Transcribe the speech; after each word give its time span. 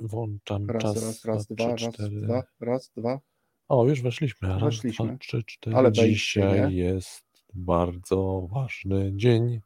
włączam 0.00 0.70
Raz, 0.70 0.82
czas. 0.82 0.94
raz, 1.04 1.24
raz, 1.24 1.46
dwa, 1.46 1.68
raz, 1.76 1.94
dwa, 2.10 2.42
raz, 2.60 2.92
dwa. 2.96 3.20
O, 3.68 3.84
już 3.88 4.02
weszliśmy. 4.02 4.48
Raz, 4.48 4.62
Weszliśmy. 4.62 5.06
dwa, 5.06 5.18
trzy, 5.18 5.42
cztery. 5.44 5.76
Ale 5.76 5.90
wejście, 5.90 6.40
Dzisiaj 6.40 6.70
nie? 6.70 6.76
jest 6.76 7.24
bardzo 7.54 8.46
ważny 8.52 9.12
dzień, 9.14 9.60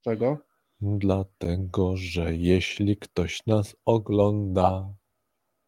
Czego? 0.00 0.38
dlatego 0.80 1.96
że 1.96 2.36
jeśli 2.36 2.96
ktoś 2.96 3.46
nas 3.46 3.76
ogląda, 3.84 4.94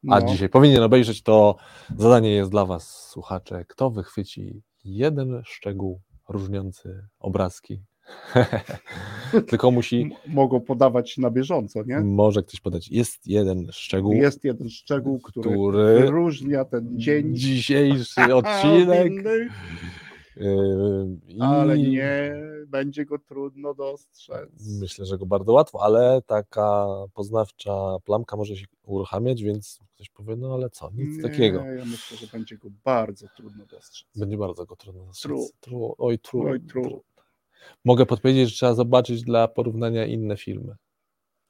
No, 0.03 0.17
a 0.17 0.23
dzisiaj 0.23 0.49
powinien 0.49 0.83
obejrzeć, 0.83 1.23
to 1.23 1.57
zadanie 1.97 2.31
jest 2.31 2.51
dla 2.51 2.65
Was, 2.67 3.09
słuchacze. 3.09 3.65
Kto 3.69 3.91
wychwyci 3.91 4.63
jeden 4.85 5.43
szczegół 5.45 6.01
różniący 6.29 7.07
obrazki? 7.19 7.83
Tylko 9.49 9.71
musi, 9.71 10.11
mogą 10.27 10.61
podawać 10.61 11.19
na 11.19 11.31
bieżąco, 11.31 11.83
nie? 11.87 12.01
może 12.01 12.43
ktoś 12.43 12.61
podać. 12.61 12.89
Jest 12.89 13.27
jeden 13.27 13.69
szczegół, 13.73 14.13
Jest 14.13 14.45
jeden 14.45 14.71
szczegół, 14.71 15.21
który, 15.21 15.51
który 15.51 16.01
wyróżnia 16.01 16.65
ten 16.65 16.99
dzień 16.99 17.37
dzisiejszy 17.37 18.35
odcinek. 18.35 19.13
Yy, 20.37 21.19
i 21.27 21.41
ale 21.41 21.79
nie 21.79 22.35
będzie 22.67 23.05
go 23.05 23.19
trudno 23.19 23.75
dostrzec. 23.75 24.51
Myślę, 24.81 25.07
że 25.07 25.19
go 25.19 25.27
bardzo 25.27 25.53
łatwo, 25.53 25.83
ale 25.83 26.23
taka 26.27 26.87
poznawcza 27.15 27.97
plamka 28.05 28.37
może 28.37 28.57
się 28.57 28.67
uruchamiać, 28.83 29.43
więc 29.43 29.81
ktoś 29.95 30.11
powie, 30.11 30.37
no 30.37 30.55
ale 30.55 30.71
co, 30.71 30.91
nic 30.95 31.17
Nie, 31.17 31.23
takiego. 31.23 31.65
Ja 31.65 31.85
myślę, 31.85 32.17
że 32.17 32.27
będzie 32.27 32.59
go 32.59 32.69
bardzo 32.85 33.27
trudno 33.37 33.67
dostrzec. 33.67 34.09
Będzie 34.17 34.37
bardzo 34.37 34.67
go 34.67 34.77
trudno 34.77 35.01
True. 35.23 35.37
dostrzec. 35.37 35.61
True. 35.61 35.95
Oj, 35.99 36.19
true. 36.19 36.51
Oj, 36.51 36.61
true. 36.61 37.01
Mogę 37.85 38.07
podpowiedzieć, 38.07 38.49
że 38.51 38.55
trzeba 38.57 38.75
zobaczyć 38.75 39.23
dla 39.23 39.49
porównania 39.49 40.07
inne 40.07 40.37
filmy. 40.37 40.75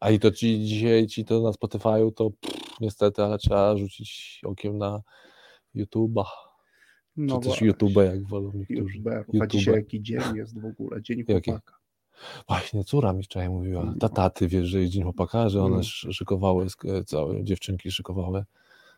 A 0.00 0.10
i 0.10 0.18
to 0.18 0.30
ci 0.30 0.64
dzisiaj, 0.64 1.06
ci 1.06 1.24
to 1.24 1.40
na 1.40 1.50
Spotify'u, 1.50 2.12
to 2.14 2.30
pff, 2.30 2.80
niestety, 2.80 3.22
ale 3.22 3.38
trzeba 3.38 3.76
rzucić 3.76 4.40
okiem 4.44 4.78
na 4.78 5.02
YouTube'a, 5.76 6.24
No 7.16 7.34
czy 7.34 7.40
też 7.40 7.46
właśnie, 7.48 7.66
YouTube, 7.66 7.96
jak 7.96 8.26
wolą 8.28 8.52
niektórzy. 8.54 8.80
YouTuberów. 8.80 9.26
A 9.28 9.36
YouTube. 9.36 9.50
dzisiaj 9.50 9.74
jaki 9.74 10.02
dzień 10.02 10.20
jest 10.34 10.60
w 10.60 10.64
ogóle? 10.64 11.02
Dzień 11.02 11.24
chłopaka. 11.24 11.74
Właśnie, 12.48 12.84
córa 12.84 13.12
mi 13.12 13.22
wczoraj 13.24 13.48
mówiła, 13.48 13.84
No. 13.84 13.94
tata, 14.00 14.30
ty 14.30 14.48
wiesz, 14.48 14.66
że 14.66 14.80
jest 14.80 14.92
Dzień 14.92 15.02
Chłopaka, 15.02 15.48
że 15.48 15.58
one 15.60 15.68
Mm. 15.68 15.80
sz- 15.80 16.12
szykowały, 16.16 16.66
całe 17.06 17.44
dziewczynki 17.44 17.90
szykowały 17.90 18.44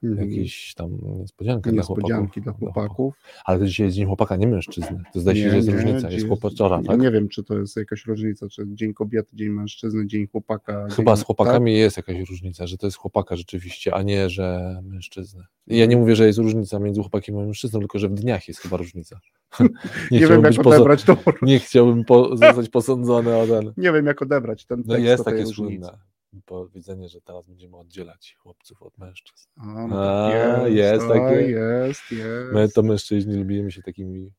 Mhm. 0.03 0.31
jakieś 0.31 0.75
tam 0.75 0.99
niespodziankę 1.03 1.73
dla 1.73 1.83
chłopaków. 1.83 2.11
Niespodzianki 2.11 2.41
dla 2.41 2.53
chłopaków. 2.53 3.15
Ale 3.45 3.59
to 3.59 3.67
dzisiaj 3.67 3.87
jest 3.87 3.97
Dzień 3.97 4.07
Chłopaka, 4.07 4.37
nie 4.37 4.47
mężczyzny. 4.47 5.03
To 5.13 5.21
zdaje 5.21 5.37
się, 5.39 5.45
Nie, 5.45 5.51
że 5.51 5.57
jest 5.57 5.69
nie, 5.69 5.75
różnica, 5.75 6.11
jest 6.11 6.27
chłopaczora, 6.27 6.83
tak? 6.83 7.01
Nie 7.01 7.11
wiem, 7.11 7.29
czy 7.29 7.45
to 7.45 7.59
jest 7.59 7.77
jakaś 7.77 8.07
różnica, 8.07 8.49
czy 8.49 8.65
dzień 8.67 8.95
kobiety, 8.95 9.37
dzień 9.37 9.49
mężczyzny, 9.49 10.07
dzień 10.07 10.27
chłopaka. 10.27 10.87
Chyba 10.91 11.15
dzień, 11.15 11.23
z 11.23 11.27
chłopakami 11.27 11.75
jest 11.75 11.97
jakaś 11.97 12.29
różnica, 12.29 12.67
że 12.67 12.79
to 12.79 12.87
jest 12.87 12.97
chłopaka 12.97 13.37
rzeczywiście, 13.37 13.95
a 13.95 14.03
nie, 14.03 14.31
że 14.31 14.77
mężczyzny. 14.83 15.45
Ja 15.67 15.87
nie 15.87 15.97
mówię, 15.97 16.17
że 16.17 16.27
jest 16.27 16.39
różnica 16.39 16.79
między 16.79 17.01
chłopakiem 17.01 17.39
a 17.39 17.45
mężczyzną, 17.45 17.81
tylko 17.81 17.99
że 17.99 18.09
w 18.09 18.15
dniach 18.15 18.49
jest 18.49 18.61
chyba 18.61 18.77
różnica. 18.77 19.21
Tak? 19.59 19.69
Nie, 20.11 20.27
wiem, 20.27 20.43
jak 20.43 20.67
odebrać 20.67 21.05
to. 21.05 21.17
nie 21.43 21.59
chciałbym 21.59 22.05
po- 22.05 22.37
zostać 22.37 22.69
posądzony 22.69 23.37
o 23.37 23.47
ten. 23.47 23.73
Nie 23.77 23.93
wiem, 23.93 24.07
jak 24.07 24.23
odebrać 24.23 24.65
ten 24.65 24.79
tekst 24.79 24.89
No 24.89 24.97
jest 24.97 25.25
takie 25.25 25.47
słynne 25.47 25.99
powiedzenie, 26.47 27.09
że 27.09 27.21
teraz 27.21 27.47
będziemy 27.47 27.77
oddzielać 27.77 28.37
chłopców 28.39 28.83
od 28.83 28.99
mężczyzn. 28.99 29.49
A, 29.57 29.87
no 29.87 29.97
tak 29.97 30.73
jest, 30.73 30.73
jest 30.73 31.09
takie. 31.09 31.35
Jest, 31.35 32.11
jest. 32.11 32.53
My 32.53 32.69
to 32.69 32.83
mężczyźni 32.83 33.37
lubimy 33.37 33.73
się 33.73 33.83
takimi 33.83 34.33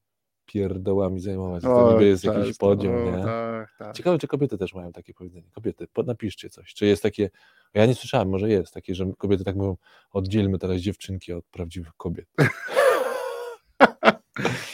pierdołami 0.45 1.19
zajmować. 1.19 1.65
Oj, 1.65 1.69
To 1.69 1.91
niby 1.93 2.05
jest 2.05 2.23
jakiś 2.23 2.45
często, 2.45 2.65
podział, 2.65 2.93
o, 2.93 3.11
nie? 3.11 3.23
Tak, 3.23 3.75
tak. 3.77 3.95
Ciekawe, 3.95 4.17
czy 4.17 4.27
kobiety 4.27 4.57
też 4.57 4.73
mają 4.73 4.91
takie 4.91 5.13
powiedzenie. 5.13 5.49
Kobiety, 5.51 5.87
napiszcie 6.05 6.49
coś. 6.49 6.73
Czy 6.73 6.85
jest 6.85 7.03
takie, 7.03 7.29
ja 7.73 7.85
nie 7.85 7.95
słyszałem, 7.95 8.29
może 8.29 8.49
jest 8.49 8.73
takie, 8.73 8.95
że 8.95 9.11
kobiety 9.17 9.43
tak 9.43 9.55
mówią, 9.55 9.77
oddzielmy 10.11 10.59
teraz 10.59 10.77
dziewczynki 10.77 11.33
od 11.33 11.45
prawdziwych 11.45 11.93
kobiet. 11.97 12.27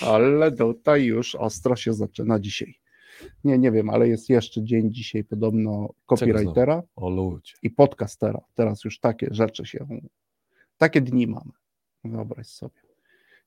Ale 0.02 0.52
tutaj 0.52 1.04
już 1.04 1.36
ostro 1.36 1.76
się 1.76 1.94
zaczyna 1.94 2.40
dzisiaj. 2.40 2.83
Nie, 3.44 3.58
nie 3.58 3.72
wiem, 3.72 3.90
ale 3.90 4.08
jest 4.08 4.30
jeszcze 4.30 4.64
dzień 4.64 4.94
dzisiaj 4.94 5.24
podobno 5.24 5.90
copywritera 6.06 6.84
i 7.62 7.70
podcastera. 7.70 8.42
Teraz 8.54 8.84
już 8.84 9.00
takie 9.00 9.28
rzeczy 9.32 9.66
się, 9.66 9.88
takie 10.78 11.02
dni 11.02 11.28
mamy. 11.28 11.52
Wyobraź 12.04 12.48
sobie. 12.48 12.82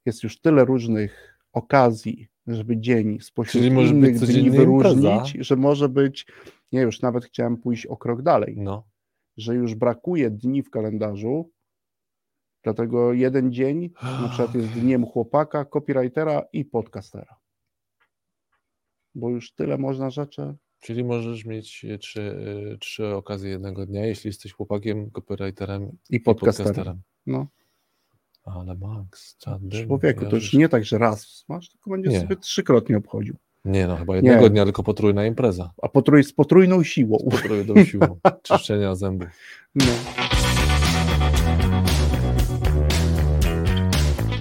Jest 0.06 0.22
już 0.22 0.40
tyle 0.40 0.64
różnych 0.64 1.38
okazji, 1.52 2.28
żeby 2.46 2.76
dzień 2.76 3.20
spośród 3.20 3.62
Czyli 3.62 3.74
może 3.74 3.88
być 3.88 3.96
innych 3.96 4.10
dni 4.10 4.20
codziennie 4.26 4.50
wyróżnić, 4.50 5.04
impreza. 5.04 5.44
że 5.44 5.56
może 5.56 5.88
być, 5.88 6.26
nie 6.72 6.80
już 6.80 7.00
nawet 7.02 7.24
chciałem 7.24 7.56
pójść 7.56 7.86
o 7.86 7.96
krok 7.96 8.22
dalej, 8.22 8.54
No. 8.58 8.86
że 9.36 9.54
już 9.54 9.74
brakuje 9.74 10.30
dni 10.30 10.62
w 10.62 10.70
kalendarzu, 10.70 11.50
dlatego 12.62 13.12
jeden 13.12 13.52
dzień 13.52 13.90
na 14.02 14.28
przykład 14.28 14.54
jest 14.54 14.68
dniem 14.68 15.06
chłopaka, 15.06 15.64
copywritera 15.64 16.42
i 16.52 16.64
podcastera. 16.64 17.36
Bo 19.16 19.30
już 19.30 19.52
tyle 19.52 19.78
można 19.78 20.10
rzeczy. 20.10 20.54
Czyli 20.80 21.04
możesz 21.04 21.44
mieć 21.44 21.84
e, 21.84 21.98
trzy, 21.98 22.36
e, 22.74 22.78
trzy 22.78 23.06
okazje 23.14 23.50
jednego 23.50 23.86
dnia, 23.86 24.06
jeśli 24.06 24.28
jesteś 24.28 24.52
chłopakiem, 24.52 25.10
copywriterem 25.10 25.82
I 26.10 26.16
i 26.16 26.20
podcasterem. 26.20 26.66
podcasterem. 26.68 27.02
No, 27.26 27.46
Ale 28.44 28.74
Max, 28.74 29.36
czady. 29.36 29.86
człowieku, 29.86 30.26
to 30.26 30.36
już 30.36 30.52
nie 30.52 30.68
tak, 30.68 30.84
że 30.84 30.98
raz 30.98 31.44
masz, 31.48 31.68
tylko 31.70 31.90
będziesz 31.90 32.12
Nie. 32.12 32.20
sobie 32.20 32.36
trzykrotnie 32.36 32.96
obchodził. 32.96 33.36
Nie, 33.64 33.86
no 33.86 33.96
chyba 33.96 34.16
jednego 34.16 34.42
Nie. 34.42 34.50
dnia, 34.50 34.64
tylko 34.64 34.82
potrójna 34.82 35.26
impreza. 35.26 35.72
A 35.82 35.88
potrój, 35.88 36.24
z 36.24 36.32
potrójną 36.32 36.82
siłą. 36.82 37.18
Potrójną 37.30 37.84
siłą 37.84 38.18
czyszczenia 38.42 38.94
zębów. 38.94 39.28
No. 39.74 39.84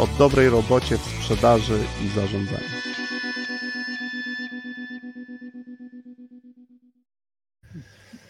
O 0.00 0.06
dobrej 0.18 0.48
robocie 0.48 0.98
w 0.98 1.00
sprzedaży 1.00 1.78
i 2.04 2.08
zarządzaniu. 2.08 2.58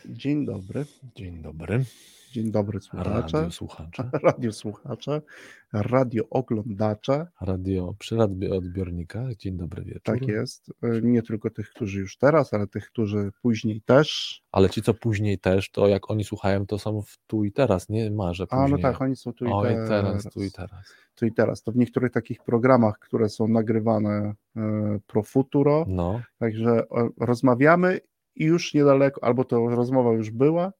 Dzień 0.07 0.47
dobry. 0.47 0.85
Dzień 1.17 1.43
dobry, 1.43 1.85
Dzień 2.33 2.51
dobry 2.51 2.81
słuchacze. 2.81 3.11
radio 3.11 3.51
słuchacze, 3.51 4.11
Radio 4.23 4.53
słuchacze, 4.53 5.23
radio 5.73 6.25
oglądacze. 6.31 7.27
radio 7.41 7.95
przy 7.99 8.17
odbiornikach, 8.53 9.35
dzień 9.37 9.57
dobry 9.57 9.85
wieczór. 9.85 10.01
Tak 10.03 10.27
jest. 10.29 10.69
Y, 10.85 11.01
Nie 11.03 11.23
tylko 11.23 11.51
tych, 11.51 11.71
którzy 11.71 12.01
już 12.01 12.17
teraz, 12.19 12.55
ale 12.55 12.67
tych, 12.67 12.87
którzy 12.87 13.31
później 13.43 13.83
też. 13.83 14.41
Ale 14.53 14.71
ci, 14.71 14.83
co 14.83 14.95
później 14.95 15.39
też, 15.39 15.71
to 15.71 15.89
jak 15.89 16.11
oni 16.11 16.25
słuchają, 16.25 16.67
to 16.67 16.79
są 16.79 17.03
w 17.03 17.19
tu 17.27 17.45
i 17.45 17.53
teraz, 17.53 17.89
nie 17.89 18.11
ma, 18.11 18.35
że 18.35 18.47
później. 18.47 18.65
A 18.67 18.69
no 18.69 18.79
tak, 18.79 19.01
oni 19.03 19.17
są 19.17 19.33
tu 19.33 19.45
i 19.45 19.49
Oj, 19.53 19.69
teraz. 19.69 19.89
teraz, 19.89 20.25
tu 20.35 20.43
i 20.43 20.51
teraz. 20.51 20.95
Tu 21.15 21.27
i 21.27 21.33
teraz. 21.33 21.63
To 21.63 21.73
w 21.73 21.77
niektórych 21.77 22.13
takich 22.13 22.43
programach, 22.45 22.99
które 22.99 23.29
są 23.29 23.49
nagrywane 23.49 24.35
e, 24.57 24.99
pro 25.07 25.23
futuro, 25.23 25.85
No, 25.89 26.21
także 26.39 26.71
e, 26.71 27.09
rozmawiamy 27.21 28.01
i 28.37 28.45
już 28.45 28.75
niedaleko, 28.75 29.25
albo 29.25 29.45
to 29.45 29.69
rozmowa 29.69 30.13
już 30.13 30.31
była, 30.31 30.73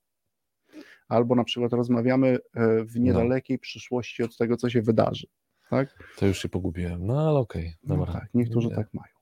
albo 1.11 1.35
na 1.35 1.45
przykład 1.45 1.73
rozmawiamy 1.73 2.39
e, 2.55 2.85
w 2.85 3.01
niedalekiej 3.01 3.59
przyszłości 3.59 4.23
od 4.23 4.37
tego, 4.37 4.57
co 4.57 4.71
się 4.71 4.83
wydarzy. 4.83 5.27
Tak? 5.71 6.15
to 6.19 6.27
już 6.27 6.43
się 6.43 6.49
pogubiłem, 6.49 7.07
no 7.07 7.29
ale 7.29 7.39
okej, 7.39 7.75
No 7.85 7.97
dobra. 7.97 8.13
tak, 8.13 8.29
niektórzy 8.35 8.69
Nie. 8.69 8.75
tak 8.75 8.95
mają. 8.95 9.15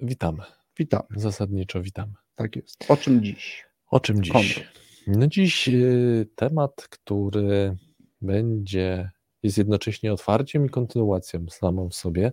Witamy, 0.00 0.42
Witamy. 0.78 1.06
zasadniczo 1.16 1.82
witamy. 1.82 2.12
Tak 2.34 2.56
jest. 2.56 2.84
O 2.90 2.96
czym 2.96 3.22
dziś? 3.22 3.66
O 3.90 4.00
czym 4.00 4.22
dziś? 4.22 4.32
Konrad. 4.32 4.72
No 5.06 5.26
dziś 5.26 5.68
y, 5.68 6.28
temat, 6.36 6.86
który 6.90 7.76
będzie, 8.20 9.10
jest 9.42 9.58
jednocześnie 9.58 10.12
otwarciem 10.12 10.66
i 10.66 10.68
kontynuacją 10.68 11.46
samą 11.48 11.88
w 11.88 11.94
sobie. 11.94 12.32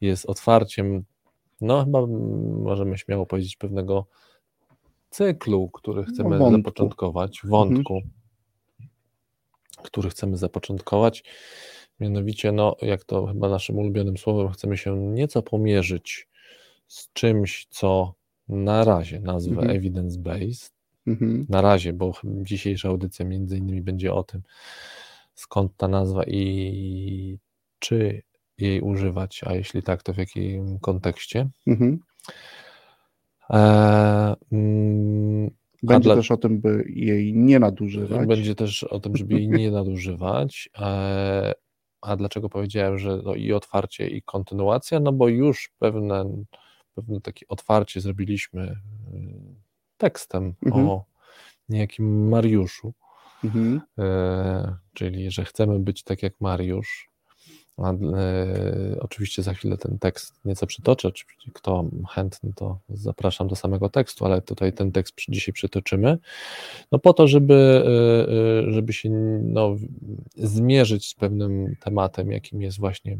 Jest 0.00 0.26
otwarciem, 0.26 1.04
no 1.60 1.84
chyba 1.84 2.06
możemy 2.62 2.98
śmiało 2.98 3.26
powiedzieć, 3.26 3.56
pewnego 3.56 4.06
cyklu, 5.12 5.70
który 5.70 6.04
chcemy 6.04 6.30
No, 6.30 6.38
wątku. 6.38 6.58
zapoczątkować, 6.58 7.40
wątku, 7.44 8.00
który 9.82 10.10
chcemy 10.10 10.36
zapoczątkować. 10.36 11.24
Mianowicie, 12.00 12.52
no, 12.52 12.76
jak 12.82 13.04
to 13.04 13.26
chyba 13.26 13.48
naszym 13.48 13.78
ulubionym 13.78 14.16
słowem, 14.16 14.48
chcemy 14.52 14.76
się 14.76 14.96
nieco 14.98 15.42
pomierzyć 15.42 16.28
z 16.86 17.12
czymś, 17.12 17.66
co 17.70 18.14
na 18.48 18.84
razie 18.84 19.20
nazwę 19.20 19.60
Mhm. 19.60 19.80
evidence-based, 19.80 20.72
Mhm. 21.06 21.46
Na 21.48 21.60
razie, 21.60 21.92
bo 21.92 22.12
dzisiejsza 22.24 22.88
audycja 22.88 23.24
między 23.24 23.56
innymi 23.58 23.82
będzie 23.82 24.14
o 24.14 24.22
tym, 24.24 24.42
skąd 25.34 25.76
ta 25.76 25.88
nazwa 25.88 26.24
i 26.24 27.38
czy 27.78 28.22
jej 28.58 28.80
używać, 28.80 29.40
a 29.46 29.54
jeśli 29.54 29.82
tak, 29.82 30.02
to 30.02 30.12
w 30.12 30.16
jakim 30.16 30.78
kontekście. 30.78 31.48
Mhm. 31.66 31.98
E, 33.50 34.34
mm, 34.52 35.50
Będzie 35.82 36.04
dla- 36.08 36.16
też 36.16 36.30
o 36.30 36.36
tym, 36.36 36.60
by 36.60 36.84
jej 36.88 37.34
nie 37.34 37.58
nadużywać. 37.58 38.26
Będzie 38.28 38.54
też 38.54 38.84
o 38.84 39.00
tym, 39.00 39.16
żeby 39.16 39.34
jej 39.34 39.48
nie 39.48 39.70
nadużywać. 39.80 40.70
E, 40.78 41.52
A 42.02 42.16
dlaczego 42.16 42.48
powiedziałem, 42.48 42.98
że 42.98 43.20
no 43.24 43.34
i 43.34 43.52
otwarcie, 43.52 44.08
i 44.08 44.22
kontynuacja? 44.22 45.00
No 45.00 45.12
bo 45.12 45.28
już 45.28 45.70
pewne, 45.78 46.24
pewne 46.94 47.20
takie 47.20 47.48
otwarcie 47.48 48.00
zrobiliśmy 48.00 48.62
y, 48.62 48.76
tekstem 49.96 50.54
Mhm. 50.66 50.88
o 50.88 51.04
niejakim 51.68 52.28
Mariuszu, 52.28 52.92
Mhm. 53.44 53.80
e, 53.98 54.76
czyli 54.94 55.30
że 55.30 55.44
chcemy 55.44 55.78
być 55.78 56.02
tak 56.02 56.22
jak 56.22 56.40
Mariusz. 56.40 57.08
A, 57.76 57.92
e, 57.92 57.96
oczywiście 59.00 59.42
za 59.42 59.54
chwilę 59.54 59.76
ten 59.76 59.98
tekst 59.98 60.40
nieco 60.44 60.66
przytoczę. 60.66 61.08
Oczywiście 61.08 61.50
Kto 61.54 61.84
chętny, 62.10 62.52
to 62.56 62.78
zapraszam 62.88 63.48
do 63.48 63.56
samego 63.56 63.88
tekstu, 63.88 64.24
ale 64.24 64.42
tutaj 64.42 64.72
ten 64.72 64.92
tekst 64.92 65.14
dzisiaj 65.28 65.52
przytoczymy. 65.52 66.18
No 66.92 66.98
po 66.98 67.12
to, 67.12 67.28
żeby, 67.28 67.54
e, 67.54 68.68
e, 68.68 68.72
żeby 68.72 68.92
się 68.92 69.10
no, 69.42 69.76
zmierzyć 70.36 71.08
z 71.08 71.14
pewnym 71.14 71.76
tematem, 71.80 72.32
jakim 72.32 72.62
jest 72.62 72.78
właśnie 72.78 73.18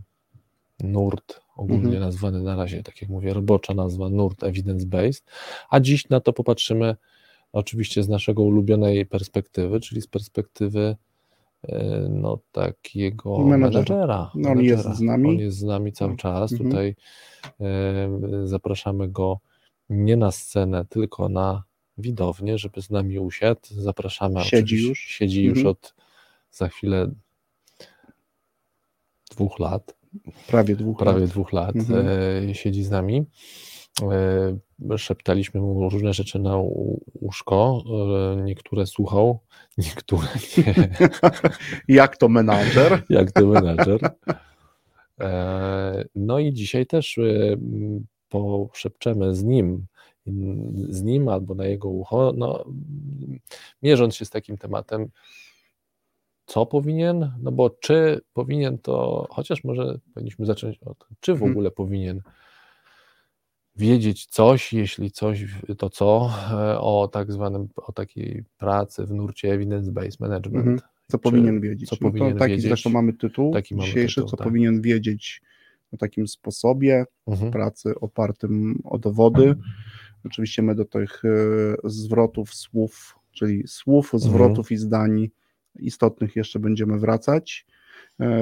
nurt, 0.82 1.40
ogólnie 1.56 1.84
Mhm. 1.84 2.00
nazwany 2.00 2.43
na 2.43 2.56
razie, 2.56 2.82
tak 2.82 3.02
jak 3.02 3.10
mówię, 3.10 3.34
robocza 3.34 3.75
nazwa 3.75 4.08
nurt 4.08 4.40
evidence-based, 4.43 5.22
a 5.70 5.81
dziś 5.81 6.08
na 6.08 6.20
to 6.20 6.32
popatrzymy 6.32 6.96
oczywiście 7.52 8.02
z 8.02 8.08
naszego 8.08 8.43
ulubionej 8.43 9.06
perspektywy, 9.06 9.81
czyli 9.81 10.02
z 10.02 10.06
perspektywy 10.06 10.96
no 12.11 12.38
takiego 12.53 13.38
Menadżera. 13.38 13.73
menedżera. 13.85 14.31
No, 14.35 14.50
on 14.50 14.61
jest 14.62 14.88
z 14.94 15.00
nami. 15.00 15.29
On 15.29 15.38
jest 15.38 15.59
z 15.59 15.62
nami 15.62 15.93
cały 15.93 16.17
czas. 16.17 16.53
Mhm. 16.53 16.70
Tutaj 16.70 16.97
e, 17.61 18.09
zapraszamy 18.44 19.09
go 19.09 19.38
nie 19.91 20.17
na 20.17 20.31
scenę, 20.32 20.85
tylko 20.85 21.29
na 21.29 21.62
widownię, 21.99 22.59
żeby 22.59 22.82
z 22.82 22.91
nami 22.91 23.19
usiadł. 23.19 23.61
Zapraszamy. 23.70 24.44
Siedzi 24.44 24.88
już. 24.88 24.99
Siedzi 25.00 25.44
już 25.44 25.59
Mhm. 25.59 25.70
od 25.70 25.94
za 26.50 26.69
chwilę 26.69 27.11
dwóch 29.31 29.59
lat 29.59 29.97
Prawie 30.47 30.76
dwóch 30.76 30.99
prawie 30.99 31.20
lat. 31.20 31.31
dwóch 31.31 31.53
lat 31.53 31.76
Mhm. 31.76 32.06
e, 32.50 32.55
siedzi 32.55 32.85
z 32.85 32.91
nami. 32.91 33.25
E, 34.00 34.99
szeptaliśmy 34.99 35.61
mu 35.61 35.91
różne 35.91 36.12
rzeczy 36.15 36.39
na 36.39 36.56
uszko. 37.21 37.85
E, 38.39 38.43
niektóre 38.43 38.87
słuchał, 38.87 39.41
niektóre 39.79 40.29
nie, 40.59 40.75
Jak 41.97 42.17
to 42.17 42.29
menadżer? 42.29 43.03
jak 43.11 43.33
to 43.33 43.47
menadżer. 43.47 44.00
E, 45.21 46.05
no 46.15 46.39
i 46.39 46.53
dzisiaj 46.53 46.87
też 46.87 47.19
poszepczemy 48.29 49.35
z 49.35 49.44
nim, 49.44 49.87
z 50.88 51.03
nim 51.03 51.29
albo 51.29 51.55
na 51.55 51.65
jego 51.67 51.88
ucho, 51.88 52.33
no, 52.37 52.65
mierząc 53.83 54.17
się 54.17 54.25
z 54.25 54.31
takim 54.31 54.59
tematem, 54.59 55.09
co 56.47 56.67
powinien, 56.67 57.33
no 57.43 57.53
bo 57.53 57.71
czy 57.71 58.21
powinien 58.33 58.79
to, 58.79 59.27
chociaż 59.31 59.65
może 59.65 59.99
powinniśmy 60.15 60.47
zacząć 60.47 60.79
od, 60.79 61.06
czy 61.21 61.33
w 61.33 61.37
Mhm. 61.37 61.50
ogóle 61.53 61.71
powinien 61.71 62.23
wiedzieć 63.77 64.27
coś, 64.27 64.73
jeśli 64.73 65.11
coś, 65.11 65.45
to 65.79 65.91
co, 65.91 66.31
e, 66.53 66.79
o 66.81 67.09
tak 67.13 67.33
zwanym, 67.33 67.69
o 67.77 67.93
takiej 67.93 68.45
pracy 68.59 69.07
w 69.07 69.11
nurcie 69.11 69.59
evidence-based 69.59 70.21
management. 70.21 70.67
Mhm. 70.67 70.79
Co 71.09 71.19
Czy- 71.19 71.23
powinien 71.23 71.61
wiedzieć? 71.61 71.89
co 71.89 71.97
no 72.01 72.11
powinien 72.11 72.33
to 72.33 72.39
taki 72.39 72.51
wiedzieć? 72.51 72.67
zresztą 72.69 72.91
mamy 72.91 73.13
tytuł 73.13 73.53
Taki 73.53 73.75
mamy 73.75 73.87
dzisiejszy, 73.89 74.15
tytuł, 74.15 74.31
co 74.31 74.37
tak. 74.37 74.47
powinien 74.47 74.81
wiedzieć 74.83 75.43
o 75.93 75.97
takim 75.97 76.29
sposobie 76.29 77.05
Mhm. 77.27 77.51
pracy 77.53 77.95
opartym 78.01 78.81
o 78.85 78.99
dowody. 78.99 79.55
Oczywiście 80.25 80.63
my 80.63 80.75
do 80.75 80.85
tych 80.85 81.23
e, 81.25 81.29
zwrotów 81.85 82.55
słów, 82.55 83.19
czyli 83.33 83.63
słów, 83.69 84.15
Mhm. 84.15 84.21
zwrotów 84.33 84.73
i 84.73 84.77
zdań 84.77 85.29
istotnych 85.79 86.37
jeszcze 86.37 86.59
będziemy 86.59 86.99
wracać 86.99 87.67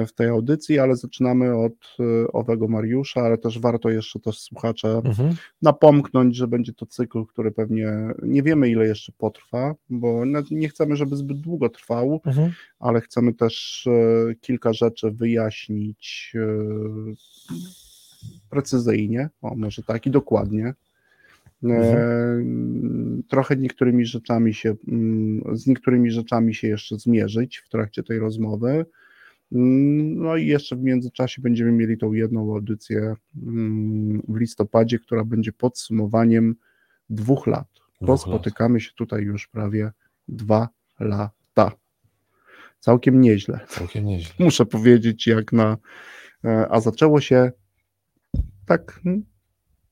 w 0.07 0.13
tej 0.13 0.27
audycji, 0.27 0.79
ale 0.79 0.95
zaczynamy 0.95 1.55
od 1.57 1.73
e, 1.99 2.27
owego 2.31 2.67
Mariusza, 2.67 3.21
ale 3.21 3.37
też 3.37 3.59
warto 3.59 3.89
jeszcze 3.89 4.19
też 4.19 4.39
słuchacze 4.39 5.01
Mhm. 5.05 5.35
napomknąć, 5.61 6.35
że 6.35 6.47
będzie 6.47 6.73
to 6.73 6.85
cykl, 6.85 7.25
który 7.25 7.51
pewnie 7.51 7.91
nie 8.23 8.43
wiemy 8.43 8.69
ile 8.69 8.87
jeszcze 8.87 9.11
potrwa, 9.17 9.75
bo 9.89 10.23
nie 10.51 10.69
chcemy, 10.69 10.95
żeby 10.95 11.15
zbyt 11.15 11.41
długo 11.41 11.69
trwał, 11.69 12.21
Mhm. 12.25 12.51
ale 12.79 13.01
chcemy 13.01 13.33
też 13.33 13.87
e, 13.87 14.35
kilka 14.35 14.73
rzeczy 14.73 15.11
wyjaśnić 15.11 16.33
e, 16.35 16.41
precyzyjnie, 18.49 19.29
o 19.41 19.55
może 19.55 19.83
tak 19.83 20.05
i 20.05 20.11
dokładnie. 20.11 20.73
E, 21.63 22.43
Trochę 23.27 23.55
niektórymi 23.57 24.05
rzeczami 24.05 24.53
się, 24.53 24.75
mm, 24.87 25.57
z 25.57 25.67
niektórymi 25.67 26.11
rzeczami 26.11 26.55
się 26.55 26.67
jeszcze 26.67 26.99
zmierzyć 26.99 27.57
w 27.57 27.69
trakcie 27.69 28.03
tej 28.03 28.19
rozmowy. 28.19 28.85
No 29.51 30.35
i 30.37 30.47
jeszcze 30.47 30.75
w 30.75 30.81
międzyczasie 30.83 31.41
będziemy 31.41 31.71
mieli 31.71 31.97
tą 31.97 32.13
jedną 32.13 32.41
audycję 32.55 33.15
mm, 33.47 34.21
w 34.27 34.37
listopadzie, 34.37 34.99
która 34.99 35.23
będzie 35.25 35.53
podsumowaniem 35.53 36.55
dwóch 37.09 37.47
lat, 37.47 37.67
bo 38.01 38.11
lat. 38.11 38.21
spotykamy 38.21 38.79
się 38.81 38.91
tutaj 38.95 39.23
już 39.23 39.47
prawie 39.47 39.91
dwa 40.27 40.69
lata. 40.99 41.71
Całkiem 42.79 43.21
nieźle, 43.21 43.59
Całkiem 43.67 44.05
nieźle. 44.05 44.33
muszę 44.45 44.65
powiedzieć, 44.65 45.27
jak 45.27 45.53
na. 45.53 45.77
e, 46.45 46.67
A 46.69 46.79
zaczęło 46.79 47.21
się 47.21 47.51
tak. 48.65 49.01
mm, 49.05 49.23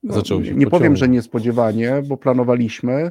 no, 0.02 0.14
Zaczęło 0.14 0.44
się 0.44 0.54
nie 0.54 0.66
powiem, 0.66 0.96
że 0.96 1.08
niespodziewanie, 1.08 2.02
bo 2.08 2.16
planowaliśmy, 2.16 3.10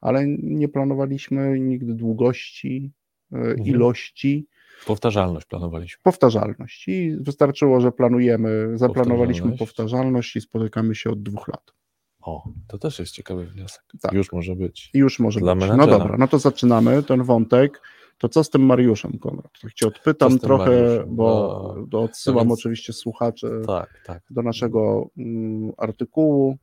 ale 0.00 0.26
nie 0.42 0.68
planowaliśmy 0.68 1.60
nigdy 1.60 1.94
długości, 1.94 2.92
e, 3.32 3.36
Mhm. 3.36 3.66
ilości, 3.66 4.46
Powtarzalność 4.86 5.46
planowaliśmy. 5.46 6.00
powtarzalność. 6.02 6.88
I 6.88 7.16
wystarczyło, 7.20 7.80
że 7.80 7.92
planujemy, 7.92 8.78
zaplanowaliśmy 8.78 9.50
Powtarzalność. 9.50 9.58
powtarzalność 9.58 10.36
i 10.36 10.40
spotykamy 10.40 10.94
się 10.94 11.10
od 11.10 11.22
dwóch 11.22 11.48
lat. 11.48 11.72
O, 12.20 12.48
to 12.68 12.78
też 12.78 12.98
jest 12.98 13.12
ciekawy 13.12 13.46
wniosek. 13.46 13.82
Tak. 14.00 14.12
Już 14.12 14.32
może 14.32 14.56
być. 14.56 14.90
Już 14.94 15.18
może 15.20 15.40
Dla 15.40 15.54
być. 15.54 15.64
No 15.64 15.70
menadżera. 15.76 15.98
dobra, 15.98 16.16
no 16.18 16.28
to 16.28 16.38
zaczynamy 16.38 17.02
ten 17.02 17.22
wątek. 17.22 17.82
To 18.18 18.28
co 18.28 18.44
z 18.44 18.50
tym 18.50 18.62
Mariuszem, 18.66 19.18
Konrad? 19.18 19.52
Tak 19.62 19.72
cię 19.74 19.86
odpytam 19.86 20.38
trochę, 20.38 20.70
Mariuszem? 20.82 21.16
bo 21.16 21.74
No, 21.92 22.00
odsyłam 22.00 22.48
no 22.48 22.50
więc- 22.54 22.60
oczywiście 22.60 22.92
słuchaczy 22.92 23.50
Tak, 23.66 24.00
tak. 24.06 24.22
do 24.30 24.42
naszego 24.42 25.10
mm, 25.18 25.72
artykułu, 25.78 26.56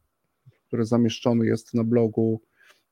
który 0.68 0.86
zamieszczony 0.86 1.46
jest 1.46 1.74
na 1.74 1.84
blogu 1.84 2.42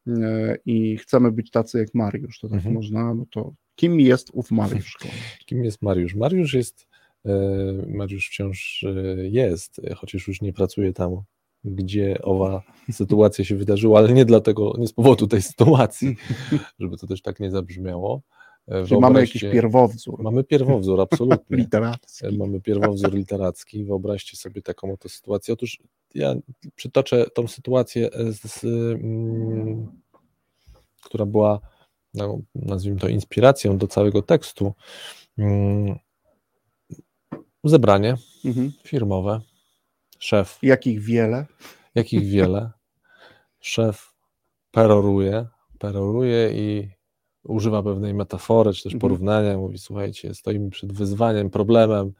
e, 0.07 0.57
i 0.65 0.97
chcemy 0.97 1.31
być 1.31 1.51
tacy 1.51 1.79
jak 1.79 1.93
Mariusz, 1.95 2.39
to 2.39 2.47
tak 2.47 2.55
Mhm. 2.57 2.75
można, 2.75 3.13
no 3.13 3.25
to 3.31 3.53
kim 3.81 3.99
jest 3.99 4.29
ów 4.33 4.51
Mariusz? 4.51 4.97
Kim 5.45 5.63
jest 5.63 5.81
Mariusz? 5.81 6.15
Mariusz 6.15 6.53
jest, 6.53 6.87
e, 7.25 7.31
Mariusz 7.87 8.27
wciąż 8.27 8.83
e, 8.83 8.93
jest, 9.27 9.81
chociaż 9.95 10.27
już 10.27 10.41
nie 10.41 10.53
pracuje 10.53 10.93
tam, 10.93 11.21
gdzie 11.63 12.21
owa 12.21 12.63
sytuacja 12.91 13.45
się 13.45 13.55
wydarzyła, 13.55 13.99
ale 13.99 14.13
nie 14.13 14.25
dlatego, 14.25 14.73
nie 14.77 14.87
z 14.87 14.93
powodu 14.93 15.27
tej 15.27 15.41
sytuacji, 15.41 16.15
żeby 16.79 16.97
to 16.97 17.07
też 17.07 17.21
tak 17.21 17.39
nie 17.39 17.51
zabrzmiało. 17.51 18.21
E, 18.67 18.85
Czyli 18.85 19.01
mamy 19.01 19.19
wyobraźcie- 19.19 19.19
jakiś 19.19 19.41
pierwowzór 19.41 20.23
Mamy 20.23 20.43
pierwowzór, 20.43 21.01
absolutnie. 21.01 21.57
literacki. 21.63 22.37
Mamy 22.37 22.61
pierwowzór 22.61 23.13
literacki. 23.13 23.85
Wyobraźcie 23.85 24.37
sobie 24.37 24.61
taką 24.61 24.93
oto 24.93 25.09
sytuację. 25.09 25.53
Otóż 25.53 25.79
ja 26.15 26.35
przytoczę 26.75 27.25
tą 27.33 27.47
sytuację, 27.47 28.09
z, 28.13 28.41
z, 28.41 28.63
mm, 28.63 30.01
która 31.03 31.25
była, 31.25 31.59
no, 32.13 32.39
nazwijmy 32.55 32.99
to, 32.99 33.07
inspiracją 33.07 33.77
do 33.77 33.87
całego 33.87 34.21
tekstu. 34.21 34.73
Mm, 35.37 35.95
Zebranie 37.63 38.15
Mhm. 38.45 38.71
firmowe, 38.83 39.41
szef, 40.19 40.59
Jakich 40.61 41.01
wiele? 41.01 41.45
jakich 41.95 42.23
wiele, 42.29 42.71
szef 43.59 44.13
peroruje, 44.71 45.47
peroruje 45.79 46.49
i 46.53 46.89
używa 47.43 47.83
pewnej 47.83 48.13
metafory, 48.13 48.73
czy 48.73 48.83
też 48.83 48.93
Mhm. 48.93 48.99
porównania, 49.01 49.57
mówi, 49.57 49.77
słuchajcie, 49.77 50.33
stoimy 50.35 50.69
przed 50.69 50.93
wyzwaniem, 50.93 51.49
problemem, 51.49 52.13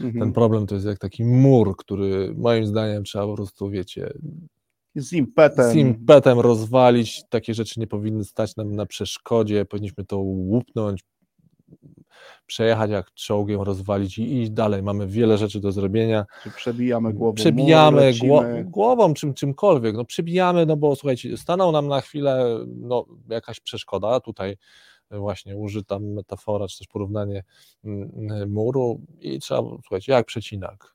Mhm. 0.00 0.24
ten 0.24 0.32
problem 0.32 0.66
to 0.66 0.74
jest 0.74 0.86
jak 0.86 0.98
taki 0.98 1.24
mur, 1.24 1.76
który 1.76 2.34
moim 2.36 2.66
zdaniem 2.66 3.04
trzeba 3.04 3.26
po 3.26 3.34
prostu, 3.34 3.70
wiecie, 3.70 4.12
Z 4.94 5.12
impetem. 5.12 5.72
z 5.72 5.74
impetem 5.74 6.40
rozwalić. 6.40 7.22
Takie 7.28 7.54
rzeczy 7.54 7.80
nie 7.80 7.86
powinny 7.86 8.24
stać 8.24 8.56
nam 8.56 8.76
na 8.76 8.86
przeszkodzie, 8.86 9.64
powinniśmy 9.64 10.04
to 10.04 10.18
łupnąć, 10.18 11.04
przejechać 12.46 12.90
jak 12.90 13.14
czołgiem, 13.14 13.60
rozwalić 13.60 14.18
i 14.18 14.42
iść 14.42 14.50
dalej. 14.50 14.82
Mamy 14.82 15.06
wiele 15.06 15.38
rzeczy 15.38 15.60
do 15.60 15.72
zrobienia. 15.72 16.26
Czy 16.42 16.50
przebijamy 16.50 17.12
głową? 17.12 17.34
Przebijamy 17.34 18.12
gło 18.20 18.44
głową, 18.64 19.14
czym, 19.14 19.34
czymkolwiek. 19.34 19.96
No 19.96 20.04
przebijamy, 20.04 20.66
no 20.66 20.76
bo 20.76 20.96
słuchajcie, 20.96 21.36
stanął 21.36 21.72
nam 21.72 21.88
na 21.88 22.00
chwilę 22.00 22.58
no, 22.66 23.06
jakaś 23.28 23.60
przeszkoda, 23.60 24.20
tutaj 24.20 24.56
właśnie 25.10 25.56
użyta 25.56 25.98
metafora, 25.98 26.68
czy 26.68 26.78
też 26.78 26.86
porównanie 26.86 27.44
mm, 27.84 28.52
muru 28.52 29.00
i 29.20 29.38
trzeba, 29.38 29.62
słuchajcie, 29.62 30.12
jak 30.12 30.26
przecinak. 30.26 30.94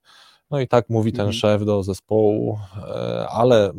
No 0.52 0.60
i 0.60 0.68
tak 0.68 0.90
mówi 0.90 1.12
ten 1.12 1.22
mhm. 1.22 1.34
szef 1.34 1.66
do 1.66 1.84
zespołu, 1.84 2.60
e, 2.78 3.28
ale 3.30 3.74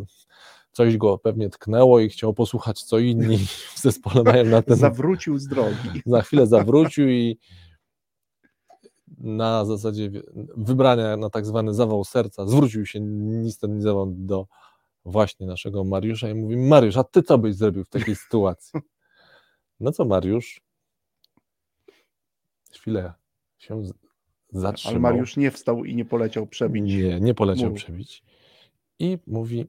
coś 0.72 0.96
go 0.96 1.18
pewnie 1.18 1.50
tknęło 1.50 2.00
i 2.00 2.08
chciał 2.08 2.34
posłuchać, 2.34 2.82
co 2.82 2.98
inni 2.98 3.38
w 3.74 3.78
zespole 3.78 4.22
mają 4.22 4.44
na 4.44 4.62
ten... 4.62 4.76
Zawrócił 4.76 5.38
z 5.38 5.46
drogi. 5.46 6.02
Za 6.06 6.22
chwilę 6.22 6.46
zawrócił 6.46 7.08
i 7.08 7.38
na 9.18 9.64
zasadzie 9.64 10.10
wybrania 10.56 11.16
na 11.16 11.30
tak 11.30 11.46
zwany 11.46 11.74
zawał 11.74 12.04
serca 12.04 12.46
zwrócił 12.46 12.86
się 12.86 13.00
ten 13.60 13.82
zawał 13.82 14.06
do 14.16 14.46
właśnie 15.04 15.46
naszego 15.46 15.84
Mariusza 15.84 16.28
i 16.28 16.34
mówi, 16.34 16.56
Mariusz, 16.56 16.96
a 16.96 17.04
ty 17.04 17.22
co 17.22 17.38
byś 17.38 17.54
zrobił 17.54 17.84
w 17.84 17.88
takiej 17.88 18.16
sytuacji? 18.16 18.80
No 19.80 19.92
co 19.92 20.04
Mariusz? 20.04 20.60
Chwilę 22.72 23.12
się 23.58 23.82
zatrzymał. 24.52 24.94
Ale 24.94 25.00
Mariusz 25.00 25.36
nie 25.36 25.50
wstał 25.50 25.84
i 25.84 25.94
nie 25.94 26.04
poleciał 26.04 26.46
przebić. 26.46 26.94
Nie, 26.94 27.20
nie 27.20 27.34
poleciał 27.34 27.70
Mów. 27.70 27.78
przebić. 27.78 28.22
I 28.98 29.18
mówi, 29.26 29.66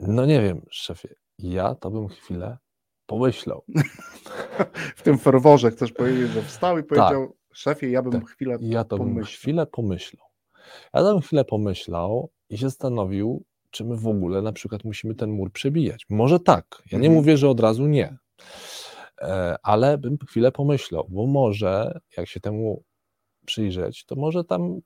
no 0.00 0.26
nie 0.26 0.42
wiem, 0.42 0.66
szefie, 0.70 1.08
ja 1.38 1.74
to 1.74 1.90
bym 1.90 2.08
chwilę 2.08 2.58
pomyślał. 3.06 3.64
w 4.96 5.02
tym 5.02 5.18
ferworze 5.18 5.70
chcesz 5.70 5.92
powiedzieć, 5.92 6.30
że 6.30 6.42
wstał 6.42 6.78
i 6.78 6.82
powiedział, 6.82 7.26
tak, 7.26 7.36
szefie, 7.52 7.90
ja 7.90 8.02
bym 8.02 8.12
tak, 8.12 8.26
chwilę 8.26 8.58
ja 8.60 8.84
to 8.84 8.96
pomyślał. 8.96 9.14
bym 9.14 9.24
chwilę 9.24 9.66
pomyślał. 9.66 10.26
Ja 10.94 11.00
to 11.02 11.12
bym 11.12 11.22
chwilę 11.22 11.44
pomyślał 11.44 12.30
i 12.50 12.58
się 12.58 12.66
zastanowił, 12.66 13.44
czy 13.70 13.84
my 13.84 13.96
w 13.96 14.08
ogóle 14.08 14.42
na 14.42 14.52
przykład 14.52 14.84
musimy 14.84 15.14
ten 15.14 15.30
mur 15.30 15.52
przebijać. 15.52 16.06
Może 16.08 16.40
tak. 16.40 16.82
Ja 16.92 16.98
nie 16.98 17.08
mhm. 17.08 17.12
mówię, 17.12 17.36
że 17.36 17.48
od 17.48 17.60
razu 17.60 17.86
nie. 17.86 18.18
E, 19.20 19.56
ale 19.62 19.98
bym 19.98 20.18
chwilę 20.28 20.52
pomyślał, 20.52 21.06
bo 21.08 21.26
może 21.26 22.00
jak 22.16 22.28
się 22.28 22.40
temu 22.40 22.84
przyjrzeć, 23.44 24.04
to 24.04 24.16
może 24.16 24.44
tam 24.44 24.80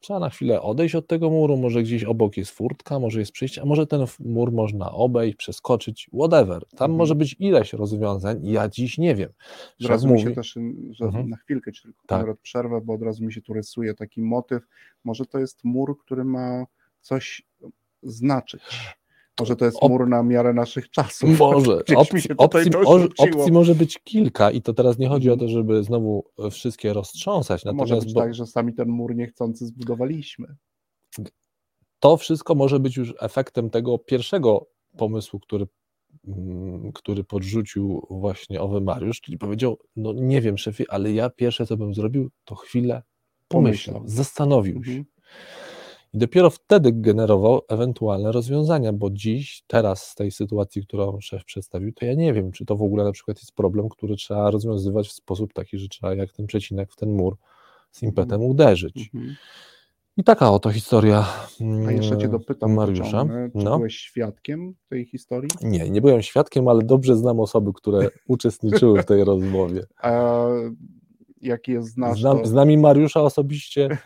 trzeba 0.00 0.20
na 0.20 0.30
chwilę 0.30 0.62
odejść 0.62 0.94
od 0.94 1.06
tego 1.06 1.30
muru, 1.30 1.56
może 1.56 1.82
gdzieś 1.82 2.04
obok 2.04 2.36
jest 2.36 2.50
furtka, 2.50 2.98
może 2.98 3.20
jest 3.20 3.32
przejście, 3.32 3.62
a 3.62 3.64
może 3.64 3.86
ten 3.86 4.04
mur 4.20 4.52
można 4.52 4.92
obejść, 4.92 5.36
przeskoczyć, 5.36 6.10
whatever. 6.14 6.66
Tam 6.66 6.90
mhm. 6.90 6.92
może 6.92 7.14
być 7.14 7.36
ileś 7.38 7.72
rozwiązań, 7.72 8.46
ja 8.46 8.68
dziś 8.68 8.98
nie 8.98 9.14
wiem. 9.14 9.32
Od 9.80 9.86
razu 9.86 10.08
mówi... 10.08 10.20
mi 10.20 10.28
się 10.28 10.34
też, 10.34 10.58
że 10.90 11.04
mhm. 11.04 11.28
na 11.28 11.36
chwilkę 11.36 11.72
ci 11.72 11.82
tylko 11.82 12.06
tak. 12.06 12.36
przerwę, 12.42 12.80
bo 12.84 12.94
od 12.94 13.02
razu 13.02 13.24
mi 13.24 13.32
się 13.32 13.42
tu 13.42 13.52
rysuje 13.52 13.94
taki 13.94 14.22
motyw, 14.22 14.62
może 15.04 15.26
to 15.26 15.38
jest 15.38 15.64
mur, 15.64 15.98
który 15.98 16.24
ma 16.24 16.64
coś 17.00 17.42
znaczyć. 18.02 18.62
Może 19.40 19.56
to 19.56 19.64
jest 19.64 19.82
mur 19.82 20.08
na 20.08 20.22
miarę 20.22 20.52
naszych 20.52 20.90
czasów. 20.90 21.38
Może. 21.38 21.72
Opcji, 21.96 22.30
opcji, 22.36 22.70
opcji, 23.18 23.52
może 23.52 23.74
być 23.74 23.98
kilka 23.98 24.50
i 24.50 24.62
to 24.62 24.74
teraz 24.74 24.98
nie 24.98 25.08
chodzi 25.08 25.30
o 25.30 25.36
to, 25.36 25.48
żeby 25.48 25.82
znowu 25.82 26.24
wszystkie 26.50 26.92
roztrząsać. 26.92 27.64
Natomiast 27.64 27.90
może 27.90 28.00
być 28.00 28.14
bo... 28.14 28.20
tak, 28.20 28.34
że 28.34 28.46
sami 28.46 28.74
ten 28.74 28.88
mur 28.88 29.14
niechcący 29.14 29.66
zbudowaliśmy. 29.66 30.56
To 32.00 32.16
wszystko 32.16 32.54
może 32.54 32.80
być 32.80 32.96
już 32.96 33.14
efektem 33.20 33.70
tego 33.70 33.98
pierwszego 33.98 34.66
pomysłu, 34.96 35.40
który, 35.40 35.66
mm, 36.28 36.92
który 36.92 37.24
podrzucił 37.24 38.06
właśnie 38.10 38.60
owy 38.60 38.80
Mariusz, 38.80 39.20
czyli 39.20 39.38
powiedział, 39.38 39.78
no 39.96 40.12
nie 40.12 40.40
wiem 40.40 40.58
szefie, 40.58 40.84
ale 40.88 41.12
ja 41.12 41.30
pierwsze 41.30 41.66
co 41.66 41.76
bym 41.76 41.94
zrobił, 41.94 42.30
to 42.44 42.54
chwilę 42.54 43.02
pomyślał, 43.48 43.94
pomyślał. 43.94 44.16
zastanowił 44.16 44.84
się. 44.84 44.90
Mhm. 44.90 45.04
I 46.14 46.18
dopiero 46.18 46.50
wtedy 46.50 46.92
generował 46.92 47.60
ewentualne 47.68 48.32
rozwiązania, 48.32 48.92
bo 48.92 49.10
dziś, 49.10 49.64
teraz 49.66 50.06
z 50.06 50.14
tej 50.14 50.30
sytuacji, 50.30 50.82
którą 50.82 51.20
szef 51.20 51.44
przedstawił, 51.44 51.92
to 51.92 52.04
ja 52.04 52.14
nie 52.14 52.32
wiem, 52.32 52.52
czy 52.52 52.64
to 52.64 52.76
w 52.76 52.82
ogóle 52.82 53.04
na 53.04 53.12
przykład 53.12 53.38
jest 53.38 53.54
problem, 53.54 53.88
który 53.88 54.16
trzeba 54.16 54.50
rozwiązywać 54.50 55.08
w 55.08 55.12
sposób 55.12 55.52
taki, 55.52 55.78
że 55.78 55.88
trzeba 55.88 56.14
jak 56.14 56.32
ten 56.32 56.46
przecinek 56.46 56.92
w 56.92 56.96
ten 56.96 57.12
mur 57.12 57.36
z 57.90 58.02
impetem 58.02 58.42
uderzyć. 58.42 59.10
Mhm. 59.14 59.36
I 60.16 60.24
taka 60.24 60.50
oto 60.50 60.70
historia 60.70 61.26
A 61.88 61.92
jeszcze 61.92 62.18
Cię 62.18 62.28
dopytam, 62.28 62.74
Mariusza. 62.74 63.24
Czy 63.58 63.64
no. 63.64 63.76
byłeś 63.76 63.96
świadkiem 63.96 64.74
tej 64.88 65.04
historii? 65.04 65.50
Nie, 65.62 65.90
nie 65.90 66.00
byłem 66.00 66.22
świadkiem, 66.22 66.68
ale 66.68 66.82
dobrze 66.82 67.16
znam 67.16 67.40
osoby, 67.40 67.70
które 67.74 68.08
uczestniczyły 68.28 69.02
w 69.02 69.06
tej 69.06 69.24
rozmowie. 69.24 69.86
Jaki 71.40 71.72
jest 71.72 71.88
znasz. 71.88 72.20
Znam, 72.20 72.38
to... 72.38 72.46
Znam 72.46 72.80
Mariusza 72.80 73.22
osobiście 73.22 73.98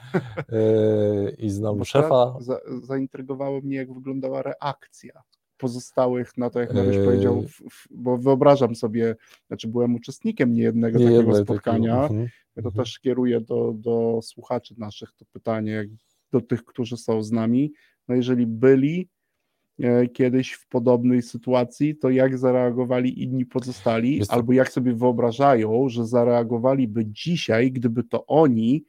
yy, 0.52 1.36
i 1.46 1.50
znam 1.50 1.78
Bo 1.78 1.84
szefa. 1.84 2.36
Za, 2.40 2.60
zaintrygowało 2.82 3.60
mnie, 3.60 3.76
jak 3.76 3.94
wyglądała 3.94 4.42
reakcja 4.42 5.22
pozostałych 5.56 6.38
na 6.38 6.50
to, 6.50 6.60
jak 6.60 6.74
Mariusz 6.74 6.96
yy... 6.96 7.04
powiedział, 7.04 7.42
w, 7.42 7.70
w, 7.70 7.86
bo 7.90 8.16
wyobrażam 8.16 8.74
sobie, 8.74 9.16
znaczy 9.46 9.68
byłem 9.68 9.94
uczestnikiem 9.94 10.54
niejednego 10.54 10.98
nie 10.98 11.04
takiego 11.04 11.36
spotkania, 11.36 11.96
takiego. 11.96 12.14
Mhm, 12.14 12.28
ja 12.56 12.62
to 12.62 12.68
mhm. 12.68 12.84
też 12.84 12.98
kieruję 12.98 13.40
do, 13.40 13.72
do 13.76 14.20
słuchaczy 14.22 14.74
naszych 14.78 15.12
to 15.12 15.24
pytanie, 15.32 15.84
do 16.32 16.40
tych, 16.40 16.64
którzy 16.64 16.96
są 16.96 17.22
z 17.22 17.32
nami, 17.32 17.72
no 18.08 18.14
jeżeli 18.14 18.46
byli, 18.46 19.08
kiedyś 20.12 20.52
w 20.52 20.68
podobnej 20.68 21.22
sytuacji, 21.22 21.96
to 21.96 22.10
jak 22.10 22.38
zareagowali 22.38 23.22
inni 23.22 23.46
pozostali, 23.46 24.22
albo 24.28 24.52
jak 24.52 24.72
sobie 24.72 24.94
wyobrażają, 24.94 25.88
że 25.88 26.06
zareagowaliby 26.06 27.06
dzisiaj, 27.06 27.72
gdyby 27.72 28.04
to 28.04 28.26
oni, 28.26 28.84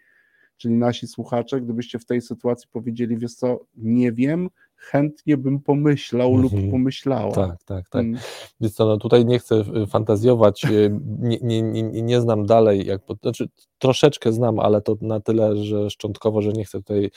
czyli 0.58 0.74
nasi 0.74 1.08
słuchacze, 1.08 1.62
gdybyście 1.62 2.00
w 2.00 2.06
tej 2.06 2.22
sytuacji 2.22 2.70
powiedzieli, 2.72 3.18
wiesz 3.18 3.34
co, 3.34 3.60
nie 3.76 4.12
wiem, 4.12 4.50
chętnie 4.76 5.38
bym 5.38 5.60
pomyślał 5.60 6.34
-hmm. 6.34 6.42
lub 6.42 6.54
mhm. 6.54 6.72
pomyślała. 6.72 7.32
Tak, 7.32 7.64
tak, 7.64 7.90
tak. 7.90 8.02
Mm. 8.02 8.20
Więc 8.62 8.74
co, 8.74 8.86
no 8.86 8.98
tutaj 8.98 9.26
nie 9.26 9.40
chcę 9.40 9.56
y, 9.84 9.88
fantazjować, 9.88 10.66
y, 10.66 11.00
nie, 11.20 11.38
nie, 11.42 11.62
nie, 11.62 12.02
nie 12.02 12.22
znam 12.22 12.46
dalej, 12.46 12.86
jak, 12.86 13.02
znaczy 13.22 13.50
troszeczkę 13.78 14.32
znam, 14.32 14.60
ale 14.60 14.82
to 14.82 14.96
na 15.02 15.20
tyle, 15.20 15.58
że 15.58 15.90
szczątkowo, 15.90 16.42
że 16.42 16.54
nie 16.54 16.66
chcę 16.66 16.78
tutaj, 16.78 17.12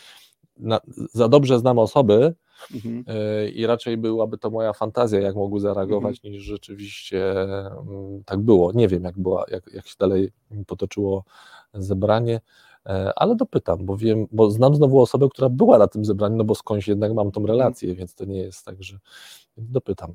na, 0.57 0.81
za 1.13 1.29
dobrze 1.29 1.59
znam 1.59 1.79
osoby, 1.79 2.35
Mhm. 2.75 3.05
E, 3.07 3.49
I 3.49 3.67
raczej 3.67 3.97
byłaby 3.97 4.39
to 4.39 4.51
moja 4.51 4.73
fantazja, 4.73 5.21
jak 5.21 5.37
mogły 5.37 5.61
zareagować, 5.61 6.17
mhm. 6.17 6.33
niż 6.33 6.43
rzeczywiście 6.43 7.33
mm, 7.33 8.25
tak 8.25 8.41
było. 8.41 8.73
Nie 8.73 8.89
wiem, 8.89 9.05
jak, 9.05 9.19
była, 9.19 9.45
jak, 9.51 9.73
jak 9.73 9.87
się 9.87 9.95
dalej 9.99 10.31
potoczyło 10.67 11.25
zebranie, 11.75 12.41
e, 12.87 13.13
ale 13.17 13.37
dopytam, 13.37 13.87
bo 13.87 13.97
wiem, 13.97 14.27
bo 14.33 14.51
znam 14.51 14.75
znowu 14.75 15.01
osobę, 15.01 15.29
która 15.29 15.49
była 15.49 15.79
na 15.79 15.87
tym 15.87 16.05
zebraniu, 16.05 16.37
no 16.37 16.45
bo 16.45 16.55
skądś 16.55 16.89
jednak 16.89 17.15
mam 17.15 17.31
tą 17.31 17.47
relację, 17.47 17.95
więc 17.95 18.15
to 18.15 18.25
nie 18.25 18.39
jest 18.39 18.65
tak, 18.65 18.83
że 18.83 18.99
dopytam. 19.57 20.15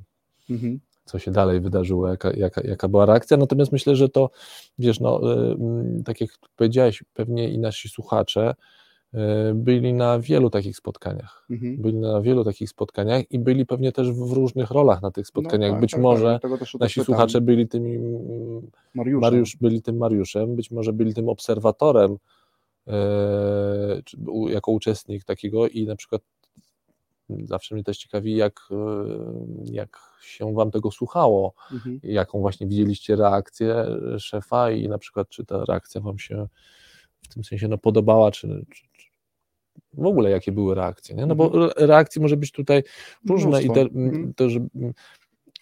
Mhm 0.50 0.80
co 1.06 1.20
się 1.20 1.32
dalej 1.32 1.62
wydarzyło, 1.62 2.08
jaka, 2.08 2.32
jaka, 2.32 2.62
jaka 2.62 2.88
była 2.88 3.06
reakcja. 3.06 3.38
Natomiast 3.38 3.72
myślę, 3.72 3.96
że 3.96 4.10
to, 4.10 4.30
wiesz, 4.80 5.00
no, 5.00 5.34
e, 5.34 5.56
tak 6.06 6.22
jak 6.22 6.30
powiedziałeś, 6.56 7.04
pewnie 7.14 7.50
i 7.50 7.60
nasi 7.60 7.90
słuchacze, 7.90 8.56
byli 9.54 9.94
na 9.94 10.20
wielu 10.20 10.50
takich 10.50 10.78
spotkaniach. 10.78 11.46
Mhm. 11.50 11.78
Byli 11.78 11.98
na 11.98 12.22
wielu 12.22 12.44
takich 12.44 12.70
spotkaniach 12.70 13.32
i 13.32 13.40
byli 13.40 13.66
pewnie 13.66 13.92
też 13.92 14.12
w 14.12 14.32
różnych 14.32 14.72
rolach 14.72 15.02
na 15.02 15.12
tych 15.12 15.28
spotkaniach. 15.28 15.70
No, 15.70 15.74
tak, 15.74 15.82
być 15.82 15.92
tak, 15.92 16.02
może 16.02 16.40
tak, 16.42 16.52
nasi 16.80 17.04
słuchacze 17.04 17.42
byli 17.42 17.68
tym 17.68 17.84
Mariuszem. 18.96 19.22
Mariusz 19.22 19.56
byli 19.56 19.82
tym 19.82 19.98
Mariuszem, 19.98 20.56
być 20.56 20.72
może 20.72 20.94
byli 20.94 21.14
tym 21.14 21.30
obserwatorem 21.30 22.18
e, 22.88 24.02
jako 24.50 24.72
uczestnik 24.72 25.24
takiego 25.24 25.68
i 25.68 25.86
na 25.86 25.96
przykład 25.96 26.22
zawsze 27.44 27.76
mnie 27.76 27.84
też 27.84 27.98
ciekawi, 27.98 28.36
jak, 28.36 28.60
e, 28.72 28.76
jak 29.66 30.00
się 30.22 30.54
wam 30.54 30.72
tego 30.72 30.92
słuchało, 30.92 31.54
mhm. 31.72 32.00
jaką 32.04 32.40
właśnie 32.40 32.68
widzieliście 32.68 33.16
reakcję 33.16 33.86
szefa 34.20 34.72
i 34.72 34.88
na 34.88 34.98
przykład 34.98 35.30
czy 35.30 35.46
ta 35.46 35.66
reakcja 35.66 36.02
wam 36.02 36.20
się 36.20 36.48
w 37.22 37.34
tym 37.34 37.44
sensie 37.44 37.68
no, 37.68 37.78
podobała, 37.78 38.32
czy, 38.32 38.66
czy, 38.74 38.84
w 39.94 40.06
ogóle 40.06 40.30
jakie 40.30 40.52
były 40.52 40.76
reakcje, 40.76 41.16
nie? 41.16 41.26
no 41.26 41.36
bo 41.36 41.46
mhm. 41.46 41.72
reakcji 41.76 42.22
może 42.22 42.38
być 42.38 42.52
tutaj 42.52 42.84
różne 43.30 43.64
i 43.64 43.70
te, 43.70 43.82
mhm. 43.82 44.34
to, 44.34 44.50
że 44.50 44.60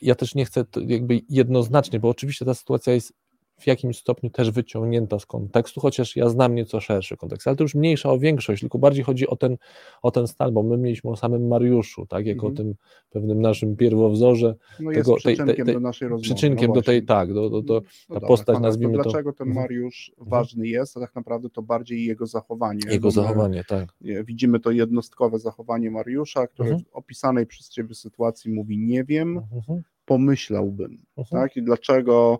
ja 0.01 0.15
też 0.15 0.35
nie 0.35 0.45
chcę 0.45 0.65
jakby 0.87 1.21
jednoznacznie, 1.29 1.99
bo 1.99 2.09
oczywiście 2.09 2.45
ta 2.45 2.53
sytuacja 2.53 2.93
jest 2.93 3.13
w 3.61 3.67
jakimś 3.67 3.97
stopniu 3.97 4.29
też 4.29 4.51
wyciągnięta 4.51 5.19
z 5.19 5.25
kontekstu, 5.25 5.79
chociaż 5.79 6.15
ja 6.15 6.29
znam 6.29 6.55
nieco 6.55 6.79
szerszy 6.79 7.17
kontekst, 7.17 7.47
ale 7.47 7.55
to 7.55 7.63
już 7.63 7.75
mniejsza 7.75 8.11
o 8.11 8.19
większość, 8.19 8.61
tylko 8.61 8.79
bardziej 8.79 9.03
chodzi 9.03 9.27
o 9.27 9.35
ten, 9.35 9.57
o 10.01 10.11
ten 10.11 10.27
stan, 10.27 10.53
bo 10.53 10.63
my 10.63 10.77
mieliśmy 10.77 11.09
o 11.11 11.15
samym 11.15 11.47
Mariuszu, 11.47 12.05
tak, 12.05 12.25
jako 12.25 12.47
mm. 12.47 12.53
o 12.53 12.57
tym 12.57 12.75
pewnym 13.09 13.41
naszym 13.41 13.75
pierwowzorze. 13.75 14.55
No 14.79 14.91
tego, 14.91 15.11
jest 15.11 15.23
przyczynkiem 15.25 15.55
tej, 15.55 15.65
tej, 15.65 15.73
do 15.73 15.79
naszej 15.79 16.07
rozmowy. 16.07 16.23
Przyczynkiem 16.23 16.67
no 16.67 16.73
do 16.73 16.81
tej, 16.81 17.05
tak, 17.05 17.33
do, 17.33 17.49
do, 17.49 17.61
do, 17.61 17.81
no 18.09 18.19
ta 18.19 18.27
postać, 18.27 18.59
nazwijmy 18.59 18.97
to. 18.97 19.03
Dlaczego 19.03 19.33
ten 19.33 19.47
mhm. 19.47 19.63
Mariusz 19.63 20.11
mm. 20.17 20.29
ważny 20.29 20.67
jest, 20.67 20.97
a 20.97 20.99
tak 20.99 21.15
naprawdę 21.15 21.49
to 21.49 21.61
bardziej 21.61 22.05
jego 22.05 22.25
zachowanie. 22.25 22.81
Jego 22.89 23.11
zachowanie, 23.11 23.63
tak. 23.67 23.89
Widzimy 24.01 24.59
to 24.59 24.71
jednostkowe 24.71 25.39
zachowanie 25.39 25.91
Mariusza, 25.91 26.47
które 26.47 26.69
mm. 26.69 26.79
w 26.79 26.95
opisanej 26.95 27.45
przez 27.45 27.69
Ciebie 27.69 27.95
sytuacji 27.95 28.51
mówi 28.51 28.77
nie 28.77 29.03
wiem, 29.03 29.41
mhm. 29.53 29.81
pomyślałbym, 30.05 30.97
tak, 31.31 31.57
i 31.57 31.63
dlaczego 31.63 32.39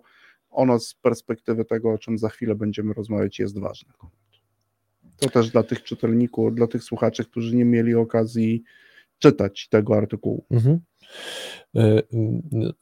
ono 0.52 0.78
z 0.78 0.94
perspektywy 0.94 1.64
tego, 1.64 1.90
o 1.90 1.98
czym 1.98 2.18
za 2.18 2.28
chwilę 2.28 2.54
będziemy 2.54 2.94
rozmawiać, 2.94 3.38
jest 3.38 3.60
ważne. 3.60 3.92
To 5.16 5.30
też 5.30 5.50
dla 5.50 5.62
tych 5.62 5.82
czytelników, 5.82 6.54
dla 6.54 6.66
tych 6.66 6.84
słuchaczy, 6.84 7.24
którzy 7.24 7.56
nie 7.56 7.64
mieli 7.64 7.94
okazji 7.94 8.62
czytać 9.18 9.68
tego 9.68 9.96
artykułu. 9.96 10.44
Mhm. 10.50 10.80
E, 11.76 12.02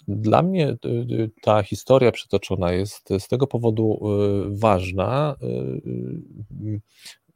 dla 0.08 0.42
mnie 0.42 0.68
e, 0.68 0.76
ta 1.42 1.62
historia 1.62 2.12
przytoczona 2.12 2.72
jest 2.72 3.08
z 3.18 3.28
tego 3.28 3.46
powodu 3.46 4.00
e, 4.02 4.58
ważna. 4.58 5.36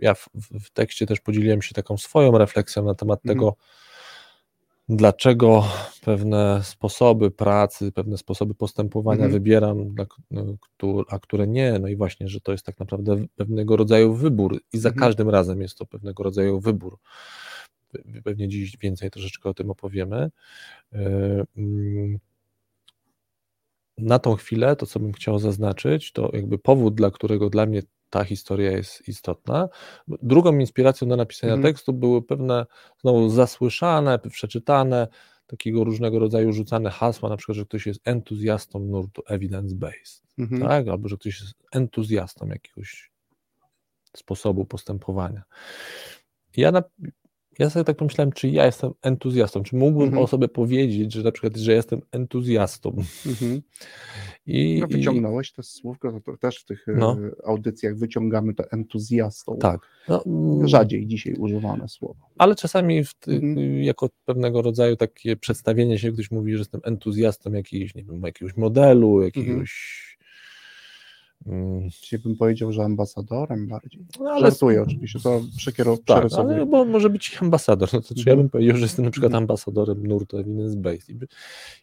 Ja 0.01 0.15
w, 0.15 0.29
w 0.35 0.71
tekście 0.71 1.07
też 1.07 1.21
podzieliłem 1.21 1.63
się 1.63 1.75
taką 1.75 1.97
swoją 1.97 2.39
refleksją 2.39 2.85
na 2.85 2.95
temat 2.95 3.21
mhm. 3.25 3.37
tego, 3.37 3.57
dlaczego 4.89 5.65
pewne 6.05 6.61
sposoby 6.65 7.31
pracy, 7.31 7.93
pewne 7.93 8.19
sposoby 8.19 8.55
postępowania 8.55 9.25
mhm. 9.25 9.33
wybieram, 9.33 9.95
a 11.09 11.19
które 11.19 11.47
nie. 11.47 11.79
No 11.79 11.89
i 11.89 11.97
właśnie, 11.97 12.29
że 12.29 12.41
to 12.41 12.53
jest 12.53 12.67
tak 12.67 12.81
naprawdę 12.81 13.25
pewnego 13.37 13.77
rodzaju 13.77 14.15
wybór 14.15 14.61
i 14.73 14.79
za 14.79 14.89
mhm. 14.89 15.01
każdym 15.01 15.29
razem 15.29 15.61
jest 15.61 15.79
to 15.79 15.87
pewnego 15.87 16.23
rodzaju 16.23 16.61
wybór. 16.61 16.99
Pewnie 18.25 18.49
dziś 18.49 18.77
więcej 18.77 19.11
troszeczkę 19.11 19.49
o 19.49 19.55
tym 19.55 19.71
opowiemy. 19.71 20.31
E, 20.93 21.45
mm, 21.57 22.19
na 23.99 24.19
tą 24.19 24.35
chwilę 24.35 24.77
to, 24.77 24.87
co 24.87 25.01
bym 25.01 25.13
chciał 25.13 25.39
zaznaczyć, 25.39 26.13
to 26.13 26.31
jakby 26.33 26.59
powód, 26.59 26.95
dla 26.95 27.11
którego 27.11 27.51
dla 27.51 27.67
mnie 27.67 27.83
ta 28.15 28.25
historia 28.25 28.73
jest 28.73 29.09
istotna. 29.09 29.69
Drugą 30.09 30.59
inspiracją 30.59 31.09
do 31.09 31.17
napisania 31.17 31.53
mm. 31.53 31.63
tekstu 31.63 31.93
były 31.93 32.23
pewne 32.23 32.67
znowu 33.01 33.29
zasłyszane, 33.29 34.19
przeczytane, 34.19 35.09
takiego 35.47 35.85
różnego 35.85 36.19
rodzaju 36.19 36.53
rzucane 36.53 36.91
hasła, 36.91 37.29
na 37.29 37.37
przykład, 37.37 37.57
że 37.57 37.65
ktoś 37.65 37.87
jest 37.87 38.01
entuzjastą 38.05 38.79
nurtu 38.79 39.23
evidence-based, 39.31 40.23
-hmm. 40.39 40.61
tak? 40.69 40.89
albo 40.89 41.09
że 41.09 41.17
ktoś 41.17 41.41
jest 41.41 41.55
entuzjastą 41.73 42.47
jakiegoś 42.47 43.11
sposobu 44.17 44.65
postępowania. 44.65 45.43
Ja 46.57 46.73
ja 47.59 47.71
sobie 47.71 47.85
tak 47.85 47.97
pomyślałem, 47.97 48.33
czy 48.33 48.49
ja 48.49 48.67
jestem 48.67 48.93
entuzjastą, 49.03 49.63
czy 49.63 49.77
mógłbym 49.77 50.09
mhm. 50.09 50.25
o 50.25 50.27
sobie 50.27 50.49
powiedzieć, 50.49 51.13
że 51.13 51.23
na 51.23 51.33
przykład, 51.33 51.57
że 51.57 51.73
jestem 51.73 52.01
entuzjastą. 52.13 52.97
Mhm. 53.27 53.63
I, 54.47 54.79
no, 54.81 54.87
wyciągnąłeś 54.87 55.53
to 55.53 55.63
słówko, 55.63 56.13
to, 56.13 56.21
to 56.21 56.37
też 56.37 56.59
w 56.59 56.65
tych 56.65 56.89
e, 56.89 56.93
no. 56.93 57.17
audycjach 57.45 57.97
wyciągamy 57.97 58.55
to 58.55 58.71
entuzjastą. 58.71 59.59
Tak. 59.59 59.81
No, 60.09 60.25
mm. 60.27 60.69
Rzadziej 60.69 61.07
dzisiaj 61.07 61.35
używane 61.35 61.89
słowo. 61.89 62.31
Ale 62.39 62.55
czasami 62.55 63.03
mhm. 63.27 63.83
jako 63.83 64.11
pewnego 64.25 64.63
rodzaju 64.63 64.97
takie 64.97 65.37
przedstawienie 65.37 65.99
się, 65.99 66.13
ktoś 66.13 66.31
mówi, 66.31 66.53
że 66.53 66.59
jestem 66.59 66.81
entuzjastą 66.85 67.53
jakiegoś, 67.53 67.95
nie 67.95 68.05
wiem, 68.05 68.23
jakiegoś 68.23 68.57
modelu, 68.57 69.23
jakiegoś 69.23 70.14
Hmm. 71.45 71.91
Dzisiaj 71.91 72.19
bym 72.19 72.37
powiedział, 72.37 72.73
że 72.73 72.83
ambasadorem 72.83 73.69
bardziej. 73.69 74.07
No, 74.21 74.31
ale 74.31 74.51
Żartuję 74.51 74.83
oczywiście, 74.83 75.21
to 75.21 75.41
przekierow, 75.57 75.99
tak, 76.05 76.25
ale 76.39 76.67
bo 76.67 76.85
może 76.85 77.11
być 77.11 77.39
ambasador. 77.43 77.89
No 77.93 78.01
to 78.01 78.15
czy 78.15 78.23
ja 78.27 78.33
mhm. 78.33 78.39
bym 78.39 78.51
powiedział, 78.51 78.77
że 78.77 78.83
jestem 78.83 79.05
na 79.05 79.11
przykład 79.11 79.31
mhm. 79.31 79.43
ambasadorem 79.43 80.07
nurtu 80.07 80.39
Evidence 80.39 80.77
Based. 80.77 81.11
I, 81.11 81.17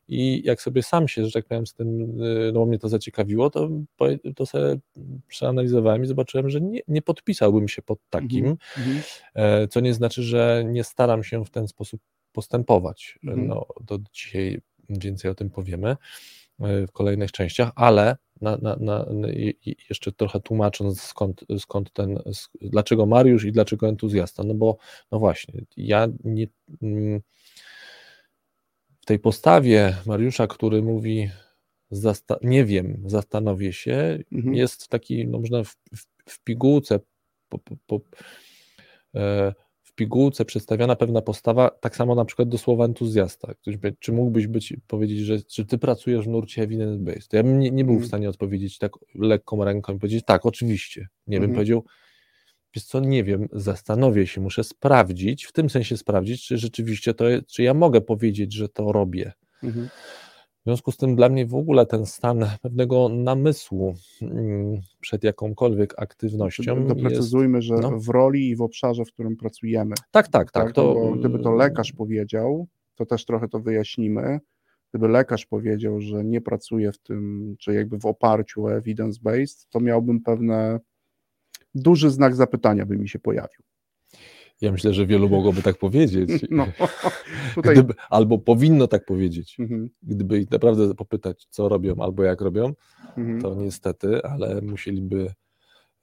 I 0.08 0.44
jak 0.46 0.62
sobie 0.62 0.84
sam 0.84 1.08
się, 1.08 1.26
że 1.26 1.32
tak 1.32 1.46
powiem, 1.46 1.68
z 1.68 1.74
tym, 1.74 2.22
y, 2.22 2.52
no 2.54 2.66
mnie 2.66 2.80
to 2.80 2.90
zaciekawiło, 2.90 3.50
to, 3.50 3.70
to 4.36 4.46
sobie 4.46 4.80
przeanalizowałem 5.28 6.04
i 6.04 6.08
zobaczyłem, 6.08 6.50
że 6.50 6.62
nie, 6.62 6.82
nie 6.88 7.02
podpisałbym 7.02 7.68
się 7.68 7.82
pod 7.82 8.00
takim, 8.10 8.46
mhm. 8.78 9.02
E, 9.34 9.68
co 9.68 9.80
nie 9.80 9.94
znaczy, 9.94 10.24
że 10.24 10.64
nie 10.68 10.84
staram 10.84 11.24
się 11.24 11.46
w 11.46 11.50
ten 11.50 11.68
sposób 11.68 12.02
postępować. 12.32 13.20
No, 13.24 13.66
to 13.88 14.00
dzisiaj 14.14 14.62
więcej 14.90 15.32
o 15.32 15.36
tym 15.36 15.50
powiemy 15.50 15.96
w 16.88 16.92
kolejnych 16.92 17.32
częściach, 17.32 17.72
ale 17.76 18.18
na, 18.42 18.58
na, 18.58 18.76
na, 18.76 19.06
jeszcze 19.90 20.12
trochę 20.12 20.40
tłumacząc 20.40 21.02
skąd, 21.02 21.46
skąd 21.60 21.94
ten, 21.94 22.20
dlaczego 22.62 23.06
Mariusz 23.06 23.46
i 23.46 23.52
dlaczego 23.52 23.88
entuzjasta, 23.88 24.44
no 24.44 24.54
bo 24.54 24.78
no 25.12 25.20
właśnie, 25.20 25.62
ja 25.78 26.08
nie, 26.24 26.48
mm, 26.82 27.22
w 29.02 29.06
tej 29.06 29.20
postawie 29.20 29.96
Mariusza, 30.06 30.48
który 30.48 30.82
mówi 30.82 31.30
nie 32.42 32.66
wiem, 32.66 33.04
zastanowię 33.06 33.74
się, 33.74 34.20
mhm. 34.32 34.56
jest 34.56 34.88
taki, 34.88 35.28
no 35.28 35.40
można 35.40 35.64
w, 35.64 35.76
w, 35.96 36.06
w 36.26 36.44
pigułce 36.44 37.00
po, 37.50 37.60
po, 37.60 37.76
po, 37.88 38.00
e, 39.16 39.54
w 39.92 39.96
pigułce 39.96 40.46
przedstawiona 40.46 40.96
pewna 40.96 41.22
postawa, 41.22 41.70
tak 41.70 41.96
samo 41.96 42.16
na 42.16 42.26
przykład 42.26 42.50
do 42.50 42.58
słowa 42.58 42.86
entuzjasta. 42.86 43.54
Ktoś 43.54 43.78
by, 43.78 43.96
czy 44.00 44.12
mógłbyś 44.12 44.48
być, 44.48 44.74
powiedzieć, 44.88 45.20
że 45.20 45.42
czy 45.44 45.66
ty 45.66 45.78
pracujesz 45.78 46.26
w 46.26 46.30
nurcie 46.30 46.68
evidence-based? 46.68 47.28
To 47.28 47.38
ja 47.38 47.44
bym 47.44 47.60
nie, 47.60 47.72
nie 47.72 47.86
był 47.86 47.94
w 47.94 47.98
mhm. 47.98 48.08
stanie 48.08 48.30
odpowiedzieć 48.30 48.78
tak 48.78 48.92
lekką 49.16 49.64
ręką 49.64 49.94
i 49.94 50.00
powiedzieć, 50.00 50.26
tak, 50.26 50.46
oczywiście. 50.46 51.08
Nie 51.28 51.38
bym 51.38 51.50
mhm. 51.50 51.56
powiedział, 51.56 51.86
wiesz 52.76 52.86
co, 52.86 53.00
nie 53.00 53.24
wiem, 53.24 53.48
zastanowię 53.52 54.28
się, 54.28 54.42
muszę 54.42 54.64
sprawdzić, 54.64 55.46
w 55.46 55.52
tym 55.52 55.70
sensie 55.70 55.98
sprawdzić, 55.98 56.46
czy 56.46 56.58
rzeczywiście 56.58 57.14
to, 57.14 57.26
czy 57.48 57.64
ja 57.64 57.74
mogę 57.74 58.02
powiedzieć, 58.02 58.54
że 58.54 58.70
to 58.70 58.92
robię. 58.92 59.32
Mhm. 59.64 59.90
W 60.62 60.64
związku 60.64 60.92
z 60.92 60.98
tym 60.98 61.16
dla 61.16 61.30
mnie 61.30 61.46
w 61.46 61.56
ogóle 61.56 61.86
ten 61.86 62.06
stan 62.06 62.46
pewnego 62.62 63.10
namysłu 63.10 63.96
mm, 64.22 64.82
przed 65.00 65.24
jakąkolwiek 65.24 65.94
aktywnością. 65.98 66.88
Doprecyzujmy, 66.88 67.58
jest, 67.58 67.68
że 67.68 67.76
no. 67.76 68.00
w 68.00 68.10
roli 68.10 68.50
i 68.50 68.56
w 68.56 68.62
obszarze, 68.62 69.06
w 69.06 69.14
którym 69.14 69.38
pracujemy. 69.38 69.96
Tak, 70.12 70.28
tak, 70.28 70.52
tak. 70.52 70.64
tak 70.64 70.72
to... 70.74 71.14
gdyby 71.20 71.40
to 71.40 71.52
lekarz 71.52 71.92
powiedział, 71.92 72.68
to 72.96 73.06
też 73.06 73.26
trochę 73.26 73.48
to 73.48 73.60
wyjaśnimy. 73.60 74.40
Gdyby 74.94 75.08
lekarz 75.08 75.46
powiedział, 75.46 76.02
że 76.02 76.24
nie 76.24 76.42
pracuje 76.42 76.92
w 76.92 77.00
tym, 77.00 77.56
czy 77.60 77.74
jakby 77.74 78.00
w 78.00 78.06
oparciu 78.06 78.66
o 78.66 78.70
evidence-based, 78.70 79.68
to 79.70 79.80
miałbym 79.80 80.22
pewne 80.22 80.80
duży 81.76 82.10
znak 82.10 82.36
zapytania 82.36 82.86
by 82.86 82.98
mi 82.98 83.10
się 83.10 83.20
pojawił. 83.20 83.71
Ja 84.62 84.72
myślę, 84.72 84.94
że 84.94 85.06
wielu 85.06 85.30
mogłoby 85.30 85.62
tak 85.62 85.78
powiedzieć. 85.78 86.30
No, 86.52 86.68
tutaj... 87.56 87.74
Gdyby, 87.74 87.94
albo 88.10 88.38
powinno 88.38 88.88
tak 88.88 89.06
powiedzieć. 89.06 89.60
Mhm. 89.60 89.90
Gdyby 90.04 90.40
ich 90.40 90.52
naprawdę 90.52 90.96
popytać, 90.96 91.48
co 91.50 91.70
robią 91.70 91.96
albo 92.00 92.24
jak 92.24 92.42
robią, 92.42 92.74
mhm. 93.18 93.42
to 93.42 93.56
niestety, 93.56 94.24
ale 94.24 94.62
musieliby 94.62 95.34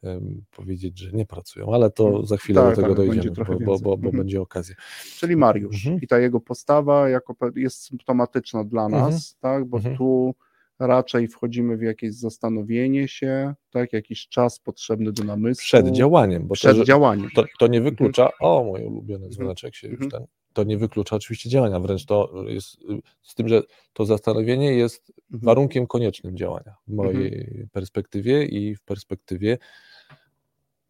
um, 0.03 0.45
powiedzieć, 0.51 0.99
że 0.99 1.13
nie 1.13 1.27
pracują. 1.27 1.75
Ale 1.75 1.91
to 1.91 2.07
mhm. 2.07 2.27
za 2.27 2.37
chwilę 2.37 2.63
tak, 2.63 2.71
do 2.71 2.83
tego 2.83 2.95
tak, 2.95 3.07
dojdziemy, 3.07 3.35
bo, 3.37 3.59
bo, 3.65 3.79
bo, 3.79 3.97
bo, 3.97 4.13
będzie 4.13 4.41
okazja. 4.41 4.75
Czyli 5.19 5.37
Mariusz 5.37 5.87
mhm. 5.87 6.03
i 6.03 6.07
ta 6.07 6.19
jego 6.19 6.41
postawa 6.41 7.09
jako, 7.09 7.37
jest 7.57 7.83
symptomatyczna 7.83 8.65
dla 8.65 8.87
mhm. 8.87 9.03
nas, 9.05 9.37
tak? 9.41 9.65
bo 9.65 9.81
tu 9.81 10.35
raczej 10.79 11.29
wchodzimy 11.29 11.77
w 11.77 11.83
jakieś 11.83 12.15
zastanowienie 12.15 13.09
się, 13.09 13.55
tak, 13.71 13.93
jakiś 13.93 14.29
czas 14.29 14.61
potrzebny 14.61 15.13
do 15.13 15.25
namysłu. 15.25 15.63
Przed 15.63 15.91
działaniem. 15.91 16.47
Bo 16.47 16.55
przed 16.55 16.77
to, 16.77 16.85
działaniem. 16.85 17.31
To, 17.35 17.45
to 17.59 17.67
nie 17.67 17.81
wyklucza, 17.81 18.23
mhm. 18.23 18.39
o 18.41 18.65
mój 18.65 18.85
ulubiony 18.85 19.25
mhm. 19.25 19.33
dzwoneczek 19.33 19.75
się 19.75 19.89
już 19.89 20.09
ten, 20.11 20.27
to 20.53 20.65
nie 20.65 20.79
wyklucza 20.79 21.17
oczywiście 21.17 21.51
działania, 21.51 21.81
wręcz 21.81 22.07
to 22.07 22.45
jest, 22.47 22.79
z 23.23 23.35
tym, 23.35 23.49
że 23.49 23.63
to 23.93 24.05
zastanowienie 24.05 24.75
jest 24.75 25.11
mhm. 25.11 25.41
warunkiem 25.45 25.87
koniecznym 25.87 26.37
działania 26.37 26.75
w 26.89 26.93
mojej 26.93 27.67
perspektywie 27.73 28.45
i 28.45 28.75
w 28.75 28.83
perspektywie 28.83 29.59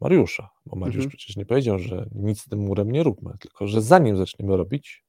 Mariusza, 0.01 0.51
bo 0.67 0.77
Mariusz 0.77 1.07
przecież 1.07 1.37
nie 1.37 1.47
powiedział, 1.47 1.79
że 1.79 2.09
nic 2.15 2.41
z 2.41 2.49
tym 2.49 2.59
murem 2.59 2.91
nie 2.91 3.03
róbmy, 3.03 3.31
tylko 3.41 3.67
że 3.67 3.83
zanim 3.83 4.17
zaczniemy 4.17 4.57
robić, 4.57 5.05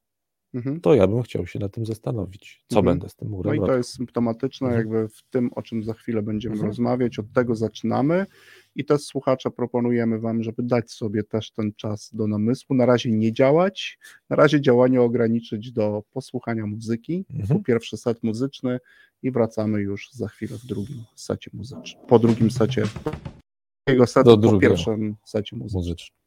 mhm. 0.53 0.81
to 0.81 0.95
ja 0.95 1.07
bym 1.07 1.21
chciał 1.21 1.47
się 1.47 1.59
na 1.59 1.69
tym 1.69 1.85
zastanowić, 1.85 2.65
co 2.67 2.79
mhm. 2.79 2.85
będę 2.85 3.09
z 3.09 3.15
tym 3.15 3.29
murem 3.29 3.55
No 3.55 3.63
i 3.63 3.67
to 3.67 3.77
jest 3.77 3.93
symptomatyczne 3.93 4.67
mhm. 4.67 4.85
jakby 4.85 5.09
w 5.09 5.23
tym, 5.29 5.49
o 5.53 5.61
czym 5.61 5.83
za 5.83 5.93
chwilę 5.93 6.21
będziemy 6.21 6.53
mhm. 6.53 6.69
rozmawiać, 6.69 7.19
od 7.19 7.33
tego 7.33 7.55
zaczynamy 7.55 8.25
i 8.75 8.85
też 8.85 9.01
słuchacza 9.01 9.49
proponujemy 9.49 10.19
Wam, 10.19 10.43
żeby 10.43 10.63
dać 10.63 10.91
sobie 10.91 11.23
też 11.23 11.51
ten 11.51 11.73
czas 11.73 12.09
do 12.13 12.27
namysłu, 12.27 12.75
na 12.75 12.85
razie 12.85 13.11
nie 13.11 13.33
działać, 13.33 13.99
na 14.29 14.35
razie 14.35 14.61
działanie 14.61 15.01
ograniczyć 15.01 15.71
do 15.71 16.03
posłuchania 16.11 16.65
muzyki, 16.65 17.25
mhm. 17.33 17.63
pierwszy 17.63 17.97
set 17.97 18.23
muzyczny 18.23 18.79
i 19.23 19.31
wracamy 19.31 19.81
już 19.81 20.11
za 20.11 20.27
chwilę 20.27 20.57
w 20.57 20.65
drugim 20.65 21.03
secie 21.15 21.51
muzycznym, 21.53 22.05
po 22.07 22.19
drugim 22.19 22.51
secie 22.51 22.83
jego 23.87 24.07
setu, 24.07 24.37
do 24.37 24.51
po 24.51 24.59
pierwszym 24.59 25.15
secie 25.25 25.55
muzycznym. 25.55 25.97
Set 25.97 26.18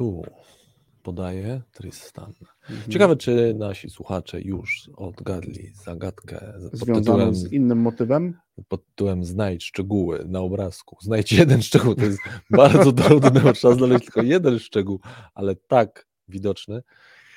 two 0.00 0.22
podaje 1.02 1.62
Tristan. 1.72 2.32
Mhm. 2.70 2.90
Ciekawe, 2.90 3.16
czy 3.16 3.54
nasi 3.58 3.90
słuchacze 3.90 4.40
już 4.40 4.90
odgadli 4.96 5.72
zagadkę 5.84 6.52
Związaną 6.72 7.00
tytułem, 7.00 7.34
z 7.34 7.52
innym 7.52 7.78
motywem? 7.78 8.34
pod 8.68 8.86
tytułem 8.86 9.24
Znajdź 9.24 9.64
szczegóły 9.64 10.24
na 10.28 10.40
obrazku. 10.40 10.96
Znajdź 11.00 11.32
jeden 11.32 11.62
szczegół. 11.62 11.94
To 11.94 12.04
jest 12.04 12.18
bardzo 12.50 12.92
trudne, 12.92 13.40
bo 13.40 13.52
trzeba 13.52 13.74
znaleźć 13.74 14.04
tylko 14.04 14.22
jeden 14.22 14.58
szczegół, 14.58 15.00
ale 15.34 15.56
tak 15.56 16.06
widoczny, 16.28 16.82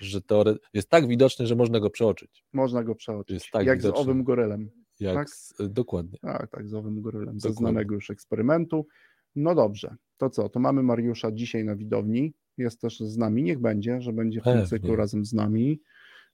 że 0.01 0.21
teore... 0.21 0.55
jest 0.73 0.89
tak 0.89 1.07
widoczny, 1.07 1.47
że 1.47 1.55
można 1.55 1.79
go 1.79 1.89
przeoczyć. 1.89 2.45
Można 2.53 2.83
go 2.83 2.95
przeoczyć. 2.95 3.33
Jest 3.33 3.51
tak 3.51 3.65
Jak 3.65 3.77
widoczny. 3.77 3.97
z 3.97 4.01
owym 4.01 4.23
gorylem. 4.23 4.69
Jak 4.99 5.15
Tak? 5.15 5.29
z... 5.29 5.53
Dokładnie. 5.59 6.19
Tak, 6.21 6.51
tak, 6.51 6.67
z 6.67 6.73
owym 6.73 7.01
gorylem, 7.01 7.39
ze 7.39 7.53
znanego 7.53 7.95
już 7.95 8.09
eksperymentu. 8.09 8.87
No 9.35 9.55
dobrze, 9.55 9.95
to 10.17 10.29
co? 10.29 10.49
To 10.49 10.59
mamy 10.59 10.83
Mariusza 10.83 11.31
dzisiaj 11.31 11.65
na 11.65 11.75
widowni. 11.75 12.33
Jest 12.57 12.81
też 12.81 12.99
z 12.99 13.17
nami, 13.17 13.43
niech 13.43 13.59
będzie, 13.59 14.01
że 14.01 14.13
będzie 14.13 14.41
w 14.41 14.43
tym 14.43 14.65
cyklu 14.65 14.95
razem 14.95 15.25
z 15.25 15.33
nami. 15.33 15.81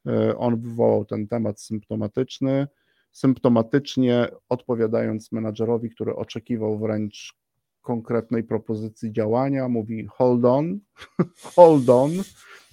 E, 0.08 0.38
On 0.38 0.62
wywołał 0.62 1.06
ten 1.06 1.28
temat 1.28 1.62
symptomatyczny. 1.62 2.68
Symptomatycznie 3.12 4.28
odpowiadając 4.50 5.32
menadżerowi, 5.32 5.90
który 5.90 6.16
oczekiwał 6.16 6.80
wręcz 6.80 7.34
konkretnej 7.82 8.44
propozycji 8.44 9.12
działania, 9.12 9.68
mówi 9.70 10.06
hold 10.06 10.46
on, 10.46 10.80
hold 11.56 11.90
on, 11.90 12.12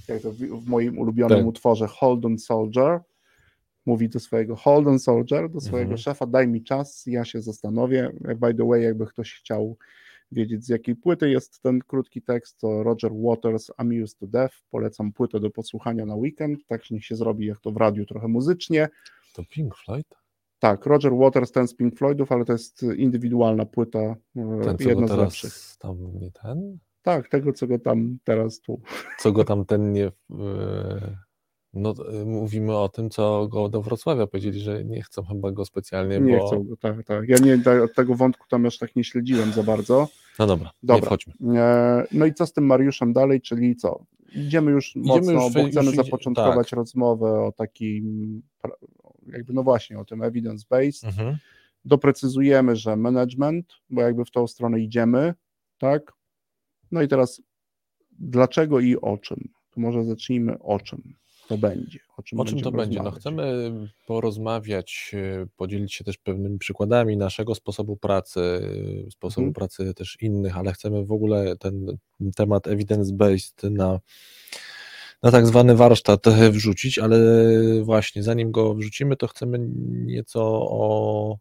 jak 0.09 0.23
to 0.23 0.33
w, 0.33 0.37
w 0.37 0.67
moim 0.69 0.99
ulubionym 0.99 1.39
Tak. 1.39 1.47
utworze 1.47 1.87
Hold 1.87 2.25
on 2.25 2.39
Soldier, 2.39 3.01
mówi 3.87 4.09
do 4.09 4.21
swojego 4.21 4.57
hold 4.57 4.87
on 4.87 4.99
soldier, 4.99 5.51
do 5.51 5.61
swojego 5.61 5.91
Mhm. 5.91 5.99
szefa, 5.99 6.27
daj 6.27 6.49
mi 6.49 6.65
czas, 6.65 7.05
ja 7.07 7.25
się 7.25 7.43
zastanowię. 7.43 8.13
By 8.21 8.55
the 8.55 8.69
way, 8.69 8.83
jakby 8.83 9.07
ktoś 9.07 9.35
chciał 9.35 9.77
wiedzieć 10.33 10.65
z 10.65 10.69
jakiej 10.69 10.97
płyty 10.97 11.31
jest 11.31 11.63
ten 11.63 11.79
krótki 11.79 12.23
tekst, 12.23 12.61
to 12.61 12.83
Roger 12.83 13.11
Waters, 13.15 13.71
I'm 13.71 14.03
Used 14.03 14.19
to 14.19 14.27
Death, 14.27 14.55
polecam 14.71 15.13
płytę 15.13 15.41
do 15.41 15.51
posłuchania 15.51 16.07
na 16.07 16.15
weekend, 16.15 16.67
tak 16.67 16.91
niech 16.91 17.05
się 17.05 17.17
zrobi 17.17 17.47
jak 17.47 17.61
to 17.61 17.73
w 17.73 17.77
radiu 17.77 18.07
trochę 18.07 18.29
muzycznie. 18.29 18.89
To 19.35 19.43
Pink 19.45 19.77
Floyd? 19.77 20.07
Tak, 20.59 20.87
Roger 20.87 21.13
Waters 21.15 21.53
ten 21.53 21.69
z 21.69 21.75
Pink 21.75 21.97
Floydów, 21.97 22.33
ale 22.33 22.45
to 22.45 22.53
jest 22.53 22.83
indywidualna 22.83 23.67
płyta, 23.67 23.99
e, 23.99 24.17
Ten, 24.65 24.89
jedna 24.89 25.07
z 25.07 25.17
lepszych. 25.17 25.53
tam 25.79 26.19
nie 26.19 26.31
ten? 26.31 26.79
Tak, 27.03 27.29
tego 27.29 27.53
co 27.53 27.67
go 27.67 27.79
tam 27.79 28.19
teraz 28.25 28.61
tu. 28.61 28.81
Co 29.19 29.33
go 29.33 29.45
tam 29.45 29.65
ten 29.65 29.93
nie... 29.93 30.07
e, 30.07 31.26
No, 31.77 31.95
e, 32.21 32.25
mówimy 32.25 32.77
o 32.77 32.89
tym, 32.89 33.11
co 33.11 33.49
go 33.49 33.69
do 33.69 33.83
Wrocławia 33.83 34.27
powiedzieli, 34.27 34.61
że 34.61 34.85
nie 34.85 35.03
chcą 35.03 35.25
chyba 35.25 35.53
go 35.53 35.65
specjalnie, 35.65 36.21
Nie 36.21 36.39
bo... 36.39 36.47
chcą 36.47 36.67
tak, 36.81 37.05
tak. 37.05 37.29
Ja 37.29 37.37
nie, 37.39 37.59
tego 37.95 38.15
wątku 38.15 38.47
tam 38.49 38.65
już 38.65 38.79
tak 38.79 38.97
nie 38.97 39.05
śledziłem 39.05 39.53
za 39.53 39.63
bardzo. 39.63 40.09
No 40.39 40.47
dobra, 40.47 40.71
Dobra. 40.83 41.17
No 42.13 42.27
i 42.27 42.35
co 42.35 42.47
z 42.47 42.53
tym 42.53 42.67
Mariuszem 42.67 43.13
dalej, 43.13 43.41
czyli 43.41 43.77
co? 43.77 44.05
Idziemy 44.35 44.71
już 44.71 44.97
mocno, 44.97 45.33
już, 45.33 45.53
bo 45.53 45.61
już 45.61 45.71
chcemy 45.71 45.91
idzie- 45.91 45.97
zapoczątkować 45.97 46.73
rozmowę 46.73 47.41
o 47.41 47.53
takim, 47.53 48.43
jakby 49.27 49.53
no 49.53 49.63
właśnie, 49.63 49.99
o 49.99 50.05
tym 50.05 50.21
evidence-based. 50.21 51.07
Mhm. 51.07 51.37
Doprecyzujemy, 51.85 52.77
że 52.77 52.97
management, 52.97 53.73
bo 53.91 54.03
jakby 54.03 54.25
w 54.25 54.31
tą 54.31 54.47
stronę 54.47 54.81
idziemy, 54.81 55.35
tak? 55.79 56.13
No 56.93 57.03
i 57.03 57.09
teraz 57.09 57.43
dlaczego 58.19 58.81
i 58.81 58.97
o 58.97 59.19
czym? 59.19 59.49
To 59.71 59.81
może 59.81 60.05
zacznijmy 60.05 60.59
o 60.59 60.81
czym 60.81 61.15
to 61.49 61.59
będzie. 61.59 61.99
O 62.17 62.23
czym, 62.23 62.41
O 62.41 62.45
czym 62.45 62.61
to 62.61 62.71
będzie? 62.73 63.03
No 63.03 63.11
chcemy 63.11 63.71
porozmawiać, 64.07 65.11
e, 65.15 65.47
podzielić 65.57 65.95
się 65.95 66.05
też 66.05 66.19
pewnymi 66.19 66.59
przykładami 66.59 67.17
naszego 67.17 67.55
sposobu 67.55 67.97
pracy, 67.97 68.41
e, 69.07 69.11
sposobu 69.11 69.47
Mhm. 69.47 69.55
pracy 69.55 69.95
też 69.95 70.17
innych, 70.21 70.57
ale 70.57 70.73
chcemy 70.73 71.05
w 71.05 71.13
ogóle 71.13 71.57
ten 71.57 71.97
temat 72.37 72.67
evidence-based 72.67 73.71
na, 73.71 74.01
na 75.23 75.31
tak 75.31 75.47
zwany 75.47 75.75
warsztat 75.77 76.21
wrzucić, 76.53 76.99
ale 76.99 77.19
właśnie 77.83 78.23
zanim 78.23 78.51
go 78.53 78.75
wrzucimy, 78.75 79.17
to 79.17 79.27
chcemy 79.29 79.59
nieco 80.07 80.43
o 80.71 81.37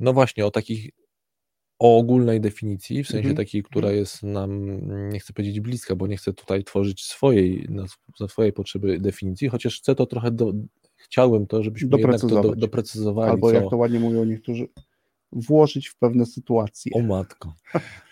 no 0.00 0.12
właśnie 0.12 0.46
o 0.46 0.50
takich 0.50 0.90
o 1.78 1.98
ogólnej 1.98 2.40
definicji, 2.40 3.04
w 3.04 3.08
sensie 3.08 3.28
Mhm. 3.28 3.36
takiej, 3.36 3.62
która 3.62 3.90
jest 3.92 4.22
nam, 4.22 4.78
nie 5.12 5.20
chcę 5.20 5.32
powiedzieć 5.32 5.60
bliska, 5.60 5.94
bo 5.96 6.06
nie 6.06 6.16
chcę 6.16 6.32
tutaj 6.32 6.64
tworzyć 6.64 7.04
swojej, 7.04 7.66
na, 7.68 7.84
na 8.20 8.28
swojej 8.28 8.52
potrzeby 8.52 9.00
definicji, 9.00 9.48
chociaż 9.48 9.78
chcę 9.80 9.94
to 9.94 10.06
trochę, 10.06 10.30
do, 10.30 10.52
chciałbym 10.96 11.46
to, 11.46 11.62
żebyśmy 11.62 11.88
jednak 11.98 12.20
to 12.20 12.42
do, 12.42 12.56
doprecyzowali, 12.56 13.30
Albo 13.30 13.50
co, 13.50 13.56
jak 13.56 13.70
to 13.70 13.76
ładnie 13.76 14.00
mówią 14.00 14.24
niektórzy, 14.24 14.68
włożyć 15.32 15.88
w 15.88 15.96
pewne 15.98 16.26
sytuacje, 16.26 16.92
o 16.94 17.02
matko, 17.02 17.54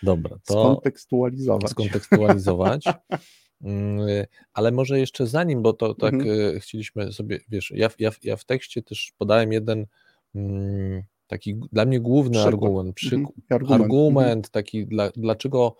dobra, 0.03 0.37
to 0.45 0.53
skontekstualizować. 0.61 1.71
skontekstualizować, 1.71 2.85
Mm, 3.61 3.99
ale 4.53 4.71
może 4.71 4.99
jeszcze 4.99 5.27
zanim, 5.27 5.61
bo 5.61 5.73
to 5.73 5.93
tak 5.93 6.13
Mhm. 6.13 6.55
e, 6.55 6.59
chcieliśmy 6.59 7.13
sobie, 7.13 7.39
wiesz, 7.49 7.71
ja, 7.75 7.89
w- 7.89 7.99
ja, 7.99 8.11
ja 8.23 8.35
w 8.35 8.45
tekście 8.45 8.81
też 8.81 9.13
podałem 9.17 9.51
jeden 9.51 9.85
mm, 10.35 11.03
taki 11.27 11.55
dla 11.71 11.85
mnie 11.85 11.99
główny 11.99 12.31
Przykład. 12.31 12.53
argument, 12.53 12.99
Mhm. 13.03 13.25
Argument. 13.49 13.81
argument 13.81 14.49
taki, 14.49 14.87
dla, 14.87 15.11
dlaczego 15.15 15.75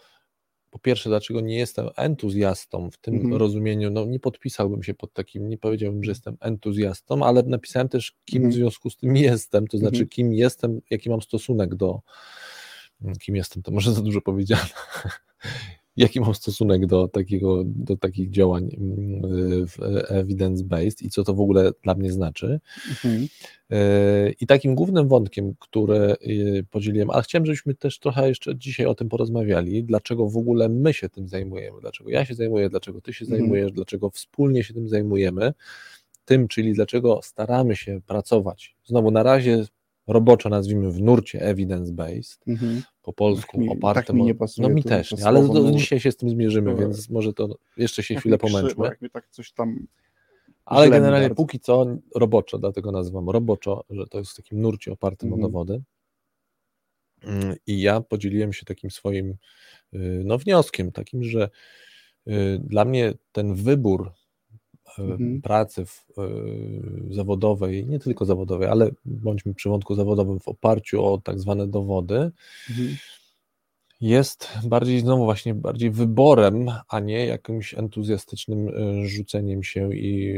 po 0.72 0.80
pierwsze, 0.80 1.10
dlaczego 1.10 1.42
nie 1.42 1.58
jestem 1.58 1.90
entuzjastą 1.98 2.92
w 2.92 2.98
tym 2.98 3.16
Mhm. 3.16 3.34
rozumieniu, 3.34 3.90
no 3.92 4.06
nie 4.06 4.20
podpisałbym 4.20 4.84
się 4.84 4.94
pod 4.94 5.14
takim, 5.14 5.50
nie 5.50 5.58
powiedziałbym, 5.58 6.04
że 6.04 6.12
jestem 6.12 6.38
entuzjastą, 6.40 7.24
ale 7.26 7.44
napisałem 7.44 7.90
też, 7.90 8.14
kim 8.26 8.38
Mhm. 8.38 8.52
w 8.52 8.56
związku 8.56 8.90
z 8.90 8.98
tym 8.98 9.16
jestem, 9.18 9.68
to 9.68 9.78
znaczy, 9.78 9.96
Mhm. 9.96 10.10
kim 10.10 10.34
jestem, 10.34 10.82
jaki 10.90 11.10
mam 11.10 11.22
stosunek 11.22 11.76
do, 11.76 12.00
kim 13.20 13.36
jestem, 13.36 13.64
to 13.64 13.72
może 13.72 13.94
za 13.94 14.02
dużo 14.02 14.22
powiedziane, 14.22 14.66
jaki 15.98 16.20
mam 16.20 16.36
stosunek 16.36 16.86
do 16.86 17.08
takiego, 17.08 17.64
do 17.66 17.98
takich 17.98 18.30
działań 18.30 18.70
mm, 18.78 19.68
w 19.68 19.78
evidence-based 20.10 21.02
i 21.02 21.10
co 21.10 21.24
to 21.24 21.34
w 21.34 21.40
ogóle 21.40 21.72
dla 21.84 21.96
mnie 21.96 22.12
znaczy. 22.12 22.60
Mhm. 22.90 23.28
Yy, 23.70 23.78
I 24.42 24.48
takim 24.48 24.76
głównym 24.76 25.08
wątkiem, 25.08 25.54
który 25.60 26.16
yy, 26.22 26.64
podzieliłem, 26.64 27.10
ale 27.10 27.24
chciałem, 27.24 27.46
żebyśmy 27.46 27.76
też 27.76 28.00
trochę 28.00 28.28
jeszcze 28.28 28.56
dzisiaj 28.56 28.86
o 28.86 28.96
tym 28.96 29.10
porozmawiali, 29.10 29.84
dlaczego 29.84 30.30
w 30.30 30.38
ogóle 30.38 30.70
my 30.70 30.94
się 30.94 31.10
tym 31.10 31.28
zajmujemy, 31.28 31.82
dlaczego 31.82 32.10
ja 32.10 32.26
się 32.26 32.36
zajmuję, 32.36 32.70
dlaczego 32.70 33.02
ty 33.02 33.14
się 33.14 33.26
Mhm. 33.26 33.42
zajmujesz, 33.42 33.72
dlaczego 33.72 34.10
wspólnie 34.10 34.64
się 34.64 34.74
tym 34.74 34.90
zajmujemy, 34.90 35.54
tym, 36.26 36.48
czyli 36.48 36.74
dlaczego 36.74 37.20
staramy 37.24 37.76
się 37.76 38.02
pracować, 38.08 38.76
znowu 38.86 39.12
na 39.12 39.24
razie 39.24 39.66
roboczo 40.08 40.50
nazwijmy 40.50 40.92
w 40.92 41.02
nurcie 41.02 41.40
evidence-based, 41.40 42.38
Mhm. 42.48 42.82
po 43.02 43.14
polsku 43.14 43.52
Tak 43.52 43.62
mi- 43.62 43.70
oparte 43.70 44.04
tak 44.04 44.16
mi 44.16 44.24
nie 44.24 44.32
o- 44.32 44.36
pasuje 44.36 44.68
No 44.68 44.74
mi 44.76 44.84
też, 44.84 45.12
nie, 45.12 45.26
ale 45.28 45.48
do, 45.48 45.72
dzisiaj 45.72 46.00
się 46.00 46.12
z 46.12 46.18
tym 46.18 46.30
zmierzymy, 46.30 46.76
więc 46.76 47.10
może 47.10 47.34
to 47.34 47.58
jeszcze 47.78 48.04
się 48.04 48.16
chwilę 48.16 48.38
krzywo, 48.38 48.58
pomęczmy. 48.60 49.10
Tak 49.10 49.30
coś 49.30 49.52
tam 49.54 49.88
Ale 50.66 50.90
generalnie 50.90 51.28
bardzo. 51.28 51.36
póki 51.44 51.60
co 51.60 51.86
roboczo, 52.16 52.58
dlatego 52.58 52.92
nazywam 52.92 53.30
roboczo, 53.30 53.84
że 53.90 54.08
to 54.08 54.18
jest 54.20 54.32
w 54.32 54.36
takim 54.36 54.62
nurcie 54.62 54.92
opartym 54.92 55.30
Mhm. 55.34 55.44
o 55.46 55.48
dowody. 55.50 55.82
Mm, 57.24 57.56
I 57.68 57.82
ja 57.82 58.02
podzieliłem 58.02 58.54
się 58.54 58.66
takim 58.66 58.92
swoim 58.92 59.30
y, 59.94 60.22
no, 60.26 60.38
wnioskiem, 60.38 60.92
takim, 60.92 61.24
że 61.24 61.50
y, 62.28 62.60
dla 62.64 62.86
mnie 62.86 63.14
ten 63.32 63.56
wybór 63.56 64.12
Mhm. 65.00 65.42
pracy 65.42 65.86
w, 65.86 66.06
zawodowej, 67.10 67.86
nie 67.88 68.00
tylko 68.00 68.26
zawodowej, 68.26 68.68
ale 68.68 68.90
bądźmy 69.06 69.54
przy 69.54 69.70
wątku 69.70 69.96
zawodowym 69.96 70.40
w 70.40 70.48
oparciu 70.48 71.06
o 71.06 71.18
tak 71.18 71.40
zwane 71.40 71.68
dowody, 71.68 72.32
Mhm. 72.70 72.96
jest 74.02 74.50
bardziej 74.64 75.00
znowu 75.00 75.24
właśnie 75.24 75.54
bardziej 75.54 75.92
wyborem, 75.92 76.72
a 76.88 77.00
nie 77.00 77.26
jakimś 77.26 77.74
entuzjastycznym 77.74 78.68
y, 78.68 79.08
rzuceniem 79.08 79.64
się 79.64 79.96
i 79.96 80.32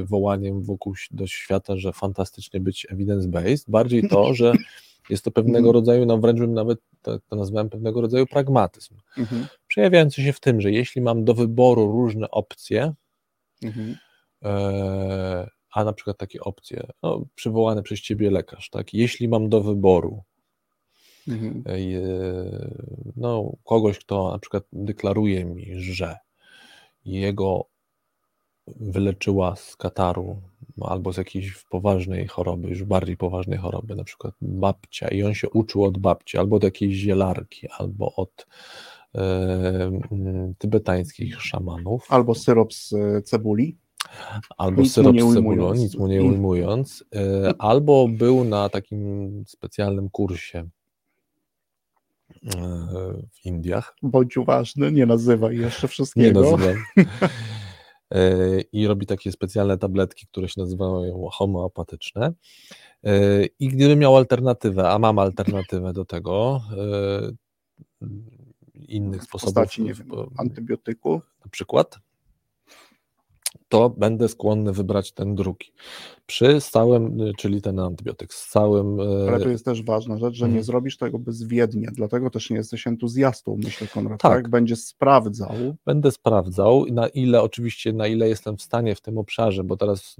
y, 0.00 0.04
wołaniem 0.04 0.62
wokół 0.62 0.94
do 1.10 1.26
świata, 1.26 1.76
że 1.76 1.92
fantastycznie 1.92 2.60
być 2.60 2.86
evidence-based. 2.92 3.64
Bardziej 3.70 4.08
to, 4.08 4.34
że 4.34 4.52
jest 5.10 5.24
to 5.24 5.30
pewnego 5.30 5.58
Mhm. 5.58 5.74
rodzaju, 5.74 6.06
no 6.06 6.18
wręcz 6.18 6.38
bym 6.38 6.54
nawet 6.54 6.78
to, 7.02 7.18
to 7.28 7.36
nazwałem 7.36 7.70
pewnego 7.70 8.00
rodzaju 8.00 8.26
pragmatyzm. 8.26 8.94
Mhm. 9.18 9.46
Przejawiający 9.66 10.22
się 10.22 10.32
w 10.32 10.40
tym, 10.40 10.60
że 10.60 10.72
jeśli 10.72 11.02
mam 11.02 11.24
do 11.24 11.34
wyboru 11.34 11.92
różne 11.92 12.30
opcje, 12.30 12.92
Mhm. 13.62 13.96
e, 14.44 15.48
a 15.72 15.84
na 15.84 15.92
przykład 15.92 16.18
takie 16.18 16.40
opcje, 16.40 16.86
no, 17.02 17.24
przywołane 17.34 17.82
przez 17.82 18.00
ciebie 18.00 18.30
lekarz, 18.30 18.70
tak? 18.70 18.94
Jeśli 18.94 19.28
mam 19.28 19.48
do 19.48 19.60
wyboru 19.60 20.22
Mhm. 21.28 21.64
e, 21.66 21.78
no, 23.16 23.52
kogoś, 23.64 23.98
kto 23.98 24.32
na 24.32 24.38
przykład 24.38 24.64
deklaruje 24.72 25.44
mi, 25.44 25.66
że 25.80 26.16
jego 27.04 27.64
wyleczyła 28.66 29.56
z 29.56 29.76
kataru 29.76 30.42
albo 30.80 31.12
z 31.12 31.16
jakiejś 31.16 31.64
poważnej 31.64 32.26
choroby, 32.26 32.68
już 32.68 32.84
bardziej 32.84 33.16
poważnej 33.16 33.58
choroby, 33.58 33.94
na 33.94 34.04
przykład 34.04 34.34
babcia 34.40 35.08
i 35.08 35.22
on 35.22 35.34
się 35.34 35.50
uczył 35.50 35.84
od 35.84 35.98
babci, 35.98 36.38
albo 36.38 36.56
od 36.56 36.62
jakiejś 36.62 36.96
zielarki, 36.96 37.68
albo 37.78 38.14
od 38.14 38.46
tybetańskich 40.58 41.42
szamanów, 41.42 42.06
Albo 42.08 42.34
syrop 42.34 42.72
z 42.74 42.92
e, 42.92 43.22
cebuli. 43.22 43.78
albo 44.58 44.82
Nic 44.82 44.92
syrop 44.92 45.16
z 45.20 45.34
cebulą, 45.34 45.74
nic 45.74 45.96
mu 45.96 46.06
nie 46.06 46.22
ujmując, 46.22 47.04
e, 47.14 47.54
albo 47.58 48.08
był 48.08 48.44
na 48.44 48.68
takim 48.68 49.44
specjalnym 49.46 50.10
kursie 50.10 50.68
w 53.32 53.44
Indiach. 53.46 53.96
Bądź 54.02 54.36
uważny, 54.36 54.92
nie 54.92 55.06
nazywaj 55.06 55.56
jeszcze 55.56 55.88
wszystkiego. 55.88 56.42
Nie 56.42 56.50
nazywam. 56.50 56.76
I 58.72 58.86
robi 58.86 59.06
takie 59.06 59.32
specjalne 59.32 59.78
tabletki, 59.78 60.26
które 60.26 60.48
się 60.48 60.60
nazywają 60.60 61.28
homeopatyczne. 61.32 62.32
I 63.60 63.68
gdybym 63.68 63.98
miał 63.98 64.16
alternatywę, 64.16 64.90
a 64.90 64.98
mam 64.98 65.18
alternatywę 65.18 65.92
do 65.92 66.04
tego, 66.04 66.60
innych 68.88 69.20
w 69.20 69.24
sposobów. 69.24 69.54
postaci, 69.54 69.82
nie 69.82 69.94
wiem, 69.94 70.08
antybiotyku. 70.38 71.22
Na 71.44 71.50
przykład, 71.50 71.98
to 73.68 73.90
będę 73.90 74.28
skłonny 74.28 74.72
wybrać 74.72 75.12
ten 75.12 75.34
drugi. 75.34 75.72
Przy 76.26 76.60
stałym, 76.60 77.18
czyli 77.38 77.62
ten 77.62 77.78
antybiotyk, 77.78 78.34
z 78.34 78.48
całym. 78.50 79.00
Ale 79.28 79.40
tu 79.40 79.50
jest 79.50 79.64
też 79.64 79.82
ważna 79.82 80.18
rzecz, 80.18 80.34
że 80.34 80.44
nie 80.44 80.48
mhm. 80.48 80.64
zrobisz 80.64 80.96
tego 80.96 81.18
bezwiednie, 81.18 81.88
dlatego 81.92 82.30
też 82.30 82.50
nie 82.50 82.56
jesteś 82.56 82.86
entuzjastą, 82.86 83.56
myślę, 83.64 83.86
Konrad. 83.86 84.20
Tak. 84.20 84.32
tak? 84.32 84.48
Będziesz 84.48 84.78
sprawdzał. 84.78 85.50
Będę 85.86 86.10
sprawdzał, 86.10 86.86
na 86.92 87.08
ile 87.08 87.42
oczywiście, 87.42 87.92
na 87.92 88.06
ile 88.06 88.28
jestem 88.28 88.56
w 88.56 88.62
stanie 88.62 88.94
w 88.94 89.00
tym 89.00 89.18
obszarze, 89.18 89.64
bo 89.64 89.76
teraz 89.76 90.16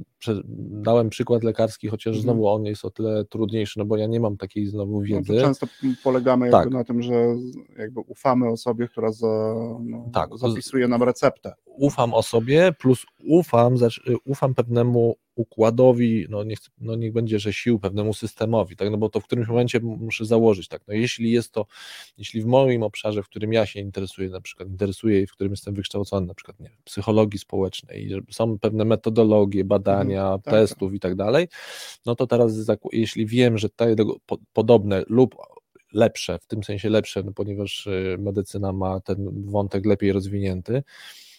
dałem 0.71 1.11
przykład 1.11 1.45
lekarski, 1.45 1.89
chociaż 1.89 2.17
mhm. 2.17 2.23
znowu 2.23 2.49
on 2.49 2.65
jest 2.65 2.85
o 2.85 2.91
tyle 2.91 3.25
trudniejszy, 3.25 3.79
no 3.79 3.85
bo 3.85 3.97
ja 3.97 4.07
nie 4.07 4.21
mam 4.21 4.37
takiej 4.37 4.67
znowu 4.67 5.01
wiedzy. 5.01 5.33
No 5.33 5.41
często 5.41 5.67
polegamy 6.05 6.51
tak. 6.51 6.71
na 6.71 6.85
tym, 6.85 7.03
że 7.03 7.13
jakby 7.79 8.01
ufamy 8.01 8.49
osobie, 8.49 8.89
która 8.89 9.13
za, 9.13 9.55
no, 9.81 10.11
tak. 10.13 10.39
zapisuje 10.39 10.89
nam 10.89 11.03
receptę. 11.03 11.55
Ufam 11.79 12.15
osobie, 12.15 12.73
plus 12.79 13.07
ufam, 13.25 13.77
ufam 14.25 14.55
pewnemu 14.55 15.17
układowi, 15.39 16.27
no 16.29 16.45
niech, 16.45 16.59
no 16.81 16.95
niech 16.95 17.13
będzie, 17.13 17.39
że 17.39 17.53
sił 17.53 17.79
pewnemu 17.79 18.15
systemowi, 18.15 18.77
tak, 18.77 18.91
no 18.91 18.97
bo 18.97 19.09
to 19.09 19.21
w 19.21 19.25
którymś 19.25 19.49
momencie 19.49 19.81
muszę 19.81 20.25
założyć, 20.25 20.69
tak, 20.69 20.83
no 20.89 20.95
jeśli 20.95 21.31
jest 21.31 21.53
to, 21.53 21.67
jeśli 22.19 22.43
w 22.43 22.47
moim 22.47 22.83
obszarze, 22.83 23.23
w 23.23 23.27
którym 23.27 23.53
ja 23.53 23.67
się 23.67 23.81
interesuję, 23.81 24.29
na 24.29 24.41
przykład 24.41 24.69
interesuję 24.69 25.23
i 25.23 25.27
w 25.27 25.33
którym 25.33 25.53
jestem 25.53 25.75
wykształcony, 25.75 26.27
na 26.27 26.35
przykład 26.35 26.61
nie, 26.61 26.71
psychologii 26.85 27.39
społecznej, 27.39 28.11
są 28.31 28.59
pewne 28.59 28.85
metodologie, 28.85 29.65
badania, 29.65 30.23
mhm, 30.23 30.43
tak, 30.43 30.55
testów 30.55 30.95
i 30.95 31.01
tak 31.01 31.15
dalej, 31.15 31.49
no 32.07 32.15
to 32.15 32.27
teraz 32.27 32.53
jeśli 32.93 33.27
wiem, 33.27 33.59
że 33.59 33.69
te 33.71 33.95
podobne 34.53 35.03
lub 35.09 35.35
lepsze, 35.93 36.39
w 36.39 36.47
tym 36.47 36.65
sensie 36.65 36.91
lepsze, 36.91 37.23
no 37.23 37.33
ponieważ 37.33 37.87
y, 37.87 38.17
medycyna 38.19 38.73
ma 38.73 39.01
ten 39.01 39.45
wątek 39.51 39.87
lepiej 39.87 40.13
rozwinięty, 40.13 40.83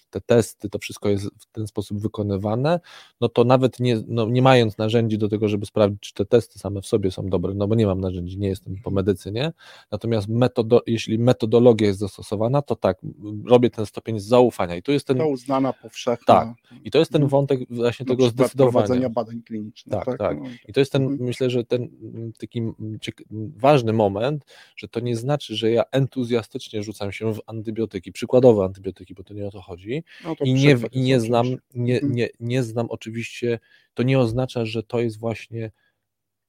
te 0.09 0.21
testy, 0.21 0.69
to 0.69 0.79
wszystko 0.79 1.09
jest 1.09 1.25
w 1.25 1.45
ten 1.51 1.67
sposób 1.67 1.99
wykonywane, 1.99 2.79
no 3.21 3.29
to 3.29 3.43
nawet 3.43 3.79
nie, 3.79 4.01
no 4.07 4.25
nie 4.25 4.41
mając 4.41 4.77
narzędzi 4.77 5.17
do 5.17 5.29
tego, 5.29 5.47
żeby 5.47 5.65
sprawdzić, 5.65 6.01
czy 6.01 6.13
te 6.13 6.25
testy 6.25 6.59
same 6.59 6.81
w 6.81 6.85
sobie 6.85 7.11
są 7.11 7.29
dobre, 7.29 7.53
no 7.53 7.67
bo 7.67 7.75
nie 7.75 7.85
mam 7.85 8.01
narzędzi, 8.01 8.37
nie 8.37 8.47
jestem 8.47 8.75
po 8.83 8.91
medycynie, 8.91 9.53
natomiast 9.91 10.27
metodo, 10.27 10.81
jeśli 10.87 11.19
metodologia 11.19 11.87
jest 11.87 11.99
zastosowana, 11.99 12.61
to 12.61 12.75
tak, 12.75 12.97
robię 13.45 13.69
ten 13.69 13.85
stopień 13.85 14.19
zaufania 14.19 14.75
i 14.75 14.83
to 14.83 14.91
jest 14.91 15.07
ten... 15.07 15.17
To 15.17 15.27
uznana 15.27 15.73
powszechna. 15.73 16.25
Tak, 16.25 16.47
i 16.83 16.91
to 16.91 16.99
jest 16.99 17.11
ten 17.11 17.21
mhm. 17.21 17.29
wątek 17.29 17.59
właśnie 17.69 18.05
tego 18.05 18.29
zdecydowania. 18.29 18.71
prowadzenia 18.71 19.09
badań 19.09 19.41
klinicznych. 19.41 19.95
Tak, 19.95 20.05
tak. 20.05 20.17
tak. 20.17 20.39
No, 20.39 20.49
I 20.67 20.73
to 20.73 20.79
jest 20.79 20.91
ten, 20.91 21.01
mhm. 21.01 21.21
myślę, 21.21 21.49
że 21.49 21.63
ten 21.63 21.89
taki 22.39 22.61
ważny 23.57 23.93
moment, 23.93 24.45
że 24.75 24.87
to 24.87 24.99
nie 24.99 25.15
znaczy, 25.15 25.55
że 25.55 25.71
ja 25.71 25.83
entuzjastycznie 25.91 26.83
rzucam 26.83 27.11
się 27.11 27.33
w 27.33 27.41
antybiotyki, 27.47 28.11
przykładowe 28.11 28.63
antybiotyki, 28.63 29.13
bo 29.13 29.23
to 29.23 29.33
nie 29.33 29.47
o 29.47 29.51
to 29.51 29.61
chodzi, 29.61 29.98
no 30.23 30.35
I, 30.43 30.53
nie, 30.53 30.77
i 30.91 31.01
nie 31.01 31.19
znam, 31.19 31.47
nie, 31.73 31.95
mhm. 31.95 32.15
nie, 32.15 32.29
nie 32.39 32.63
znam 32.63 32.87
oczywiście, 32.89 33.59
to 33.93 34.03
nie 34.03 34.19
oznacza, 34.19 34.65
że 34.65 34.83
to 34.83 34.99
jest 34.99 35.19
właśnie 35.19 35.71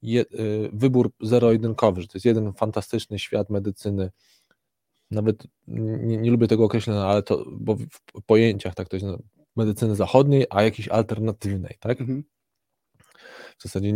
je, 0.02 0.20
y, 0.20 0.70
wybór 0.72 1.12
zero-jedynkowy, 1.20 2.02
że 2.02 2.08
to 2.08 2.16
jest 2.16 2.26
jeden 2.26 2.52
fantastyczny 2.52 3.18
świat 3.18 3.50
medycyny. 3.50 4.10
Nawet 5.10 5.46
nie, 5.68 6.16
nie 6.16 6.30
lubię 6.30 6.48
tego 6.48 6.64
określenia, 6.64 7.00
ale 7.00 7.22
to, 7.22 7.44
bo 7.52 7.76
w 8.14 8.22
pojęciach 8.26 8.74
tak 8.74 8.88
to 8.88 8.96
jest 8.96 9.06
medycyny 9.56 9.96
zachodniej, 9.96 10.46
a 10.50 10.62
jakiejś 10.62 10.88
alternatywnej, 10.88 11.76
tak? 11.80 12.00
Mhm 12.00 12.24
w 13.60 13.62
zasadzie 13.62 13.94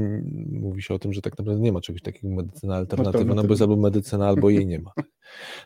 mówi 0.50 0.82
się 0.82 0.94
o 0.94 0.98
tym, 0.98 1.12
że 1.12 1.22
tak 1.22 1.38
naprawdę 1.38 1.62
nie 1.62 1.72
ma 1.72 1.80
czegoś 1.80 2.02
takiego 2.02 2.28
medycyna 2.28 2.76
alternatywna, 2.76 3.34
no 3.34 3.42
bo 3.42 3.48
jest 3.48 3.62
albo 3.62 3.76
medycyna, 3.76 4.28
albo 4.28 4.50
jej 4.50 4.66
nie 4.66 4.78
ma. 4.78 4.92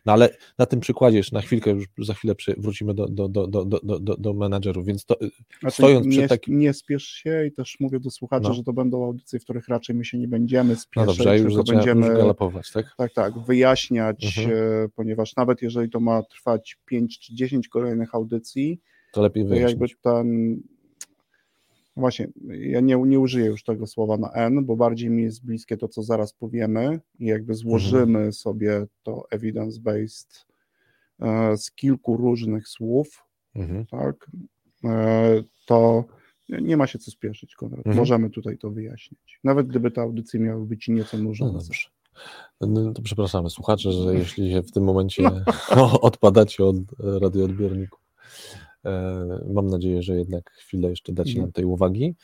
No 0.06 0.12
ale 0.12 0.36
na 0.58 0.66
tym 0.66 0.80
przykładzie, 0.80 1.16
jeszcze 1.16 1.36
na 1.36 1.42
chwilkę, 1.42 1.70
już 1.70 2.06
za 2.06 2.14
chwilę 2.14 2.34
wrócimy 2.58 2.94
do, 2.94 3.08
do, 3.08 3.28
do, 3.28 3.46
do, 3.46 3.64
do, 3.64 3.98
do, 4.00 4.16
do 4.16 4.34
menadżerów, 4.34 4.86
więc 4.86 5.04
to, 5.04 5.16
znaczy, 5.60 5.74
stojąc 5.74 6.06
nie, 6.06 6.18
przed 6.18 6.28
takim... 6.28 6.58
Nie 6.58 6.72
spiesz 6.72 7.04
się 7.04 7.46
i 7.46 7.52
też 7.52 7.76
mówię 7.80 8.00
do 8.00 8.10
słuchaczy, 8.10 8.48
no. 8.48 8.54
że 8.54 8.64
to 8.64 8.72
będą 8.72 9.04
audycje, 9.04 9.40
w 9.40 9.44
których 9.44 9.68
raczej 9.68 9.96
my 9.96 10.04
się 10.04 10.18
nie 10.18 10.28
będziemy 10.28 10.76
spieszyć, 10.76 10.96
no 10.96 11.06
dobrze, 11.06 11.38
już 11.38 11.54
tylko 11.54 11.72
będziemy 11.72 12.06
już 12.06 12.16
galopować, 12.16 12.72
tak? 12.72 12.94
Tak, 12.96 13.12
tak, 13.12 13.38
wyjaśniać, 13.38 14.38
mhm. 14.38 14.56
E, 14.56 14.88
ponieważ 14.88 15.36
nawet 15.36 15.62
jeżeli 15.62 15.90
to 15.90 16.00
ma 16.00 16.22
trwać 16.22 16.78
5 16.86 17.18
czy 17.18 17.34
10 17.34 17.68
kolejnych 17.68 18.14
audycji, 18.14 18.80
to 19.12 19.22
lepiej 19.22 19.44
wyjaśnić. 19.44 19.70
jakby 19.70 19.88
ten 20.02 20.56
Właśnie, 21.98 22.28
ja 22.48 22.80
nie, 22.80 22.96
nie 22.96 23.20
użyję 23.20 23.46
już 23.46 23.64
tego 23.64 23.86
słowa 23.86 24.16
na 24.16 24.32
N, 24.32 24.64
bo 24.64 24.76
bardziej 24.76 25.10
mi 25.10 25.22
jest 25.22 25.44
bliskie 25.44 25.76
to, 25.76 25.88
co 25.88 26.02
zaraz 26.02 26.32
powiemy 26.32 27.00
i 27.18 27.26
jakby 27.26 27.54
złożymy 27.54 28.18
mhm. 28.18 28.32
sobie 28.32 28.86
to 29.02 29.24
evidence-based 29.32 30.46
e, 31.20 31.56
z 31.56 31.70
kilku 31.70 32.16
różnych 32.16 32.68
słów, 32.68 33.24
mhm. 33.54 33.86
tak, 33.86 34.30
e, 34.84 35.42
to 35.66 36.04
nie 36.48 36.76
ma 36.76 36.86
się 36.86 36.98
co 36.98 37.10
spieszyć, 37.10 37.54
Konrad. 37.54 37.78
Mhm. 37.78 37.96
Możemy 37.96 38.30
tutaj 38.30 38.58
to 38.58 38.70
wyjaśnić. 38.70 39.40
Nawet 39.44 39.66
gdyby 39.66 39.90
te 39.90 40.00
audycje 40.00 40.40
miały 40.40 40.66
być 40.66 40.88
nieco 40.88 41.18
nużące. 41.18 41.72
No 42.60 42.66
no 42.66 42.92
to 42.92 43.02
przepraszamy 43.02 43.50
słuchacze, 43.50 43.92
że 43.92 44.14
jeśli 44.14 44.52
się 44.52 44.62
w 44.62 44.72
tym 44.72 44.84
momencie 44.84 45.30
no. 45.76 46.00
odpadacie 46.10 46.64
od 46.64 46.76
radioodbiorników. 46.98 48.07
E, 48.84 49.24
mam 49.52 49.66
nadzieję, 49.66 50.02
że 50.02 50.16
jednak 50.16 50.50
chwilę 50.50 50.90
jeszcze 50.90 51.12
dacie 51.12 51.30
mhm. 51.30 51.44
nam 51.44 51.52
tej 51.52 51.64
uwagi. 51.64 52.14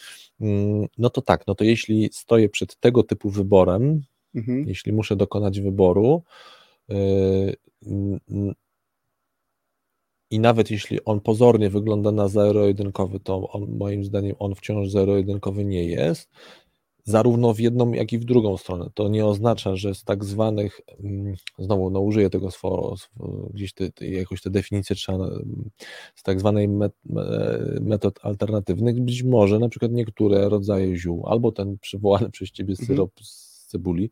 Mm, 0.40 0.86
no 0.98 1.10
to 1.10 1.22
tak, 1.22 1.46
no 1.46 1.54
to 1.54 1.64
jeśli 1.64 2.08
stoję 2.12 2.48
przed 2.48 2.76
tego 2.76 3.02
typu 3.02 3.30
wyborem, 3.30 4.02
mhm. 4.34 4.68
jeśli 4.68 4.92
muszę 4.92 5.16
dokonać 5.16 5.60
wyboru, 5.60 6.22
e, 6.90 6.94
i 10.30 10.40
nawet 10.40 10.70
jeśli 10.70 11.04
on 11.04 11.20
pozornie 11.20 11.70
wygląda 11.70 12.12
na 12.12 12.28
zero-jedynkowy, 12.28 13.20
to 13.20 13.48
on, 13.48 13.76
moim 13.76 14.04
zdaniem 14.04 14.36
on 14.38 14.54
wciąż 14.54 14.88
zero-jedynkowy 14.88 15.64
nie 15.64 15.84
jest, 15.84 16.30
zarówno 17.04 17.54
w 17.54 17.60
jedną, 17.60 17.92
jak 17.92 18.12
i 18.12 18.18
w 18.18 18.24
drugą 18.24 18.56
stronę. 18.56 18.90
To 18.94 19.08
nie 19.08 19.26
oznacza, 19.26 19.76
że 19.76 19.94
z 19.94 20.04
tak 20.04 20.24
zwanych, 20.24 20.80
mm, 21.04 21.34
znowu 21.58 21.90
no, 21.90 22.00
użyję 22.00 22.30
tego 22.30 22.50
swo, 22.50 22.94
gdzieś 23.50 23.72
te, 23.72 23.92
te, 23.92 24.08
jakoś 24.08 24.42
te 24.42 24.50
definicje 24.50 24.96
trzeba, 24.96 25.30
z 26.14 26.22
tak 26.22 26.40
zwanej 26.40 26.68
met, 26.68 26.92
metod 27.80 28.18
alternatywnych, 28.22 29.00
być 29.00 29.22
może 29.22 29.58
na 29.58 29.68
przykład 29.68 29.92
niektóre 29.92 30.48
rodzaje 30.48 30.96
ziół, 30.96 31.26
albo 31.26 31.52
ten 31.52 31.78
przywołany 31.78 32.30
przez 32.36 32.50
Ciebie 32.50 32.72
mhm. 32.72 32.86
syrop 32.86 33.10
mhm. 33.10 33.24
z 33.26 33.66
cebuli, 33.66 34.10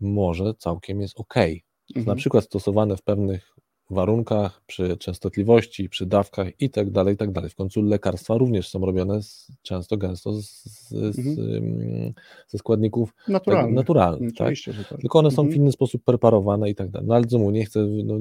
może 0.00 0.54
całkiem 0.54 1.00
jest 1.00 1.20
ok. 1.20 1.34
Mhm. 1.36 2.06
Na 2.06 2.14
przykład 2.14 2.44
stosowane 2.44 2.96
w 2.96 3.02
pewnych 3.02 3.56
warunkach, 3.92 4.62
przy 4.66 4.96
częstotliwości, 4.96 5.88
przy 5.88 6.06
dawkach 6.06 6.60
i 6.60 6.70
tak 6.70 6.90
dalej, 6.90 7.14
i 7.14 7.16
tak 7.16 7.32
dalej. 7.32 7.50
W 7.50 7.54
końcu 7.54 7.82
lekarstwa 7.82 8.38
również 8.38 8.68
są 8.68 8.80
robione 8.80 9.22
z, 9.22 9.52
często, 9.62 9.96
gęsto 9.96 10.42
z, 10.42 10.64
z, 10.64 10.92
mhm. 10.92 12.12
ze 12.48 12.58
składników 12.58 13.14
naturalnych, 13.28 13.70
tak, 13.70 13.76
naturalnych 13.76 14.34
tak? 14.34 14.54
tak? 14.88 15.00
tylko 15.00 15.18
one 15.18 15.30
są 15.30 15.42
mhm. 15.42 15.52
w 15.52 15.56
inny 15.56 15.72
sposób 15.72 16.04
preparowane 16.04 16.70
i 16.70 16.74
tak 16.74 16.90
dalej. 16.90 17.08
No 17.08 17.14
ale 17.14 17.24
znowu 17.28 17.50
nie 17.50 17.64
chcę, 17.64 17.86
no, 18.04 18.18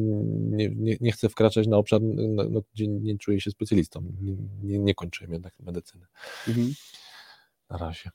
nie, 0.57 0.69
nie, 0.69 0.97
nie 1.01 1.11
chcę 1.11 1.29
wkraczać 1.29 1.67
na 1.67 1.77
obszar, 1.77 2.01
no, 2.01 2.61
gdzie 2.73 2.87
nie 2.87 3.17
czuję 3.17 3.41
się 3.41 3.51
specjalistą, 3.51 4.03
nie, 4.21 4.35
nie, 4.63 4.79
nie 4.79 4.95
kończyłem 4.95 5.33
jednak 5.33 5.53
medycyny. 5.59 6.05
Mhm. 6.47 6.73
Na 7.69 7.77
razie. 7.77 8.09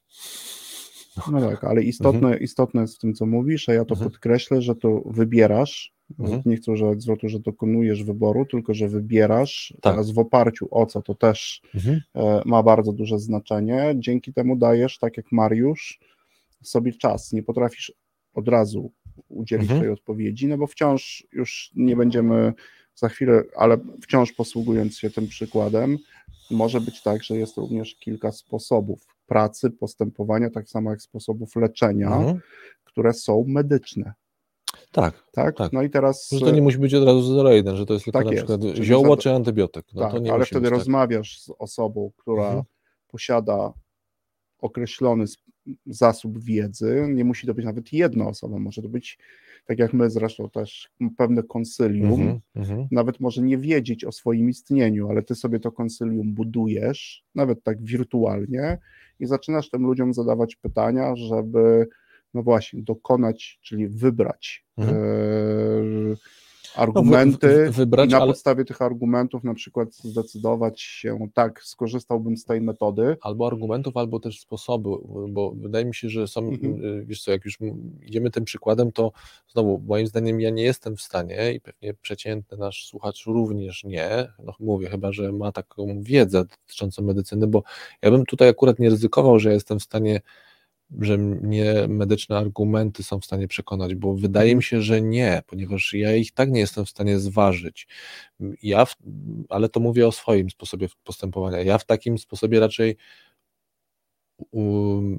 No 1.33 1.41
tak, 1.41 1.65
ale 1.65 1.83
istotne, 1.83 2.29
mhm. 2.29 2.43
istotne 2.43 2.81
jest 2.81 2.97
w 2.97 2.99
tym, 2.99 3.15
co 3.15 3.27
mówisz, 3.27 3.69
a 3.69 3.73
ja 3.73 3.85
to 3.85 3.95
mhm. 3.95 4.11
podkreślę, 4.11 4.63
że 4.63 4.75
to 4.75 5.03
wybierasz, 5.07 5.94
mhm. 6.19 6.43
nie 6.47 6.57
chcę 6.57 6.73
używać 6.73 7.03
zwrotu, 7.03 7.29
że 7.29 7.41
dokonujesz 7.41 8.05
wyboru, 8.05 8.47
tylko 8.47 8.75
że 8.75 8.89
wybierasz, 8.89 9.75
tak. 9.83 9.93
teraz 9.93 10.11
w 10.11 10.19
oparciu 10.19 10.69
o 10.71 10.87
co, 10.87 11.03
to 11.03 11.15
też 11.15 11.63
mhm. 11.75 12.01
e, 12.15 12.43
ma 12.45 12.63
bardzo 12.63 12.93
duże 12.93 13.19
znaczenie. 13.19 13.95
Dzięki 13.97 14.33
temu 14.33 14.57
dajesz, 14.57 14.99
tak 14.99 15.17
jak 15.17 15.33
Mariusz, 15.33 16.01
sobie 16.63 16.93
czas, 16.93 17.33
nie 17.33 17.43
potrafisz 17.43 17.93
od 18.35 18.49
razu 18.49 18.93
udzielić 19.29 19.65
mhm. 19.65 19.81
tej 19.81 19.91
odpowiedzi, 19.91 20.49
no 20.49 20.59
bo 20.59 20.67
wciąż 20.67 21.27
już 21.33 21.71
nie 21.77 21.97
będziemy 21.97 22.53
za 22.95 23.09
chwilę, 23.09 23.43
ale 23.57 23.79
wciąż 24.03 24.33
posługując 24.33 24.99
się 24.99 25.11
tym 25.11 25.27
przykładem, 25.27 25.99
może 26.51 26.81
być 26.81 27.03
tak, 27.03 27.23
że 27.23 27.37
jest 27.37 27.57
również 27.57 27.95
kilka 27.95 28.33
sposobów 28.33 29.07
pracy, 29.27 29.71
postępowania, 29.71 30.51
tak 30.51 30.69
samo 30.69 30.91
jak 30.91 31.03
sposobów 31.03 31.57
leczenia, 31.57 32.17
mhm. 32.17 32.41
które 32.85 33.13
są 33.13 33.45
medyczne. 33.49 34.13
Tak, 34.95 35.25
tak, 35.33 35.57
tak. 35.57 35.73
No 35.73 35.83
i 35.83 35.91
teraz. 35.91 36.29
Że 36.33 36.41
to 36.41 36.51
nie 36.51 36.63
musi 36.63 36.79
być 36.79 36.95
od 36.95 37.05
razu 37.05 37.21
0,1, 37.21 37.77
że 37.77 37.87
to 37.87 37.95
jest 37.95 38.05
tylko 38.05 38.19
tak 38.19 38.27
na 38.27 38.33
przykład 38.33 38.65
jest. 38.65 38.83
zioło 38.83 39.17
czy 39.17 39.33
antybiotyk. 39.33 39.85
No 39.95 40.03
tak, 40.03 40.23
ale 40.33 40.45
wtedy 40.45 40.69
tak. 40.71 40.79
rozmawiasz 40.79 41.41
z 41.41 41.51
osobą, 41.59 42.11
która 42.17 42.47
mhm. 42.47 42.65
posiada 43.09 43.73
określony 44.59 45.25
zasób 45.87 46.39
wiedzy. 46.39 47.07
Nie 47.09 47.25
musi 47.25 47.47
to 47.47 47.55
być 47.55 47.65
nawet 47.65 47.93
jedna 47.93 48.29
osoba, 48.29 48.59
może 48.59 48.83
to 48.83 48.89
być, 48.89 49.19
tak 49.67 49.79
jak 49.79 49.93
my 49.93 50.11
zresztą 50.11 50.51
też, 50.51 50.91
pewne 51.17 51.43
konsylium. 51.43 52.13
Mhm, 52.13 52.41
mhm. 52.55 52.89
Nawet 52.91 53.21
może 53.21 53.43
nie 53.43 53.59
wiedzieć 53.59 54.05
o 54.05 54.13
swoim 54.13 54.51
istnieniu, 54.51 55.09
ale 55.09 55.23
ty 55.23 55.35
sobie 55.35 55.61
to 55.61 55.73
konsylium 55.73 56.35
budujesz, 56.35 57.25
nawet 57.35 57.63
tak 57.63 57.83
wirtualnie, 57.83 58.79
i 59.21 59.27
zaczynasz 59.27 59.71
tym 59.71 59.83
ludziom 59.83 60.15
zadawać 60.15 60.57
pytania, 60.57 61.17
żeby, 61.17 61.89
no 62.35 62.43
właśnie, 62.43 62.83
dokonać, 62.83 63.59
czyli 63.63 63.89
wybrać. 63.89 64.65
Mhm. 64.79 64.97
e, 64.99 66.17
argumenty 66.77 67.47
No, 67.47 67.53
wy- 67.53 67.71
wybrać, 67.71 68.09
i 68.09 68.13
na 68.13 68.17
ale- 68.19 68.27
podstawie 68.27 68.65
tych 68.65 68.83
argumentów 68.83 69.45
na 69.45 69.55
przykład 69.55 69.95
zdecydować 69.95 70.81
się, 70.81 71.29
tak, 71.35 71.63
skorzystałbym 71.65 72.37
z 72.37 72.45
tej 72.45 72.61
metody. 72.61 73.17
Albo 73.21 73.47
argumentów, 73.47 73.97
albo 73.97 74.21
też 74.21 74.41
sposoby, 74.41 74.89
bo 75.29 75.51
wydaje 75.57 75.85
mi 75.85 75.95
się, 75.95 76.09
że 76.09 76.29
są, 76.29 76.49
Mhm. 76.49 76.85
y, 76.85 77.05
wiesz 77.07 77.23
co, 77.23 77.31
jak 77.31 77.45
już 77.45 77.59
idziemy 78.03 78.31
tym 78.31 78.45
przykładem, 78.45 78.93
to 78.93 79.13
znowu, 79.53 79.83
moim 79.87 80.07
zdaniem 80.07 80.41
ja 80.41 80.51
nie 80.51 80.63
jestem 80.63 80.97
w 80.97 81.03
stanie 81.03 81.53
i 81.53 81.61
pewnie 81.61 81.95
przeciętny 81.95 82.59
nasz 82.59 82.87
słuchacz 82.87 83.25
również 83.27 83.85
nie, 83.85 84.29
no 84.45 84.53
mówię, 84.61 84.89
chyba, 84.91 85.13
że 85.13 85.33
ma 85.33 85.53
taką 85.53 86.03
wiedzę 86.03 86.45
dotyczącą 86.45 87.03
medycyny, 87.03 87.47
bo 87.47 87.63
ja 88.03 88.11
bym 88.11 88.27
tutaj 88.27 88.49
akurat 88.49 88.79
nie 88.79 88.91
ryzykował, 88.91 89.39
że 89.39 89.53
jestem 89.53 89.79
w 89.79 89.83
stanie, 89.83 90.21
że 91.01 91.19
mnie 91.19 91.75
medyczne 91.89 92.39
argumenty 92.39 93.03
są 93.03 93.21
w 93.21 93.25
stanie 93.25 93.49
przekonać, 93.49 93.95
bo 93.95 94.15
wydaje 94.15 94.57
mi 94.57 94.63
się, 94.63 94.83
że 94.83 95.03
nie, 95.03 95.43
ponieważ 95.47 95.93
ja 95.93 96.17
ich 96.17 96.33
tak 96.33 96.51
nie 96.51 96.61
jestem 96.61 96.85
w 96.85 96.91
stanie 96.91 97.19
zważyć. 97.19 97.89
Ja, 98.63 98.85
w, 98.85 98.97
ale 99.49 99.69
to 99.69 99.81
mówię 99.81 100.07
o 100.07 100.13
swoim 100.13 100.51
sposobie 100.51 100.89
postępowania. 101.05 101.61
Ja 101.61 101.79
w 101.79 101.87
takim 101.87 102.19
sposobie 102.19 102.61
raczej 102.61 102.97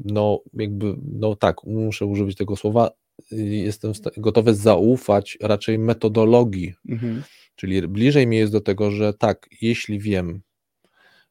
no 0.05 0.41
jakby, 0.53 0.95
no 1.13 1.35
tak, 1.35 1.63
muszę 1.63 2.05
użyć 2.05 2.37
tego 2.37 2.55
słowa, 2.55 2.91
jestem 3.31 3.91
gotowy 4.17 4.55
zaufać 4.55 5.37
raczej 5.41 5.79
metodologii, 5.79 6.73
Mhm. 6.89 7.23
czyli 7.55 7.87
bliżej 7.87 8.27
mi 8.27 8.37
jest 8.37 8.51
do 8.51 8.61
tego, 8.61 8.91
że 8.91 9.13
tak, 9.13 9.49
jeśli 9.61 9.99
wiem, 9.99 10.41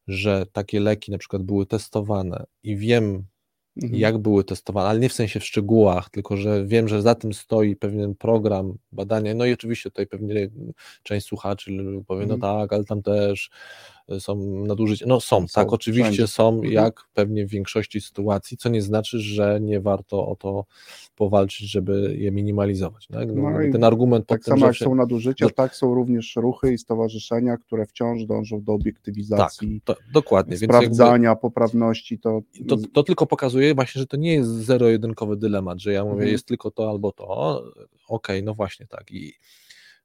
że 0.07 0.47
takie 0.53 0.81
leki 0.81 1.13
na 1.13 1.19
przykład 1.19 1.43
były 1.43 1.67
testowane 1.67 2.45
i 2.63 2.77
wiem, 2.77 3.25
Mhm. 3.83 4.01
jak 4.01 4.19
były 4.19 4.45
testowane, 4.45 4.89
ale 4.89 4.99
nie 4.99 5.09
w 5.09 5.13
sensie 5.13 5.41
w 5.41 5.45
szczegółach, 5.45 6.11
tylko 6.11 6.37
że 6.37 6.67
wiem, 6.67 6.89
że 6.89 7.03
za 7.03 7.15
tym 7.15 7.33
stoi 7.33 7.77
pewien 7.77 8.15
program 8.15 8.75
badania. 8.93 9.35
No 9.35 9.45
i 9.47 9.53
oczywiście 9.53 9.91
tutaj 9.91 10.07
pewnie 10.07 10.49
część 11.03 11.27
słuchaczy 11.27 11.71
powie, 12.07 12.27
no 12.27 12.35
Mhm. 12.35 12.41
tak, 12.41 12.73
ale 12.73 12.85
tam 12.85 13.03
też 13.03 13.51
są 14.19 14.37
nadużycia. 14.67 15.05
No 15.09 15.21
są, 15.21 15.41
Są, 15.41 15.47
tak, 15.55 15.73
oczywiście 15.73 16.03
wszędzie. 16.13 16.27
są, 16.27 16.49
Mhm. 16.49 16.73
jak 16.73 17.01
pewnie 17.15 17.47
w 17.47 17.51
większości 17.51 18.01
sytuacji, 18.01 18.57
co 18.57 18.69
nie 18.69 18.83
znaczy, 18.83 19.19
że 19.21 19.59
nie 19.61 19.81
warto 19.81 20.29
o 20.29 20.37
to 20.37 20.65
powalczyć, 21.17 21.71
żeby 21.71 22.17
je 22.19 22.33
minimalizować. 22.33 23.07
Tak? 23.07 23.29
No, 23.35 23.51
No 23.51 23.59
ten 23.73 23.85
argument 23.85 24.27
Tak 24.27 24.45
samo 24.45 24.67
jak 24.67 24.75
wszy- 24.75 24.85
są 24.85 24.95
nadużycia, 24.95 25.47
do- 25.47 25.51
tak 25.55 25.77
są 25.77 25.95
również 25.95 26.37
ruchy 26.37 26.73
i 26.73 26.79
stowarzyszenia, 26.79 27.57
które 27.57 27.87
wciąż 27.87 28.25
dążą 28.25 28.63
do 28.63 28.73
obiektywizacji, 28.73 29.81
to, 29.85 29.97
dokładnie, 30.13 30.51
więc 30.51 30.63
jakby, 30.63 30.77
sprawdzania 30.77 31.37
poprawności. 31.37 32.19
To, 32.19 32.41
to, 32.69 32.77
to 32.93 33.03
tylko 33.03 33.27
pokazuje 33.27 33.75
właśnie, 33.75 33.99
że 33.99 34.07
to 34.07 34.17
nie 34.17 34.33
jest 34.35 34.51
zero-jedynkowy 34.51 35.37
dylemat, 35.37 35.79
że 35.81 35.93
ja 35.93 36.03
mówię, 36.05 36.13
Mhm. 36.15 36.31
jest 36.33 36.47
tylko 36.47 36.71
to 36.71 36.91
albo 36.91 37.13
to. 37.13 37.63
Okej, 38.09 38.43
no 38.43 38.55
właśnie 38.55 38.87
tak. 38.87 39.11
I 39.13 39.33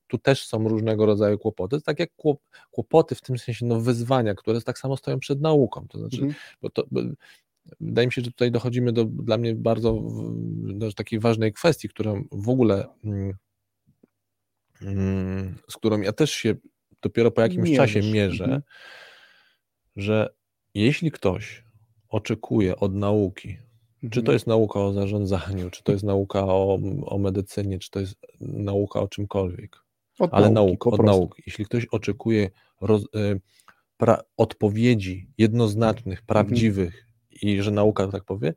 tu 0.10 0.18
też 0.18 0.46
są 0.48 0.68
różnego 0.68 1.06
rodzaju 1.06 1.38
kłopoty, 1.38 1.82
tak 1.82 2.00
jak 2.00 2.10
kłop- 2.18 2.38
kłopoty 2.72 3.16
w 3.16 3.22
tym 3.22 3.38
sensie, 3.38 3.66
no 3.66 3.80
wyzwania, 3.82 4.36
które 4.36 4.62
tak 4.62 4.80
samo 4.80 4.98
stoją 4.98 5.20
przed 5.20 5.42
nauką. 5.42 5.88
To 5.90 6.00
znaczy, 6.00 6.16
Mhm. 6.18 6.34
bo 6.62 6.70
to, 6.70 6.84
bo, 6.92 7.02
wydaje 7.80 8.08
mi 8.08 8.14
się, 8.14 8.22
że 8.22 8.32
tutaj 8.32 8.52
dochodzimy 8.52 8.92
do 8.94 9.06
dla 9.06 9.38
mnie 9.38 9.56
bardzo 9.56 10.04
do 10.74 10.94
takiej 10.94 11.20
ważnej 11.20 11.54
kwestii, 11.54 11.90
którą 11.90 12.24
w 12.32 12.50
ogóle 12.50 12.88
mm, 13.04 13.34
mm, 14.82 15.56
z 15.70 15.78
którą 15.78 16.02
ja 16.02 16.12
też 16.14 16.32
się 16.32 16.56
dopiero 17.02 17.32
po 17.32 17.42
jakimś 17.42 17.76
czasie 17.76 18.00
Mierzysz. 18.00 18.14
mierzę, 18.14 18.44
Mhm. 18.44 18.62
że 19.96 20.34
jeśli 20.74 21.12
ktoś 21.12 21.64
oczekuje 22.10 22.76
od 22.76 22.96
nauki, 22.96 23.58
czy 24.02 24.10
to 24.10 24.20
Mhm. 24.20 24.34
jest 24.34 24.48
nauka 24.48 24.80
o 24.80 24.94
zarządzaniu, 24.94 25.70
czy 25.70 25.84
to 25.84 25.92
jest 25.92 26.04
nauka 26.04 26.46
o, 26.46 26.80
o 27.06 27.18
medycynie, 27.18 27.80
czy 27.80 27.90
to 27.92 28.00
jest 28.00 28.16
nauka 28.42 29.00
o 29.00 29.08
czymkolwiek, 29.08 29.78
Od 30.20 30.34
ale 30.34 30.50
nauki, 30.50 30.72
nauk, 30.72 30.84
po 30.84 30.90
od 30.90 31.04
nauki. 31.04 31.44
Jeśli 31.46 31.66
ktoś 31.66 31.86
oczekuje 31.86 32.50
roz, 32.82 33.04
y, 33.04 33.42
pra, 33.98 34.22
odpowiedzi 34.38 35.30
jednoznacznych, 35.38 36.22
prawdziwych 36.22 37.08
i 37.42 37.62
że 37.62 37.72
nauka 37.72 38.08
tak 38.08 38.24
powie, 38.24 38.54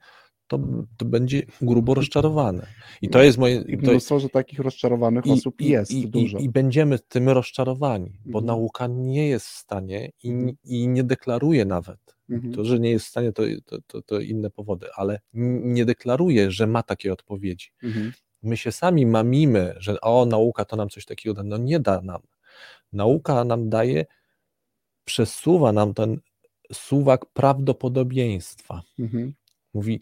to, 0.46 0.58
to 0.96 1.04
będzie 1.04 1.42
grubo 1.60 1.94
rozczarowane. 1.94 2.66
I 3.02 3.08
to 3.08 3.22
jest 3.22 3.38
moje. 3.38 3.64
I 3.68 3.76
mnóstwo, 3.76 4.20
że 4.20 4.28
takich 4.28 4.58
rozczarowanych 4.58 5.26
osób 5.26 5.60
jest 5.60 5.90
i, 5.90 6.08
dużo. 6.08 6.38
I, 6.38 6.44
I 6.44 6.48
będziemy 6.48 6.98
tym 6.98 7.28
rozczarowani, 7.28 8.18
bo 8.26 8.38
Mhm. 8.38 8.46
nauka 8.46 8.86
nie 8.86 9.28
jest 9.28 9.46
w 9.46 9.56
stanie 9.56 10.10
i, 10.22 10.30
Mhm. 10.30 10.56
i 10.64 10.88
nie 10.88 11.04
deklaruje 11.04 11.64
nawet. 11.64 12.16
Mhm. 12.30 12.54
To, 12.54 12.64
że 12.64 12.80
nie 12.80 12.90
jest 12.90 13.06
w 13.06 13.08
stanie, 13.08 13.32
to, 13.32 13.42
to, 13.86 14.02
to, 14.02 14.20
inne 14.20 14.50
powody, 14.50 14.86
ale 14.96 15.20
nie 15.62 15.84
deklaruje, 15.84 16.50
że 16.50 16.66
ma 16.66 16.82
takie 16.82 17.12
odpowiedzi. 17.12 17.68
Mhm. 17.82 18.12
My 18.42 18.56
się 18.56 18.72
sami 18.72 19.06
mamimy, 19.06 19.74
że 19.78 20.00
o, 20.00 20.26
nauka 20.26 20.64
to 20.64 20.76
nam 20.76 20.88
coś 20.88 21.04
takiego 21.04 21.34
da. 21.34 21.42
No 21.42 21.56
nie 21.56 21.80
da 21.80 22.00
nam. 22.00 22.20
Nauka 22.92 23.44
nam 23.44 23.68
daje, 23.68 24.06
przesuwa 25.04 25.72
nam 25.72 25.94
ten 25.94 26.20
suwak 26.72 27.26
prawdopodobieństwa. 27.26 28.82
Mhm. 28.98 29.32
Mówi, 29.74 30.00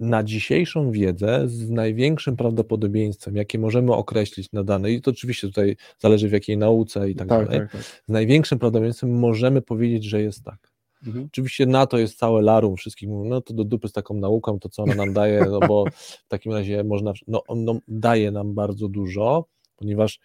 na 0.00 0.24
dzisiejszą 0.24 0.90
wiedzę 0.90 1.48
z 1.48 1.70
największym 1.70 2.36
prawdopodobieństwem, 2.36 3.36
jakie 3.36 3.58
możemy 3.58 3.92
określić 3.94 4.52
na 4.52 4.64
dane, 4.64 4.90
i 4.92 5.00
to 5.00 5.10
oczywiście 5.10 5.46
tutaj 5.46 5.76
zależy 5.98 6.28
w 6.28 6.32
jakiej 6.32 6.58
nauce 6.58 7.10
i 7.10 7.14
tak, 7.14 7.28
Tak, 7.28 7.46
dalej, 7.46 7.60
tak, 7.60 7.72
tak. 7.72 7.82
z 7.82 8.08
największym 8.08 8.58
prawdopodobieństwem 8.58 9.18
możemy 9.18 9.62
powiedzieć, 9.62 10.04
że 10.04 10.22
jest 10.22 10.44
tak. 10.44 10.72
Mhm. 11.06 11.24
Oczywiście 11.32 11.66
na 11.66 11.86
to 11.86 11.98
jest 11.98 12.18
całe 12.18 12.42
larum, 12.42 12.76
wszystkich 12.76 13.08
mówią, 13.08 13.24
no 13.28 13.40
to 13.40 13.54
do 13.54 13.64
dupy 13.64 13.88
z 13.88 13.92
taką 13.92 14.14
nauką, 14.14 14.58
to 14.58 14.68
co 14.68 14.82
ona 14.82 14.94
nam 14.94 15.12
daje, 15.12 15.44
no 15.50 15.60
bo 15.60 15.84
w 15.96 16.28
takim 16.28 16.52
razie 16.52 16.84
można, 16.84 17.12
no 17.26 17.42
on 17.48 17.64
no, 17.64 17.78
daje 17.88 18.30
nam 18.30 18.54
bardzo 18.54 18.88
dużo, 18.88 19.44
ponieważ 19.76 20.20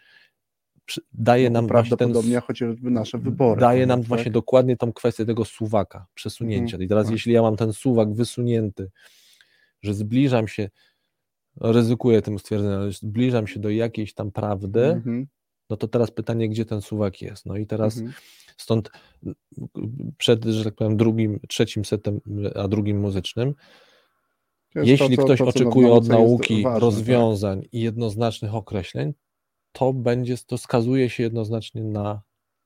daje 1.13 1.49
nam 1.49 1.67
właśnie 1.67 1.89
ten, 1.89 1.97
Prawdopodobnie 1.97 2.39
chociażby 2.39 2.91
nasze 2.91 3.17
wybory. 3.17 3.61
daje 3.61 3.85
nam 3.85 3.99
tak? 3.99 4.07
właśnie 4.07 4.31
dokładnie 4.31 4.77
tą 4.77 4.93
kwestię 4.93 5.25
tego 5.25 5.45
suwaka, 5.45 6.05
przesunięcia. 6.13 6.77
I 6.77 6.87
teraz 6.87 7.05
tak. 7.05 7.11
jeśli 7.13 7.33
ja 7.33 7.41
mam 7.41 7.55
ten 7.57 7.73
suwak 7.73 8.13
wysunięty, 8.13 8.91
że 9.81 9.93
zbliżam 9.93 10.47
się, 10.47 10.69
no, 11.61 11.71
ryzykuję 11.71 12.21
tym 12.21 12.39
stwierdzeniem, 12.39 12.79
ale 12.79 12.91
zbliżam 12.91 13.47
się 13.47 13.59
do 13.59 13.69
jakiejś 13.69 14.13
tam 14.13 14.31
prawdy, 14.31 14.85
Mhm. 14.85 15.27
no 15.69 15.77
to 15.77 15.87
teraz 15.87 16.11
pytanie, 16.11 16.49
gdzie 16.49 16.65
ten 16.65 16.81
suwak 16.81 17.21
jest. 17.21 17.45
No 17.45 17.57
i 17.57 17.67
teraz 17.67 17.97
Mhm. 17.97 18.13
Stąd 18.61 18.89
przed, 20.17 20.45
że 20.45 20.63
tak 20.63 20.75
powiem, 20.75 20.97
drugim, 20.97 21.39
trzecim 21.47 21.85
setem, 21.85 22.21
a 22.55 22.67
drugim 22.67 22.99
muzycznym, 22.99 23.53
jeśli 24.75 25.17
to, 25.17 25.23
ktoś 25.23 25.39
to, 25.39 25.45
oczekuje 25.45 25.91
od 25.91 26.07
nauki 26.07 26.63
ważne, 26.63 26.71
tak? 26.73 26.81
rozwiązań 26.81 27.61
i 27.71 27.81
jednoznacznych 27.81 28.55
określeń, 28.55 29.13
to 29.71 29.93
będzie, 29.93 30.37
to 30.37 30.57
skazuje 30.57 31.09
się 31.09 31.23
jednoznacznie 31.23 31.83
na, 31.83 32.21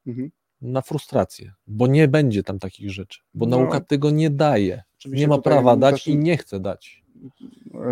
Mhm. 0.07 0.31
na 0.61 0.81
frustrację, 0.81 1.53
bo 1.67 1.87
nie 1.87 2.07
będzie 2.07 2.43
tam 2.43 2.59
takich 2.59 2.91
rzeczy, 2.91 3.19
bo 3.33 3.45
No, 3.45 3.57
nauka 3.59 3.79
tego 3.79 4.11
nie 4.11 4.29
daje. 4.29 4.83
Nie 5.05 5.27
ma 5.27 5.37
prawa 5.41 5.71
też 5.73 5.81
dać 5.81 6.07
i 6.07 6.17
nie 6.17 6.37
chce 6.37 6.59
dać. 6.59 7.05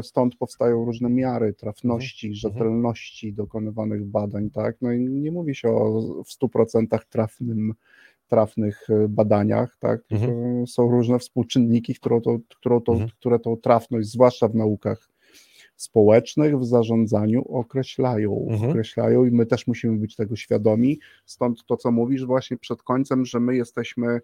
Stąd 0.01 0.36
powstają 0.36 0.86
różne 0.86 1.10
miary 1.10 1.54
trafności, 1.54 2.28
Mhm. 2.28 2.36
rzetelności 2.36 3.34
dokonywanych 3.34 4.06
badań, 4.06 4.49
tak? 4.49 4.78
No 4.82 4.91
i 4.91 4.99
nie 4.99 5.32
mówi 5.32 5.56
się 5.56 5.70
o 5.70 6.01
w 6.24 6.32
100% 6.32 7.06
trafnym, 7.10 7.74
trafnych 8.28 8.90
e, 8.90 9.08
badaniach, 9.08 9.78
tak? 9.80 10.04
Tylko 10.08 10.26
są 10.68 10.92
różne 10.92 11.20
współczynniki, 11.20 11.96
które, 11.96 12.22
to, 12.22 12.40
które, 12.60 12.82
to, 12.82 12.92
Mhm. 12.92 13.10
które 13.20 13.40
tą 13.40 13.58
trafność, 13.58 14.08
zwłaszcza 14.08 14.48
w 14.48 14.56
naukach 14.56 15.10
społecznych, 15.76 16.60
w 16.60 16.66
zarządzaniu 16.66 17.42
określają, 17.50 18.48
Mhm. 18.50 18.70
określają 18.72 19.26
i 19.26 19.32
my 19.32 19.46
też 19.46 19.68
musimy 19.68 19.98
być 19.98 20.16
tego 20.16 20.36
świadomi. 20.36 21.00
Stąd 21.26 21.66
to, 21.66 21.78
co 21.78 21.92
mówisz 21.92 22.26
właśnie 22.26 22.58
przed 22.58 22.84
końcem, 22.84 23.26
że 23.26 23.40
my 23.40 23.56
jesteśmy 23.56 24.22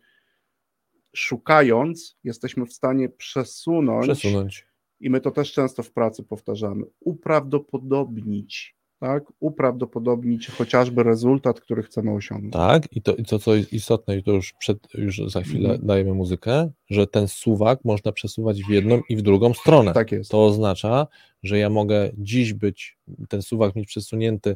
szukając, 1.16 2.18
jesteśmy 2.24 2.66
w 2.66 2.74
stanie 2.74 3.10
przesunąć 3.10 4.06
Przesunąć. 4.06 4.66
i 5.00 5.10
my 5.10 5.22
to 5.22 5.32
też 5.32 5.54
często 5.54 5.84
w 5.84 5.92
pracy 5.92 6.24
powtarzamy, 6.24 6.86
uprawdopodobnić, 7.00 8.76
tak? 9.00 9.24
Uprawdopodobnić 9.40 10.48
chociażby 10.48 11.04
rezultat, 11.04 11.62
który 11.62 11.84
chcemy 11.84 12.12
osiągnąć. 12.12 12.54
Tak, 12.54 12.96
i 12.96 13.02
to, 13.02 13.16
i 13.16 13.24
to 13.24 13.40
co 13.40 13.56
jest 13.56 13.74
istotne, 13.74 14.18
i 14.18 14.24
to 14.24 14.32
już, 14.32 14.54
przed, 14.54 14.78
już 14.94 15.22
za 15.28 15.42
chwilę 15.42 15.70
Mhm. 15.70 15.88
dajemy 15.88 16.14
muzykę, 16.14 16.70
że 16.90 17.08
ten 17.08 17.28
suwak 17.28 17.80
można 17.86 18.12
przesuwać 18.12 18.64
w 18.64 18.70
jedną 18.70 19.02
i 19.10 19.16
w 19.16 19.22
drugą 19.22 19.54
stronę. 19.54 19.94
Tak 19.94 20.12
jest. 20.12 20.32
To 20.32 20.46
oznacza, 20.46 21.08
że 21.44 21.58
ja 21.58 21.70
mogę 21.70 22.12
dziś 22.18 22.54
być, 22.54 22.98
ten 23.30 23.42
suwak 23.42 23.76
mieć 23.76 23.88
przesunięty 23.88 24.56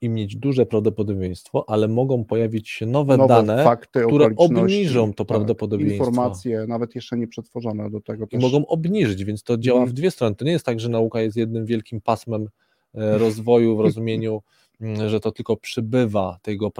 i 0.00 0.08
mieć 0.08 0.36
duże 0.36 0.66
prawdopodobieństwo, 0.66 1.64
ale 1.68 1.88
mogą 1.88 2.24
pojawić 2.24 2.68
się 2.68 2.86
nowe, 2.86 3.16
Nowe 3.16 3.28
dane, 3.34 3.64
fakty, 3.64 4.00
które 4.06 4.30
obniżą 4.36 5.12
to 5.12 5.24
tak, 5.24 5.26
prawdopodobieństwo. 5.26 6.04
Informacje, 6.04 6.64
nawet 6.68 6.94
jeszcze 6.94 7.16
nie 7.16 7.28
przetworzone 7.28 7.90
do 7.90 8.00
tego 8.00 8.24
I 8.24 8.28
też. 8.28 8.42
mogą 8.42 8.66
obniżyć, 8.66 9.24
więc 9.24 9.42
to 9.42 9.58
działa 9.58 9.78
w 9.80 9.82
Mhm. 9.82 9.94
dwie 9.96 10.10
strony. 10.10 10.36
To 10.36 10.44
nie 10.44 10.52
jest 10.52 10.66
tak, 10.66 10.80
że 10.80 10.88
nauka 10.88 11.20
jest 11.20 11.36
jednym 11.36 11.66
wielkim 11.66 12.00
pasmem 12.00 12.48
rozwoju 12.94 13.76
w 13.76 13.80
rozumieniu, 13.80 14.42
mm, 14.80 15.08
że 15.08 15.20
to 15.20 15.32
tylko 15.32 15.56
przybywa 15.56 16.38
tego, 16.42 16.72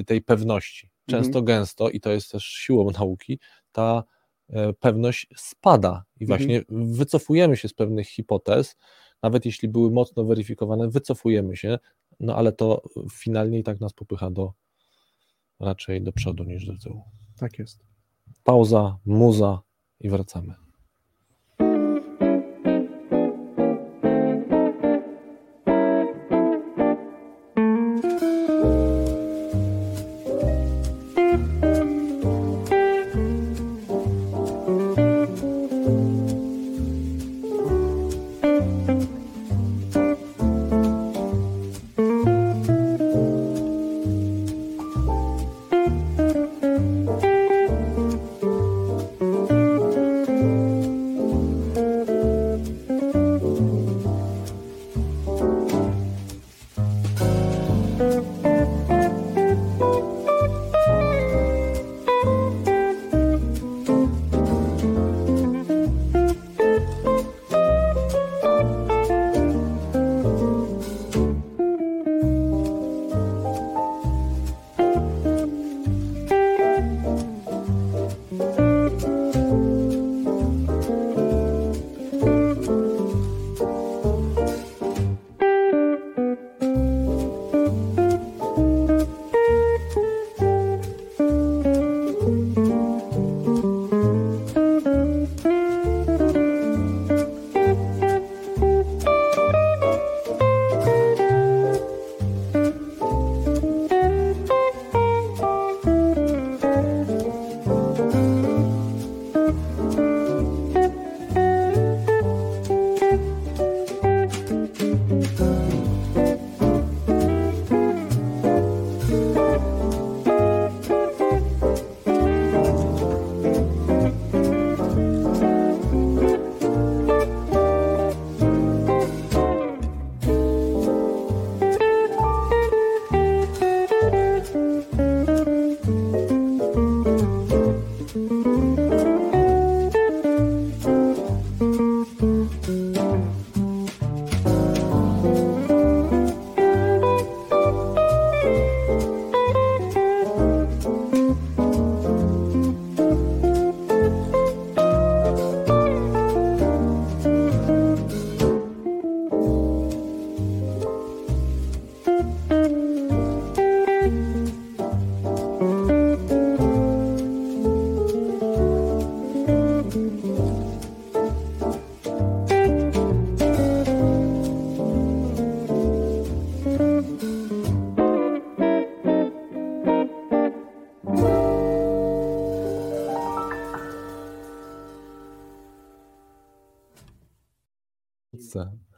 e, 0.00 0.04
tej 0.04 0.22
pewności. 0.22 0.90
Często 1.06 1.42
gęsto, 1.42 1.90
i 1.90 2.00
to 2.00 2.10
jest 2.10 2.32
też 2.32 2.44
siłą 2.44 2.90
nauki, 2.90 3.38
ta 3.72 4.04
e, 4.50 4.72
pewność 4.72 5.26
spada 5.36 6.04
i 6.20 6.24
Mhm. 6.24 6.38
właśnie 6.38 6.62
wycofujemy 6.68 7.56
się 7.56 7.68
z 7.68 7.74
pewnych 7.74 8.08
hipotez, 8.08 8.76
nawet 9.22 9.46
jeśli 9.46 9.68
były 9.68 9.90
mocno 9.90 10.24
weryfikowane, 10.24 10.88
wycofujemy 10.88 11.56
się, 11.56 11.78
no 12.20 12.36
ale 12.36 12.52
to 12.52 12.82
finalnie 13.12 13.58
i 13.58 13.62
tak 13.62 13.80
nas 13.80 13.92
popycha 13.92 14.30
do 14.30 14.52
raczej 15.60 16.02
do 16.02 16.12
przodu 16.12 16.44
niż 16.44 16.66
do 16.66 16.78
tyłu. 16.78 17.02
Tak 17.38 17.58
jest. 17.58 17.84
Pauza, 18.44 18.98
muza 19.04 19.62
i 20.00 20.08
wracamy. 20.08 20.54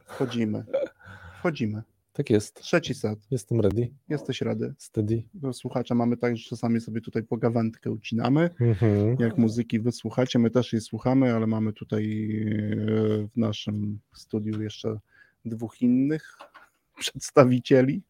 Wchodzimy. 0.06 0.64
Wchodzimy. 1.38 1.82
Tak 2.12 2.30
jest. 2.30 2.60
Trzeci 2.60 2.94
set. 2.94 3.18
Jestem 3.30 3.60
ready. 3.60 3.90
Jesteś 4.08 4.40
rady. 4.40 4.74
Steady. 4.78 5.22
Do 5.34 5.52
słuchacza 5.52 5.94
mamy 5.94 6.16
tak, 6.16 6.36
że 6.36 6.48
czasami 6.48 6.80
sobie 6.80 7.00
tutaj 7.00 7.22
pogawędkę 7.22 7.90
ucinamy. 7.90 8.50
Mhm. 8.60 9.16
Jak 9.18 9.38
muzyki 9.38 9.80
wysłuchacie, 9.80 10.38
my 10.38 10.50
też 10.50 10.72
jej 10.72 10.82
słuchamy, 10.82 11.34
ale 11.34 11.46
mamy 11.46 11.72
tutaj 11.72 12.30
e, 12.42 13.26
w 13.26 13.36
naszym 13.36 14.00
studiu 14.12 14.62
jeszcze 14.62 14.98
dwóch 15.44 15.82
innych 15.82 16.36
przedstawicieli. 16.98 18.02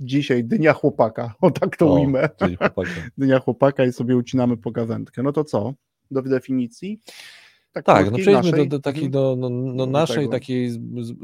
Dzisiaj 0.00 0.44
Dnia 0.44 0.72
Chłopaka, 0.72 1.34
o 1.40 1.50
tak 1.50 1.76
to 1.76 1.90
O, 1.90 1.94
ujmę. 2.00 2.28
czyli 2.38 2.56
chłopaki. 2.56 2.90
Dnia 3.18 3.38
Chłopaka 3.38 3.84
i 3.84 3.92
sobie 3.92 4.16
ucinamy 4.16 4.56
pogawędkę. 4.56 5.22
No 5.22 5.32
to 5.32 5.44
co? 5.44 5.74
Do 6.10 6.22
definicji? 6.22 7.00
Tak, 7.84 8.10
no 8.10 8.18
krótkiej, 8.18 8.18
przejdźmy 8.18 8.52
do, 8.52 8.66
naszej? 8.66 8.66
do 8.66 8.78
takiej, 8.80 9.08
Mhm. 9.08 9.10
do, 9.10 9.36
no, 9.38 9.48
no 9.50 9.86
Do 9.86 9.92
naszej 9.92 10.24
tego. 10.24 10.30
takiej, 10.30 10.70
z, 10.70 10.78
z, 11.00 11.14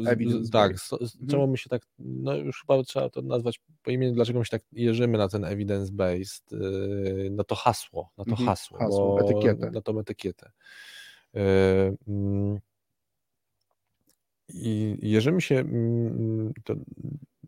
z, 0.46 0.50
tak, 0.50 0.78
z, 0.80 0.92
Mhm. 1.20 1.28
czemu 1.28 1.46
my 1.46 1.56
się 1.58 1.68
tak, 1.70 1.82
no 1.98 2.36
już 2.36 2.60
chyba 2.60 2.82
trzeba 2.82 3.10
to 3.10 3.22
nazwać 3.22 3.60
po 3.82 3.90
imieniu, 3.90 4.12
dlaczego 4.14 4.38
my 4.38 4.44
się 4.44 4.50
tak 4.50 4.62
jeżymy 4.72 5.18
na 5.18 5.28
ten 5.28 5.42
evidence-based, 5.42 6.42
yy, 6.52 7.30
na 7.30 7.44
to 7.44 7.54
hasło, 7.54 8.10
na 8.18 8.24
to 8.24 8.36
Mhm, 8.36 8.36
hasło, 8.36 8.78
hasło, 8.78 9.12
bo, 9.12 9.20
etykietę. 9.20 9.72
na 9.72 9.80
tą 9.82 9.98
etykietę. 9.98 10.50
Yy, 11.34 11.42
mm, 12.08 12.58
I 14.48 14.96
jeżymy 15.02 15.40
się, 15.40 15.58
mm, 15.58 16.52
to 16.64 16.74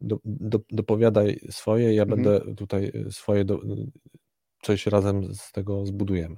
do, 0.01 0.18
do, 0.24 0.61
dopowiadaj 0.70 1.40
swoje, 1.51 1.94
ja 1.94 2.07
Mhm. 2.07 2.07
będę 2.07 2.55
tutaj 2.57 2.92
swoje, 3.11 3.44
do, 3.44 3.61
coś 4.62 4.86
razem 4.86 5.34
z 5.34 5.53
tego 5.53 5.86
zbudujemy. 5.86 6.36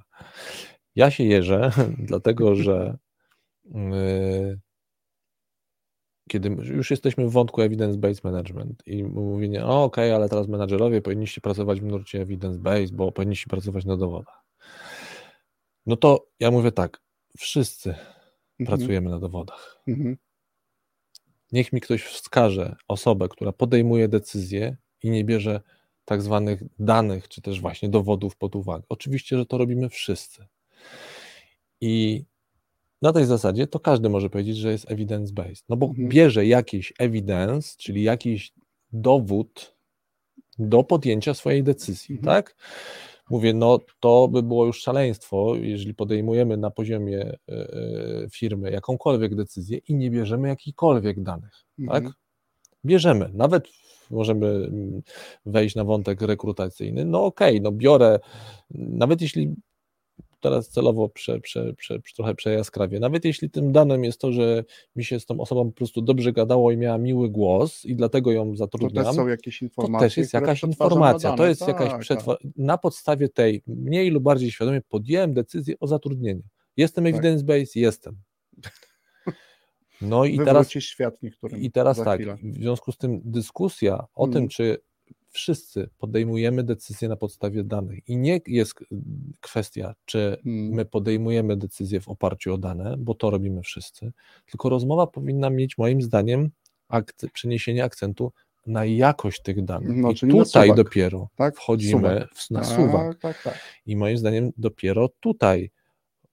Ja 0.99 1.11
się 1.11 1.23
jeżę, 1.23 1.71
dlatego 2.09 2.55
że 2.55 2.97
yy, 3.65 4.59
kiedy 6.29 6.49
już 6.49 6.91
jesteśmy 6.91 7.27
w 7.27 7.31
wątku 7.31 7.61
evidence-based 7.61 8.23
management 8.23 8.83
i 8.87 9.03
mówienie, 9.03 9.65
o 9.65 9.83
okej, 9.83 10.11
ale 10.11 10.29
teraz 10.29 10.47
menadżerowie 10.47 11.01
powinniście 11.01 11.41
pracować 11.41 11.81
w 11.81 11.83
nurcie 11.83 12.25
evidence-based, 12.25 12.91
bo 12.91 13.11
powinniście 13.11 13.47
pracować 13.47 13.85
na 13.85 13.97
dowodach. 13.97 14.43
No 15.85 15.95
to 15.95 16.27
ja 16.39 16.51
mówię 16.51 16.71
tak, 16.71 17.01
wszyscy 17.37 17.89
Mhm. 17.89 18.77
pracujemy 18.77 19.09
na 19.09 19.19
dowodach. 19.19 19.81
Mhm. 19.87 20.17
Niech 21.51 21.73
mi 21.73 21.81
ktoś 21.81 22.03
wskaże 22.03 22.75
osobę, 22.87 23.29
która 23.29 23.51
podejmuje 23.51 24.07
decyzję 24.07 24.77
i 25.03 25.09
nie 25.09 25.23
bierze 25.23 25.61
tak 26.05 26.21
zwanych 26.21 26.63
danych, 26.79 27.27
czy 27.27 27.41
też 27.41 27.61
właśnie 27.61 27.89
dowodów 27.89 28.35
pod 28.35 28.55
uwagę. 28.55 28.83
Oczywiście, 28.89 29.37
że 29.37 29.45
to 29.45 29.57
robimy 29.57 29.89
wszyscy. 29.89 30.47
I 31.81 32.23
na 33.01 33.13
tej 33.13 33.25
zasadzie 33.25 33.67
to 33.67 33.79
każdy 33.79 34.09
może 34.09 34.29
powiedzieć, 34.29 34.57
że 34.57 34.71
jest 34.71 34.87
evidence-based. 34.87 35.63
No 35.69 35.77
bo 35.77 35.85
Mhm. 35.85 36.09
bierze 36.09 36.45
jakiś 36.45 36.93
evidence, 36.99 37.75
czyli 37.77 38.03
jakiś 38.03 38.53
dowód 38.91 39.75
do 40.59 40.83
podjęcia 40.83 41.33
swojej 41.33 41.63
decyzji, 41.63 42.15
Mhm. 42.15 42.35
tak? 42.35 42.55
Mówię, 43.29 43.53
no 43.53 43.79
to 43.99 44.27
by 44.27 44.43
było 44.43 44.65
już 44.65 44.81
szaleństwo, 44.81 45.55
jeżeli 45.55 45.93
podejmujemy 45.93 46.57
na 46.57 46.71
poziomie 46.71 47.37
e, 47.49 48.27
firmy 48.31 48.71
jakąkolwiek 48.71 49.35
decyzję 49.35 49.77
i 49.87 49.95
nie 49.95 50.11
bierzemy 50.11 50.47
jakichkolwiek 50.47 51.23
danych, 51.23 51.53
tak? 51.87 51.95
Mhm. 51.97 52.13
Bierzemy, 52.85 53.29
nawet 53.33 53.67
możemy 54.11 54.47
mm, 54.47 55.01
wejść 55.45 55.75
na 55.75 55.83
wątek 55.83 56.21
rekrutacyjny, 56.21 57.05
no 57.05 57.25
okej, 57.25 57.61
no 57.61 57.71
biorę, 57.71 58.19
nawet 58.71 59.21
jeśli 59.21 59.55
teraz 60.39 60.69
celowo 60.69 61.09
prze, 61.09 61.39
prze, 61.39 61.73
prze, 61.73 61.99
trochę 62.15 62.35
przejaskrawię, 62.35 62.99
nawet 62.99 63.25
jeśli 63.25 63.49
tym 63.49 63.71
danym 63.71 64.03
jest 64.03 64.21
to, 64.21 64.31
że 64.31 64.63
mi 64.95 65.03
się 65.05 65.19
z 65.19 65.25
tą 65.25 65.39
osobą 65.39 65.65
po 65.65 65.71
prostu 65.71 66.01
dobrze 66.01 66.33
gadało 66.33 66.71
i 66.71 66.77
miała 66.77 66.97
miły 66.97 67.29
głos 67.29 67.85
i 67.85 67.95
dlatego 67.95 68.31
ją 68.31 68.51
To 68.51 68.57
zatrudniam, 68.57 69.05
też 69.05 69.15
są 69.15 69.27
jakieś 69.27 69.59
to 69.59 69.65
informacje. 69.65 70.07
też 70.07 70.17
jest 70.17 70.33
jakaś 70.33 70.63
informacja, 70.63 71.33
to 71.35 71.47
jest 71.47 71.67
jakaś 71.67 71.89
Tak, 71.89 72.01
przetwa- 72.01 72.37
tak. 72.37 72.51
na 72.55 72.77
podstawie 72.77 73.29
tej 73.29 73.61
mniej 73.67 74.09
lub 74.09 74.23
bardziej 74.23 74.51
świadomie 74.51 74.81
podjęłem 74.81 75.33
decyzję 75.33 75.75
o 75.79 75.87
zatrudnieniu. 75.87 76.41
Jestem 76.77 77.03
Tak. 77.03 77.13
evidence-based? 77.13 77.75
Jestem. 77.75 78.15
No 80.01 80.25
i 80.25 80.37
teraz, 80.37 80.47
Wywrócisz 80.53 80.85
świat 80.85 81.23
niektórym 81.23 81.61
i 81.61 81.71
teraz 81.71 81.97
tak, 82.03 82.19
chwilę. 82.19 82.37
w 82.43 82.53
związku 82.55 82.91
z 82.91 82.97
tym 82.97 83.21
dyskusja 83.25 84.05
o 84.15 84.25
Mhm. 84.25 84.31
tym, 84.33 84.49
czy 84.49 84.77
wszyscy 85.31 85.89
podejmujemy 85.97 86.63
decyzje 86.63 87.09
na 87.09 87.15
podstawie 87.15 87.63
danych 87.63 88.09
i 88.09 88.17
nie 88.17 88.39
jest 88.47 88.73
kwestia, 89.41 89.95
czy 90.05 90.37
Mm. 90.45 90.69
my 90.73 90.85
podejmujemy 90.85 91.57
decyzje 91.57 92.01
w 92.01 92.09
oparciu 92.09 92.53
o 92.53 92.57
dane, 92.57 92.95
bo 92.97 93.15
to 93.15 93.29
robimy 93.29 93.61
wszyscy, 93.61 94.11
tylko 94.45 94.69
rozmowa 94.69 95.07
powinna 95.07 95.49
mieć 95.49 95.77
moim 95.77 96.01
zdaniem 96.01 96.49
akce- 96.89 97.29
przeniesienie 97.33 97.83
akcentu 97.83 98.31
na 98.67 98.85
jakość 98.85 99.41
tych 99.41 99.63
danych. 99.65 99.97
No, 99.97 100.11
I 100.11 100.15
tutaj 100.15 100.75
dopiero 100.75 101.29
Tak? 101.35 101.55
wchodzimy 101.55 101.91
Suwak. 102.01 102.33
w, 102.35 102.51
na 102.51 102.59
tak, 102.61 102.69
suwak. 102.69 103.19
Tak, 103.19 103.43
tak. 103.43 103.59
I 103.85 103.95
moim 103.95 104.17
zdaniem 104.17 104.51
dopiero 104.57 105.09
tutaj 105.19 105.71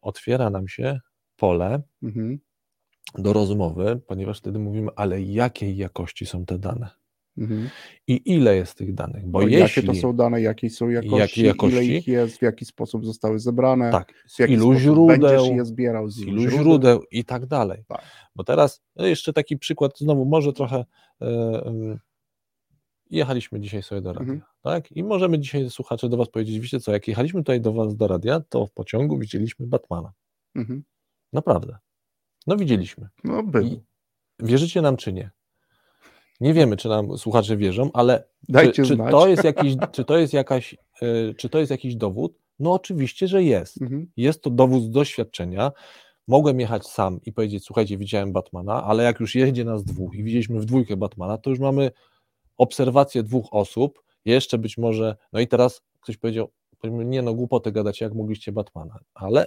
otwiera 0.02 0.50
nam 0.50 0.68
się 0.68 1.00
pole 1.36 1.82
Mhm. 2.02 2.38
do 3.18 3.32
rozmowy, 3.32 4.00
ponieważ 4.06 4.38
wtedy 4.38 4.58
mówimy, 4.58 4.90
ale 4.96 5.22
jakiej 5.22 5.76
jakości 5.76 6.26
są 6.26 6.46
te 6.46 6.58
dane 6.58 6.88
Mhm. 7.38 7.68
i 8.06 8.22
ile 8.32 8.56
jest 8.56 8.74
tych 8.74 8.94
danych, 8.94 9.26
bo 9.26 9.40
No, 9.40 9.46
jeśli 9.48 9.60
Jakie 9.60 9.82
to 9.82 9.94
są 9.94 10.16
dane, 10.16 10.40
jakie 10.42 10.70
są 10.70 10.88
jakości, 10.88 11.16
Jakiej 11.18 11.44
jakości? 11.44 11.76
ile 11.76 11.84
ich 11.84 12.06
jest, 12.08 12.38
w 12.38 12.42
jaki 12.42 12.64
sposób 12.64 13.06
zostały 13.06 13.38
zebrane, 13.38 13.90
tak, 13.92 14.12
z 14.26 14.40
ilu 14.40 14.74
źródeł, 14.74 15.06
będziesz 15.06 15.48
je 15.48 15.64
zbierał, 15.64 16.08
z 16.08 16.18
ilu 16.20 16.50
źródeł 16.50 17.02
i 17.10 17.24
tak 17.24 17.46
dalej. 17.46 17.84
Tak. 17.88 18.02
Bo 18.36 18.44
teraz 18.44 18.82
no 18.96 19.06
jeszcze 19.06 19.32
taki 19.32 19.56
przykład, 19.58 19.98
znowu 19.98 20.24
może 20.24 20.52
trochę 20.52 20.84
e, 21.22 21.26
em, 21.64 21.98
jechaliśmy 23.10 23.60
dzisiaj 23.60 23.82
sobie 23.82 24.00
do 24.00 24.12
radia, 24.12 24.32
Mhm. 24.32 24.50
tak? 24.62 24.92
I 24.92 25.04
możemy 25.04 25.38
dzisiaj 25.38 25.70
słuchacze 25.70 26.08
do 26.08 26.16
was 26.16 26.28
powiedzieć, 26.28 26.60
wiecie 26.60 26.80
co, 26.80 26.92
jak 26.92 27.08
jechaliśmy 27.08 27.40
tutaj 27.40 27.60
do 27.60 27.72
was 27.72 27.96
do 27.96 28.06
radia, 28.08 28.40
to 28.48 28.66
w 28.66 28.72
pociągu 28.72 29.18
widzieliśmy 29.18 29.66
Batmana. 29.66 30.12
Mhm. 30.54 30.84
Naprawdę. 31.32 31.76
No 32.46 32.56
widzieliśmy. 32.56 33.08
No 33.24 33.42
był. 33.42 33.64
I 33.64 33.80
wierzycie 34.40 34.82
nam 34.82 34.96
czy 34.96 35.12
nie? 35.12 35.30
Nie 36.40 36.54
wiemy, 36.54 36.76
czy 36.76 36.88
nam 36.88 37.18
słuchacze 37.18 37.56
wierzą, 37.56 37.90
ale 37.92 38.24
Dajcie 38.48 38.82
czy, 38.82 38.88
czy, 38.88 38.96
to 38.96 39.28
jest 39.28 39.44
jakiś, 39.44 39.76
czy, 39.92 40.04
to 40.04 40.18
jest 40.18 40.32
jakaś, 40.32 40.76
e, 41.02 41.34
czy 41.34 41.48
to 41.48 41.58
jest 41.58 41.70
jakiś 41.70 41.96
dowód? 41.96 42.38
No 42.58 42.72
oczywiście, 42.72 43.28
że 43.28 43.42
jest. 43.42 43.82
Mhm. 43.82 44.10
Jest 44.16 44.42
to 44.42 44.50
dowód 44.50 44.82
z 44.82 44.90
doświadczenia. 44.90 45.72
Mogłem 46.28 46.60
jechać 46.60 46.86
sam 46.86 47.20
i 47.22 47.32
powiedzieć, 47.32 47.64
słuchajcie, 47.64 47.98
widziałem 47.98 48.32
Batmana, 48.32 48.84
ale 48.84 49.04
jak 49.04 49.20
już 49.20 49.34
jeździ 49.34 49.64
nas 49.64 49.84
dwóch 49.84 50.14
i 50.14 50.24
widzieliśmy 50.24 50.60
w 50.60 50.64
dwójkę 50.64 50.96
Batmana, 50.96 51.38
to 51.38 51.50
już 51.50 51.58
mamy 51.58 51.90
obserwację 52.56 53.22
dwóch 53.22 53.46
osób, 53.50 54.02
jeszcze 54.24 54.58
być 54.58 54.78
może, 54.78 55.16
no 55.32 55.40
i 55.40 55.48
teraz 55.48 55.82
ktoś 56.00 56.16
powiedział, 56.16 56.50
nie 56.84 57.22
no, 57.22 57.34
głupoty 57.34 57.72
gadacie, 57.72 58.04
jak 58.04 58.14
mogliście 58.14 58.52
Batmana, 58.52 58.98
ale 59.14 59.46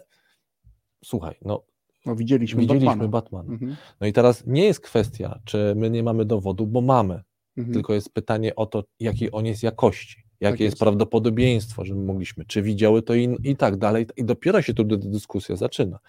słuchaj, 1.05 1.35
no 1.41 1.63
No 2.05 2.15
widzieliśmy, 2.15 2.61
widzieliśmy 2.61 2.87
Batmana. 3.07 3.09
Batmana. 3.09 3.53
Mhm. 3.53 3.75
No 4.01 4.07
i 4.07 4.13
teraz 4.13 4.43
nie 4.47 4.65
jest 4.65 4.79
kwestia, 4.79 5.39
czy 5.45 5.73
my 5.77 5.89
nie 5.89 6.03
mamy 6.03 6.25
dowodu, 6.25 6.67
bo 6.67 6.81
mamy, 6.81 7.21
Mhm. 7.57 7.73
tylko 7.73 7.93
jest 7.93 8.13
pytanie 8.13 8.55
o 8.55 8.65
to, 8.65 8.83
jakiej 8.99 9.29
on 9.31 9.45
jest 9.45 9.63
jakości, 9.63 10.15
jakie 10.39 10.51
Tak 10.53 10.59
jest. 10.59 10.71
jest. 10.73 10.79
prawdopodobieństwo, 10.79 11.85
że 11.85 11.95
my 11.95 12.03
mogliśmy, 12.05 12.45
czy 12.45 12.61
widziały 12.61 13.01
to 13.01 13.15
i, 13.15 13.37
i 13.43 13.55
tak 13.55 13.77
dalej. 13.77 14.05
I 14.17 14.23
dopiero 14.25 14.61
się 14.61 14.73
tu 14.73 14.83
dy- 14.83 14.97
dyskusja 14.97 15.55
zaczyna. 15.55 15.99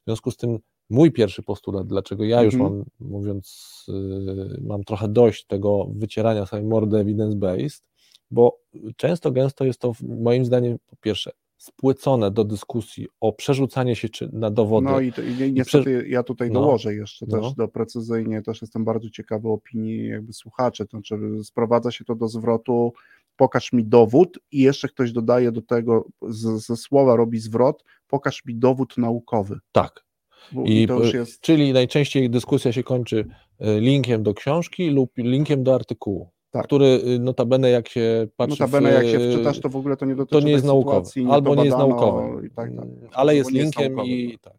W 0.00 0.04
związku 0.06 0.30
z 0.30 0.36
tym 0.36 0.58
mój 0.90 1.12
pierwszy 1.12 1.42
postulat, 1.42 1.86
dlaczego 1.86 2.24
ja 2.24 2.42
już 2.42 2.54
Mhm. 2.54 2.72
mam, 2.74 2.84
mówiąc, 3.10 3.84
yy, 3.88 4.60
mam 4.64 4.84
trochę 4.84 5.08
dość 5.08 5.46
tego 5.46 5.86
wycierania 5.94 6.46
sobie 6.46 6.62
mordy 6.62 6.96
evidence-based, 6.96 7.82
bo 8.30 8.58
często, 8.96 9.30
gęsto 9.32 9.64
jest 9.64 9.78
to 9.80 9.92
moim 10.02 10.44
zdaniem 10.44 10.78
po 10.86 10.96
pierwsze 10.96 11.30
spłycone 11.62 12.30
do 12.30 12.44
dyskusji 12.44 13.06
o 13.20 13.32
przerzucanie 13.32 13.96
się 13.96 14.08
czy 14.08 14.30
na 14.32 14.50
dowody. 14.50 14.86
No 14.86 15.00
i, 15.00 15.12
to, 15.12 15.22
i 15.22 15.34
ni- 15.34 15.52
niestety 15.52 16.08
ja 16.08 16.22
tutaj 16.22 16.50
No. 16.50 16.60
dołożę 16.60 16.94
jeszcze 16.94 17.26
No. 17.28 17.40
też 17.40 17.54
doprecyzyjnie, 17.54 18.42
też 18.42 18.62
jestem 18.62 18.84
bardzo 18.84 19.10
ciekawy 19.10 19.48
opinii 19.48 20.08
jakby 20.08 20.32
słuchaczy, 20.32 20.86
to 20.86 20.90
znaczy 20.90 21.18
sprowadza 21.44 21.90
się 21.90 22.04
to 22.04 22.14
do 22.14 22.28
zwrotu 22.28 22.92
pokaż 23.36 23.72
mi 23.72 23.84
dowód 23.84 24.38
i 24.52 24.58
jeszcze 24.60 24.88
ktoś 24.88 25.12
dodaje 25.12 25.52
do 25.52 25.62
tego, 25.62 26.08
z, 26.28 26.66
ze 26.66 26.76
słowa 26.76 27.16
robi 27.16 27.38
zwrot, 27.38 27.84
pokaż 28.06 28.44
mi 28.44 28.54
dowód 28.54 28.98
naukowy. 28.98 29.58
Tak. 29.72 30.04
I, 30.64 30.82
I 30.82 30.86
to 30.86 30.98
już 31.00 31.12
p- 31.12 31.18
jest, 31.18 31.40
Czyli 31.40 31.72
najczęściej 31.72 32.30
dyskusja 32.30 32.72
się 32.72 32.82
kończy 32.82 33.24
e, 33.58 33.80
linkiem 33.80 34.22
do 34.22 34.34
książki 34.34 34.90
lub 34.90 35.10
linkiem 35.18 35.62
do 35.62 35.74
artykułu, 35.74 36.30
Tak. 36.52 36.64
który 36.64 36.86
y, 36.86 37.18
notabene 37.18 37.70
jak 37.70 37.88
się 37.88 38.28
patrzy 38.36 38.60
notabene 38.62 38.90
w, 38.90 38.94
jak 38.94 39.06
się 39.06 39.30
wczytasz, 39.30 39.60
to 39.60 39.68
w 39.68 39.76
ogóle 39.76 39.96
to 39.96 40.06
nie 40.06 40.14
dotyczy 40.14 40.40
to 40.40 40.46
nie 40.46 40.52
jest 40.52 40.64
naukowe, 40.64 41.10
albo 41.30 41.54
nie 41.54 41.64
jest 41.64 41.78
naukowe, 41.78 42.42
tak, 42.42 42.54
tak. 42.56 42.68
Mm, 42.70 43.08
ale 43.12 43.36
jest 43.36 43.50
linkiem 43.50 43.94
naukowe, 43.94 44.08
i 44.08 44.38
tak. 44.38 44.54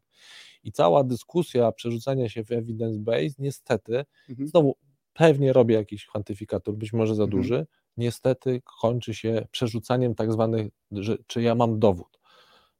I 0.63 0.71
cała 0.71 1.03
dyskusja 1.03 1.71
przerzucania 1.71 2.29
się 2.29 2.43
w 2.43 2.49
evidence-based, 2.49 3.33
niestety, 3.39 4.05
Mhm. 4.29 4.47
znowu 4.47 4.75
pewnie 5.13 5.53
robię 5.53 5.75
jakiś 5.75 6.05
kwantyfikator, 6.05 6.75
być 6.75 6.93
może 6.93 7.15
za 7.15 7.23
Mhm. 7.23 7.41
duży, 7.41 7.65
niestety 7.97 8.61
kończy 8.81 9.13
się 9.13 9.47
przerzucaniem 9.51 10.15
tak 10.15 10.31
zwanych, 10.31 10.67
że, 10.91 11.17
czy 11.27 11.41
ja 11.41 11.55
mam 11.55 11.79
dowód. 11.79 12.19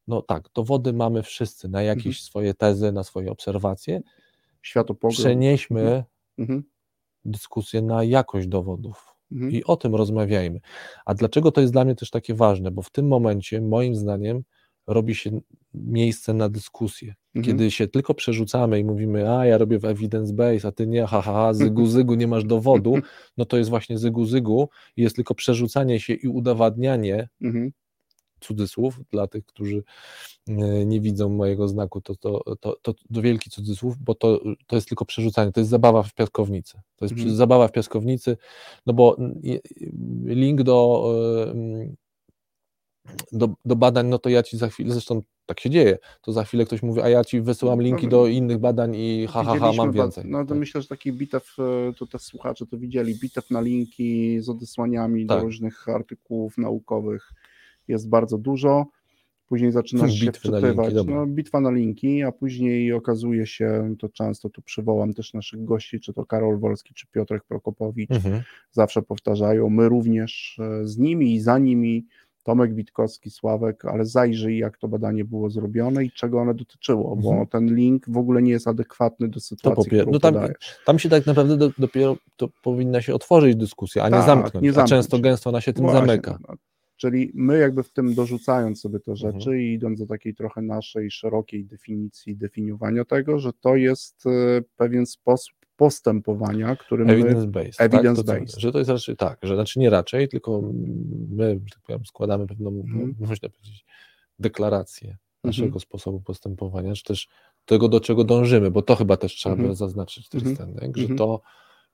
No 0.08 0.22
tak, 0.22 0.50
dowody 0.56 0.94
mamy 0.94 1.24
wszyscy 1.24 1.70
na 1.70 1.82
jakieś 1.84 2.06
Mhm. 2.06 2.24
swoje 2.24 2.54
tezy, 2.54 2.92
na 2.92 3.04
swoje 3.04 3.32
obserwacje. 3.32 4.02
Światopogląd. 4.62 5.20
Przenieśmy 5.20 6.04
Mhm. 6.38 6.64
Dyskusję 7.26 7.82
na 7.82 8.04
jakość 8.04 8.48
dowodów 8.48 9.14
Mhm. 9.32 9.52
i 9.52 9.64
o 9.64 9.76
tym 9.76 9.96
rozmawiajmy. 9.96 10.60
A 11.06 11.14
dlaczego 11.14 11.52
to 11.52 11.62
jest 11.62 11.74
dla 11.74 11.86
mnie 11.86 11.96
też 11.96 12.10
takie 12.10 12.34
ważne? 12.34 12.72
Bo 12.72 12.82
w 12.82 12.90
tym 12.92 13.08
momencie, 13.08 13.62
moim 13.62 13.96
zdaniem, 13.96 14.44
robi 14.88 15.16
się 15.16 15.40
miejsce 15.74 16.34
na 16.34 16.50
dyskusję. 16.50 17.14
Mhm. 17.36 17.46
Kiedy 17.46 17.72
się 17.72 17.88
tylko 17.88 18.14
przerzucamy 18.14 18.80
i 18.80 18.84
mówimy, 18.84 19.32
a 19.32 19.46
ja 19.46 19.58
robię 19.58 19.80
w 19.80 19.86
evidence 19.86 20.34
base, 20.34 20.68
a 20.68 20.72
ty 20.72 20.88
nie, 20.88 21.02
ha, 21.06 21.22
ha, 21.22 21.34
ha 21.34 21.54
zygu, 21.64 21.86
zygu, 21.86 22.16
nie 22.16 22.28
masz 22.28 22.46
dowodu, 22.46 22.96
no 23.38 23.46
to 23.46 23.58
jest 23.58 23.70
właśnie 23.70 23.98
zygu, 23.98 24.26
zygu 24.26 24.70
jest 24.98 25.16
tylko 25.16 25.36
przerzucanie 25.36 26.00
się 26.00 26.14
i 26.14 26.28
udowadnianie, 26.28 27.30
Mhm. 27.42 27.72
Cudzysłów, 28.44 29.00
dla 29.12 29.28
tych, 29.28 29.46
którzy 29.46 29.84
e, 30.48 30.86
nie 30.86 31.02
widzą 31.02 31.30
mojego 31.30 31.68
znaku, 31.68 32.02
to, 32.02 32.16
to, 32.16 32.56
to, 32.60 32.76
to, 32.82 32.94
wielki 33.10 33.50
cudzysłów, 33.50 33.98
bo 33.98 34.16
to, 34.16 34.42
to 34.68 34.76
jest 34.76 34.88
tylko 34.88 35.06
przerzucanie, 35.06 35.52
to 35.52 35.60
jest 35.60 35.70
zabawa 35.70 36.04
w 36.04 36.14
piaskownicy. 36.14 36.82
To 36.96 37.06
jest 37.06 37.14
Mhm. 37.14 37.36
zabawa 37.36 37.68
w 37.68 37.72
piaskownicy, 37.72 38.38
no 38.86 38.94
bo 38.94 39.18
mm, 39.18 39.42
link 40.26 40.64
do, 40.64 41.04
do, 43.32 43.50
do 43.66 43.76
badań, 43.76 44.08
no 44.08 44.20
to 44.20 44.30
ja 44.30 44.44
ci 44.44 44.58
za 44.58 44.68
chwilę, 44.70 44.94
zresztą 44.94 45.22
tak 45.46 45.60
się 45.60 45.70
dzieje, 45.70 45.98
to 46.22 46.34
za 46.34 46.44
chwilę 46.44 46.66
ktoś 46.66 46.84
mówi, 46.84 47.02
a 47.02 47.10
ja 47.10 47.24
ci 47.24 47.42
wysyłam 47.42 47.80
No, 47.80 47.84
linki 47.86 48.08
do 48.08 48.28
innych 48.28 48.58
badań 48.58 48.96
i 48.96 49.28
ha, 49.30 49.44
ha, 49.44 49.56
ha, 49.60 49.72
mam 49.78 49.92
więcej. 49.92 50.24
No 50.28 50.44
to 50.44 50.50
Tak. 50.50 50.58
myślę, 50.58 50.82
że 50.82 50.88
taki 50.88 51.14
bitew, 51.14 51.56
e, 51.60 51.94
to 51.94 52.08
też 52.08 52.22
słuchacze 52.22 52.66
to 52.66 52.78
widzieli, 52.78 53.16
bitew 53.16 53.52
na 53.52 53.62
linki 53.62 54.42
z 54.42 54.50
odesłaniami 54.50 55.26
Tak. 55.26 55.38
do 55.38 55.44
różnych 55.44 55.90
artykułów 55.90 56.58
naukowych 56.58 57.34
jest 57.88 58.10
bardzo 58.10 58.38
dużo. 58.38 58.86
Później 59.48 59.72
zaczynasz 59.72 60.14
się 60.14 60.26
Bitwy 60.26 60.52
na 60.52 60.58
linki, 60.60 60.74
wczytywać. 60.82 61.06
no, 61.08 61.26
bitwa 61.28 61.60
na 61.60 61.72
linki, 61.72 62.24
a 62.24 62.32
później 62.32 62.94
okazuje 62.94 63.46
się, 63.48 63.96
to 64.00 64.10
często 64.10 64.50
tu 64.50 64.62
przywołam 64.62 65.14
też 65.14 65.34
naszych 65.34 65.66
gości, 65.66 66.00
czy 66.00 66.14
to 66.14 66.26
Karol 66.26 66.60
Wolski, 66.60 66.94
czy 66.94 67.08
Piotrek 67.08 67.44
Prokopowicz, 67.44 68.12
Mhm. 68.12 68.42
zawsze 68.72 69.02
powtarzają, 69.02 69.70
my 69.70 69.90
również 69.90 70.60
e, 70.82 70.88
z 70.88 70.98
nimi 70.98 71.34
i 71.34 71.40
za 71.40 71.58
nimi, 71.58 72.06
Tomek 72.44 72.76
Witkowski, 72.76 73.30
Sławek, 73.30 73.86
ale 73.86 74.06
zajrzyj 74.06 74.58
jak 74.58 74.78
to 74.78 74.88
badanie 74.88 75.26
było 75.26 75.50
zrobione 75.50 76.06
i 76.06 76.12
czego 76.12 76.40
one 76.42 76.54
dotyczyło, 76.54 77.16
bo 77.16 77.30
Mhm. 77.30 77.48
ten 77.48 77.76
link 77.76 78.06
w 78.10 78.18
ogóle 78.18 78.42
nie 78.42 78.52
jest 78.52 78.68
adekwatny 78.68 79.28
do 79.28 79.40
sytuacji, 79.40 79.86
którą 79.92 80.12
no 80.12 80.20
tam-. 80.20 80.48
Tam 80.86 81.00
się 81.00 81.10
tak 81.10 81.26
naprawdę 81.26 81.58
do, 81.58 81.72
dopiero 81.78 82.18
to 82.38 82.50
powinna 82.64 83.02
się 83.02 83.14
otworzyć 83.16 83.56
dyskusja, 83.56 84.04
a 84.04 84.10
nie 84.10 84.16
Tak, 84.16 84.26
zamknąć. 84.26 84.64
nie 84.64 84.70
A 84.70 84.74
zamknąć. 84.74 84.90
często 84.90 85.20
gęsto 85.20 85.50
ona 85.50 85.62
się 85.62 85.74
tym 85.74 85.84
Właśnie, 85.84 86.00
zamyka. 86.00 86.38
Czyli 86.98 87.32
my 87.34 87.58
jakby 87.60 87.84
w 87.84 87.90
tym 87.94 88.16
dorzucając 88.16 88.82
sobie 88.82 89.00
te 89.00 89.16
rzeczy 89.16 89.36
Mhm. 89.38 89.60
i 89.60 89.74
idąc 89.74 90.00
do 90.00 90.06
takiej 90.06 90.36
trochę 90.36 90.62
naszej 90.62 91.12
szerokiej 91.12 91.66
definicji, 91.66 92.36
definiowania 92.36 93.06
tego, 93.06 93.40
że 93.40 93.54
to 93.54 93.76
jest 93.76 94.26
e, 94.26 94.30
pewien 94.76 95.06
sposób 95.06 95.56
postępowania, 95.76 96.76
którym 96.76 97.10
evidence 97.10 97.48
based. 97.48 97.82
Evidence 97.82 98.24
tak? 98.24 98.40
based. 98.42 98.60
że 98.60 98.72
to 98.72 98.80
jest 98.80 98.90
raczej 98.90 99.16
tak, 99.16 99.40
że 99.44 99.56
znaczy 99.56 99.80
nie 99.80 99.90
raczej, 99.90 100.28
tylko 100.30 100.62
my 101.30 101.60
tak 101.74 101.82
powiem, 101.84 102.06
składamy 102.06 102.48
pewną, 102.48 102.70
Mhm. 102.70 103.16
no, 103.20 103.28
można 103.28 103.50
powiedzieć, 103.50 103.86
deklarację 104.40 105.18
naszego 105.44 105.66
Mhm. 105.66 105.80
sposobu 105.80 106.22
postępowania, 106.22 106.94
czy 106.94 107.04
też 107.04 107.28
tego, 107.66 107.90
do 107.90 108.00
czego 108.00 108.24
dążymy, 108.24 108.72
bo 108.72 108.82
to 108.82 108.96
chyba 108.96 109.18
też 109.18 109.34
trzeba 109.36 109.56
by 109.56 109.62
Mhm. 109.62 109.76
zaznaczyć, 109.76 110.30
Mhm. 110.34 110.44
Tristan, 110.56 110.74
że 110.98 111.02
Mhm. 111.04 111.18
to 111.18 111.42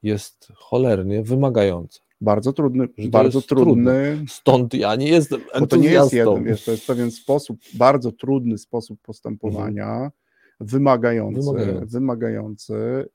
jest 0.04 0.48
cholernie 0.56 1.24
wymagające. 1.24 2.00
Bardzo 2.22 2.54
trudny, 2.54 2.88
bardzo 3.10 3.38
jest 3.40 3.50
trudny, 3.50 4.26
Stąd 4.28 4.74
ja 4.74 4.96
nie 4.96 5.08
jestem 5.10 5.42
bo 5.60 5.68
to 5.68 5.76
nie 5.76 5.84
jest 5.90 5.96
entuzjastą. 6.14 6.32
jeden, 6.32 6.44
wiesz, 6.44 6.66
to 6.66 6.72
jest 6.72 6.88
pewien 6.88 7.12
sposób, 7.12 7.60
bardzo 7.74 8.12
trudny 8.12 8.58
sposób 8.58 9.00
postępowania, 9.02 10.12
wymagający, 10.60 11.42
Wymagający. 11.42 11.86
wymagający, 11.86 13.06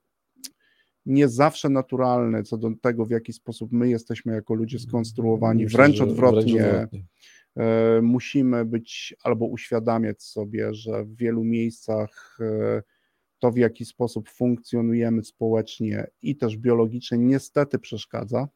nie 1.05 1.27
zawsze 1.27 1.69
naturalny 1.69 2.43
co 2.43 2.57
do 2.57 2.71
tego, 2.81 3.05
w 3.05 3.09
jaki 3.09 3.33
sposób 3.33 3.71
my 3.71 3.89
jesteśmy 3.89 4.33
jako 4.33 4.53
ludzie 4.53 4.79
skonstruowani, 4.79 5.63
Myślę, 5.63 5.77
wręcz 5.77 6.01
odwrotnie. 6.01 6.53
wręcz 6.53 6.73
odwrotnie. 6.75 7.03
E, 7.57 8.01
musimy 8.01 8.65
być 8.65 9.15
albo 9.23 9.45
uświadamiać 9.45 10.23
sobie, 10.23 10.73
że 10.73 11.03
w 11.05 11.15
wielu 11.15 11.43
miejscach 11.43 12.37
e, 12.41 12.81
to, 13.39 13.51
w 13.51 13.57
jaki 13.57 13.85
sposób 13.85 14.29
funkcjonujemy 14.29 15.23
społecznie 15.23 16.07
i 16.21 16.35
też 16.35 16.57
biologicznie, 16.57 17.17
niestety 17.17 17.79
przeszkadza. 17.79 18.47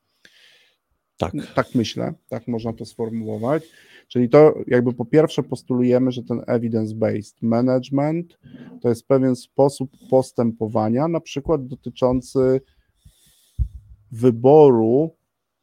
Tak. 1.19 1.33
Tak 1.55 1.75
myślę, 1.75 2.13
tak 2.29 2.47
można 2.47 2.73
to 2.73 2.85
sformułować. 2.85 3.63
Czyli 4.07 4.29
to 4.29 4.53
jakby 4.67 4.93
po 4.93 5.05
pierwsze 5.05 5.43
postulujemy, 5.43 6.11
że 6.11 6.23
ten 6.23 6.39
evidence-based 6.39 7.35
management 7.41 8.39
to 8.81 8.89
jest 8.89 9.07
pewien 9.07 9.35
sposób 9.35 9.91
postępowania, 10.09 11.07
na 11.07 11.19
przykład 11.19 11.67
dotyczący 11.67 12.61
wyboru 14.11 15.15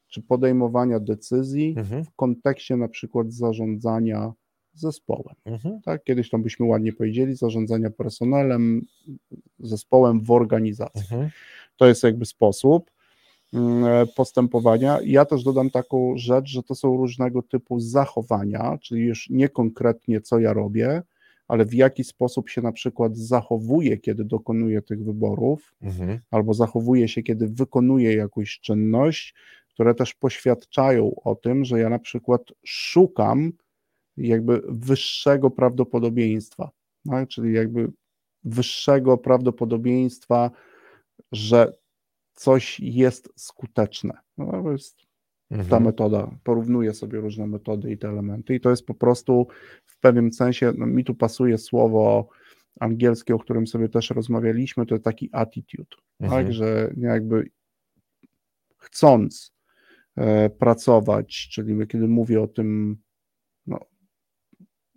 czy 0.08 0.22
podejmowania 0.22 1.00
decyzji 1.00 1.74
Mhm. 1.78 2.04
w 2.04 2.14
kontekście 2.16 2.76
na 2.76 2.88
przykład 2.88 3.32
zarządzania 3.32 4.32
zespołem. 4.74 5.34
Mhm. 5.44 5.80
Tak? 5.82 6.04
Kiedyś 6.04 6.30
tam 6.30 6.42
byśmy 6.42 6.66
ładnie 6.66 6.92
powiedzieli, 6.92 7.34
zarządzania 7.34 7.90
personelem, 7.90 8.82
zespołem 9.58 10.20
w 10.20 10.30
organizacji. 10.30 11.00
Mhm. 11.00 11.30
To 11.76 11.86
jest 11.86 12.02
jakby 12.02 12.26
sposób 12.26 12.90
postępowania. 14.16 14.98
Ja 15.04 15.24
też 15.24 15.44
dodam 15.44 15.70
taką 15.70 16.12
rzecz, 16.16 16.48
że 16.48 16.62
to 16.62 16.74
są 16.74 16.96
różnego 16.96 17.42
typu 17.42 17.80
zachowania, 17.80 18.78
czyli 18.82 19.04
już 19.04 19.30
nie 19.30 19.48
konkretnie 19.48 20.20
co 20.20 20.38
ja 20.38 20.52
robię, 20.52 21.02
ale 21.48 21.64
w 21.64 21.74
jaki 21.74 22.04
sposób 22.04 22.48
się 22.50 22.62
na 22.62 22.72
przykład 22.72 23.16
zachowuję, 23.16 23.98
kiedy 23.98 24.24
dokonuję 24.24 24.82
tych 24.82 25.04
wyborów, 25.04 25.74
Mhm. 25.82 26.18
albo 26.30 26.54
zachowuję 26.54 27.08
się, 27.08 27.22
kiedy 27.22 27.48
wykonuję 27.48 28.14
jakąś 28.14 28.60
czynność, 28.60 29.34
które 29.68 29.94
też 29.94 30.14
poświadczają 30.14 31.14
o 31.24 31.34
tym, 31.34 31.64
że 31.64 31.80
ja 31.80 31.88
na 31.88 31.98
przykład 31.98 32.42
szukam 32.64 33.52
jakby 34.16 34.62
wyższego 34.68 35.50
prawdopodobieństwa, 35.50 36.70
tak? 37.10 37.28
czyli 37.28 37.54
jakby 37.54 37.92
wyższego 38.44 39.18
prawdopodobieństwa, 39.18 40.50
że 41.32 41.72
coś 42.36 42.80
jest 42.80 43.32
skuteczne. 43.36 44.18
No, 44.38 44.62
to 44.62 44.72
jest 44.72 44.96
ta 45.50 45.56
Mhm. 45.56 45.82
metoda. 45.82 46.30
Porównuję 46.44 46.94
sobie 46.94 47.20
różne 47.20 47.46
metody 47.46 47.92
i 47.92 47.98
te 47.98 48.08
elementy, 48.08 48.54
i 48.54 48.60
to 48.60 48.70
jest 48.70 48.86
po 48.86 48.94
prostu 48.94 49.46
w 49.86 49.98
pewnym 50.00 50.32
sensie, 50.32 50.72
no, 50.78 50.86
mi 50.86 51.04
tu 51.04 51.14
pasuje 51.14 51.58
słowo 51.58 52.28
angielskie, 52.80 53.34
o 53.34 53.38
którym 53.38 53.66
sobie 53.66 53.88
też 53.88 54.10
rozmawialiśmy, 54.10 54.86
to 54.86 54.94
jest 54.94 55.04
taki 55.04 55.28
attitude, 55.32 55.96
Mhm. 56.20 56.44
tak, 56.44 56.52
że 56.54 56.92
jakby 56.96 57.50
chcąc 58.78 59.52
e, 60.16 60.50
pracować, 60.50 61.48
czyli 61.52 61.86
kiedy 61.86 62.08
mówię 62.08 62.42
o 62.42 62.46
tym 62.48 62.96
no, 63.66 63.78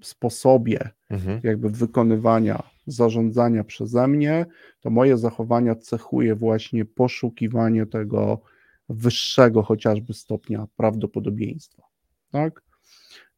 sposobie 0.01 0.89
Mhm. 1.09 1.39
jakby 1.43 1.69
wykonywania, 1.69 2.63
zarządzania 2.91 3.63
przeze 3.63 4.07
mnie, 4.07 4.45
to 4.79 4.89
moje 4.89 5.17
zachowania 5.17 5.75
cechuje 5.75 6.35
właśnie 6.35 6.85
poszukiwanie 6.85 7.85
tego 7.85 8.41
wyższego 8.89 9.63
chociażby 9.63 10.13
stopnia 10.13 10.67
prawdopodobieństwa, 10.75 11.83
tak? 12.31 12.61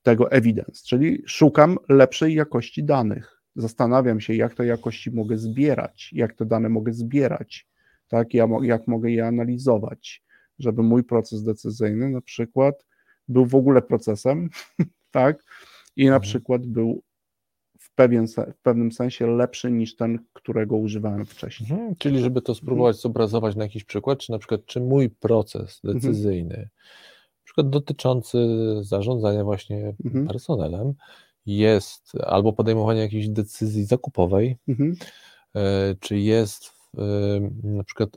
Tego 0.03 0.31
evidence, 0.31 0.83
czyli 0.87 1.23
szukam 1.25 1.77
lepszej 1.89 2.33
jakości 2.35 2.83
danych. 2.83 3.41
Zastanawiam 3.55 4.19
się, 4.19 4.33
jak 4.35 4.55
te 4.55 4.65
jakości 4.65 5.11
mogę 5.11 5.37
zbierać, 5.37 6.09
jak 6.13 6.33
te 6.33 6.45
dane 6.45 6.69
mogę 6.69 6.93
zbierać, 6.93 7.67
tak? 8.07 8.33
Ja, 8.33 8.47
jak 8.61 8.87
mogę 8.87 9.11
je 9.11 9.27
analizować, 9.27 10.23
żeby 10.59 10.83
mój 10.83 11.03
proces 11.03 11.43
decyzyjny 11.43 12.09
na 12.09 12.21
przykład 12.21 12.85
był 13.27 13.45
w 13.45 13.55
ogóle 13.55 13.81
procesem, 13.81 14.49
tak? 15.11 15.43
I 15.95 16.05
na 16.05 16.15
Mhm. 16.15 16.21
przykład 16.21 16.65
był 16.67 17.03
pewien, 18.01 18.27
w 18.27 18.61
pewnym 18.63 18.91
sensie 18.91 19.27
lepszy 19.27 19.71
niż 19.71 19.95
ten, 19.95 20.19
którego 20.33 20.75
używałem 20.77 21.25
wcześniej. 21.25 21.71
Mhm. 21.71 21.95
Czyli 21.95 22.19
żeby 22.19 22.41
to 22.41 22.55
spróbować 22.55 22.95
zobrazować 22.95 23.55
na 23.55 23.63
jakiś 23.63 23.83
przykład, 23.83 24.19
czy 24.19 24.31
na 24.31 24.39
przykład 24.39 24.65
czy 24.65 24.81
mój 24.81 25.09
proces 25.09 25.81
Mhm. 25.83 25.99
decyzyjny, 25.99 26.69
na 27.37 27.43
przykład 27.45 27.69
dotyczący 27.69 28.37
zarządzania 28.81 29.43
właśnie 29.43 29.93
Mhm. 30.05 30.27
personelem, 30.27 30.93
jest 31.45 32.11
albo 32.23 32.53
podejmowania 32.53 33.01
jakiejś 33.01 33.29
decyzji 33.29 33.85
zakupowej, 33.85 34.57
Mhm. 34.67 34.95
e, 35.55 35.95
czy 35.99 36.17
jest 36.17 36.73
e, 36.97 37.01
na 37.63 37.83
przykład 37.83 38.09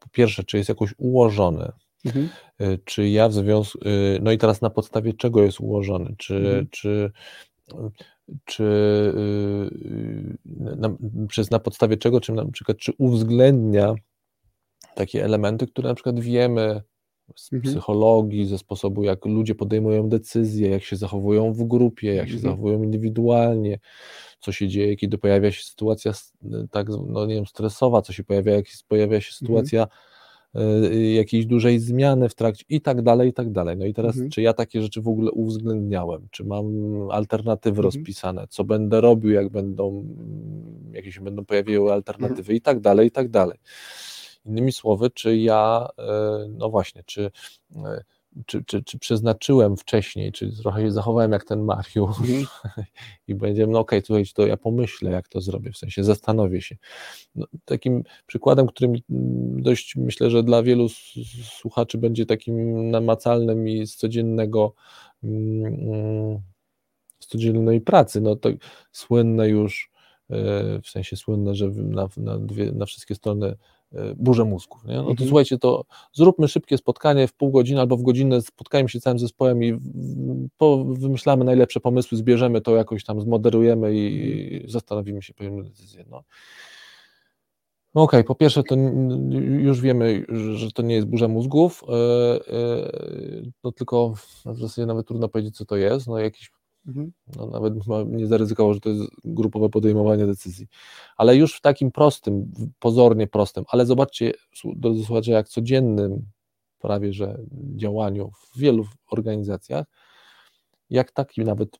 po 0.00 0.08
pierwsze, 0.12 0.44
czy 0.44 0.56
jest 0.56 0.68
jakoś 0.68 0.94
ułożony, 0.98 1.72
Mhm. 2.04 2.28
e, 2.58 2.78
czy 2.78 3.08
ja 3.08 3.28
w 3.28 3.32
związku, 3.32 3.78
no 4.22 4.32
i 4.32 4.38
teraz 4.38 4.60
na 4.62 4.70
podstawie 4.70 5.12
czego 5.12 5.42
jest 5.42 5.60
ułożony, 5.60 6.14
czy, 6.18 6.36
Mhm. 6.36 6.66
czy, 6.70 7.12
czy 8.44 8.64
y, 8.64 10.36
na, 10.76 10.96
przez 11.28 11.50
na 11.50 11.58
podstawie 11.58 11.96
czego, 11.96 12.20
czy 12.20 12.32
na 12.32 12.50
przykład 12.50 12.78
czy 12.78 12.92
uwzględnia 12.98 13.94
takie 14.94 15.24
elementy, 15.24 15.66
które 15.66 15.88
na 15.88 15.94
przykład 15.94 16.20
wiemy 16.20 16.82
z 17.36 17.52
Mhm. 17.52 17.72
psychologii, 17.74 18.46
ze 18.46 18.58
sposobu, 18.58 19.02
jak 19.04 19.24
ludzie 19.24 19.54
podejmują 19.54 20.08
decyzje, 20.08 20.70
jak 20.70 20.82
się 20.82 20.96
zachowują 20.96 21.52
w 21.52 21.64
grupie, 21.64 22.14
jak 22.14 22.28
się 22.28 22.34
Mhm. 22.34 22.42
zachowują 22.52 22.82
indywidualnie, 22.82 23.78
co 24.40 24.52
się 24.52 24.68
dzieje, 24.68 24.96
kiedy 24.96 25.18
pojawia 25.18 25.52
się 25.52 25.62
sytuacja 25.64 26.10
s- 26.10 26.32
tak, 26.70 26.86
no 27.08 27.26
nie 27.26 27.34
wiem, 27.34 27.46
stresowa, 27.46 28.02
co 28.02 28.12
się 28.12 28.24
pojawia, 28.24 28.52
jak 28.52 28.66
pojawia 28.88 29.20
się 29.20 29.32
sytuacja 29.32 29.84
y, 29.84 29.86
jakiejś 31.14 31.46
dużej 31.46 31.78
zmiany 31.80 32.28
w 32.28 32.34
trakcie 32.34 32.64
i 32.68 32.80
tak 32.80 33.02
dalej, 33.02 33.28
i 33.28 33.32
tak 33.32 33.52
dalej. 33.52 33.76
No 33.76 33.86
i 33.86 33.94
teraz, 33.94 34.14
Mhm. 34.14 34.30
czy 34.30 34.42
ja 34.42 34.52
takie 34.52 34.82
rzeczy 34.82 35.02
w 35.02 35.08
ogóle 35.08 35.30
uwzględniałem, 35.30 36.28
czy 36.30 36.44
mam 36.44 36.66
alternatywy 37.10 37.76
Mhm. 37.78 37.84
rozpisane, 37.84 38.46
co 38.48 38.64
będę 38.64 39.00
robił, 39.00 39.30
jak 39.30 39.48
będą, 39.48 40.04
jakie 40.92 41.12
się 41.12 41.20
będą 41.20 41.44
pojawiły 41.44 41.92
alternatywy 41.92 42.54
i 42.54 42.60
tak 42.60 42.80
dalej, 42.80 43.08
i 43.08 43.10
tak 43.10 43.28
dalej. 43.28 43.58
Innymi 44.46 44.72
słowy, 44.72 45.10
czy 45.10 45.36
ja, 45.36 45.88
e, 45.98 46.46
no 46.58 46.70
właśnie, 46.70 47.02
czy, 47.06 47.30
czy, 48.46 48.64
czy, 48.64 48.82
czy 48.82 48.98
przeznaczyłem 48.98 49.76
wcześniej, 49.76 50.32
czy 50.32 50.56
trochę 50.56 50.82
się 50.82 50.92
zachowałem 50.92 51.32
jak 51.32 51.44
ten 51.44 51.60
Mariusz 51.64 52.18
Mhm. 52.20 52.46
i 53.28 53.34
będziemy, 53.34 53.72
no 53.72 53.78
okej, 53.78 54.02
słuchajcie, 54.04 54.32
to 54.34 54.46
ja 54.46 54.56
pomyślę, 54.56 55.10
jak 55.10 55.28
to 55.28 55.40
zrobię, 55.40 55.72
w 55.72 55.76
sensie 55.76 56.04
zastanowię 56.04 56.62
się. 56.62 56.76
No, 57.34 57.46
takim 57.64 58.02
przykładem, 58.26 58.66
którym 58.66 58.90
mm, 59.10 59.62
dość 59.62 59.96
myślę, 59.96 60.30
że 60.30 60.42
dla 60.42 60.62
wielu 60.62 60.88
słuchaczy 61.58 61.98
będzie 61.98 62.26
takim 62.26 62.90
namacalnym 62.90 63.68
i 63.68 63.86
z 63.86 63.96
codziennego 63.96 64.74
mm, 65.24 66.40
z 67.20 67.26
codziennej 67.26 67.80
pracy, 67.80 68.20
no 68.20 68.36
to 68.36 68.48
słynne 68.92 69.48
już, 69.48 69.90
e, 70.30 70.80
w 70.82 70.88
sensie 70.88 71.16
słynne, 71.16 71.54
że 71.54 71.68
na, 71.68 72.08
na, 72.16 72.38
dwie, 72.38 72.72
na 72.72 72.86
wszystkie 72.86 73.14
strony 73.14 73.56
e, 73.92 74.14
burze 74.16 74.44
mózgów. 74.44 74.84
Nie? 74.84 74.94
No 74.96 75.02
to 75.04 75.10
Mhm. 75.10 75.28
słuchajcie, 75.28 75.58
to 75.58 75.84
zróbmy 76.12 76.48
szybkie 76.48 76.78
spotkanie 76.78 77.28
w 77.28 77.32
pół 77.32 77.50
godziny 77.50 77.80
albo 77.80 77.96
w 77.96 78.02
godzinę, 78.02 78.42
spotkajmy 78.42 78.88
się 78.88 79.00
całym 79.00 79.18
zespołem 79.18 79.64
i 79.64 79.74
wymyślamy 80.84 81.44
najlepsze 81.44 81.80
pomysły, 81.80 82.18
zbierzemy 82.18 82.60
to 82.60 82.76
jakoś 82.76 83.04
tam, 83.04 83.20
zmoderujemy 83.20 83.94
i, 83.94 84.64
zastanowimy 84.68 85.22
się, 85.22 85.34
podejmiemy 85.34 85.64
decyzję. 85.64 86.04
No. 86.10 86.22
Okej, 87.94 88.24
po 88.24 88.34
pierwsze 88.34 88.62
to 88.62 88.76
już 89.58 89.80
wiemy, 89.80 90.24
że 90.54 90.72
to 90.72 90.82
nie 90.82 90.94
jest 90.94 91.06
burza 91.06 91.28
mózgów, 91.28 91.82
e, 91.88 91.92
e, 91.92 92.92
no 93.64 93.72
tylko 93.72 94.14
w 94.46 94.58
zasadzie 94.58 94.86
nawet 94.86 95.06
trudno 95.06 95.28
powiedzieć, 95.28 95.56
co 95.56 95.64
to 95.64 95.76
jest, 95.76 96.06
no 96.06 96.18
jakiś 96.18 96.50
Mhm. 96.86 97.12
no 97.36 97.46
nawet 97.46 97.74
nie 98.06 98.26
zaryzykował, 98.26 98.74
że 98.74 98.80
to 98.80 98.88
jest 98.88 99.02
grupowe 99.24 99.68
podejmowanie 99.68 100.26
decyzji. 100.26 100.66
Ale 101.16 101.36
już 101.36 101.56
w 101.56 101.60
takim 101.60 101.90
prostym, 101.92 102.52
pozornie 102.78 103.26
prostym, 103.26 103.64
ale 103.68 103.86
zobaczcie, 103.86 104.32
drodzy 104.64 105.04
słuchacze, 105.04 105.30
jak 105.30 105.48
codziennym 105.48 106.26
prawie 106.78 107.12
że 107.12 107.38
działaniu 107.76 108.30
w 108.30 108.58
wielu 108.58 108.84
organizacjach, 109.10 109.86
jak 110.90 111.12
taki 111.12 111.44
nawet 111.44 111.78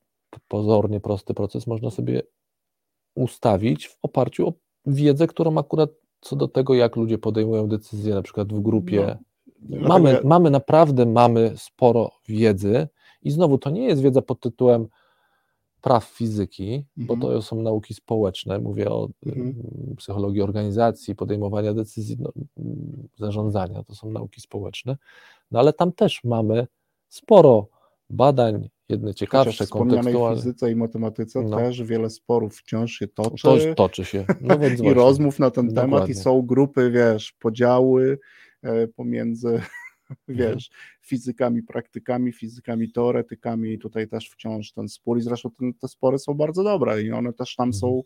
pozornie 0.48 1.00
prosty 1.00 1.34
proces 1.34 1.66
można 1.66 1.90
sobie 1.90 2.22
ustawić 3.14 3.88
w 3.88 3.98
oparciu 4.02 4.48
o 4.48 4.52
wiedzę, 4.86 5.26
którą 5.26 5.58
akurat 5.58 5.90
co 6.20 6.36
do 6.36 6.48
tego, 6.48 6.74
jak 6.74 6.96
ludzie 6.96 7.18
podejmują 7.18 7.68
decyzje, 7.68 8.14
na 8.14 8.22
przykład 8.22 8.52
w 8.52 8.60
grupie. 8.60 9.18
No, 9.60 9.88
mamy, 9.88 10.20
mamy 10.24 10.50
naprawdę 10.50 11.06
mamy 11.06 11.52
sporo 11.56 12.10
wiedzy 12.28 12.88
i 13.26 13.30
znowu 13.30 13.58
to 13.58 13.70
nie 13.70 13.84
jest 13.84 14.02
wiedza 14.02 14.22
pod 14.22 14.40
tytułem 14.40 14.86
praw 15.80 16.04
fizyki, 16.04 16.84
bo 16.96 17.14
Mhm. 17.14 17.32
to 17.32 17.42
są 17.42 17.62
nauki 17.62 17.94
społeczne, 17.94 18.58
mówię 18.58 18.90
o 18.90 19.08
Mhm. 19.26 19.46
mm, 19.46 19.96
psychologii 19.96 20.42
organizacji, 20.42 21.14
podejmowania 21.14 21.74
decyzji, 21.74 22.16
no, 22.20 22.32
mm, 22.58 23.08
zarządzania, 23.16 23.82
to 23.82 23.94
są 23.94 24.10
nauki 24.10 24.40
społeczne, 24.40 24.96
no 25.50 25.58
ale 25.58 25.72
tam 25.72 25.92
też 25.92 26.24
mamy 26.24 26.66
sporo 27.08 27.68
badań, 28.10 28.68
jedne 28.88 29.14
ciekawsze, 29.14 29.66
w 29.66 29.70
kontekstualne, 29.70 30.36
fizyce 30.36 30.70
i 30.70 30.76
matematyce 30.76 31.42
No. 31.42 31.56
też 31.56 31.82
wiele 31.82 32.10
sporów 32.10 32.56
wciąż 32.56 32.92
się 32.92 33.08
toczy. 33.08 33.42
to 33.42 33.74
toczy 33.74 34.04
się, 34.04 34.24
no 34.40 34.54
i 34.90 34.94
rozmów 34.94 35.38
na 35.38 35.50
ten 35.50 35.68
temat 35.68 35.90
Dokładnie. 35.90 36.12
i 36.12 36.14
są 36.14 36.42
grupy, 36.42 36.90
wiesz, 36.90 37.32
podziały 37.32 38.18
e, 38.62 38.88
pomiędzy, 38.88 39.60
wiesz, 40.28 40.70
fizykami, 41.00 41.62
praktykami, 41.62 42.32
fizykami, 42.32 42.92
teoretykami 42.92 43.72
i 43.72 43.78
tutaj 43.78 44.08
też 44.08 44.30
wciąż 44.30 44.72
ten 44.72 44.88
spór 44.88 45.18
i 45.18 45.22
zresztą 45.22 45.50
ten, 45.50 45.74
te 45.74 45.88
spory 45.88 46.18
są 46.18 46.34
bardzo 46.34 46.64
dobre 46.64 47.02
i 47.02 47.10
one 47.12 47.32
też 47.32 47.54
tam 47.56 47.68
Mhm. 47.68 47.80
są 47.80 48.02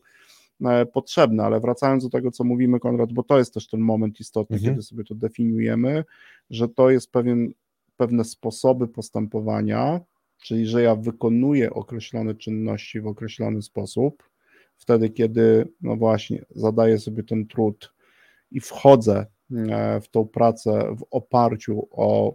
e, 0.71 0.87
potrzebne, 0.87 1.45
ale 1.45 1.61
wracając 1.61 2.05
do 2.05 2.11
tego, 2.11 2.31
co 2.31 2.45
mówimy, 2.45 2.81
Konrad, 2.81 3.13
bo 3.13 3.23
to 3.23 3.39
jest 3.39 3.55
też 3.55 3.69
ten 3.69 3.81
moment 3.81 4.21
istotny, 4.21 4.57
Mhm. 4.57 4.73
kiedy 4.75 4.83
sobie 4.83 5.05
to 5.05 5.15
definiujemy, 5.15 6.05
że 6.51 6.69
to 6.69 6.91
jest 6.91 7.13
pewien, 7.13 7.53
pewne 7.97 8.25
sposoby 8.25 8.89
postępowania, 8.89 10.01
czyli 10.43 10.67
że 10.67 10.83
ja 10.83 10.97
wykonuję 10.97 11.71
określone 11.71 12.35
czynności 12.35 13.01
w 13.01 13.07
określony 13.07 13.63
sposób, 13.63 14.23
wtedy, 14.77 15.11
kiedy, 15.11 15.69
no 15.81 15.97
właśnie, 15.97 16.45
zadaję 16.51 16.99
sobie 16.99 17.23
ten 17.23 17.47
trud 17.47 17.93
i 18.51 18.61
wchodzę 18.61 19.27
w 20.03 20.09
tą 20.11 20.27
pracę 20.29 20.97
w 20.99 21.05
oparciu 21.11 21.89
o 21.91 22.35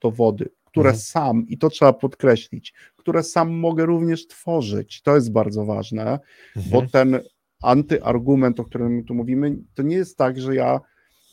dowody, 0.00 0.48
które 0.64 0.88
Mhm. 0.90 1.00
sam, 1.02 1.46
i 1.48 1.58
to 1.58 1.70
trzeba 1.70 1.92
podkreślić, 1.92 2.74
które 2.96 3.22
sam 3.22 3.52
mogę 3.52 3.86
również 3.86 4.26
tworzyć. 4.26 5.02
To 5.02 5.14
jest 5.14 5.32
bardzo 5.32 5.64
ważne, 5.64 6.18
bo 6.56 6.62
Mhm. 6.82 6.88
ten 6.88 7.20
antyargument, 7.62 8.60
o 8.60 8.64
którym 8.64 9.04
tu 9.04 9.14
mówimy, 9.14 9.56
to 9.74 9.82
nie 9.82 9.96
jest 9.96 10.18
tak, 10.18 10.40
że 10.40 10.54
ja 10.54 10.80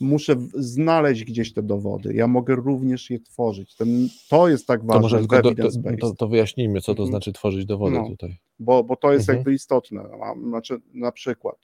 muszę 0.01 0.35
znaleźć 0.53 1.23
gdzieś 1.23 1.53
te 1.53 1.63
dowody. 1.63 2.13
Ja 2.13 2.27
mogę 2.27 2.55
również 2.55 3.09
je 3.09 3.19
tworzyć. 3.19 3.75
Ten, 3.75 4.07
to 4.29 4.49
jest 4.49 4.67
tak 4.67 4.81
To 4.81 4.87
ważne 4.87 5.01
może 5.01 5.17
w 5.17 5.19
tylko 5.19 5.41
do, 5.41 5.55
to, 5.55 5.69
to, 5.99 6.15
to 6.15 6.27
wyjaśnijmy, 6.27 6.81
co 6.81 6.85
to 6.95 7.03
Mhm. 7.03 7.09
znaczy 7.09 7.33
tworzyć 7.33 7.65
dowody 7.65 7.95
No. 7.95 8.07
tutaj. 8.09 8.37
bo, 8.59 8.83
bo 8.83 8.95
to 8.95 9.13
jest 9.13 9.23
Mhm. 9.23 9.37
jakby 9.37 9.53
istotne. 9.53 10.03
Znaczy, 10.47 10.81
na 10.93 11.11
przykład, 11.11 11.55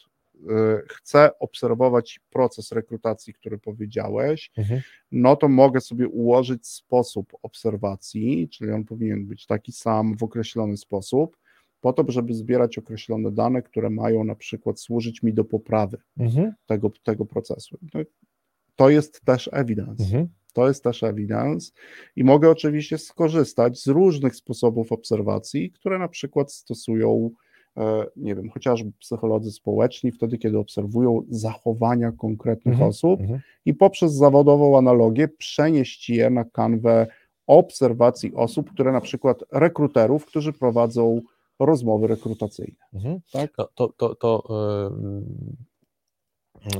chcę 0.89 1.39
obserwować 1.39 2.19
proces 2.29 2.71
rekrutacji, 2.71 3.33
który 3.33 3.57
powiedziałeś, 3.57 4.51
Mhm. 4.57 4.81
no 5.11 5.35
to 5.35 5.47
mogę 5.49 5.81
sobie 5.81 6.07
ułożyć 6.07 6.67
sposób 6.67 7.33
obserwacji, 7.41 8.49
czyli 8.49 8.71
on 8.71 8.83
powinien 8.85 9.25
być 9.27 9.45
taki 9.45 9.71
sam 9.71 10.17
w 10.17 10.23
określony 10.23 10.77
sposób, 10.77 11.37
po 11.81 11.93
to, 11.93 12.11
żeby 12.11 12.33
zbierać 12.33 12.77
określone 12.77 13.31
dane, 13.31 13.61
które 13.61 13.89
mają 13.89 14.23
na 14.23 14.35
przykład 14.35 14.79
służyć 14.79 15.23
mi 15.23 15.33
do 15.33 15.43
poprawy 15.45 15.97
Mhm. 16.19 16.53
tego, 16.65 16.91
tego 17.03 17.25
procesu. 17.25 17.77
To, 17.91 17.99
to 18.75 18.89
jest 18.89 19.21
też 19.25 19.49
evidence. 19.53 20.03
Mhm. 20.03 20.27
To 20.53 20.67
jest 20.67 20.83
też 20.83 21.03
evidence 21.03 21.71
i 22.15 22.23
mogę 22.23 22.49
oczywiście 22.49 22.97
skorzystać 22.97 23.79
z 23.81 23.87
różnych 23.87 24.35
sposobów 24.35 24.91
obserwacji, 24.91 25.71
które 25.71 25.99
na 25.99 26.07
przykład 26.07 26.53
stosują, 26.53 27.29
nie 28.15 28.35
wiem, 28.35 28.49
chociażby 28.49 28.91
psycholodzy 28.99 29.51
społeczni, 29.51 30.11
wtedy, 30.11 30.37
kiedy 30.37 30.57
obserwują 30.57 31.23
zachowania 31.29 32.11
konkretnych 32.11 32.73
Mhm. 32.73 32.89
osób 32.89 33.21
Mhm. 33.21 33.39
i 33.65 33.73
poprzez 33.73 34.13
zawodową 34.13 34.77
analogię 34.77 35.27
przenieść 35.27 36.09
je 36.09 36.29
na 36.29 36.43
kanwę 36.45 37.07
obserwacji 37.47 38.35
osób, 38.35 38.71
które 38.71 38.91
na 38.91 39.01
przykład 39.01 39.43
rekruterów, 39.51 40.25
którzy 40.25 40.53
prowadzą 40.53 41.21
rozmowy 41.59 42.07
rekrutacyjne. 42.07 42.77
Mhm. 42.93 43.19
Tak? 43.31 43.55
To, 43.55 43.69
to, 43.75 43.89
to, 43.97 44.15
to 44.15 44.43
em, 44.97 45.25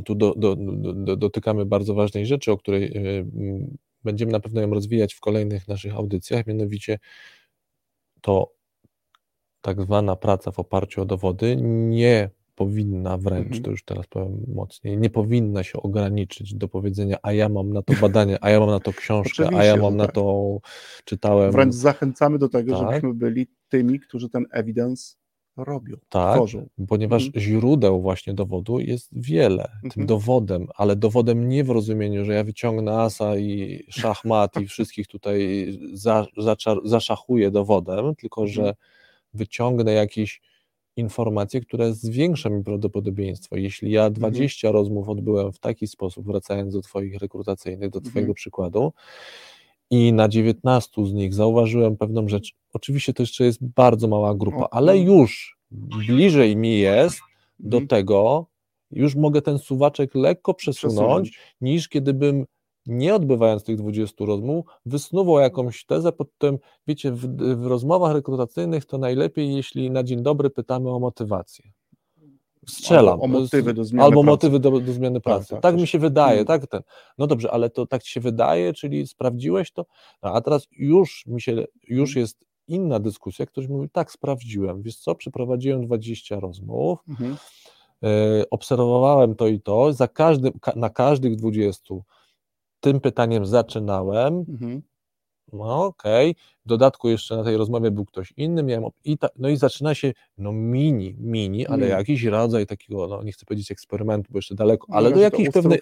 tu 0.06 0.16
do, 0.16 0.34
do, 0.36 0.56
do, 0.56 0.94
do, 0.94 1.16
dotykamy 1.16 1.66
bardzo 1.66 1.94
ważnej 1.94 2.26
rzeczy, 2.26 2.52
o 2.52 2.58
której 2.58 2.98
em, 2.98 3.78
będziemy 4.04 4.32
na 4.32 4.40
pewno 4.40 4.62
ją 4.62 4.70
rozwijać 4.74 5.14
w 5.14 5.20
kolejnych 5.20 5.68
naszych 5.68 5.96
audycjach, 5.96 6.48
mianowicie 6.48 7.00
to 8.22 8.57
tak 9.62 9.82
zwana 9.82 10.16
praca 10.16 10.52
w 10.52 10.60
oparciu 10.60 11.02
o 11.02 11.06
dowody 11.06 11.56
nie 11.62 12.30
powinna 12.56 13.18
wręcz, 13.18 13.46
Mhm. 13.46 13.64
to 13.64 13.72
już 13.72 13.84
teraz 13.84 14.08
powiem 14.08 14.38
mocniej, 14.56 14.98
nie 14.98 15.10
powinna 15.10 15.64
się 15.64 15.82
ograniczyć 15.82 16.56
do 16.56 16.68
powiedzenia, 16.68 17.18
a 17.24 17.34
ja 17.34 17.50
mam 17.50 17.74
na 17.74 17.82
to 17.82 17.94
badanie, 18.02 18.38
a 18.42 18.50
ja 18.50 18.60
mam 18.60 18.70
na 18.70 18.80
to 18.80 18.94
książkę, 18.94 19.50
a 19.58 19.64
ja 19.64 19.76
mam 19.76 19.98
na 19.98 20.06
tak. 20.06 20.16
to 20.16 20.58
czytałem. 21.06 21.52
Wręcz 21.52 21.74
zachęcamy 21.76 22.38
do 22.40 22.50
tego, 22.50 22.72
Tak. 22.80 22.82
żebyśmy 22.88 23.14
byli 23.14 23.48
tymi, 23.70 24.00
którzy 24.00 24.30
ten 24.30 24.46
evidence 24.52 25.16
robią, 25.58 25.96
Tak, 26.10 26.36
tworzą. 26.36 26.68
ponieważ 26.88 27.26
Mhm. 27.26 27.44
źródeł 27.44 28.02
właśnie 28.02 28.34
dowodu 28.34 28.80
jest 28.80 29.10
wiele. 29.12 29.64
Tym 29.82 29.86
Mhm. 29.86 30.08
dowodem, 30.08 30.68
ale 30.76 30.96
dowodem 30.96 31.50
nie 31.50 31.64
w 31.64 31.70
rozumieniu, 31.70 32.26
że 32.26 32.34
ja 32.34 32.44
wyciągnę 32.44 32.94
asa 33.00 33.38
i 33.38 33.84
szachmat 33.90 34.62
i 34.62 34.66
wszystkich 34.68 35.08
tutaj 35.08 35.68
za, 35.94 36.26
zaczar, 36.38 36.78
zaszachuję 36.86 37.52
dowodem, 37.52 38.16
tylko 38.16 38.42
Mhm. 38.42 38.54
że 38.56 38.76
wyciągnę 39.34 39.94
jakieś 39.94 40.42
informacje, 40.96 41.62
które 41.62 41.94
zwiększą 41.94 42.50
mi 42.50 42.64
prawdopodobieństwo. 42.64 43.56
Jeśli 43.56 43.92
ja 43.92 44.10
20 44.10 44.72
rozmów 44.72 45.10
odbyłem 45.10 45.52
w 45.52 45.60
taki 45.60 45.88
sposób, 45.88 46.26
wracając 46.26 46.74
do 46.74 46.82
Twoich 46.82 47.18
rekrutacyjnych, 47.18 47.90
do 47.90 48.02
Twojego 48.02 48.20
Mhm. 48.20 48.34
przykładu, 48.34 48.94
i 49.90 50.14
na 50.14 50.28
19 50.30 51.06
z 51.06 51.14
nich 51.14 51.34
zauważyłem 51.34 51.98
pewną 51.98 52.28
rzecz. 52.28 52.54
Oczywiście 52.74 53.14
to 53.14 53.24
jeszcze 53.24 53.46
jest 53.46 53.66
bardzo 53.66 54.08
mała 54.08 54.36
grupa, 54.36 54.68
ale 54.72 54.96
no. 54.96 55.02
już 55.02 55.58
bliżej 56.08 56.56
mi 56.58 56.80
jest 56.80 57.20
do 57.60 57.78
Mhm. 57.78 57.88
tego, 57.88 58.46
już 58.92 59.16
mogę 59.16 59.42
ten 59.42 59.60
suwaczek 59.60 60.16
lekko 60.16 60.54
przesunąć, 60.54 61.40
niż 61.62 61.90
kiedybym 61.90 62.46
nie 62.88 63.16
odbywając 63.16 63.64
tych 63.64 63.78
20 63.78 64.26
rozmów, 64.26 64.66
wysnuwał 64.86 65.40
jakąś 65.40 65.86
tezę 65.86 66.12
pod 66.12 66.28
tym, 66.38 66.58
wiecie, 66.88 67.12
w, 67.12 67.28
w 67.56 67.66
rozmowach 67.66 68.14
rekrutacyjnych 68.14 68.86
to 68.86 68.98
najlepiej, 68.98 69.56
jeśli 69.56 69.92
na 69.92 70.04
dzień 70.04 70.24
dobry 70.24 70.50
pytamy 70.50 70.90
o 70.90 71.00
motywację. 71.00 71.72
Strzelam. 72.68 73.14
Albo 73.22 73.24
o 73.24 73.28
motywy 73.28 73.74
do 73.74 73.84
zmiany 73.86 74.04
Albo 74.04 74.22
pracy. 74.22 74.26
motywy 74.32 74.60
do, 74.60 74.72
do 74.80 74.94
zmiany 74.94 75.22
pracy. 75.22 75.50
Tak, 75.50 75.62
tak, 75.62 75.76
mi 75.76 75.82
coś- 75.82 75.90
się 75.90 76.00
wydaje, 76.00 76.34
mm. 76.34 76.46
tak 76.46 76.68
ten. 76.68 76.82
No 77.18 77.28
dobrze, 77.28 77.52
ale 77.52 77.70
to 77.70 77.86
tak 77.86 78.04
ci 78.04 78.12
się 78.12 78.20
wydaje, 78.20 78.74
czyli 78.74 79.08
sprawdziłeś 79.08 79.72
to? 79.72 79.86
No, 80.24 80.34
a 80.34 80.42
teraz 80.42 80.68
już 80.72 81.26
mi 81.28 81.42
się, 81.42 81.66
już 81.88 82.10
Mm. 82.12 82.22
jest 82.22 82.46
inna 82.68 83.00
dyskusja, 83.00 83.46
ktoś 83.46 83.68
mówi, 83.68 83.90
tak, 83.90 84.12
sprawdziłem, 84.12 84.82
wiesz 84.82 84.96
co, 84.98 85.16
przeprowadziłem 85.16 85.86
20 85.86 86.40
rozmów, 86.40 87.00
Mhm. 87.10 87.38
e, 88.04 88.08
obserwowałem 88.52 89.36
to 89.36 89.48
i 89.48 89.60
to, 89.62 89.94
za 89.94 90.08
każdym, 90.08 90.54
ka, 90.62 90.74
na 90.76 90.90
każdych 90.90 91.36
20 91.36 91.94
tym 92.80 93.00
pytaniem 93.02 93.46
zaczynałem, 93.46 94.46
Mhm. 94.50 94.82
no 95.54 95.86
okej, 95.86 96.36
w 96.66 96.68
dodatku 96.70 97.10
jeszcze 97.10 97.38
na 97.38 97.44
tej 97.44 97.58
rozmowie 97.58 97.92
był 97.92 98.06
ktoś 98.06 98.34
inny, 98.38 98.64
miałem, 98.64 98.90
i 99.06 99.18
ta, 99.18 99.30
no 99.38 99.50
i 99.50 99.58
zaczyna 99.58 99.96
się, 99.96 100.14
no 100.38 100.52
mini, 100.52 101.16
mini, 101.20 101.68
ale 101.68 101.78
Mini. 101.78 101.90
jakiś 101.90 102.24
rodzaj 102.24 102.66
takiego, 102.66 103.08
no 103.08 103.24
nie 103.24 103.32
chcę 103.32 103.46
powiedzieć 103.46 103.72
eksperymentu, 103.72 104.32
bo 104.32 104.38
jeszcze 104.38 104.56
daleko, 104.56 104.88
No 104.90 104.96
ale 104.96 105.10
do 105.10 105.16
to 105.16 105.22
jakiejś 105.22 105.50
pewnej, 105.50 105.80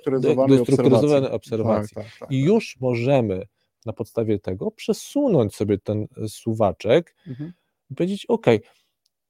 ustrukturyzowanej 0.62 1.32
obserwacji. 1.32 1.96
Tak, 1.96 2.06
tak, 2.06 2.14
tak. 2.20 2.32
I 2.32 2.39
już 2.43 2.78
możemy 2.80 3.43
na 3.86 3.93
podstawie 3.93 4.39
tego 4.39 4.72
przesunąć 4.72 5.56
sobie 5.56 5.78
ten 5.78 6.08
e, 6.24 6.28
suwaczek 6.30 7.16
Mhm. 7.28 7.54
i 7.91 7.96
powiedzieć, 7.96 8.26
ok, 8.26 8.46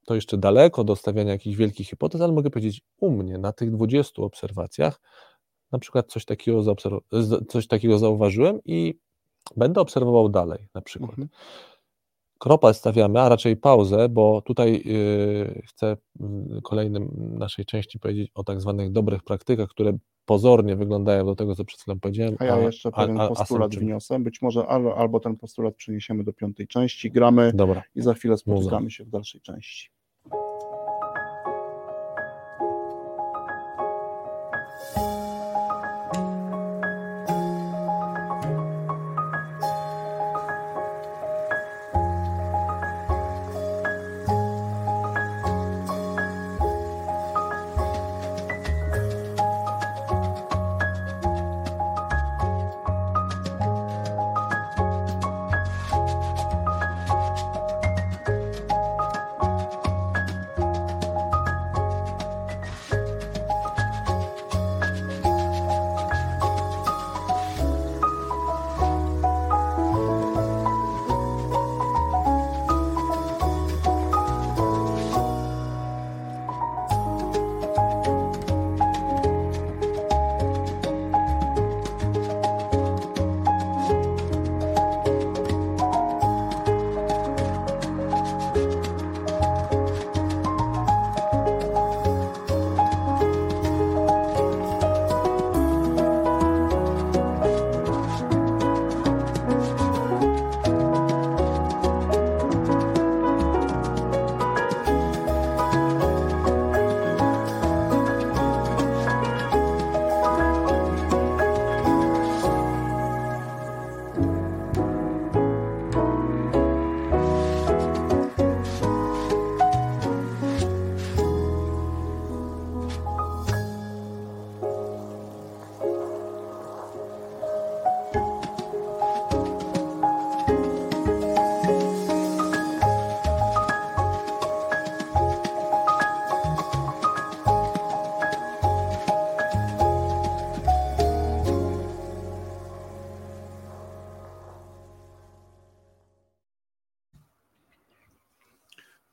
to 0.05 0.15
jeszcze 0.15 0.37
daleko 0.37 0.83
do 0.83 0.95
stawiania 0.95 1.31
jakichś 1.31 1.55
wielkich 1.57 1.87
hipotez, 1.89 2.21
ale 2.21 2.33
mogę 2.33 2.49
powiedzieć, 2.49 2.81
u 2.99 3.11
mnie 3.11 3.37
na 3.37 3.51
tych 3.53 3.71
20 3.71 4.21
obserwacjach 4.21 5.01
na 5.71 5.79
przykład 5.79 6.11
coś 6.11 6.25
takiego, 6.25 6.75
coś 7.47 7.67
takiego 7.67 7.99
zauważyłem 7.99 8.59
i 8.65 8.99
będę 9.57 9.81
obserwował 9.81 10.29
dalej 10.29 10.67
na 10.73 10.81
przykład. 10.81 11.09
Mhm. 11.11 11.27
Kropę 12.39 12.73
stawiamy, 12.73 13.21
a 13.21 13.29
raczej 13.29 13.57
pauzę, 13.57 14.09
bo 14.09 14.41
tutaj 14.41 14.81
yy, 14.85 15.61
chcę 15.67 15.97
w 16.19 16.61
kolejnym 16.61 17.11
naszej 17.15 17.65
części 17.65 17.99
powiedzieć 17.99 18.31
o 18.33 18.43
tak 18.43 18.61
zwanych 18.61 18.91
dobrych 18.91 19.23
praktykach, 19.23 19.69
które 19.69 19.97
pozornie 20.25 20.75
wyglądają 20.75 21.25
do 21.25 21.35
tego, 21.35 21.55
co 21.55 21.65
przed 21.65 21.81
chwilą 21.81 21.99
powiedziałem. 21.99 22.35
A 22.39 22.45
ja 22.45 22.59
jeszcze 22.59 22.89
a- 22.89 22.91
pewien 22.91 23.19
a- 23.19 23.23
a 23.23 23.27
postulat 23.27 23.75
wniosę. 23.75 24.19
Być 24.19 24.41
może 24.41 24.67
albo, 24.67 24.97
albo 24.97 25.19
ten 25.19 25.35
postulat 25.35 25.75
przeniesiemy 25.75 26.23
do 26.23 26.33
piątej 26.33 26.67
części, 26.67 27.11
gramy 27.11 27.51
Dobra. 27.53 27.83
i 27.95 28.01
za 28.01 28.13
chwilę 28.13 28.37
spotykamy 28.37 28.91
się 28.91 29.03
w 29.03 29.09
dalszej 29.09 29.41
części. 29.41 29.89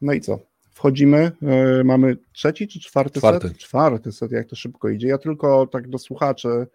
No 0.03 0.13
i 0.13 0.21
co? 0.21 0.39
Wchodzimy, 0.71 1.33
e, 1.43 1.85
mamy 1.85 2.17
trzeci 2.33 2.69
czy 2.69 2.81
czwarty, 2.81 3.19
Czwarty. 3.21 3.49
set? 3.49 3.59
Czwarty 3.59 4.13
set, 4.13 4.33
jak 4.33 4.49
to 4.49 4.57
szybko 4.57 4.89
idzie. 4.89 5.09
Ja 5.09 5.19
tylko 5.19 5.67
tak 5.67 5.89
do 5.89 5.99
słuchaczy, 5.99 6.67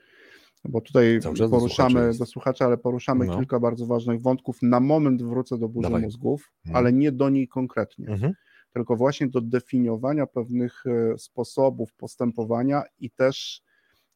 bo 0.65 0.81
tutaj 0.81 1.19
do 1.39 1.49
poruszamy 1.49 2.01
do 2.01 2.07
jest. 2.07 2.25
słuchaczy, 2.25 2.63
ale 2.65 2.77
poruszamy 2.77 3.25
No. 3.25 3.37
kilka 3.37 3.59
bardzo 3.59 3.85
ważnych 3.85 4.21
wątków. 4.21 4.57
Na 4.61 4.79
moment 4.79 5.23
wrócę 5.23 5.57
do 5.57 5.69
burzy 5.69 5.83
Dawaj. 5.83 6.01
mózgów, 6.01 6.51
Mhm. 6.65 6.75
ale 6.75 6.93
nie 6.93 7.11
do 7.11 7.29
niej 7.29 7.47
konkretnie, 7.47 8.07
Mhm. 8.07 8.33
tylko 8.73 8.95
właśnie 8.95 9.27
do 9.27 9.41
definiowania 9.41 10.27
pewnych 10.27 10.83
e, 10.85 11.17
sposobów 11.17 11.93
postępowania 11.93 12.83
i 12.99 13.09
też 13.11 13.61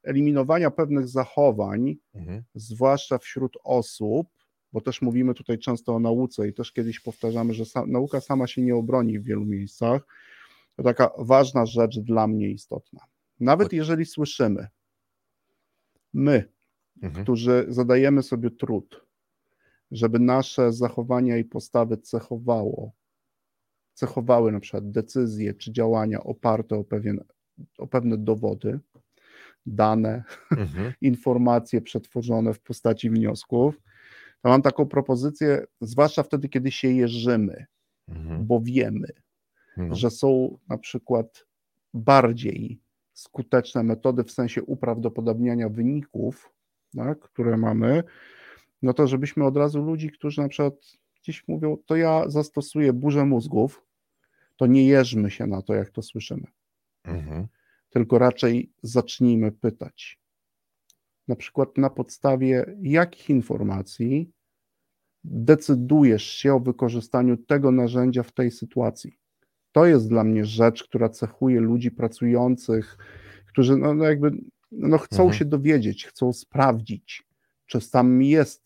eliminowania 0.04 0.72
pewnych 0.72 1.08
zachowań, 1.08 1.96
Mhm. 2.16 2.44
zwłaszcza 2.56 3.18
wśród 3.18 3.58
osób, 3.64 4.28
bo 4.74 4.82
też 4.82 5.02
mówimy 5.02 5.34
tutaj 5.34 5.60
często 5.60 5.96
o 5.96 6.00
nauce 6.00 6.48
i 6.48 6.54
też 6.54 6.72
kiedyś 6.72 7.00
powtarzamy, 7.00 7.54
że 7.54 7.64
sa- 7.66 7.86
nauka 7.88 8.22
sama 8.22 8.48
się 8.48 8.62
nie 8.62 8.76
obroni 8.76 9.20
w 9.20 9.24
wielu 9.24 9.46
miejscach. 9.46 10.02
To 10.76 10.84
taka 10.84 11.12
ważna 11.18 11.66
rzecz 11.66 12.00
dla 12.00 12.28
mnie 12.28 12.50
istotna. 12.50 13.00
Nawet 13.40 13.74
jeżeli 13.74 14.06
słyszymy, 14.06 14.68
my, 16.14 16.52
Mhm. 17.02 17.24
którzy 17.24 17.66
zadajemy 17.70 18.24
sobie 18.24 18.52
trud, 18.52 19.06
żeby 19.92 20.20
nasze 20.20 20.74
zachowania 20.74 21.38
i 21.38 21.44
postawy 21.44 21.98
cechowało, 21.98 22.92
cechowały 23.94 24.52
na 24.52 24.60
przykład 24.60 24.92
decyzje 24.92 25.54
czy 25.54 25.72
działania 25.72 26.24
oparte 26.24 26.76
o, 26.76 26.84
pewien, 26.84 27.24
o 27.78 27.88
pewne 27.88 28.18
dowody, 28.18 28.80
dane, 29.66 30.24
Mhm. 30.52 30.94
informacje 31.02 31.82
przetworzone 31.82 32.54
w 32.54 32.60
postaci 32.60 33.10
wniosków, 33.10 33.82
to 34.42 34.50
mam 34.50 34.62
taką 34.62 34.86
propozycję, 34.86 35.66
zwłaszcza 35.82 36.24
wtedy, 36.24 36.50
kiedy 36.50 36.72
się 36.72 36.88
jeżymy, 36.88 37.66
Mhm. 38.08 38.46
bo 38.46 38.62
wiemy, 38.62 39.08
No. 39.78 39.96
że 39.96 40.10
są 40.12 40.58
na 40.70 40.78
przykład 40.78 41.46
bardziej 41.94 42.80
skuteczne 43.14 43.84
metody 43.84 44.24
w 44.24 44.32
sensie 44.32 44.64
uprawdopodobniania 44.64 45.70
wyników, 45.70 46.54
tak, 46.96 47.20
które 47.20 47.58
mamy, 47.58 48.04
no 48.82 48.94
to 48.94 49.08
żebyśmy 49.08 49.46
od 49.46 49.58
razu 49.58 49.82
ludzi, 49.84 50.10
którzy 50.12 50.42
na 50.42 50.48
przykład 50.50 50.74
gdzieś 51.22 51.48
mówią, 51.48 51.78
to 51.86 51.96
ja 51.96 52.30
zastosuję 52.30 52.94
burzę 52.94 53.26
mózgów, 53.26 53.86
to 54.58 54.66
nie 54.66 54.86
jeżmy 54.88 55.32
się 55.32 55.48
na 55.48 55.62
to, 55.62 55.74
jak 55.74 55.90
to 55.90 56.02
słyszymy 56.02 56.48
Mhm. 57.04 57.48
tylko 57.90 58.18
raczej 58.20 58.72
zacznijmy 58.84 59.52
pytać. 59.52 60.20
Na 61.28 61.36
przykład 61.36 61.78
na 61.78 61.90
podstawie 61.90 62.76
jakich 62.82 63.30
informacji 63.30 64.32
decydujesz 65.24 66.24
się 66.24 66.54
o 66.54 66.60
wykorzystaniu 66.60 67.38
tego 67.38 67.72
narzędzia 67.72 68.24
w 68.24 68.32
tej 68.32 68.52
sytuacji. 68.52 69.18
To 69.72 69.86
jest 69.86 70.10
dla 70.10 70.24
mnie 70.24 70.46
rzecz, 70.46 70.84
która 70.84 71.10
cechuje 71.10 71.60
ludzi 71.60 71.92
pracujących, 71.92 72.98
którzy 73.48 73.78
no, 73.78 73.94
no 73.94 74.04
jakby 74.04 74.32
no 74.72 74.98
chcą 74.98 75.24
Mhm. 75.24 75.40
się 75.40 75.46
dowiedzieć, 75.46 76.06
chcą 76.06 76.34
sprawdzić, 76.34 77.24
czy 77.66 77.92
tam 77.92 78.22
jest, 78.22 78.61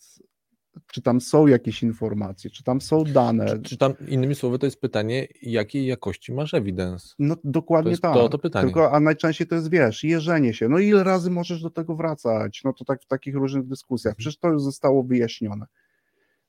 czy 0.88 1.02
tam 1.02 1.22
są 1.22 1.48
jakieś 1.48 1.84
informacje, 1.84 2.50
czy 2.50 2.64
tam 2.64 2.82
są 2.82 3.04
dane. 3.04 3.46
Czy, 3.46 3.62
czy 3.62 3.78
tam, 3.78 3.94
innymi 4.08 4.36
słowy, 4.36 4.60
to 4.60 4.66
jest 4.66 4.82
pytanie, 4.82 5.28
jakiej 5.42 5.86
jakości 5.86 6.34
masz 6.34 6.54
evidence? 6.54 7.08
No 7.20 7.36
dokładnie 7.44 7.96
To 7.96 8.02
tak. 8.02 8.14
to- 8.14 8.30
to 8.30 8.40
pytanie. 8.40 8.66
Tylko, 8.66 8.92
a 8.92 9.00
najczęściej 9.00 9.48
to 9.48 9.56
jest, 9.56 9.70
wiesz, 9.70 10.04
jeżenie 10.04 10.54
się. 10.54 10.70
No 10.70 10.80
ile 10.80 11.04
razy 11.04 11.32
możesz 11.32 11.62
do 11.62 11.70
tego 11.70 11.96
wracać? 11.96 12.62
No 12.64 12.74
to 12.74 12.86
tak 12.86 13.02
w 13.02 13.08
takich 13.08 13.36
różnych 13.36 13.68
dyskusjach. 13.68 14.12
Mhm. 14.12 14.18
Przecież 14.18 14.38
to 14.40 14.48
już 14.50 14.62
zostało 14.62 15.04
wyjaśnione. 15.04 15.66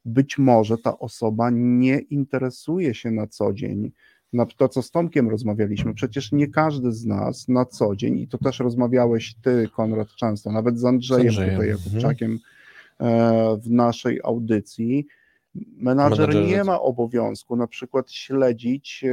Być 0.04 0.38
może 0.38 0.78
ta 0.78 0.98
osoba 0.98 1.50
nie 1.52 1.98
interesuje 1.98 2.94
się 2.94 3.10
na 3.10 3.26
co 3.26 3.52
dzień. 3.52 3.92
Na 4.32 4.46
to, 4.46 4.68
co 4.68 4.82
z 4.82 4.90
Tomkiem 4.90 5.30
rozmawialiśmy, 5.30 5.94
przecież 5.94 6.32
nie 6.32 6.48
każdy 6.48 6.92
z 6.92 7.04
nas 7.06 7.48
na 7.48 7.64
co 7.64 7.96
dzień, 7.96 8.18
i 8.18 8.28
to 8.28 8.38
też 8.38 8.58
rozmawiałeś 8.58 9.34
ty, 9.42 9.68
Konrad, 9.76 10.08
często, 10.08 10.52
nawet 10.52 10.78
z 10.78 10.84
Andrzejem, 10.84 11.26
Andrzejem, 11.26 11.54
tutaj, 11.54 11.70
mhm. 11.70 11.84
Jakubczakiem 11.84 12.32
e, 12.32 12.55
w 13.58 13.70
naszej 13.70 14.20
audycji. 14.24 15.06
Menadżer 15.76 16.28
Menadżerzy- 16.28 16.46
nie 16.46 16.64
ma 16.64 16.80
obowiązku 16.80 17.56
na 17.56 17.66
przykład 17.66 18.12
śledzić 18.12 19.04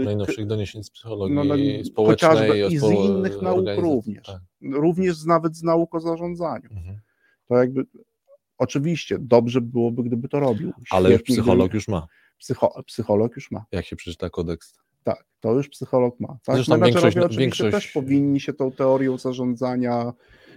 e, 0.00 0.04
Najnowszych 0.04 0.46
doniesień 0.46 0.84
z 0.84 0.90
psychologii 0.90 1.34
no, 1.36 1.44
no, 1.44 1.54
społecznej. 1.84 2.30
chociażby 2.30 2.58
i 2.74 2.78
z 2.78 2.82
innych 2.84 3.42
nauk 3.42 3.64
również. 3.76 4.26
Tak. 4.26 4.40
również 4.62 5.24
nawet 5.24 5.56
z 5.56 5.62
nauk 5.62 5.94
o 5.94 6.00
zarządzaniu. 6.00 6.68
Mhm. 6.70 7.00
To 7.48 7.56
jakby 7.56 7.84
oczywiście 8.58 9.16
dobrze 9.20 9.60
byłoby, 9.60 10.02
gdyby 10.02 10.28
to 10.28 10.40
robił. 10.40 10.72
Ale 10.90 11.08
Świetnie, 11.08 11.34
psycholog 11.34 11.66
gdyby- 11.66 11.76
już 11.76 11.88
ma, 11.88 12.06
Psycho, 12.38 12.82
psycholog 12.86 13.36
już 13.36 13.50
ma. 13.50 13.64
jak 13.72 13.86
się 13.86 13.96
przeczyta 13.96 14.30
kodeks. 14.30 14.74
Tak, 15.06 15.24
to 15.40 15.52
już 15.52 15.68
psycholog 15.68 16.20
ma. 16.20 16.38
Tak? 16.44 16.56
Zresztą 16.56 16.72
Menadżerowie 16.78 17.10
większość- 17.10 17.38
większość- 17.38 17.74
też 17.74 17.92
powinni 17.92 18.40
się 18.40 18.52
tą 18.52 18.72
teorią 18.72 19.18
zarządzania 19.18 20.12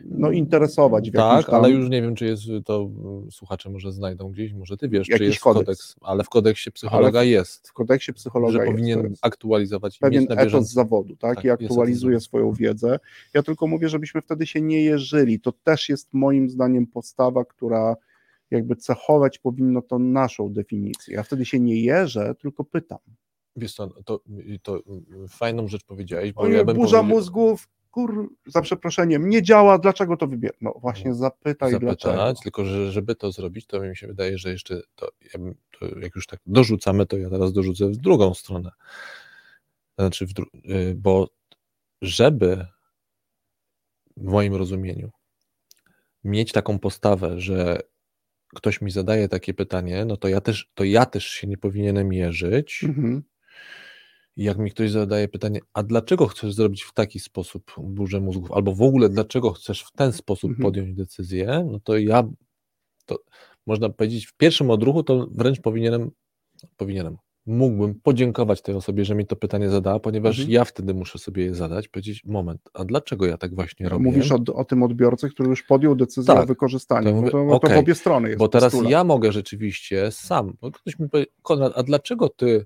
no, 0.05 0.31
interesować 0.31 1.11
w 1.11 1.13
Tak, 1.13 1.45
tam... 1.45 1.55
ale 1.55 1.69
już 1.69 1.89
nie 1.89 2.01
wiem, 2.01 2.15
czy 2.15 2.25
jest 2.25 2.43
to, 2.65 2.89
y, 3.27 3.31
słuchacze 3.31 3.69
może 3.69 3.91
znajdą 3.91 4.31
gdzieś, 4.31 4.53
może 4.53 4.77
ty 4.77 4.89
wiesz, 4.89 5.07
czy 5.07 5.13
Jakiś 5.13 5.27
jest 5.27 5.39
kodeks. 5.39 5.65
kodeks, 5.65 5.95
ale 6.01 6.23
w 6.23 6.29
kodeksie 6.29 6.71
psychologa 6.71 7.23
jest, 7.23 7.67
w 7.67 7.73
kodeksie 7.73 8.13
psychologa 8.13 8.53
że 8.53 8.59
jest, 8.59 8.71
powinien 8.71 9.03
jest 9.09 9.25
aktualizować 9.25 9.97
i 9.97 9.99
pewien 9.99 10.21
mieć 10.21 10.29
na 10.29 10.35
etos 10.35 10.71
zawodu, 10.71 11.15
tak? 11.15 11.35
Tak, 11.35 11.45
I 11.45 11.49
aktualizuje 11.49 12.19
swoją 12.19 12.53
wiedzę. 12.53 12.99
Ja 13.33 13.43
tylko 13.43 13.67
mówię, 13.67 13.89
żebyśmy 13.89 14.21
wtedy 14.21 14.47
się 14.47 14.61
nie 14.61 14.83
jeżyli. 14.83 15.39
To 15.39 15.51
też 15.51 15.89
jest 15.89 16.13
moim 16.13 16.49
zdaniem 16.49 16.87
postawa, 16.87 17.45
która 17.45 17.95
jakby 18.51 18.75
cechować 18.75 19.39
powinno 19.39 19.81
to 19.81 19.99
naszą 19.99 20.53
definicję. 20.53 21.15
Ja 21.15 21.23
wtedy 21.23 21.45
się 21.45 21.59
nie 21.59 21.81
jeżę, 21.81 22.35
tylko 22.41 22.63
pytam. 22.63 22.99
Wiesz 23.59 23.73
co, 23.73 23.87
to, 24.03 24.21
to 24.63 24.77
y, 24.77 24.81
fajną 25.29 25.67
rzecz 25.67 25.83
powiedziałeś, 25.83 26.33
bo 26.33 26.41
Ojej, 26.41 26.57
ja 26.57 26.63
bym 26.63 26.75
burza 26.75 26.97
powiedział- 26.97 27.17
mózgów, 27.17 27.67
kur, 27.91 28.29
za 28.45 28.61
przeproszeniem, 28.61 29.29
nie 29.29 29.41
działa, 29.43 29.77
dlaczego 29.77 30.17
to 30.17 30.27
wybiera? 30.27 30.55
No 30.61 30.73
właśnie 30.81 31.13
zapytaj 31.13 31.69
dlaczego. 31.79 32.13
zapytać, 32.13 32.39
tylko 32.43 32.65
że 32.65 32.91
żeby 32.91 33.15
to 33.15 33.31
zrobić, 33.31 33.65
to 33.67 33.79
mi 33.81 33.97
się 33.97 34.07
wydaje, 34.07 34.37
że 34.37 34.49
jeszcze 34.51 34.81
to, 34.95 35.09
ja 35.33 35.39
bym, 35.39 35.55
to 35.79 35.99
jak 35.99 36.15
już 36.15 36.27
tak 36.27 36.39
dorzucamy, 36.45 37.05
to 37.05 37.17
ja 37.17 37.29
teraz 37.29 37.53
dorzucę 37.53 37.87
w 37.87 37.97
drugą 37.97 38.33
stronę. 38.33 38.71
Znaczy, 39.99 40.25
dru- 40.25 40.71
y, 40.71 40.95
bo 40.95 41.27
żeby 42.01 42.65
w 44.17 44.23
moim 44.23 44.55
rozumieniu 44.55 45.11
mieć 46.23 46.51
taką 46.51 46.79
postawę, 46.79 47.39
że 47.39 47.79
ktoś 48.55 48.81
mi 48.81 48.91
zadaje 48.91 49.27
takie 49.27 49.53
pytanie, 49.53 50.05
no 50.05 50.17
to 50.17 50.27
ja 50.27 50.41
też, 50.41 50.71
to 50.73 50.83
ja 50.83 51.05
też 51.05 51.25
się 51.25 51.47
nie 51.47 51.57
powinienem 51.57 52.09
mierzyć. 52.09 52.81
Mhm. 52.83 53.23
I 54.37 54.43
jak 54.43 54.57
mi 54.57 54.71
ktoś 54.71 54.91
zadaje 54.91 55.27
pytanie, 55.27 55.59
a 55.73 55.83
dlaczego 55.83 56.27
chcesz 56.27 56.53
zrobić 56.53 56.83
w 56.83 56.93
taki 56.93 57.19
sposób 57.19 57.71
burzę 57.77 58.19
mózgów, 58.19 58.51
albo 58.51 58.73
w 58.75 58.81
ogóle 58.81 59.09
dlaczego 59.09 59.51
chcesz 59.51 59.83
w 59.83 59.91
ten 59.91 60.11
sposób 60.11 60.49
Mhm. 60.49 60.63
podjąć 60.63 60.93
decyzję, 60.93 61.67
no 61.71 61.79
to 61.79 61.97
ja, 61.97 62.23
to 63.05 63.19
można 63.67 63.89
powiedzieć, 63.89 64.25
w 64.27 64.33
pierwszym 64.37 64.69
odruchu 64.71 65.03
to 65.03 65.27
wręcz 65.31 65.61
powinienem, 65.61 66.11
powinienem, 66.77 67.17
mógłbym 67.45 67.95
podziękować 68.03 68.61
tej 68.61 68.75
osobie, 68.75 69.05
że 69.05 69.15
mi 69.15 69.25
to 69.27 69.35
pytanie 69.35 69.69
zadała, 69.69 69.99
ponieważ 69.99 70.35
Mhm. 70.39 70.51
ja 70.53 70.65
wtedy 70.65 70.93
muszę 70.93 71.19
sobie 71.19 71.43
je 71.45 71.55
zadać, 71.55 71.87
powiedzieć, 71.87 72.25
moment, 72.25 72.61
a 72.73 72.85
dlaczego 72.85 73.25
ja 73.25 73.37
tak 73.37 73.55
właśnie 73.55 73.89
robię? 73.89 74.03
Mówisz 74.03 74.31
o, 74.31 74.37
o 74.53 74.65
tym 74.65 74.83
odbiorcy, 74.83 75.29
który 75.29 75.49
już 75.49 75.63
podjął 75.63 75.95
decyzję 75.95 76.33
Tak. 76.33 76.43
o 76.43 76.47
wykorzystaniu. 76.47 77.03
To 77.05 77.11
No 77.11 77.17
mówię, 77.17 77.31
to, 77.31 77.43
no 77.45 77.59
to 77.59 77.67
w 77.69 77.77
obie 77.77 77.95
strony 77.95 78.27
jest 78.27 78.39
Bo 78.39 78.47
teraz 78.47 78.75
ja 78.89 79.03
mogę 79.03 79.31
rzeczywiście 79.31 80.11
sam, 80.11 80.53
bo 80.61 80.71
ktoś 80.71 80.99
mi 80.99 81.09
powie, 81.09 81.25
Konrad, 81.41 81.73
a 81.75 81.83
dlaczego 81.83 82.29
ty, 82.29 82.65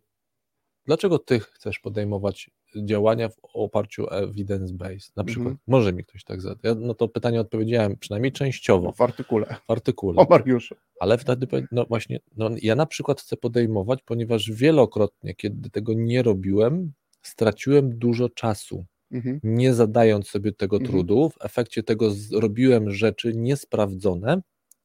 dlaczego 0.86 1.20
ty 1.20 1.40
chcesz 1.40 1.80
podejmować 1.80 2.50
działania 2.76 3.30
w 3.30 3.36
oparciu 3.54 4.06
o 4.06 4.10
evidence-based? 4.22 5.12
Na 5.16 5.24
przykład, 5.24 5.48
Mhm. 5.48 5.58
może 5.68 5.94
mi 5.94 6.04
ktoś 6.04 6.24
tak 6.24 6.42
zada. 6.42 6.60
Ja 6.64 6.76
na 6.76 6.94
to 6.94 7.08
pytanie 7.08 7.42
odpowiedziałem 7.42 7.98
przynajmniej 7.98 8.32
częściowo 8.32 8.92
w 8.92 9.02
artykule 9.02 9.56
w 9.68 9.72
artykule, 9.72 10.22
o 10.22 10.28
Mariuszu. 10.30 10.76
ale 11.00 11.18
wtedy, 11.18 11.48
no 11.72 11.86
właśnie, 11.86 12.20
no 12.38 12.50
ja 12.62 12.76
na 12.76 12.86
przykład 12.86 13.22
chcę 13.22 13.38
podejmować, 13.38 14.00
ponieważ 14.06 14.52
wielokrotnie, 14.52 15.36
kiedy 15.36 15.70
tego 15.70 15.94
nie 15.94 16.24
robiłem, 16.24 16.94
straciłem 17.22 17.98
dużo 18.00 18.30
czasu, 18.30 18.86
Mhm. 19.12 19.40
nie 19.44 19.74
zadając 19.74 20.28
sobie 20.28 20.52
tego 20.52 20.76
Mhm. 20.76 20.92
trudu, 20.92 21.30
w 21.30 21.46
efekcie 21.46 21.84
tego 21.84 22.12
zrobiłem 22.12 22.92
rzeczy 22.92 23.34
niesprawdzone 23.36 24.42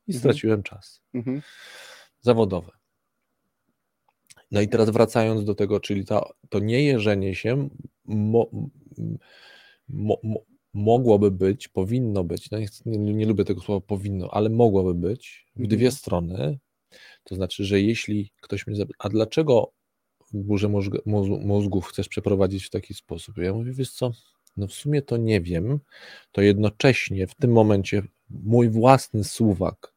i 0.07 0.13
Mhm. 0.15 0.19
straciłem 0.19 0.63
czas 0.63 1.01
zawodowe. 2.21 2.71
No 4.51 4.61
i 4.61 4.69
teraz 4.69 4.91
wracając 4.91 5.45
do 5.45 5.55
tego, 5.55 5.81
czyli 5.81 6.05
ta, 6.05 6.29
to 6.49 6.59
niejeżenie 6.59 7.35
się 7.35 7.69
mo, 8.05 8.51
mo, 9.89 10.17
mo, 10.23 10.41
mogłoby 10.75 11.31
być, 11.31 11.69
powinno 11.69 12.25
być, 12.25 12.51
no 12.51 12.59
nie, 12.87 12.99
nie, 13.15 13.27
lubię 13.27 13.45
tego 13.45 13.61
słowa 13.61 13.81
powinno, 13.87 14.29
ale 14.31 14.51
mogłoby 14.51 14.95
być 14.95 15.47
w 15.57 15.61
Mhm. 15.61 15.79
dwie 15.79 15.91
strony. 15.91 16.59
To 17.25 17.35
znaczy, 17.35 17.65
że 17.65 17.81
jeśli 17.81 18.31
ktoś 18.41 18.67
mnie 18.67 18.77
zapyta, 18.77 18.97
a 18.99 19.09
dlaczego 19.09 19.73
burzę 20.33 20.69
mózg- 20.69 21.03
mózg- 21.07 21.45
mózgów 21.47 21.87
chcesz 21.87 22.09
przeprowadzić 22.09 22.65
w 22.67 22.71
taki 22.71 22.95
sposób? 22.95 23.39
Ja 23.39 23.53
mówię, 23.53 23.73
wiesz 23.73 23.93
co, 23.93 24.11
no 24.57 24.67
w 24.67 24.73
sumie 24.73 25.03
to 25.03 25.17
nie 25.17 25.41
wiem, 25.41 25.81
to 26.33 26.43
jednocześnie 26.43 27.27
w 27.27 27.35
tym 27.35 27.53
momencie 27.53 28.03
mój 28.31 28.71
własny 28.71 29.25
suwak 29.25 29.95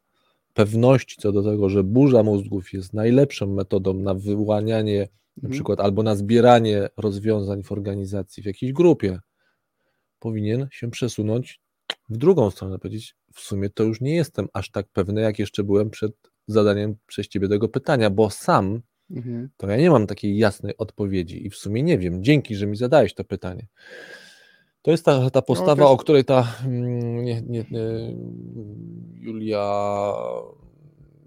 pewności 0.54 1.22
co 1.22 1.32
do 1.32 1.43
tego, 1.43 1.70
że 1.70 1.84
burza 1.84 2.24
mózgów 2.24 2.74
jest 2.74 2.93
najlepszą 2.93 3.47
metodą 3.47 3.93
na 3.93 4.14
wyłanianie 4.14 5.08
na 5.38 5.49
przykład, 5.49 5.80
albo 5.80 6.04
na 6.04 6.16
zbieranie 6.16 6.89
rozwiązań 6.97 7.64
w 7.64 7.72
organizacji, 7.72 8.43
w 8.43 8.45
jakiejś 8.45 8.74
grupie, 8.74 9.20
powinien 10.20 10.68
się 10.72 10.91
przesunąć 10.91 11.60
w 12.10 12.18
drugą 12.18 12.52
stronę, 12.52 12.80
powiedzieć, 12.80 13.16
w 13.34 13.39
sumie 13.39 13.70
to 13.70 13.84
już 13.84 14.02
nie 14.02 14.16
jestem 14.16 14.47
aż 14.54 14.72
tak 14.72 14.88
pewny, 14.93 15.22
jak 15.22 15.39
jeszcze 15.39 15.64
byłem 15.64 15.89
przed 15.89 16.12
zadaniem 16.47 16.95
przez 17.08 17.28
ciebie 17.28 17.47
tego 17.47 17.70
pytania, 17.70 18.10
bo 18.10 18.30
sam 18.30 18.82
mhm. 19.12 19.49
to 19.58 19.70
ja 19.70 19.78
nie 19.78 19.89
mam 19.89 20.08
takiej 20.08 20.38
jasnej 20.38 20.78
odpowiedzi 20.78 21.45
i 21.45 21.49
w 21.49 21.56
sumie 21.56 21.84
nie 21.84 21.97
wiem. 21.97 22.24
Dzięki, 22.24 22.56
że 22.56 22.68
mi 22.68 22.78
zadałeś 22.78 23.14
to 23.14 23.24
pytanie. 23.24 23.68
To 24.82 24.91
jest 24.91 25.05
ta, 25.05 25.29
ta 25.29 25.41
postawa, 25.41 25.84
no, 25.84 25.91
o 25.91 25.97
której 25.97 26.25
ta 26.25 26.47
mm, 26.65 27.25
nie, 27.25 27.41
nie, 27.41 27.65
nie, 27.71 28.15
Julia, 29.19 30.13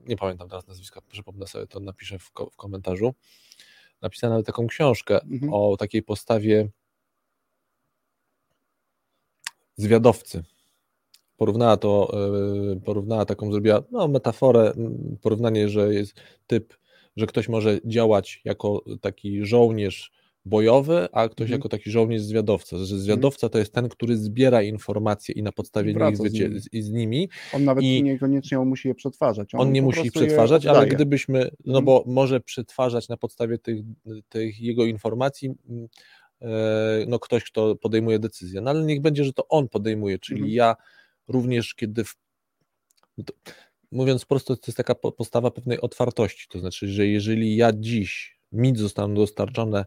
nie 0.06 0.16
pamiętam 0.16 0.48
teraz 0.48 0.66
nazwiska, 0.66 1.00
przypomnę 1.08 1.46
sobie 1.46 1.66
to, 1.66 1.80
napiszę 1.80 2.18
w, 2.18 2.32
w 2.52 2.56
komentarzu. 2.56 3.14
Napisała 4.02 4.30
nawet 4.30 4.46
taką 4.46 4.66
książkę 4.66 5.22
mhm. 5.22 5.52
o 5.52 5.76
takiej 5.76 6.02
postawie 6.02 6.68
zwiadowcy. 9.76 10.44
Porównała 11.36 11.76
to, 11.76 12.12
e, 12.72 12.80
porównała 12.80 13.24
taką, 13.24 13.52
zrobiła 13.52 13.82
no, 13.90 14.08
metaforę, 14.08 14.72
porównanie, 15.22 15.68
że 15.68 15.94
jest 15.94 16.14
typ, 16.46 16.78
że 17.16 17.26
ktoś 17.26 17.48
może 17.48 17.80
działać 17.84 18.40
jako 18.44 18.84
taki 19.00 19.46
żołnierz 19.46 20.12
bojowy, 20.44 21.08
a 21.12 21.28
ktoś 21.28 21.44
mhm. 21.44 21.58
jako 21.58 21.68
taki 21.68 21.90
żołnierz 21.90 22.22
zwiadowca. 22.22 22.76
Że 22.76 22.82
mhm. 22.82 23.00
zwiadowca 23.00 23.48
to 23.48 23.58
jest 23.58 23.72
ten, 23.72 23.88
który 23.88 24.16
zbiera 24.16 24.62
informacje 24.62 25.34
i 25.34 25.42
na 25.42 25.52
podstawie 25.52 25.94
nich 25.94 26.18
wycie- 26.18 26.60
z, 26.60 26.68
z, 26.84 26.90
nimi. 26.90 27.28
On 27.52 27.64
nawet 27.64 27.84
I 27.84 28.02
niekoniecznie 28.02 28.58
musi 28.58 28.88
je 28.88 28.94
przetwarzać. 28.94 29.54
On, 29.54 29.60
on 29.60 29.72
nie 29.72 29.82
musi 29.82 30.06
ich 30.06 30.12
przetwarzać, 30.12 30.66
ale 30.66 30.86
gdybyśmy, 30.86 31.50
no 31.64 31.78
mhm. 31.78 31.84
bo 31.84 32.04
może 32.06 32.40
przetwarzać 32.40 33.08
na 33.08 33.16
podstawie 33.16 33.58
tych, 33.58 33.80
tych 34.28 34.60
jego 34.60 34.84
informacji 34.84 35.54
e, 36.42 37.04
no 37.08 37.18
ktoś, 37.18 37.44
kto 37.44 37.76
podejmuje 37.76 38.18
decyzję. 38.18 38.60
No 38.60 38.70
ale 38.70 38.84
niech 38.84 39.00
będzie, 39.00 39.24
że 39.24 39.32
to 39.32 39.48
on 39.48 39.68
podejmuje, 39.68 40.18
czyli 40.18 40.40
mhm. 40.40 40.54
ja 40.54 40.76
również 41.28 41.74
kiedy 41.74 42.04
w, 42.04 42.14
mówiąc 43.92 44.24
prosto, 44.24 44.56
to 44.56 44.62
jest 44.66 44.76
taka 44.76 44.94
postawa 44.94 45.50
pewnej 45.50 45.80
otwartości, 45.80 46.46
to 46.48 46.58
znaczy, 46.58 46.88
że 46.88 47.06
jeżeli 47.06 47.56
ja 47.56 47.72
dziś 47.74 48.38
mi 48.52 48.76
zostaną 48.76 49.14
dostarczone 49.14 49.84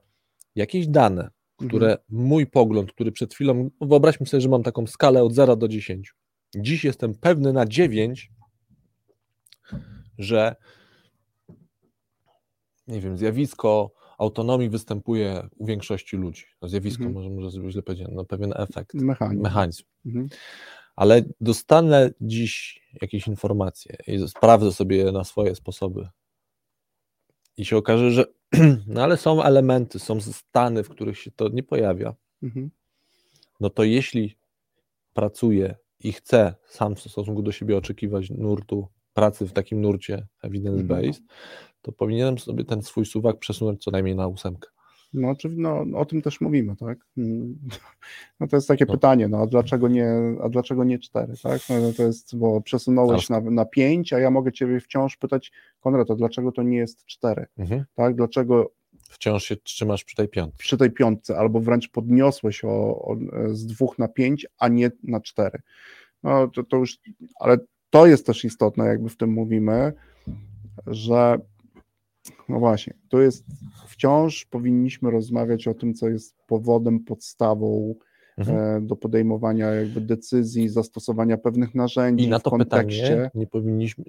jakieś 0.57 0.87
dane, 0.87 1.29
które 1.57 1.91
mhm. 1.91 1.99
mój 2.09 2.47
pogląd, 2.47 2.91
który 2.91 3.11
przed 3.11 3.33
chwilą, 3.33 3.69
no 3.81 3.87
wyobraźmy 3.87 4.25
sobie, 4.25 4.41
że 4.41 4.49
mam 4.49 4.63
taką 4.63 4.87
skalę 4.87 5.23
od 5.23 5.33
0 5.33 5.55
do 5.55 5.67
10. 5.67 6.13
Dziś 6.55 6.83
jestem 6.83 7.15
pewny 7.15 7.53
na 7.53 7.65
9, 7.65 8.31
że 10.17 10.55
nie 12.87 13.01
wiem, 13.01 13.17
zjawisko 13.17 13.91
autonomii 14.17 14.69
występuje 14.69 15.47
u 15.57 15.65
większości 15.65 16.17
ludzi. 16.17 16.45
No 16.61 16.67
zjawisko 16.67 17.03
mhm. 17.03 17.15
może, 17.15 17.35
może 17.35 17.51
sobie 17.51 17.71
źle 17.71 17.81
powiedzieć, 17.81 18.07
no 18.11 18.25
pewien 18.25 18.53
efekt, 18.55 18.93
mechanizm. 18.93 19.43
mechanizm. 19.43 19.83
Mhm. 20.05 20.27
Ale 20.95 21.23
dostanę 21.41 22.09
dziś 22.21 22.81
jakieś 23.01 23.27
informacje 23.27 23.97
i 24.07 24.27
sprawdzę 24.27 24.71
sobie 24.71 25.11
na 25.11 25.23
swoje 25.23 25.55
sposoby 25.55 26.07
i 27.57 27.65
się 27.65 27.77
okaże, 27.77 28.11
że 28.11 28.25
no 28.87 29.03
ale 29.03 29.17
są 29.17 29.43
elementy, 29.43 29.99
są 29.99 30.21
stany, 30.21 30.83
w 30.83 30.89
których 30.89 31.19
się 31.19 31.31
to 31.31 31.49
nie 31.49 31.63
pojawia, 31.63 32.15
mhm. 32.43 32.71
no 33.59 33.69
to 33.69 33.83
jeśli 33.83 34.37
pracuję 35.13 35.75
i 35.99 36.13
chcę 36.13 36.55
sam 36.65 36.95
w 36.95 36.99
stosunku 36.99 37.41
do 37.41 37.51
siebie 37.51 37.77
oczekiwać 37.77 38.29
nurtu, 38.29 38.87
pracy 39.13 39.47
w 39.47 39.53
takim 39.53 39.81
nurcie 39.81 40.27
evidence-based, 40.43 41.21
mhm. 41.21 41.27
to 41.81 41.91
powinienem 41.91 42.37
sobie 42.37 42.63
ten 42.63 42.81
swój 42.81 43.05
suwak 43.05 43.39
przesunąć 43.39 43.83
co 43.83 43.91
najmniej 43.91 44.15
na 44.15 44.27
ósemkę. 44.27 44.69
No, 45.17 45.35
czy, 45.35 45.49
no, 45.49 45.85
o 45.95 46.05
tym 46.05 46.21
też 46.21 46.41
mówimy, 46.41 46.75
tak? 46.75 46.97
Mm. 47.17 47.57
No 48.39 48.47
to 48.47 48.57
jest 48.57 48.67
takie 48.67 48.85
no. 48.85 48.93
pytanie, 48.93 49.27
no 49.27 49.37
a 49.37 49.47
dlaczego 49.47 49.87
nie, 49.87 50.09
a 50.43 50.49
dlaczego 50.49 50.83
nie 50.83 50.99
cztery, 50.99 51.33
tak? 51.43 51.61
No, 51.69 51.93
to 51.97 52.03
jest, 52.03 52.37
bo 52.37 52.61
przesunąłeś 52.61 53.29
na, 53.29 53.41
na 53.41 53.65
pięć, 53.65 54.13
a 54.13 54.19
ja 54.19 54.31
mogę 54.31 54.51
ciebie 54.51 54.79
wciąż 54.79 55.17
pytać, 55.17 55.51
Konrad, 55.79 56.11
a 56.11 56.15
dlaczego 56.15 56.51
to 56.51 56.63
nie 56.63 56.77
jest 56.77 57.05
cztery, 57.05 57.45
mhm. 57.57 57.85
tak? 57.95 58.15
Dlaczego 58.15 58.71
wciąż 59.09 59.43
się 59.43 59.55
trzymasz 59.55 60.03
przy 60.03 60.15
tej 60.15 60.27
piątce. 60.27 60.57
Przy 60.57 60.77
tej 60.77 60.91
piątce, 60.91 61.37
albo 61.37 61.59
wręcz 61.59 61.89
podniosłeś 61.89 62.65
o, 62.65 63.01
o, 63.01 63.17
z 63.51 63.65
dwóch 63.65 63.99
na 63.99 64.07
pięć, 64.07 64.47
a 64.59 64.67
nie 64.67 64.91
na 65.03 65.21
cztery. 65.21 65.61
No 66.23 66.47
to, 66.47 66.63
to 66.63 66.77
już, 66.77 66.99
ale 67.39 67.57
to 67.89 68.07
jest 68.07 68.25
też 68.25 68.45
istotne, 68.45 68.85
jakby 68.85 69.09
w 69.09 69.17
tym 69.17 69.33
mówimy, 69.33 69.93
że 70.87 71.37
no 72.49 72.59
właśnie, 72.59 72.93
to 73.09 73.21
jest 73.21 73.45
wciąż 73.87 74.45
powinniśmy 74.45 75.11
rozmawiać 75.11 75.67
o 75.67 75.73
tym, 75.73 75.93
co 75.93 76.09
jest 76.09 76.35
powodem, 76.47 76.99
podstawą 76.99 77.95
mhm. 78.37 78.57
E, 78.57 78.87
do 78.87 78.95
podejmowania 78.95 79.67
jakby 79.67 80.01
decyzji, 80.01 80.69
zastosowania 80.69 81.37
pewnych 81.37 81.75
narzędzi. 81.75 82.25
I 82.25 82.27
na 82.27 82.39
to 82.39 82.49
w 82.49 82.51
kontekście. 82.51 83.01
pytanie 83.03 83.29
nie 83.35 83.47
powinniśmy, 83.47 84.03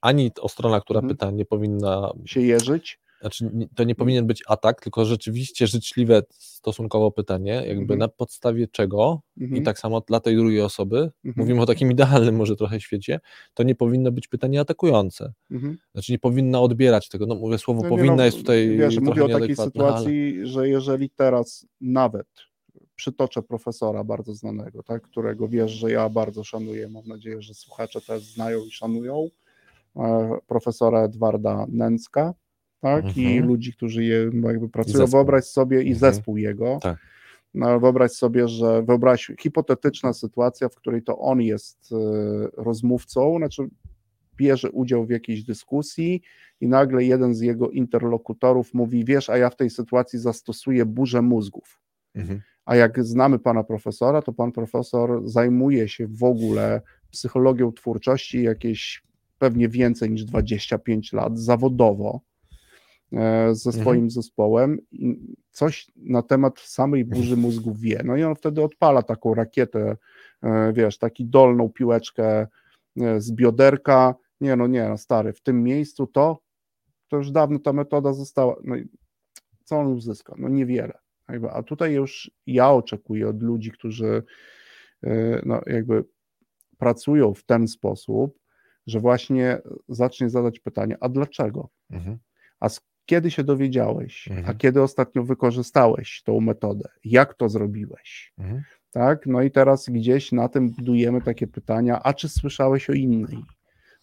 ani 0.00 0.30
o 0.40 0.48
strona, 0.48 0.80
która 0.80 1.00
mhm. 1.00 1.16
pyta, 1.16 1.30
nie 1.30 1.44
powinna 1.44 2.12
się 2.24 2.40
jeżyć, 2.40 3.00
znaczy, 3.20 3.50
to 3.74 3.84
nie 3.84 3.94
powinien 3.94 4.26
być 4.26 4.42
atak, 4.46 4.80
tylko 4.80 5.04
rzeczywiście 5.04 5.66
życzliwe 5.66 6.22
stosunkowo 6.30 7.10
pytanie, 7.10 7.52
jakby 7.52 7.82
mhm. 7.82 7.98
na 7.98 8.08
podstawie 8.08 8.68
czego 8.68 9.20
mhm. 9.40 9.62
i 9.62 9.64
tak 9.64 9.78
samo 9.78 10.00
dla 10.00 10.20
tej 10.20 10.36
drugiej 10.36 10.60
osoby, 10.60 10.98
mhm. 10.98 11.34
mówimy 11.36 11.60
o 11.60 11.66
takim 11.66 11.90
idealnym 11.92 12.36
może 12.36 12.56
trochę 12.56 12.80
świecie, 12.80 13.20
to 13.54 13.62
nie 13.62 13.74
powinno 13.74 14.12
być 14.12 14.28
pytanie 14.28 14.60
atakujące. 14.60 15.32
Mhm. 15.50 15.76
Znaczy 15.92 16.12
nie 16.12 16.18
powinna 16.18 16.60
odbierać 16.60 17.08
tego, 17.08 17.26
no 17.26 17.34
mówię 17.34 17.58
słowo 17.58 17.82
no, 17.82 17.88
powinna 17.88 18.16
no, 18.16 18.24
jest 18.24 18.36
tutaj 18.36 18.76
Wiesz, 18.76 19.00
mówię 19.00 19.24
o 19.24 19.28
takiej 19.28 19.56
sytuacji, 19.56 20.34
ale... 20.36 20.46
że 20.46 20.68
jeżeli 20.68 21.10
teraz 21.10 21.66
nawet 21.80 22.26
przytoczę 22.98 23.42
profesora 23.42 24.04
bardzo 24.04 24.34
znanego, 24.34 24.82
tak, 24.82 25.02
którego 25.02 25.48
wiesz, 25.48 25.72
że 25.72 25.90
ja 25.90 26.08
bardzo 26.08 26.44
szanuję, 26.44 26.88
mam 26.88 27.06
nadzieję, 27.06 27.42
że 27.42 27.54
słuchacze 27.54 28.00
też 28.00 28.22
znają 28.22 28.64
i 28.64 28.70
szanują, 28.70 29.28
e, 29.96 30.38
profesora 30.46 31.04
Edwarda 31.04 31.66
Nęcka, 31.68 32.34
tak? 32.80 33.04
Mhm. 33.04 33.26
I 33.26 33.40
ludzi, 33.40 33.72
którzy 33.72 34.04
je 34.04 34.30
jakby 34.42 34.68
pracują. 34.68 35.06
Wyobraź 35.06 35.44
sobie 35.44 35.82
i 35.82 35.92
mhm. 35.92 35.98
zespół 35.98 36.36
jego. 36.36 36.78
Tak. 36.82 36.98
No, 37.54 37.80
wyobraź 37.80 38.12
sobie, 38.12 38.48
że 38.48 38.82
wyobraź 38.82 39.32
hipotetyczna 39.40 40.12
sytuacja, 40.12 40.68
w 40.68 40.74
której 40.74 41.02
to 41.02 41.18
on 41.18 41.40
jest 41.40 41.92
y, 41.92 41.96
rozmówcą, 42.56 43.36
znaczy 43.38 43.68
bierze 44.36 44.70
udział 44.70 45.06
w 45.06 45.10
jakiejś 45.10 45.44
dyskusji 45.44 46.22
i 46.60 46.68
nagle 46.68 47.04
jeden 47.04 47.34
z 47.34 47.40
jego 47.40 47.70
interlokutorów 47.70 48.74
mówi, 48.74 49.04
wiesz, 49.04 49.30
a 49.30 49.36
ja 49.36 49.50
w 49.50 49.56
tej 49.56 49.70
sytuacji 49.70 50.18
zastosuję 50.18 50.86
burzę 50.86 51.22
mózgów. 51.22 51.80
Mhm. 52.14 52.40
A 52.64 52.76
jak 52.76 53.04
znamy 53.04 53.38
pana 53.38 53.64
profesora, 53.64 54.22
to 54.22 54.32
pan 54.32 54.52
profesor 54.52 55.28
zajmuje 55.28 55.88
się 55.88 56.06
w 56.06 56.24
ogóle 56.24 56.82
psychologią 57.10 57.72
twórczości 57.72 58.42
jakieś 58.42 59.02
pewnie 59.38 59.68
więcej 59.68 60.10
niż 60.10 60.24
25 60.24 61.12
lat 61.12 61.38
zawodowo. 61.38 62.20
E, 63.12 63.54
ze 63.54 63.70
mhm. 63.70 63.82
swoim 63.82 64.04
mhm. 64.04 64.10
zespołem 64.10 64.78
i 64.92 65.34
coś 65.50 65.90
na 65.96 66.22
temat 66.22 66.60
samej 66.60 67.04
burzy 67.04 67.36
mózgu 67.36 67.74
wie. 67.74 68.00
No 68.04 68.16
i 68.16 68.22
on 68.22 68.34
wtedy 68.34 68.62
odpala 68.62 69.02
taką 69.02 69.34
rakietę, 69.34 69.96
e, 70.42 70.72
wiesz, 70.72 70.98
taki 70.98 71.24
dolną 71.24 71.68
piłeczkę 71.68 72.46
e, 73.00 73.20
z 73.20 73.32
bioderka. 73.32 74.14
Nie, 74.40 74.56
no 74.56 74.66
nie, 74.66 74.88
no 74.88 74.98
stary, 74.98 75.32
w 75.32 75.40
tym 75.40 75.62
miejscu 75.62 76.06
to, 76.06 76.38
to 77.08 77.16
już 77.16 77.30
dawno 77.30 77.58
ta 77.58 77.72
metoda 77.72 78.12
została. 78.12 78.56
No 78.64 78.76
i 78.76 78.88
co 79.64 79.78
on 79.78 79.86
uzyska? 79.86 80.34
No 80.38 80.48
niewiele. 80.48 80.98
A 81.50 81.62
tutaj 81.62 81.92
już 81.92 82.30
ja 82.46 82.70
oczekuję 82.70 83.28
od 83.28 83.42
ludzi, 83.42 83.70
którzy 83.70 84.22
no 85.46 85.60
jakby 85.66 86.04
pracują 86.78 87.34
w 87.34 87.44
ten 87.44 87.68
sposób, 87.68 88.38
że 88.86 89.00
właśnie 89.00 89.60
zacznie 89.88 90.30
zadać 90.30 90.60
pytanie, 90.60 90.96
a 91.00 91.08
dlaczego? 91.08 91.68
Mhm. 91.90 92.18
A 92.60 92.68
kiedy 93.08 93.30
się 93.30 93.44
dowiedziałeś, 93.44 94.28
mhm. 94.28 94.46
a 94.50 94.54
kiedy 94.54 94.82
ostatnio 94.82 95.22
wykorzystałeś 95.22 96.22
tą 96.24 96.40
metodę, 96.40 96.88
jak 97.04 97.34
to 97.34 97.48
zrobiłeś. 97.48 98.32
Mhm. 98.38 98.62
Tak? 98.90 99.26
No 99.26 99.42
i 99.42 99.50
teraz 99.50 99.88
gdzieś 99.88 100.32
na 100.32 100.48
tym 100.48 100.70
budujemy 100.70 101.22
takie 101.22 101.46
pytania, 101.46 102.00
a 102.02 102.14
czy 102.14 102.28
słyszałeś 102.28 102.90
o 102.90 102.92
innej? 102.92 103.38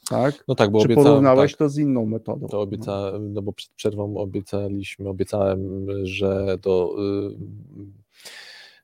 Tak? 0.10 0.44
No 0.48 0.56
tak, 0.56 0.72
bo 0.72 0.82
Czy 0.88 0.96
porównałeś 0.96 1.52
tak, 1.52 1.60
to 1.60 1.70
z 1.70 1.78
inną 1.78 2.06
metodą? 2.06 2.48
To 2.48 2.62
obieca, 2.62 3.12
no 3.20 3.42
bo 3.42 3.54
przed 3.54 3.72
przerwą 3.72 4.18
obiecaliśmy, 4.18 5.10
obiecałem, 5.10 5.88
że 6.04 6.58
do 6.62 6.96
y, 7.00 7.36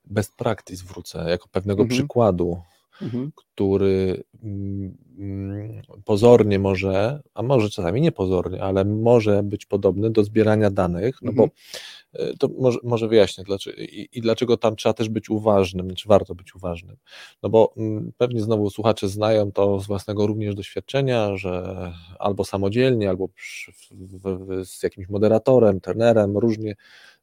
best 0.05 0.37
practice 0.37 0.85
wrócę 0.85 1.29
jako 1.29 1.47
pewnego 1.51 1.83
mhm. 1.83 1.99
przykładu, 1.99 2.61
mhm. 3.01 3.31
który 3.35 4.23
mm, 4.43 5.81
pozornie 6.05 6.59
może, 6.59 7.21
a 7.33 7.43
może 7.43 7.69
czasami 7.69 8.01
niepozornie, 8.01 8.63
ale 8.63 8.85
może 8.85 9.43
być 9.43 9.65
podobny 9.65 10.09
do 10.09 10.23
zbierania 10.23 10.71
danych, 10.71 11.15
no 11.21 11.33
bo 11.33 11.43
mhm. 11.43 12.37
to 12.37 12.49
może, 12.59 12.79
może 12.83 13.07
wyjaśnię 13.07 13.43
dlaczego, 13.43 13.77
i, 13.81 14.09
i, 14.13 14.21
dlaczego 14.21 14.57
tam 14.57 14.75
trzeba 14.75 14.93
też 14.93 15.09
być 15.09 15.29
uważnym, 15.29 15.95
czy 15.95 16.09
warto 16.09 16.35
być 16.35 16.55
uważnym. 16.55 16.97
No 17.43 17.49
bo 17.49 17.73
mm, 17.77 18.11
pewnie 18.17 18.41
znowu 18.41 18.69
słuchacze 18.69 19.07
znają 19.07 19.51
to 19.51 19.79
z 19.79 19.87
własnego 19.87 20.27
również 20.27 20.55
doświadczenia, 20.55 21.37
że 21.37 21.75
albo 22.19 22.45
samodzielnie, 22.45 23.09
albo 23.09 23.27
przy, 23.27 23.71
w, 23.71 23.87
w, 23.91 24.65
z 24.65 24.83
jakimś 24.83 25.09
moderatorem, 25.09 25.81
trenerem, 25.81 26.37
różnie 26.37 26.75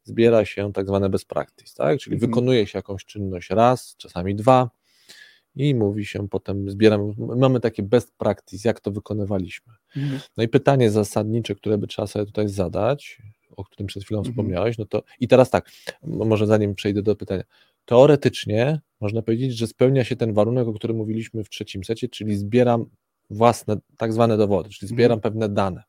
zbiera 0.04 0.44
się 0.44 0.72
tak 0.72 0.86
zwane 0.86 1.08
best 1.08 1.28
practice, 1.28 1.74
tak? 1.76 1.98
czyli 1.98 2.14
mhm. 2.14 2.30
wykonuje 2.30 2.66
się 2.66 2.78
jakąś 2.78 3.04
czynność 3.04 3.50
raz, 3.50 3.96
czasami 3.96 4.34
dwa, 4.34 4.70
i 5.58 5.74
mówi 5.74 6.06
się 6.06 6.28
potem, 6.28 6.70
zbieramy, 6.70 7.14
mamy 7.18 7.60
takie 7.60 7.82
best 7.82 8.16
practice, 8.18 8.68
jak 8.68 8.80
to 8.80 8.90
wykonywaliśmy. 8.90 9.72
Mhm. 9.96 10.20
No 10.36 10.42
i 10.42 10.48
pytanie 10.48 10.90
zasadnicze, 10.90 11.54
które 11.54 11.78
by 11.78 11.86
trzeba 11.86 12.06
sobie 12.06 12.26
tutaj 12.26 12.48
zadać, 12.48 13.22
o 13.56 13.64
którym 13.64 13.86
przed 13.86 14.04
chwilą 14.04 14.20
mhm. 14.20 14.32
wspomniałeś, 14.32 14.78
no 14.78 14.84
to 14.84 15.02
i 15.20 15.28
teraz 15.28 15.50
tak, 15.50 15.70
może 16.02 16.46
zanim 16.46 16.74
przejdę 16.74 17.02
do 17.02 17.16
pytania, 17.16 17.42
teoretycznie 17.84 18.80
można 19.00 19.22
powiedzieć, 19.22 19.56
że 19.56 19.66
spełnia 19.66 20.04
się 20.04 20.16
ten 20.16 20.32
warunek, 20.32 20.68
o 20.68 20.72
którym 20.72 20.96
mówiliśmy 20.96 21.44
w 21.44 21.48
trzecim 21.48 21.84
secie, 21.84 22.08
czyli 22.08 22.36
zbieram 22.36 22.86
własne, 23.30 23.76
tak 23.96 24.12
zwane 24.12 24.36
dowody, 24.36 24.70
czyli 24.70 24.88
zbieram 24.88 25.18
mhm. 25.18 25.32
pewne 25.32 25.48
dane, 25.48 25.82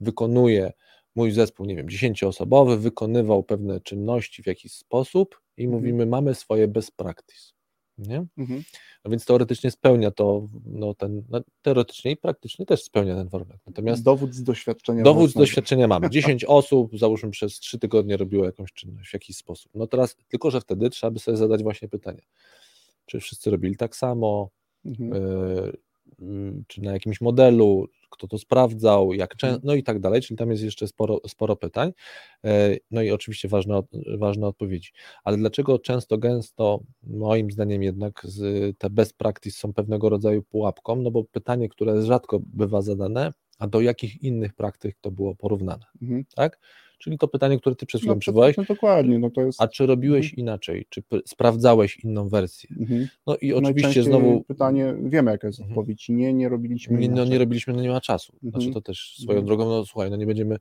wykonuję 0.00 0.72
mój 1.14 1.32
zespół, 1.32 1.66
nie 1.66 1.76
wiem, 1.76 1.88
dziesięcioosobowy, 1.88 2.78
wykonywał 2.78 3.42
pewne 3.42 3.80
czynności 3.80 4.42
w 4.42 4.46
jakiś 4.46 4.72
sposób 4.72 5.40
i 5.56 5.64
mhm. 5.64 5.80
mówimy, 5.80 6.06
mamy 6.06 6.34
swoje 6.34 6.68
best 6.68 6.96
practice. 6.96 7.59
Nie? 8.08 8.26
Mhm. 8.38 8.62
No 9.04 9.10
więc 9.10 9.24
teoretycznie 9.24 9.70
spełnia 9.70 10.10
to, 10.10 10.48
no 10.66 10.94
ten, 10.94 11.22
no 11.28 11.40
teoretycznie 11.62 12.10
i 12.10 12.16
praktycznie 12.16 12.66
też 12.66 12.82
spełnia 12.82 13.16
ten 13.16 13.28
warunek. 13.28 13.60
Natomiast 13.66 14.02
dowód 14.02 14.34
z 14.34 14.42
doświadczenia. 14.42 15.02
Dowód 15.02 15.22
własnego. 15.22 15.46
z 15.46 15.48
doświadczenia 15.48 15.88
mamy. 15.88 16.10
10 16.20 16.44
osób, 16.44 16.98
załóżmy, 16.98 17.30
przez 17.30 17.58
3 17.58 17.78
tygodnie 17.78 18.16
robiło 18.16 18.44
jakąś 18.44 18.72
czynność 18.72 19.10
w 19.10 19.14
jakiś 19.14 19.36
sposób. 19.36 19.72
No 19.74 19.86
teraz, 19.86 20.16
tylko 20.28 20.50
że 20.50 20.60
wtedy 20.60 20.90
trzeba 20.90 21.10
by 21.10 21.18
sobie 21.18 21.36
zadać 21.36 21.62
właśnie 21.62 21.88
pytanie, 21.88 22.22
czy 23.06 23.20
wszyscy 23.20 23.50
robili 23.50 23.76
tak 23.76 23.96
samo, 23.96 24.50
mhm. 24.84 25.12
y, 25.12 25.72
y, 26.22 26.64
czy 26.66 26.82
na 26.82 26.92
jakimś 26.92 27.20
modelu, 27.20 27.88
kto 28.10 28.28
to 28.28 28.38
sprawdzał, 28.38 29.12
jak 29.12 29.34
mhm. 29.34 29.60
no 29.64 29.74
i 29.74 29.82
tak 29.82 30.00
dalej, 30.00 30.22
czyli 30.22 30.38
tam 30.38 30.50
jest 30.50 30.62
jeszcze 30.62 30.86
sporo, 30.88 31.20
sporo 31.26 31.56
pytań, 31.56 31.92
e, 32.44 32.76
no 32.90 33.02
i 33.02 33.10
oczywiście 33.10 33.48
ważne, 33.48 33.82
ważne 34.18 34.46
odpowiedzi. 34.46 34.90
Ale 35.24 35.36
dlaczego 35.36 35.78
często, 35.78 36.18
gęsto, 36.18 36.80
moim 37.02 37.50
zdaniem 37.50 37.82
jednak 37.82 38.26
te 38.78 38.90
best 38.90 39.16
practice 39.16 39.58
są 39.58 39.72
pewnego 39.72 40.08
rodzaju 40.08 40.42
pułapką, 40.42 40.96
no 40.96 41.10
bo 41.10 41.24
pytanie, 41.24 41.68
które 41.68 42.02
rzadko 42.02 42.40
bywa 42.46 42.82
zadane, 42.82 43.32
a 43.58 43.66
do 43.66 43.80
jakich 43.80 44.22
innych 44.22 44.54
praktyk 44.54 44.96
to 45.00 45.10
było 45.10 45.34
porównane, 45.34 45.84
mhm. 46.02 46.24
tak? 46.34 46.58
Czyli 47.00 47.18
to 47.18 47.28
pytanie, 47.28 47.58
które 47.58 47.76
ty 47.76 47.86
przed 47.86 48.00
chwilą 48.00 48.14
no, 48.14 48.20
przywołałeś. 48.20 48.56
No 48.56 48.64
dokładnie. 48.64 49.18
No 49.18 49.30
to 49.30 49.40
jest... 49.40 49.62
A 49.62 49.68
czy 49.68 49.86
robiłeś 49.86 50.26
mhm. 50.26 50.40
inaczej? 50.40 50.86
Czy 50.88 51.02
sprawdzałeś 51.26 52.04
inną 52.04 52.28
wersję? 52.28 52.70
Mhm. 52.80 53.08
No 53.26 53.36
i 53.36 53.52
oczywiście 53.52 54.02
znowu. 54.02 54.44
Pytanie, 54.44 54.94
wiemy 55.02 55.30
jaka 55.30 55.46
jest 55.46 55.60
mhm. 55.60 55.78
odpowiedź. 55.78 56.08
Nie, 56.08 56.34
nie 56.34 56.48
robiliśmy. 56.48 56.98
Nie, 56.98 57.08
no 57.08 57.24
nie 57.24 57.38
robiliśmy, 57.38 57.74
no 57.74 57.82
nie 57.82 57.88
ma 57.88 58.00
czasu. 58.00 58.32
Znaczy 58.42 58.66
mhm. 58.66 58.74
to 58.74 58.80
też 58.80 59.14
swoją 59.14 59.38
mhm. 59.38 59.46
drogą, 59.46 59.68
no 59.68 59.86
słuchaj, 59.86 60.10
no 60.10 60.16
nie 60.16 60.26
będziemy. 60.26 60.56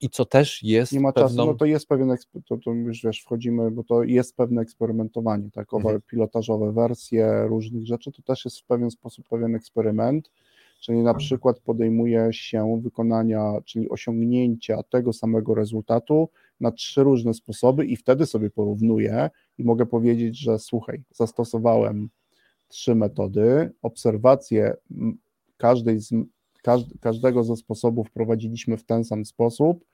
I 0.00 0.10
co 0.10 0.24
też 0.24 0.62
jest. 0.62 0.92
Nie 0.92 1.00
ma 1.00 1.12
pewną... 1.12 1.28
czasu, 1.28 1.46
no 1.46 1.54
to 1.54 1.64
jest 1.64 1.88
pewien, 1.88 2.16
to, 2.48 2.56
to 2.56 2.70
już 2.70 3.02
wiesz, 3.02 3.20
wchodzimy, 3.20 3.70
bo 3.70 3.84
to 3.84 4.02
jest 4.02 4.36
pewne 4.36 4.62
eksperymentowanie, 4.62 5.50
tak, 5.50 5.74
owe 5.74 5.82
mhm. 5.82 6.02
pilotażowe 6.10 6.72
wersje 6.72 7.46
różnych 7.46 7.86
rzeczy, 7.86 8.12
to 8.12 8.22
też 8.22 8.44
jest 8.44 8.60
w 8.60 8.64
pewien 8.64 8.90
sposób 8.90 9.28
pewien 9.28 9.54
eksperyment 9.54 10.30
czyli 10.82 10.98
na 10.98 11.14
przykład 11.14 11.60
podejmuje 11.60 12.28
się 12.32 12.80
wykonania, 12.82 13.52
czyli 13.64 13.90
osiągnięcia 13.90 14.82
tego 14.82 15.12
samego 15.12 15.54
rezultatu 15.54 16.28
na 16.60 16.72
trzy 16.72 17.02
różne 17.02 17.34
sposoby 17.34 17.86
i 17.86 17.96
wtedy 17.96 18.26
sobie 18.26 18.50
porównuję 18.50 19.30
i 19.58 19.64
mogę 19.64 19.86
powiedzieć, 19.86 20.38
że 20.38 20.58
słuchaj, 20.58 21.02
zastosowałem 21.14 22.08
trzy 22.68 22.94
metody, 22.94 23.70
obserwacje 23.82 24.74
każdej 25.56 26.00
z, 26.00 26.10
każdego 27.00 27.44
ze 27.44 27.56
sposobów 27.56 28.10
prowadziliśmy 28.10 28.76
w 28.76 28.84
ten 28.84 29.04
sam 29.04 29.24
sposób 29.24 29.84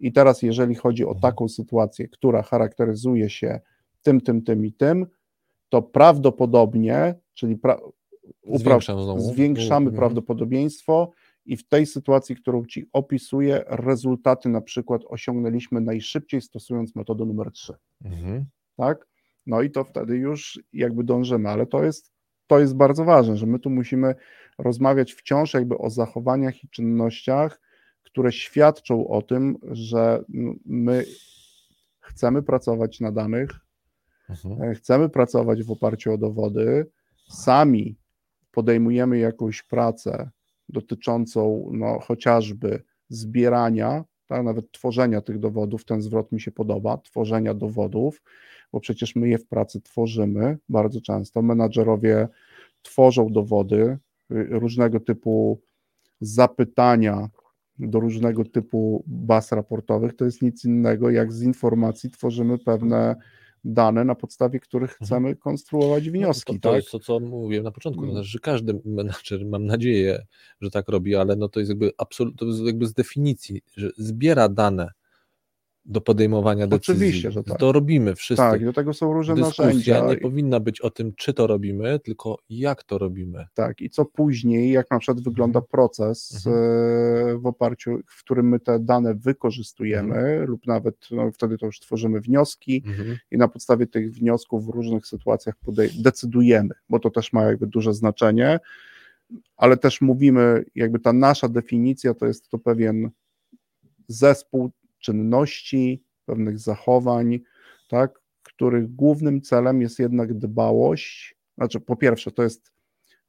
i 0.00 0.12
teraz 0.12 0.42
jeżeli 0.42 0.74
chodzi 0.74 1.04
o 1.04 1.12
mhm. 1.12 1.20
taką 1.20 1.48
sytuację, 1.48 2.08
która 2.08 2.42
charakteryzuje 2.42 3.30
się 3.30 3.60
tym, 4.02 4.20
tym, 4.20 4.42
tym 4.42 4.66
i 4.66 4.72
tym, 4.72 5.06
to 5.68 5.82
prawdopodobnie, 5.82 7.14
czyli 7.34 7.56
pra 7.56 7.78
zwiększamy 9.18 9.86
mhm. 9.86 9.96
prawdopodobieństwo 9.96 11.10
i 11.44 11.56
w 11.56 11.68
tej 11.68 11.86
sytuacji, 11.86 12.36
którą 12.36 12.64
Ci 12.64 12.86
opisuję, 12.92 13.64
rezultaty 13.66 14.48
na 14.48 14.60
przykład 14.60 15.02
osiągnęliśmy 15.06 15.80
najszybciej 15.80 16.40
stosując 16.40 16.96
metodę 16.96 17.24
numer 17.24 17.50
3. 17.52 17.74
Mhm. 18.04 18.44
Tak? 18.76 19.06
No 19.46 19.62
i 19.62 19.70
to 19.70 19.84
wtedy 19.84 20.16
już 20.16 20.60
jakby 20.72 21.04
dążymy, 21.04 21.48
ale 21.48 21.66
to 21.66 21.84
jest, 21.84 22.12
to 22.46 22.58
jest 22.58 22.76
bardzo 22.76 23.04
ważne, 23.04 23.36
że 23.36 23.46
my 23.46 23.58
tu 23.58 23.70
musimy 23.70 24.14
rozmawiać 24.58 25.12
wciąż 25.12 25.54
jakby 25.54 25.78
o 25.78 25.90
zachowaniach 25.90 26.64
i 26.64 26.68
czynnościach, 26.68 27.60
które 28.02 28.32
świadczą 28.32 29.08
o 29.08 29.22
tym, 29.22 29.56
że 29.70 30.24
my 30.64 31.04
chcemy 32.00 32.42
pracować 32.42 33.00
na 33.00 33.12
danych, 33.12 33.50
mhm. 34.28 34.74
chcemy 34.74 35.08
pracować 35.08 35.62
w 35.62 35.70
oparciu 35.70 36.12
o 36.12 36.18
dowody, 36.18 36.86
sami 37.28 37.96
podejmujemy 38.52 39.18
jakąś 39.18 39.62
pracę 39.62 40.30
dotyczącą 40.68 41.70
no, 41.72 41.98
chociażby 42.00 42.82
zbierania, 43.08 44.04
tak, 44.26 44.44
nawet 44.44 44.72
tworzenia 44.72 45.20
tych 45.20 45.38
dowodów, 45.38 45.84
ten 45.84 46.02
zwrot 46.02 46.32
mi 46.32 46.40
się 46.40 46.50
podoba, 46.50 46.98
tworzenia 46.98 47.54
dowodów, 47.54 48.22
bo 48.72 48.80
przecież 48.80 49.16
my 49.16 49.28
je 49.28 49.38
w 49.38 49.46
pracy 49.46 49.80
tworzymy 49.80 50.58
bardzo 50.68 51.00
często. 51.00 51.42
Menadżerowie 51.42 52.28
tworzą 52.82 53.28
dowody, 53.28 53.98
różnego 54.30 55.00
typu 55.00 55.60
zapytania 56.20 57.28
do 57.78 58.00
różnego 58.00 58.44
typu 58.44 59.04
baz 59.06 59.52
raportowych. 59.52 60.16
To 60.16 60.24
jest 60.24 60.42
nic 60.42 60.64
innego, 60.64 61.10
jak 61.10 61.32
z 61.32 61.42
informacji 61.42 62.10
tworzymy 62.10 62.58
pewne 62.58 63.16
dane, 63.64 64.04
na 64.04 64.14
podstawie 64.14 64.60
których 64.60 64.90
mhm. 64.90 65.06
chcemy 65.06 65.36
konstruować 65.36 66.10
wnioski. 66.10 66.52
No, 66.52 66.58
to, 66.58 66.62
to 66.62 66.68
tak? 66.68 66.76
jest 66.76 66.90
to, 66.90 66.98
co 66.98 67.20
mówiłem 67.20 67.64
na 67.64 67.70
początku, 67.70 68.06
no, 68.06 68.24
że 68.24 68.38
każdy 68.38 68.80
menadżer, 68.84 69.46
mam 69.46 69.66
nadzieję, 69.66 70.26
że 70.60 70.70
tak 70.70 70.88
robi, 70.88 71.16
ale 71.16 71.36
no 71.36 71.48
to 71.48 71.60
jest 71.60 71.70
jakby 71.70 71.92
absolut, 71.98 72.38
to 72.38 72.46
jest 72.46 72.60
jakby 72.60 72.86
z 72.86 72.92
definicji, 72.92 73.62
że 73.76 73.90
zbiera 73.96 74.48
dane 74.48 74.92
do 75.84 76.00
podejmowania 76.00 76.66
decyzji. 76.66 76.92
Oczywiście, 76.94 77.30
że 77.30 77.44
tak. 77.44 77.58
To 77.58 77.72
robimy 77.72 78.14
wszyscy. 78.14 78.42
Tak, 78.42 78.64
do 78.64 78.72
tego 78.72 78.94
są 78.94 79.12
różne 79.12 79.34
Dyskusja 79.34 79.64
narzędzia. 79.64 80.06
nie 80.06 80.16
powinna 80.16 80.60
być 80.60 80.80
o 80.80 80.90
tym, 80.90 81.12
czy 81.16 81.34
to 81.34 81.46
robimy, 81.46 81.98
tylko 81.98 82.38
jak 82.50 82.84
to 82.84 82.98
robimy. 82.98 83.46
Tak, 83.54 83.80
i 83.80 83.90
co 83.90 84.04
później, 84.04 84.72
jak 84.72 84.90
na 84.90 84.98
przykład 84.98 85.24
wygląda 85.24 85.58
mhm. 85.58 85.70
proces 85.70 86.46
mhm. 86.46 86.64
E, 86.64 87.38
w 87.38 87.46
oparciu, 87.46 87.98
w 88.06 88.24
którym 88.24 88.48
my 88.48 88.60
te 88.60 88.80
dane 88.80 89.14
wykorzystujemy, 89.14 90.14
mhm. 90.14 90.50
lub 90.50 90.66
nawet 90.66 90.96
no, 91.10 91.30
wtedy 91.30 91.58
to 91.58 91.66
już 91.66 91.80
tworzymy 91.80 92.20
wnioski 92.20 92.82
mhm. 92.86 93.16
i 93.30 93.38
na 93.38 93.48
podstawie 93.48 93.86
tych 93.86 94.12
wniosków 94.12 94.66
w 94.66 94.68
różnych 94.68 95.06
sytuacjach 95.06 95.54
decydujemy, 95.98 96.74
bo 96.88 96.98
to 96.98 97.10
też 97.10 97.32
ma 97.32 97.42
jakby 97.42 97.66
duże 97.66 97.94
znaczenie, 97.94 98.60
ale 99.56 99.76
też 99.76 100.00
mówimy, 100.00 100.64
jakby 100.74 100.98
ta 100.98 101.12
nasza 101.12 101.48
definicja 101.48 102.14
to 102.14 102.26
jest 102.26 102.48
to 102.48 102.58
pewien 102.58 103.10
zespół 104.08 104.70
czynności, 105.02 106.02
pewnych 106.26 106.58
zachowań, 106.58 107.40
tak, 107.88 108.20
których 108.42 108.94
głównym 108.94 109.40
celem 109.40 109.80
jest 109.80 109.98
jednak 109.98 110.34
dbałość. 110.34 111.36
Znaczy, 111.58 111.80
po 111.80 111.96
pierwsze, 111.96 112.30
to 112.30 112.42
jest 112.42 112.72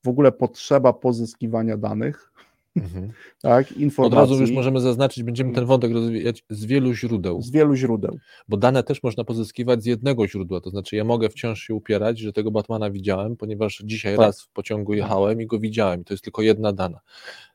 w 0.03 0.07
ogóle 0.07 0.31
potrzeba 0.31 0.93
pozyskiwania 0.93 1.77
danych, 1.77 2.31
mhm. 2.75 3.11
tak, 3.41 3.71
informacji. 3.71 4.17
Od 4.17 4.29
razu 4.29 4.41
już 4.41 4.51
możemy 4.51 4.79
zaznaczyć, 4.79 5.23
będziemy 5.23 5.53
ten 5.53 5.65
wątek 5.65 5.91
rozwijać 5.91 6.43
z 6.49 6.65
wielu 6.65 6.93
źródeł. 6.93 7.41
Z 7.41 7.51
wielu 7.51 7.75
źródeł. 7.75 8.17
Bo 8.47 8.57
dane 8.57 8.83
też 8.83 9.03
można 9.03 9.23
pozyskiwać 9.23 9.83
z 9.83 9.85
jednego 9.85 10.27
źródła, 10.27 10.61
to 10.61 10.69
znaczy 10.69 10.95
ja 10.95 11.03
mogę 11.03 11.29
wciąż 11.29 11.59
się 11.59 11.73
upierać, 11.73 12.19
że 12.19 12.33
tego 12.33 12.51
Batmana 12.51 12.91
widziałem, 12.91 13.37
ponieważ 13.37 13.81
dzisiaj 13.85 14.15
tak. 14.15 14.25
raz 14.25 14.41
w 14.41 14.49
pociągu 14.49 14.93
jechałem 14.93 15.41
i 15.41 15.47
go 15.47 15.59
widziałem 15.59 16.01
i 16.01 16.03
to 16.03 16.13
jest 16.13 16.23
tylko 16.23 16.41
jedna 16.41 16.73
dana. 16.73 16.99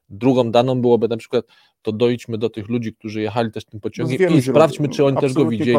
Drugą 0.09 0.51
daną 0.51 0.81
byłoby 0.81 1.09
na 1.09 1.17
przykład, 1.17 1.45
to 1.83 1.93
dojdźmy 1.93 2.39
do 2.39 2.51
tych 2.51 2.69
ludzi, 2.69 2.95
którzy 2.95 3.23
jechali 3.23 3.51
też 3.51 3.65
tym 3.65 3.81
pociągiem 3.81 4.31
no 4.31 4.37
i 4.37 4.43
sprawdźmy, 4.43 4.89
czy 4.89 5.05
oni 5.05 5.17
też 5.17 5.33
go 5.33 5.47
widzieli. 5.47 5.79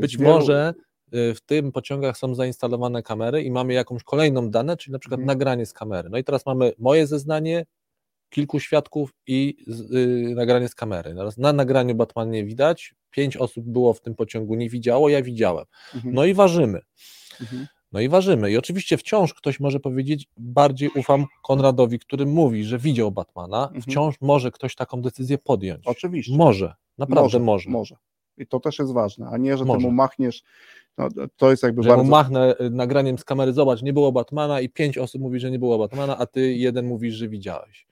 Być 0.00 0.16
wielu... 0.16 0.30
może 0.30 0.74
y, 1.14 1.34
w 1.34 1.40
tym 1.40 1.72
pociągach 1.72 2.18
są 2.18 2.34
zainstalowane 2.34 3.02
kamery 3.02 3.42
i 3.42 3.50
mamy 3.50 3.72
jakąś 3.72 4.02
kolejną 4.02 4.50
dane, 4.50 4.76
czyli 4.76 4.92
na 4.92 4.98
przykład 4.98 5.18
hmm. 5.18 5.26
nagranie 5.26 5.66
z 5.66 5.72
kamery. 5.72 6.10
No 6.10 6.18
i 6.18 6.24
teraz 6.24 6.46
mamy 6.46 6.72
moje 6.78 7.06
zeznanie, 7.06 7.66
kilku 8.30 8.60
świadków 8.60 9.10
i 9.26 9.56
yy, 9.90 10.34
nagranie 10.34 10.68
z 10.68 10.74
kamery. 10.74 11.14
Teraz 11.14 11.38
na 11.38 11.52
nagraniu 11.52 11.94
Batman 11.94 12.30
nie 12.30 12.44
widać, 12.44 12.94
pięć 13.10 13.36
osób 13.36 13.64
było 13.64 13.92
w 13.92 14.00
tym 14.00 14.14
pociągu, 14.14 14.54
nie 14.54 14.68
widziało, 14.68 15.08
ja 15.08 15.22
widziałem. 15.22 15.64
Hmm. 15.90 16.14
No 16.14 16.24
i 16.24 16.34
ważymy. 16.34 16.80
Hmm. 17.38 17.66
No 17.92 18.00
i 18.00 18.08
ważymy. 18.08 18.50
I 18.50 18.56
oczywiście 18.56 18.96
wciąż 18.96 19.34
ktoś 19.34 19.60
może 19.60 19.80
powiedzieć, 19.80 20.28
bardziej 20.36 20.90
ufam 20.96 21.26
Konradowi, 21.42 21.98
który 21.98 22.26
mówi, 22.26 22.64
że 22.64 22.78
widział 22.78 23.12
Batmana. 23.12 23.62
Mhm. 23.62 23.82
Wciąż 23.82 24.14
może 24.20 24.50
ktoś 24.50 24.74
taką 24.74 25.02
decyzję 25.02 25.38
podjąć. 25.38 25.86
Oczywiście. 25.86 26.36
Może, 26.36 26.74
naprawdę 26.98 27.38
może. 27.38 27.70
Może. 27.70 27.96
I 28.38 28.46
to 28.46 28.60
też 28.60 28.78
jest 28.78 28.92
ważne, 28.92 29.28
a 29.28 29.36
nie, 29.36 29.56
że 29.56 29.64
Może. 29.64 29.78
ty 29.78 29.84
mu 29.84 29.92
machniesz. 29.92 30.42
No, 30.98 31.08
to 31.36 31.50
jest 31.50 31.62
jakby 31.62 31.82
Że 31.82 31.88
bardzo. 31.88 32.04
machnę 32.04 32.54
y, 32.60 32.70
nagraniem 32.70 33.18
z 33.18 33.24
kamery, 33.24 33.52
zobacz, 33.52 33.82
nie 33.82 33.92
było 33.92 34.12
Batmana 34.12 34.60
i 34.60 34.68
pięć 34.68 34.98
osób 34.98 35.22
mówi, 35.22 35.40
że 35.40 35.50
nie 35.50 35.58
było 35.58 35.78
Batmana, 35.78 36.18
a 36.18 36.26
ty 36.26 36.54
jeden 36.54 36.86
mówisz, 36.86 37.14
że 37.14 37.28
widziałeś. 37.28 37.86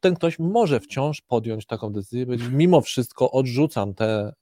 Ten 0.00 0.14
ktoś 0.14 0.38
może 0.38 0.80
wciąż 0.80 1.20
podjąć 1.20 1.66
taką 1.66 1.92
decyzję, 1.92 2.26
powiedzieć, 2.26 2.48
mimo 2.52 2.80
wszystko 2.80 3.30
odrzucam 3.30 3.94
te 3.94 4.32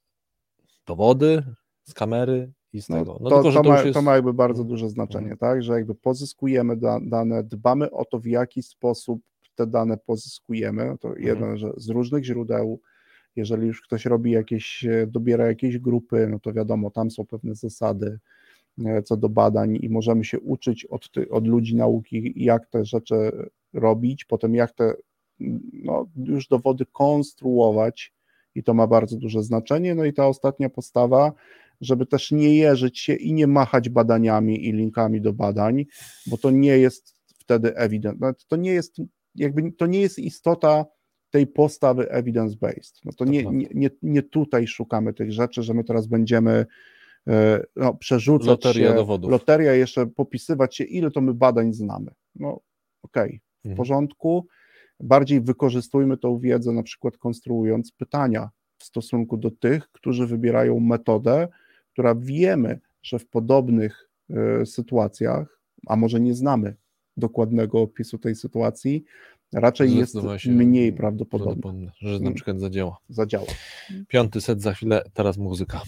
dowody 0.86 1.42
z 1.84 1.94
kamery 1.94 2.52
i 2.76 2.82
z 2.82 2.88
No, 2.88 2.98
tego. 2.98 3.18
No 3.20 3.30
to, 3.30 3.42
tylko, 3.42 3.58
to, 3.58 3.62
to 3.62 3.68
ma, 3.68 3.82
jest... 3.82 3.94
to 3.94 4.02
ma 4.02 4.14
jakby 4.14 4.32
bardzo 4.32 4.64
duże 4.64 4.88
znaczenie, 4.88 5.36
tak? 5.36 5.62
Że 5.62 5.72
jakby 5.72 5.94
pozyskujemy 5.94 6.76
da, 6.76 6.98
dane, 7.02 7.44
dbamy 7.44 7.90
o 7.90 8.04
to, 8.04 8.18
w 8.18 8.26
jaki 8.26 8.62
sposób 8.62 9.20
te 9.54 9.66
dane 9.66 9.96
pozyskujemy. 9.96 10.96
To 11.00 11.08
Mhm. 11.08 11.26
jedno, 11.26 11.56
że 11.56 11.72
z 11.76 11.88
różnych 11.88 12.24
źródeł, 12.24 12.80
jeżeli 13.36 13.66
już 13.66 13.82
ktoś 13.82 14.04
robi 14.06 14.30
jakieś, 14.30 14.84
e, 14.84 15.06
dobiera 15.06 15.46
jakieś 15.46 15.78
grupy, 15.78 16.28
no 16.30 16.38
to 16.40 16.52
wiadomo, 16.52 16.90
tam 16.90 17.10
są 17.10 17.26
pewne 17.26 17.54
zasady 17.54 18.18
e, 18.84 19.02
co 19.02 19.16
do 19.16 19.28
badań 19.28 19.78
i 19.82 19.88
możemy 19.88 20.24
się 20.24 20.40
uczyć 20.40 20.84
od, 20.84 21.10
ty, 21.10 21.30
od 21.30 21.46
ludzi 21.46 21.76
nauki, 21.76 22.32
jak 22.36 22.66
te 22.66 22.84
rzeczy 22.84 23.32
robić, 23.72 24.24
potem 24.24 24.54
jak 24.54 24.72
te 24.72 24.94
no, 25.72 26.06
już 26.16 26.48
dowody 26.48 26.86
konstruować 26.92 28.12
i 28.54 28.62
to 28.62 28.74
ma 28.74 28.86
bardzo 28.86 29.16
duże 29.16 29.42
znaczenie. 29.42 29.94
No 29.94 30.04
i 30.04 30.12
ta 30.12 30.26
ostatnia 30.26 30.68
postawa, 30.70 31.32
żeby 31.80 32.06
też 32.06 32.30
nie 32.30 32.56
jeżyć 32.56 32.98
się 32.98 33.14
i 33.14 33.32
nie 33.32 33.46
machać 33.46 33.88
badaniami 33.88 34.66
i 34.68 34.72
linkami 34.72 35.20
do 35.20 35.32
badań, 35.32 35.84
bo 36.26 36.36
to 36.38 36.50
nie 36.50 36.78
jest 36.78 37.14
wtedy 37.38 37.76
ewidentne. 37.76 38.32
To 38.48 38.56
nie 38.56 38.70
jest 38.70 38.96
jakby 39.34 39.72
to 39.72 39.86
nie 39.86 40.00
jest 40.00 40.18
istota 40.18 40.84
tej 41.30 41.46
postawy 41.46 42.04
evidence-based. 42.10 43.00
No 43.04 43.12
to 43.12 43.24
nie, 43.24 43.44
nie, 43.74 43.90
nie, 44.02 44.22
tutaj 44.22 44.66
szukamy 44.66 45.14
tych 45.14 45.32
rzeczy, 45.32 45.62
że 45.62 45.74
my 45.74 45.84
teraz 45.84 46.06
będziemy 46.06 46.66
e, 47.28 47.62
no, 47.76 47.94
przerzucać 47.94 48.46
Loteria 48.48 48.88
się, 48.90 48.94
dowodów. 48.96 49.30
loteria 49.30 49.72
jeszcze 49.72 50.06
popisywać 50.06 50.76
się, 50.76 50.84
ile 50.84 51.10
to 51.10 51.20
my 51.20 51.34
badań 51.34 51.72
znamy. 51.72 52.10
No 52.34 52.60
okej, 53.02 53.40
w 53.64 53.66
Mhm. 53.66 53.76
porządku, 53.76 54.46
bardziej 55.00 55.40
wykorzystujmy 55.40 56.16
tą 56.16 56.38
wiedzę, 56.38 56.72
na 56.72 56.82
przykład 56.82 57.18
konstruując 57.18 57.92
pytania 57.92 58.50
w 58.78 58.84
stosunku 58.84 59.36
do 59.36 59.50
tych, 59.50 59.88
którzy 59.92 60.26
wybierają 60.26 60.80
metodę, 60.80 61.48
która 61.96 62.14
wiemy, 62.14 62.80
że 63.02 63.18
w 63.18 63.26
podobnych 63.28 64.10
e, 64.30 64.66
sytuacjach, 64.66 65.60
a 65.86 65.96
może 65.96 66.20
nie 66.20 66.34
znamy 66.34 66.74
dokładnego 67.16 67.80
opisu 67.80 68.18
tej 68.18 68.34
sytuacji, 68.34 69.04
raczej 69.54 69.96
jest 69.96 70.14
mniej 70.46 70.92
prawdopodobne, 70.92 71.62
prawdopodobne, 71.62 71.92
że 71.98 72.10
na 72.10 72.16
Mm. 72.16 72.34
przykład 72.34 72.60
zadziała. 72.60 72.96
zadziała. 73.08 73.46
Piąty 74.08 74.40
set 74.40 74.62
za 74.62 74.72
chwilę, 74.74 75.02
teraz 75.14 75.36
muzyka. 75.38 75.82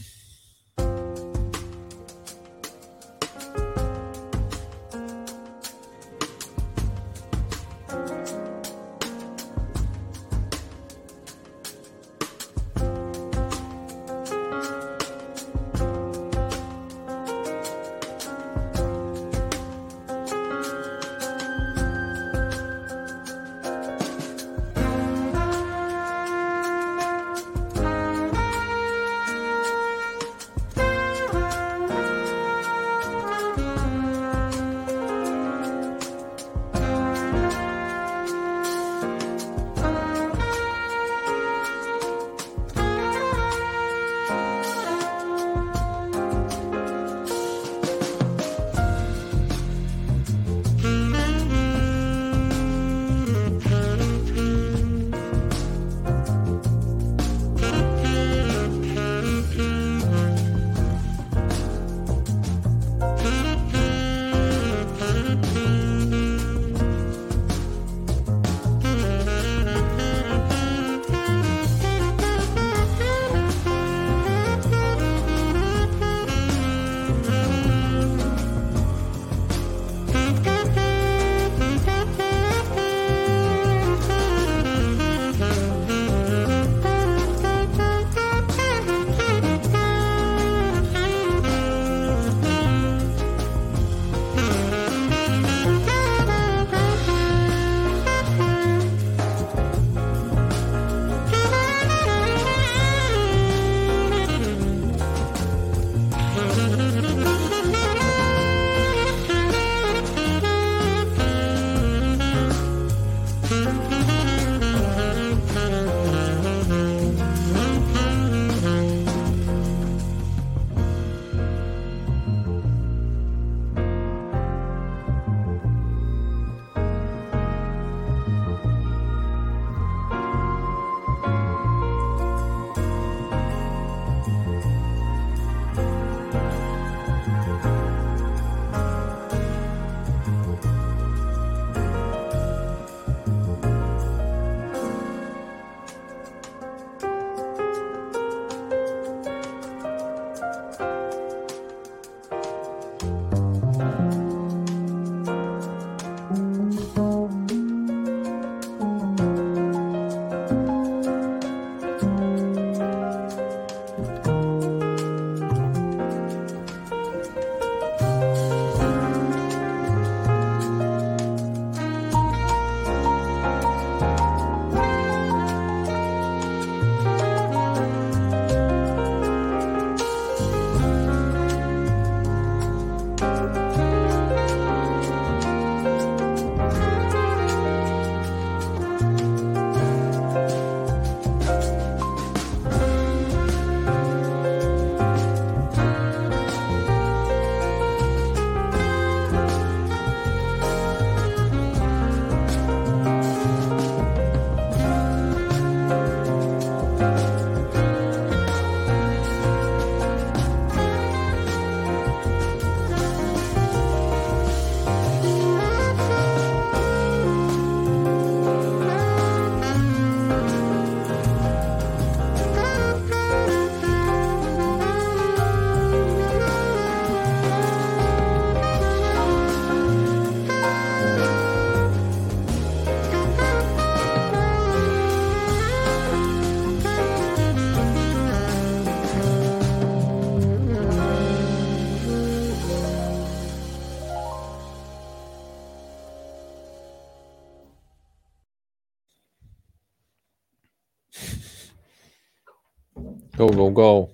Go, 253.38 253.46
go, 253.46 253.70
go. 253.70 254.08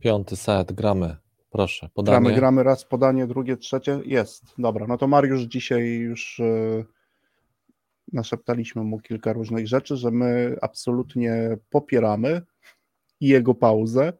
Piąty 0.00 0.36
set, 0.36 0.72
gramy. 0.72 1.16
Proszę, 1.50 1.88
podanie. 1.94 2.20
Gramy, 2.20 2.34
gramy 2.34 2.62
raz 2.62 2.84
podanie, 2.84 3.26
drugie, 3.26 3.56
trzecie. 3.56 4.00
Jest. 4.04 4.44
Dobra, 4.58 4.86
no 4.86 4.98
to 4.98 5.06
Mariusz 5.06 5.42
dzisiaj 5.42 5.98
już 5.98 6.38
yy, 6.38 6.84
naszeptaliśmy 8.12 8.84
mu 8.84 9.00
kilka 9.00 9.32
różnych 9.32 9.68
rzeczy, 9.68 9.96
że 9.96 10.10
my 10.10 10.56
absolutnie 10.62 11.56
popieramy 11.70 12.42
jego 13.20 13.54
pauzę, 13.54 14.12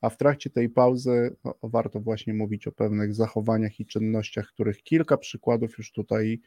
a 0.00 0.08
w 0.10 0.16
trakcie 0.16 0.50
tej 0.50 0.68
pauzy 0.68 1.36
no, 1.44 1.54
warto 1.62 2.00
właśnie 2.00 2.34
mówić 2.34 2.66
o 2.66 2.72
pewnych 2.72 3.14
zachowaniach 3.14 3.80
i 3.80 3.86
czynnościach, 3.86 4.46
których 4.46 4.82
kilka 4.82 5.16
przykładów 5.16 5.78
już 5.78 5.92
tutaj 5.92 6.40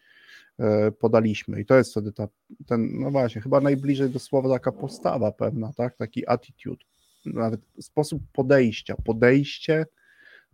e, 0.60 0.92
podaliśmy. 0.92 1.62
I 1.62 1.66
to 1.66 1.78
jest 1.78 1.92
wtedy 1.92 2.12
ta, 2.12 2.28
ten, 2.68 3.00
no 3.00 3.12
właśnie, 3.12 3.42
chyba 3.42 3.62
najbliżej 3.62 4.10
do 4.10 4.20
słowa 4.20 4.50
taka 4.50 4.72
postawa 4.72 5.32
pewna, 5.32 5.74
tak? 5.74 5.98
Taki 5.98 6.30
attitude, 6.30 6.86
nawet 7.34 7.62
sposób 7.80 8.22
podejścia, 8.34 8.96
podejście 9.06 9.86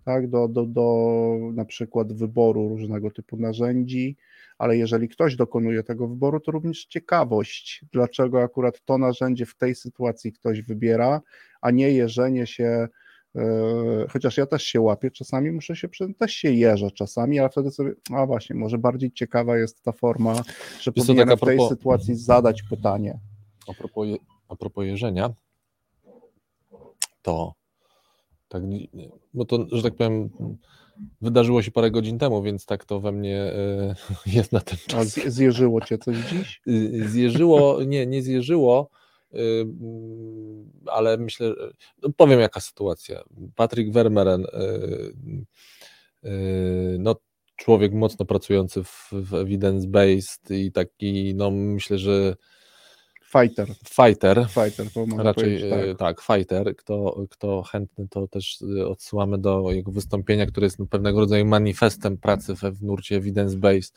tak, 0.06 0.30
do, 0.30 0.48
do, 0.48 0.66
do 0.66 1.38
na 1.54 1.66
przykład 1.66 2.14
wyboru 2.14 2.70
różnego 2.70 3.12
typu 3.12 3.38
narzędzi, 3.38 4.18
ale 4.58 4.78
jeżeli 4.78 5.10
ktoś 5.10 5.36
dokonuje 5.36 5.84
tego 5.84 6.08
wyboru, 6.08 6.40
to 6.40 6.52
również 6.52 6.86
ciekawość, 6.86 7.86
dlaczego 7.94 8.42
akurat 8.42 8.82
to 8.86 8.98
narzędzie 8.98 9.46
w 9.46 9.56
tej 9.56 9.76
sytuacji 9.76 10.34
ktoś 10.34 10.62
wybiera, 10.62 11.22
a 11.62 11.72
nie 11.72 11.92
jeżenie 11.92 12.48
się 12.48 12.88
e, 13.36 13.42
chociaż 14.10 14.38
ja 14.38 14.46
też 14.46 14.64
się 14.64 14.82
łapię 14.82 15.12
czasami, 15.12 15.52
muszę 15.52 15.76
się 15.76 15.90
przyznać, 15.90 16.18
też 16.18 16.34
się 16.34 16.52
jeżę 16.52 16.92
czasami, 16.92 17.40
ale 17.40 17.50
wtedy 17.50 17.72
sobie, 17.72 17.92
a 18.14 18.26
właśnie, 18.26 18.56
może 18.56 18.78
bardziej 18.78 19.12
ciekawa 19.12 19.58
jest 19.58 19.82
ta 19.84 19.92
forma, 19.92 20.42
że 20.82 20.92
powinienem 20.92 21.30
tak 21.30 21.40
w 21.40 21.46
tej 21.46 21.58
propos- 21.58 21.70
sytuacji 21.70 22.16
zadać 22.16 22.64
pytanie. 22.64 23.20
A 23.68 23.74
propos, 23.74 24.08
je- 24.08 24.18
a 24.50 24.56
propos 24.56 24.86
jeżenia, 24.86 25.34
to 27.22 27.54
tak, 28.50 28.64
bo 29.34 29.46
to, 29.46 29.66
że 29.72 29.84
tak 29.84 29.96
powiem, 29.96 30.30
wydarzyło 31.22 31.62
się 31.62 31.72
parę 31.72 31.92
godzin 31.92 32.20
temu, 32.20 32.42
więc 32.42 32.66
tak 32.66 32.86
to 32.86 33.00
we 33.00 33.12
mnie 33.12 33.38
e, 33.42 33.96
jest 34.36 34.52
na 34.52 34.60
ten 34.60 34.78
A 34.88 34.90
czas. 34.92 35.08
z- 35.08 35.28
zjeżyło 35.34 35.82
cię 35.82 35.98
coś 35.98 36.18
dziś? 36.18 36.62
Y, 36.68 37.10
Zjeżyło, 37.10 37.84
nie, 37.84 38.06
nie 38.06 38.22
zjeżyło, 38.22 38.90
y, 39.34 39.38
mm, 39.62 40.72
ale 40.86 41.18
myślę, 41.18 41.54
no 42.04 42.10
powiem 42.18 42.40
jaka 42.40 42.60
sytuacja. 42.60 43.22
Patryk 43.56 43.92
Vermeren, 43.92 44.46
y, 44.46 44.48
y, 46.30 46.98
no 47.00 47.16
człowiek 47.56 47.94
mocno 47.94 48.26
pracujący 48.26 48.84
w, 48.84 49.10
w 49.12 49.32
evidence-based 49.34 50.52
i 50.56 50.72
taki, 50.72 51.36
no 51.36 51.52
myślę, 51.52 51.98
że 51.98 52.36
Fighter, 53.32 53.68
fighter, 53.90 54.48
fighter, 54.50 54.92
to 54.94 55.06
raczej 55.18 55.44
powiedzieć, 55.44 55.70
tak. 55.70 55.98
tak. 55.98 55.98
tak, 55.98 56.22
fighter, 56.22 56.76
kto, 56.76 57.26
kto 57.30 57.62
chętny, 57.64 58.08
to 58.10 58.28
też 58.28 58.62
y, 58.62 58.88
odsyłamy 58.88 59.38
do 59.38 59.72
jego 59.72 59.92
wystąpienia, 59.92 60.46
które 60.46 60.66
jest 60.66 60.78
pewnego 60.90 61.20
rodzaju 61.20 61.46
manifestem 61.46 62.18
pracy 62.18 62.54
we 62.56 62.72
w 62.72 62.84
nurcie 62.84 63.22
evidence-based. 63.22 63.94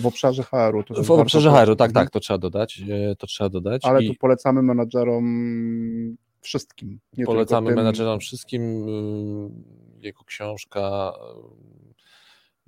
W 0.00 0.06
obszarze 0.06 0.42
HR-u. 0.42 0.82
to 0.82 1.02
W 1.02 1.10
obszarze. 1.10 1.50
HR-u, 1.50 1.76
tak, 1.76 1.92
tak, 1.92 2.10
to 2.10 2.20
trzeba 2.20 2.38
dodać, 2.38 2.80
y, 3.12 3.16
to 3.18 3.26
trzeba 3.26 3.50
dodać. 3.50 3.84
Ale 3.84 4.02
I- 4.04 4.08
tu 4.08 4.14
polecamy 4.14 4.62
menadżerom 4.62 5.24
wszystkim. 6.40 7.00
Nie 7.16 7.24
Polecamy 7.24 7.66
tym, 7.66 7.76
menadżerom 7.76 8.20
wszystkim. 8.20 8.88
y, 8.88 10.06
Jego 10.06 10.24
książka 10.24 11.12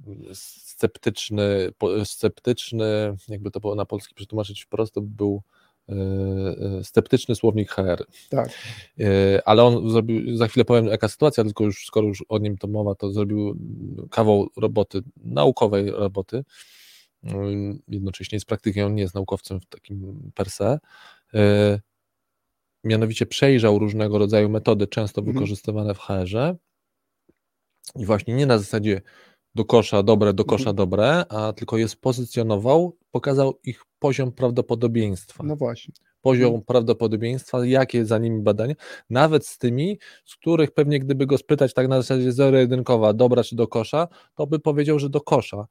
y, 0.09 0.35
sceptyczny, 0.35 1.71
sceptyczny, 2.05 3.17
jakby 3.29 3.51
to 3.51 3.61
było 3.61 3.75
na 3.75 3.85
polski 3.85 4.15
przetłumaczyć 4.15 4.63
wprost, 4.63 4.95
to 4.95 5.01
by 5.01 5.09
był 5.11 5.43
sceptyczny 6.83 7.35
słownik 7.35 7.71
HR. 7.71 8.05
Tak. 8.31 8.51
Y, 9.01 9.05
Ale 9.45 9.65
on 9.65 9.91
zrobił, 9.91 10.37
za 10.37 10.49
chwilę 10.49 10.65
powiem 10.65 10.87
jaka 10.87 11.09
sytuacja, 11.09 11.45
tylko 11.45 11.65
już 11.65 11.87
skoro 11.87 12.07
już 12.07 12.25
o 12.29 12.39
nim 12.39 12.59
to 12.59 12.69
mowa, 12.69 12.95
to 12.95 13.13
zrobił 13.13 13.57
kawał 14.11 14.49
roboty, 14.57 15.03
naukowej 15.17 15.91
roboty. 15.91 16.45
Jednocześnie 17.89 18.41
z 18.41 18.45
praktykiem, 18.45 18.87
on 18.87 18.95
nie 18.95 19.03
jest 19.03 19.15
naukowcem 19.15 19.61
w 19.61 19.67
takim 19.67 20.31
per 20.35 20.51
se. 20.51 20.79
Mianowicie 22.85 23.27
przejrzał 23.27 23.79
różnego 23.79 24.19
rodzaju 24.19 24.49
metody, 24.49 24.87
często 24.87 25.21
Mhm. 25.21 25.35
wykorzystywane 25.35 25.95
w 25.95 25.99
HR-ze 25.99 26.57
i 27.97 28.07
właśnie 28.07 28.35
nie 28.35 28.47
na 28.47 28.59
zasadzie 28.59 29.03
do 29.59 29.65
kosza 29.65 30.03
dobre, 30.03 30.33
do 30.33 30.45
kosza 30.45 30.71
Mhm. 30.71 30.77
dobre, 30.77 31.25
a 31.29 31.53
tylko 31.53 31.79
je 31.79 31.89
spozycjonował, 31.89 32.97
pokazał 33.11 33.59
ich 33.65 33.83
poziom 33.99 34.33
prawdopodobieństwa. 34.33 35.45
No 35.45 35.57
właśnie. 35.57 35.95
Poziom 36.23 36.49
mhm. 36.49 36.65
prawdopodobieństwa, 36.65 37.67
jakie 37.67 38.05
za 38.07 38.19
nimi 38.19 38.43
badania, 38.43 38.75
nawet 39.11 39.47
z 39.47 39.59
tymi, 39.59 39.99
z 40.25 40.37
których 40.37 40.71
pewnie 40.71 40.99
gdyby 40.99 41.27
go 41.27 41.39
spytać 41.39 41.75
tak 41.75 41.89
na 41.89 41.97
zasadzie 41.97 42.33
zero-jedynkowa, 42.33 43.13
dobra 43.13 43.45
czy 43.45 43.57
do 43.57 43.69
kosza, 43.69 44.09
to 44.35 44.47
by 44.47 44.59
powiedział, 44.59 44.99
że 44.99 45.09
do 45.09 45.21
kosza. 45.21 45.67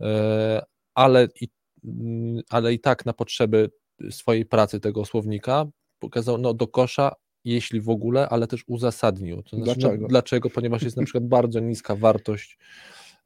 E, 0.00 0.62
Ale 0.94 1.28
i, 1.40 1.48
mm, 1.84 2.42
ale 2.48 2.72
i 2.72 2.78
tak 2.80 3.06
na 3.06 3.12
potrzeby 3.12 3.70
swojej 4.10 4.46
pracy 4.46 4.80
tego 4.80 5.04
słownika 5.04 5.66
pokazał 5.98 6.38
no, 6.38 6.54
do 6.54 6.66
kosza, 6.66 7.12
jeśli 7.44 7.80
w 7.80 7.88
ogóle, 7.88 8.28
ale 8.28 8.46
też 8.46 8.64
uzasadnił. 8.66 9.42
To 9.42 9.56
znaczy, 9.56 9.80
Dlaczego? 9.80 10.02
No, 10.02 10.08
dlaczego? 10.08 10.50
Ponieważ 10.50 10.82
jest 10.82 10.96
na 10.96 11.02
przykład 11.02 11.26
bardzo 11.26 11.60
niska 11.60 11.96
wartość. 11.96 12.58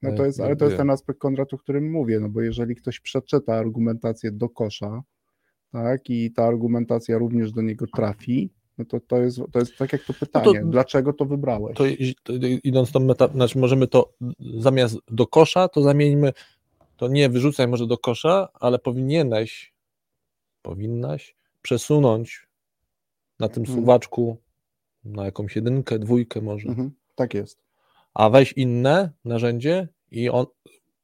No 0.03 0.11
e, 0.11 0.13
to 0.13 0.27
jest, 0.27 0.41
ale 0.41 0.57
to 0.57 0.65
jest 0.65 0.77
ten 0.77 0.91
aspekt 0.91 1.19
Konrad, 1.19 1.55
o 1.55 1.59
którym 1.59 1.91
mówię, 1.91 2.21
no 2.21 2.29
bo 2.29 2.41
jeżeli 2.41 2.77
ktoś 2.77 3.01
przeczyta 3.01 3.55
argumentację 3.55 4.33
do 4.33 4.49
kosza, 4.49 5.03
tak, 5.73 6.11
i 6.11 6.33
ta 6.33 6.45
argumentacja 6.45 7.19
również 7.19 7.53
do 7.53 7.63
niego 7.63 7.87
trafi, 7.97 8.51
no 8.79 8.85
to 8.85 9.01
to 9.01 9.19
jest, 9.19 9.41
to 9.53 9.59
jest 9.59 9.77
tak 9.77 9.93
jak 9.93 10.05
to 10.05 10.15
pytanie, 10.15 10.63
dlaczego 10.65 11.13
to 11.13 11.25
wybrałeś? 11.25 11.77
To, 11.77 11.85
to 12.25 12.33
idąc 12.65 12.93
tą 12.93 13.01
meta, 13.01 13.29
znaczy 13.29 13.59
możemy 13.59 13.87
to 13.87 14.13
zamiast 14.59 14.97
do 15.09 15.27
kosza, 15.27 15.69
to 15.69 15.83
zamieńmy, 15.83 16.33
to 16.97 17.09
nie 17.09 17.29
wyrzucaj 17.29 17.69
może 17.69 17.87
do 17.87 17.99
kosza, 17.99 18.49
ale 18.55 18.79
powinieneś, 18.79 19.75
powinnaś 20.63 21.37
przesunąć 21.63 22.49
na 23.39 23.49
tym 23.49 23.63
Mhm. 23.63 23.79
suwaczku 23.79 24.37
na 25.05 25.25
jakąś 25.25 25.57
jedynkę, 25.57 25.99
dwójkę 25.99 26.41
może, 26.41 26.69
Mhm, 26.69 26.91
tak 27.15 27.35
jest. 27.35 27.68
A 28.19 28.31
weź 28.31 28.53
inne 28.53 29.11
narzędzie 29.25 29.89
i 30.11 30.31
on 30.31 30.47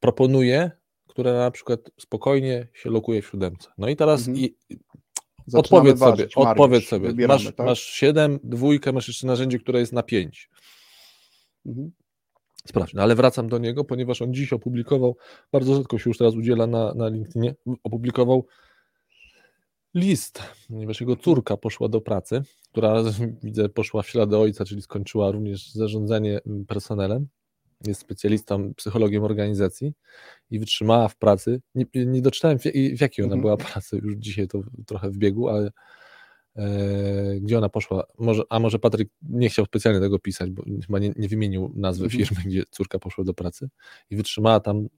proponuje, 0.00 0.70
które 1.06 1.32
na 1.32 1.50
przykład 1.50 1.80
spokojnie 2.00 2.68
się 2.74 2.90
lokuje 2.90 3.22
w 3.22 3.26
siódemce. 3.26 3.68
No 3.78 3.88
i 3.88 3.96
teraz 3.96 4.28
Mhm. 4.28 4.36
i, 4.46 4.56
odpowiedz 5.54 5.98
sobie, 5.98 6.10
ważyć, 6.10 6.36
Mariusz, 6.36 6.50
odpowiedz 6.50 6.88
sobie, 6.88 7.08
wybieramy, 7.08 7.44
masz, 7.44 7.54
tak? 7.54 7.66
masz 7.66 7.80
7, 7.82 8.38
dwójkę, 8.42 8.92
masz 8.92 9.08
jeszcze 9.08 9.26
narzędzie, 9.26 9.58
które 9.58 9.80
jest 9.80 9.92
na 9.92 10.02
5. 10.02 10.50
Mhm. 11.66 11.92
Sprawdź. 12.66 12.94
No 12.94 13.02
ale 13.02 13.14
wracam 13.14 13.48
do 13.48 13.58
niego, 13.58 13.84
ponieważ 13.84 14.22
on 14.22 14.34
dziś 14.34 14.52
opublikował, 14.52 15.16
bardzo 15.52 15.74
rzadko 15.74 15.98
się 15.98 16.10
już 16.10 16.18
teraz 16.18 16.34
udziela 16.34 16.66
na, 16.66 16.94
na 16.94 17.08
LinkedInie, 17.08 17.54
opublikował 17.82 18.46
list, 19.94 20.42
ponieważ 20.68 21.00
jego 21.00 21.16
córka 21.16 21.56
poszła 21.56 21.88
do 21.88 22.00
pracy, 22.00 22.42
która 22.72 22.94
widzę 23.44 23.68
poszła 23.68 24.02
w 24.02 24.08
ślady 24.08 24.38
ojca, 24.38 24.64
czyli 24.64 24.82
skończyła 24.82 25.30
również 25.30 25.72
zarządzanie 25.72 26.40
mm, 26.46 26.66
personelem, 26.66 27.28
jest 27.86 28.00
specjalistą, 28.00 28.74
psychologiem 28.74 29.24
organizacji 29.24 29.92
i 30.50 30.58
wytrzymała 30.58 31.08
w 31.08 31.16
pracy. 31.16 31.60
Nie, 31.74 31.84
nie 31.94 32.22
doczytałem 32.22 32.58
w, 32.58 32.62
w 32.96 33.00
jakiej 33.00 33.24
ona 33.24 33.34
Mhm. 33.34 33.40
była 33.40 33.56
pracy, 33.56 34.00
już 34.02 34.14
dzisiaj 34.16 34.48
to 34.48 34.60
trochę 34.86 35.10
w 35.10 35.18
biegu, 35.18 35.48
ale 35.48 35.70
e, 36.56 37.40
gdzie 37.40 37.58
ona 37.58 37.68
poszła, 37.68 38.04
może, 38.18 38.42
a 38.50 38.60
może 38.60 38.78
Patryk 38.78 39.08
nie 39.22 39.48
chciał 39.48 39.64
specjalnie 39.64 40.00
tego 40.00 40.18
pisać, 40.18 40.50
bo 40.50 40.62
chyba 40.86 40.98
nie, 40.98 41.12
nie 41.16 41.28
wymienił 41.28 41.72
nazwy 41.76 42.04
Mhm. 42.04 42.24
firmy, 42.24 42.42
gdzie 42.46 42.62
córka 42.70 42.98
poszła 42.98 43.24
do 43.24 43.34
pracy 43.34 43.68
i 44.10 44.16
wytrzymała 44.16 44.60
tam 44.60 44.88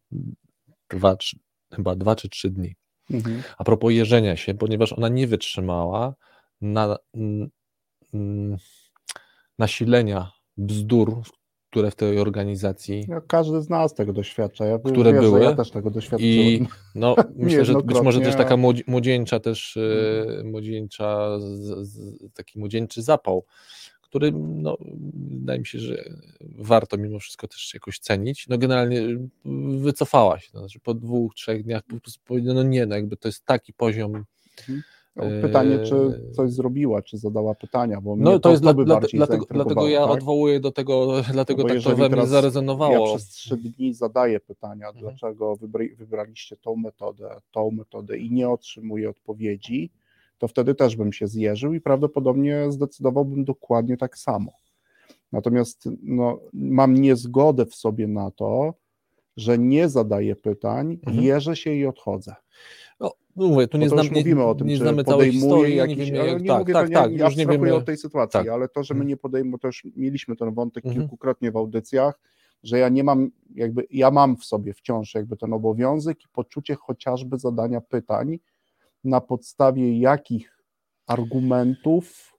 dwa, 0.90 1.16
trzy, 1.16 1.39
chyba 1.73 1.97
dwa 1.97 2.16
czy 2.16 2.28
trzy 2.28 2.51
dni. 2.51 2.77
Mhm. 3.11 3.43
A 3.59 3.65
propos 3.65 3.93
jeżenia 3.93 4.37
się, 4.37 4.55
ponieważ 4.55 4.93
ona 4.93 5.09
nie 5.09 5.27
wytrzymała 5.27 6.15
na, 6.61 6.97
n- 7.15 8.57
nasilenia 9.59 10.33
bzdur, 10.57 11.23
które 11.70 11.91
w 11.91 11.95
tej 11.95 12.19
organizacji 12.19 13.05
No, 13.09 13.20
każdy 13.28 13.62
z 13.62 13.69
nas 13.69 13.95
tego 13.95 14.12
doświadcza. 14.12 14.65
Ja 14.65 14.78
Które 14.78 15.12
wiesz, 15.12 15.23
były 15.23 15.43
Ja 15.43 15.55
też 15.55 15.70
tego 15.70 15.91
doświadczyłem. 15.91 16.33
i 16.37 16.66
no, 16.95 17.16
myślę, 17.37 17.65
że 17.65 17.74
być 17.83 18.01
może 18.01 18.20
też 18.20 18.37
taka 18.37 18.57
młodzi- 18.57 18.83
młodzieńcza 18.87 19.41
też, 19.41 19.77
Mhm. 19.77 20.41
e, 20.41 20.51
młodzieńcza, 20.51 21.39
z, 21.41 21.89
z, 21.89 22.15
taki 22.35 22.59
młodzieńczy 22.59 23.03
zapał, 23.03 23.45
który 24.16 24.32
no, 24.32 24.76
wydaje 25.30 25.59
mi 25.59 25.66
się, 25.66 25.78
że 25.78 26.05
warto 26.40 26.97
mimo 26.97 27.18
wszystko 27.18 27.48
też 27.48 27.74
jakoś 27.74 27.98
cenić. 27.98 28.48
No 28.48 28.59
generalnie 28.59 29.02
wycofała 29.78 30.38
się, 30.40 30.52
to 30.52 30.59
znaczy 30.59 30.80
po 30.80 30.94
dwóch, 30.94 31.34
trzech 31.34 31.62
dniach 31.62 31.82
po 31.82 32.01
prostu 32.01 32.20
powiedziano, 32.24 32.55
no 32.55 32.68
nie, 32.68 32.86
no 32.86 32.94
jakby 32.94 33.16
to 33.16 33.28
jest 33.28 33.44
taki 33.44 33.72
poziom 33.72 34.24
No, 35.16 35.24
Pytanie, 35.43 35.78
czy 35.78 36.20
coś 36.32 36.52
zrobiła, 36.52 37.02
czy 37.02 37.18
zadała 37.18 37.55
pytania, 37.55 38.01
bo 38.01 38.16
No 38.16 38.38
to 38.38 38.51
jest 38.51 38.62
dla, 38.62 38.74
dla, 38.74 39.01
dlatego, 39.14 39.47
dlatego 39.51 39.88
ja 39.88 40.01
tak? 40.01 40.10
odwołuję 40.10 40.60
do 40.60 40.72
tego, 40.72 41.12
dlatego 41.32 41.62
bo 41.62 41.68
tak 41.68 41.82
to 41.82 41.97
we 41.97 42.09
mnie 42.09 42.26
zarezonowało. 42.26 43.09
Ja 43.09 43.16
przez 43.16 43.28
trzy 43.28 43.56
dni 43.56 43.94
zadaję 43.94 44.40
pytania, 44.40 44.86
Mhm. 44.88 45.05
dlaczego 45.05 45.56
wybra- 45.56 45.97
wybraliście 45.97 46.56
tą 46.56 46.76
metodę, 46.76 47.40
tą 47.51 47.70
metodę 47.70 48.18
i 48.18 48.30
nie 48.30 48.48
otrzymuję 48.48 49.10
odpowiedzi, 49.10 49.90
to 50.39 50.49
wtedy 50.49 50.75
też 50.75 50.97
bym 50.97 51.13
się 51.13 51.27
zjeżył 51.27 51.75
i 51.75 51.81
prawdopodobnie 51.81 52.73
zdecydowałbym 52.73 53.45
dokładnie 53.45 53.97
tak 53.97 54.19
samo. 54.19 54.53
Natomiast 55.33 55.89
no, 56.03 56.41
mam 56.53 56.95
niezgodę 56.95 57.67
w 57.67 57.75
sobie 57.75 58.09
na 58.09 58.31
to, 58.31 58.75
że 59.37 59.59
nie 59.59 59.89
zadaję 59.89 60.37
pytań, 60.37 60.99
mhm. 61.07 61.25
jeżę 61.25 61.57
się 61.57 61.75
i 61.75 61.87
odchodzę. 61.87 62.35
No, 63.01 63.13
mówię, 63.37 63.69
tu 63.69 63.79
nie, 63.79 63.89
znam, 63.89 64.07
nie, 64.07 64.13
mówimy 64.13 64.45
o 64.45 64.55
tym, 64.55 64.67
nie 64.67 64.77
znamy 64.77 65.05
całej 65.05 65.33
historii, 65.33 65.77
jakiś, 65.77 65.99
nie 65.99 66.05
wiemy, 66.05 66.29
jak, 66.29 66.43
nie 66.43 66.49
tak, 66.49 66.59
mówię, 66.59 66.73
tak, 66.73 66.91
tak, 66.91 67.13
nie, 67.13 67.19
już 67.19 67.37
nie 67.37 67.47
wiemy 67.47 67.75
o 67.75 67.81
tej 67.81 67.97
sytuacji, 67.97 68.41
tak. 68.41 68.49
ale 68.49 68.69
to, 68.69 68.85
że 68.85 68.95
my 68.95 68.99
mhm. 68.99 69.09
nie 69.09 69.17
podejmujemy, 69.17 69.51
bo 69.51 69.59
też 69.59 69.87
mieliśmy 69.97 70.37
ten 70.37 70.55
wątek 70.55 70.85
mhm. 70.85 71.03
kilkukrotnie 71.03 71.53
w 71.53 71.57
audycjach, 71.57 72.21
że 72.63 72.79
ja 72.79 72.89
nie 72.89 73.05
mam, 73.05 73.31
jakby 73.55 73.87
ja 73.91 74.11
mam 74.11 74.37
w 74.37 74.45
sobie 74.45 74.75
wciąż 74.75 75.15
jakby 75.15 75.37
ten 75.37 75.53
obowiązek 75.53 76.25
i 76.25 76.29
poczucie 76.33 76.75
chociażby 76.75 77.39
zadania 77.39 77.81
pytań, 77.81 78.39
na 79.07 79.20
podstawie 79.20 79.99
jakich 79.99 80.59
argumentów, 81.07 82.33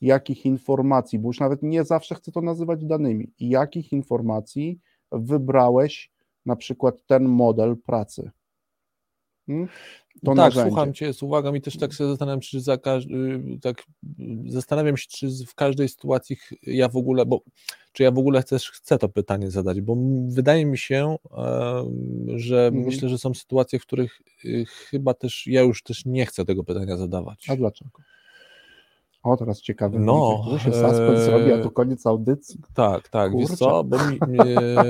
jakich 0.00 0.46
informacji, 0.46 1.18
bo 1.18 1.28
już 1.28 1.40
nawet 1.40 1.62
nie 1.62 1.84
zawsze 1.84 2.14
chcę 2.14 2.32
to 2.32 2.40
nazywać 2.40 2.84
danymi, 2.84 3.32
jakich 3.40 3.92
informacji 3.92 4.80
wybrałeś 5.12 6.12
na 6.46 6.56
przykład 6.56 7.06
ten 7.06 7.28
model 7.28 7.76
pracy. 7.76 8.30
Hmm? 9.50 9.68
To 10.24 10.26
tak, 10.26 10.36
narzędzie. 10.36 10.70
słucham 10.70 10.94
Cię 10.94 11.12
z 11.12 11.22
uwagą 11.22 11.54
i 11.54 11.60
też 11.60 11.76
tak 11.76 11.92
się 11.92 12.06
zastanawiam, 12.06 12.40
czy 12.40 12.60
za 12.60 12.74
y, 12.74 12.78
tak 13.62 13.82
zastanawiam 14.46 14.96
się, 14.96 15.06
czy 15.08 15.28
w 15.46 15.54
każdej 15.54 15.88
sytuacji 15.88 16.36
ja 16.62 16.88
w 16.88 16.96
ogóle, 16.96 17.26
bo 17.26 17.40
czy 17.92 18.02
ja 18.02 18.10
w 18.10 18.18
ogóle 18.18 18.42
chcę, 18.42 18.56
chcę 18.72 18.98
to 18.98 19.08
pytanie 19.08 19.50
zadać, 19.50 19.80
bo 19.80 19.96
wydaje 20.28 20.66
mi 20.66 20.78
się, 20.78 21.16
że 22.26 22.66
mhm. 22.66 22.84
myślę, 22.84 23.08
że 23.08 23.18
są 23.18 23.34
sytuacje, 23.34 23.78
w 23.78 23.82
których 23.82 24.22
y, 24.44 24.64
chyba 24.66 25.14
też 25.14 25.46
ja 25.46 25.62
już 25.62 25.82
też 25.82 26.04
nie 26.04 26.26
chcę 26.26 26.44
tego 26.44 26.64
pytania 26.64 26.96
zadawać. 26.96 27.50
A 27.50 27.56
dlaczego? 27.56 27.90
O, 29.22 29.36
teraz 29.36 29.60
ciekawe. 29.60 29.98
No, 29.98 30.46
tu 30.50 30.58
się 30.58 30.72
suspens 30.72 31.20
e... 31.20 31.30
robi, 31.30 31.52
a 31.52 31.62
to 31.62 31.70
koniec 31.70 32.06
audycji. 32.06 32.60
Tak, 32.74 33.08
tak, 33.08 33.32
Kurczę. 33.32 33.48
wiesz 33.48 33.58
co, 33.58 33.84
bo 33.84 33.96
mi, 34.06 34.18
e... 34.40 34.84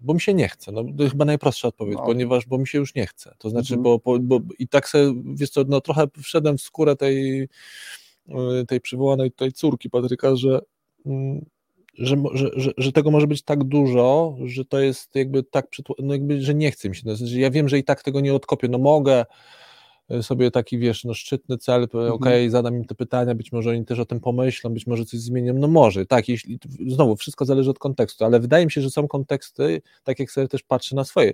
bo 0.00 0.14
mi 0.14 0.20
się 0.20 0.34
nie 0.34 0.48
chce, 0.48 0.72
no, 0.72 0.84
to 0.98 1.10
chyba 1.10 1.24
najprostsza 1.24 1.68
odpowiedź, 1.68 1.98
no. 1.98 2.06
ponieważ, 2.06 2.46
bo 2.46 2.58
mi 2.58 2.66
się 2.66 2.78
już 2.78 2.94
nie 2.94 3.06
chce, 3.06 3.34
to 3.38 3.50
znaczy, 3.50 3.74
mhm. 3.74 4.00
bo, 4.04 4.18
bo, 4.20 4.40
i 4.58 4.68
tak 4.68 4.88
sobie, 4.88 5.22
wiesz 5.34 5.50
co, 5.50 5.64
no 5.68 5.80
trochę 5.80 6.04
wszedłem 6.22 6.58
w 6.58 6.60
skórę 6.60 6.96
tej, 6.96 7.48
e, 8.28 8.64
tej 8.68 8.80
przywołanej 8.80 9.30
tutaj 9.30 9.52
córki 9.52 9.90
Patryka, 9.90 10.36
że 10.36 10.60
mm, 11.06 11.44
że, 11.98 12.16
że, 12.32 12.50
że, 12.56 12.70
że, 12.76 12.92
tego 12.92 13.10
może 13.10 13.26
być 13.26 13.42
tak 13.42 13.64
dużo, 13.64 14.36
że 14.44 14.64
to 14.64 14.80
jest 14.80 15.14
jakby 15.14 15.42
tak, 15.42 15.66
no 15.98 16.14
jakby, 16.14 16.42
że 16.42 16.54
nie 16.54 16.70
chce 16.70 16.88
mi 16.88 16.96
się. 16.96 17.02
No, 17.06 17.12
ja 17.30 17.50
wiem, 17.50 17.68
że 17.68 17.78
i 17.78 17.84
tak 17.84 18.02
tego 18.02 18.20
nie 18.20 18.34
odkopię. 18.34 18.68
No 18.68 18.78
mogę, 18.78 19.24
sobie 20.22 20.50
taki, 20.50 20.78
wiesz, 20.78 21.04
no 21.04 21.14
szczytny 21.14 21.58
cel, 21.58 21.82
mhm. 21.82 22.12
okej, 22.12 22.12
okay, 22.12 22.50
zadam 22.50 22.76
im 22.76 22.84
te 22.84 22.94
pytania, 22.94 23.34
być 23.34 23.52
może 23.52 23.70
oni 23.70 23.84
też 23.84 23.98
o 23.98 24.04
tym 24.04 24.20
pomyślą, 24.20 24.70
być 24.70 24.86
może 24.86 25.04
coś 25.04 25.20
zmienią, 25.20 25.54
no 25.54 25.68
może, 25.68 26.06
tak, 26.06 26.28
jeśli, 26.28 26.58
znowu, 26.86 27.16
wszystko 27.16 27.44
zależy 27.44 27.70
od 27.70 27.78
kontekstu, 27.78 28.24
ale 28.24 28.40
wydaje 28.40 28.64
mi 28.64 28.70
się, 28.70 28.80
że 28.80 28.90
są 28.90 29.08
konteksty, 29.08 29.82
tak 30.04 30.18
jak 30.18 30.30
sobie 30.30 30.48
też 30.48 30.62
patrzę 30.62 30.96
na 30.96 31.04
swoje, 31.04 31.32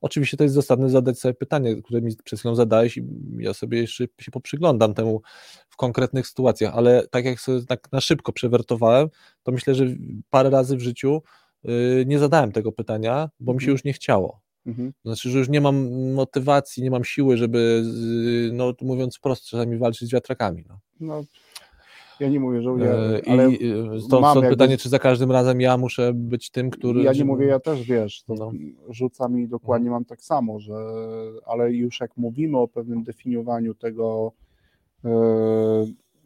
Oczywiście 0.00 0.36
to 0.36 0.44
jest 0.44 0.54
zasadne 0.54 0.90
zadać 0.90 1.18
sobie 1.18 1.34
pytanie, 1.34 1.82
które 1.82 2.02
mi 2.02 2.16
przed 2.24 2.38
chwilą 2.38 2.54
zadałeś 2.54 2.96
i 2.96 3.04
ja 3.38 3.54
sobie 3.54 3.80
jeszcze 3.80 4.04
się 4.20 4.30
poprzyglądam 4.30 4.94
temu 4.94 5.22
w 5.68 5.76
konkretnych 5.76 6.26
sytuacjach, 6.26 6.74
ale 6.76 7.06
tak 7.08 7.24
jak 7.24 7.40
sobie 7.40 7.66
tak 7.66 7.92
na 7.92 8.00
szybko 8.00 8.32
przewertowałem, 8.32 9.08
to 9.42 9.52
myślę, 9.52 9.74
że 9.74 9.86
parę 10.30 10.50
razy 10.50 10.76
w 10.76 10.80
życiu 10.80 11.22
yy, 11.64 12.04
nie 12.06 12.18
zadałem 12.18 12.52
tego 12.52 12.72
pytania, 12.72 13.30
bo 13.40 13.54
mi 13.54 13.60
się 13.60 13.64
mhm. 13.64 13.74
już 13.74 13.84
nie 13.84 13.92
chciało. 13.92 14.43
Mhm. 14.66 14.92
Znaczy, 15.04 15.30
że 15.30 15.38
już 15.38 15.48
nie 15.48 15.60
mam 15.60 16.12
motywacji, 16.12 16.82
nie 16.82 16.90
mam 16.90 17.04
siły, 17.04 17.36
żeby, 17.36 17.82
no 18.52 18.72
mówiąc 18.80 19.16
wprost, 19.16 19.44
czasami 19.44 19.78
walczyć 19.78 20.08
z 20.08 20.12
wiatrakami. 20.12 20.64
No. 20.68 20.78
no 21.00 21.24
ja 22.20 22.28
nie 22.28 22.40
mówię, 22.40 22.62
że 22.62 22.70
ja, 22.70 23.32
ale 23.32 23.52
I 23.52 24.08
to 24.10 24.20
mam 24.20 24.42
pytanie, 24.42 24.78
czy 24.78 24.88
za 24.88 24.98
każdym 24.98 25.32
razem 25.32 25.60
ja 25.60 25.76
muszę 25.76 26.12
być 26.14 26.50
tym, 26.50 26.70
który... 26.70 27.02
Ja 27.02 27.12
nie 27.12 27.24
mówię, 27.24 27.46
ja 27.46 27.60
też, 27.60 27.82
wiesz, 27.82 28.22
to 28.22 28.34
no. 28.34 28.52
rzucam 28.88 29.40
i 29.40 29.48
dokładnie 29.48 29.90
mam 29.90 30.04
tak 30.04 30.22
samo, 30.22 30.60
że 30.60 30.74
ale 31.46 31.72
już 31.72 32.00
jak 32.00 32.16
mówimy 32.16 32.58
o 32.58 32.68
pewnym 32.68 33.02
definiowaniu 33.02 33.74
tego 33.74 34.32
e, 35.04 35.10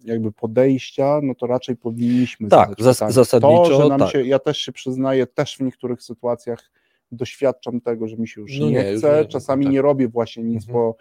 jakby 0.04 0.32
podejścia, 0.32 1.20
no 1.22 1.34
to 1.34 1.46
raczej 1.46 1.76
powinniśmy 1.76 2.48
tak, 2.48 2.74
zas 2.78 2.98
zasadniczo, 2.98 3.68
to, 3.68 3.82
że 3.82 3.88
nam 3.88 3.98
tak. 3.98 4.10
się, 4.10 4.22
ja 4.22 4.38
też 4.38 4.58
się 4.58 4.72
przyznaję, 4.72 5.26
też 5.26 5.56
w 5.56 5.60
niektórych 5.60 6.02
sytuacjach 6.02 6.70
doświadczam 7.12 7.80
tego, 7.80 8.08
że 8.08 8.16
mi 8.16 8.28
się 8.28 8.40
już 8.40 8.58
no 8.58 8.66
nie, 8.66 8.72
nie 8.72 8.96
chce, 8.96 9.20
nie, 9.20 9.28
czasami 9.28 9.64
tak. 9.64 9.72
nie 9.72 9.82
robię 9.82 10.08
właśnie 10.08 10.44
nic, 10.44 10.68
mhm. 10.68 10.72
bo 10.72 10.96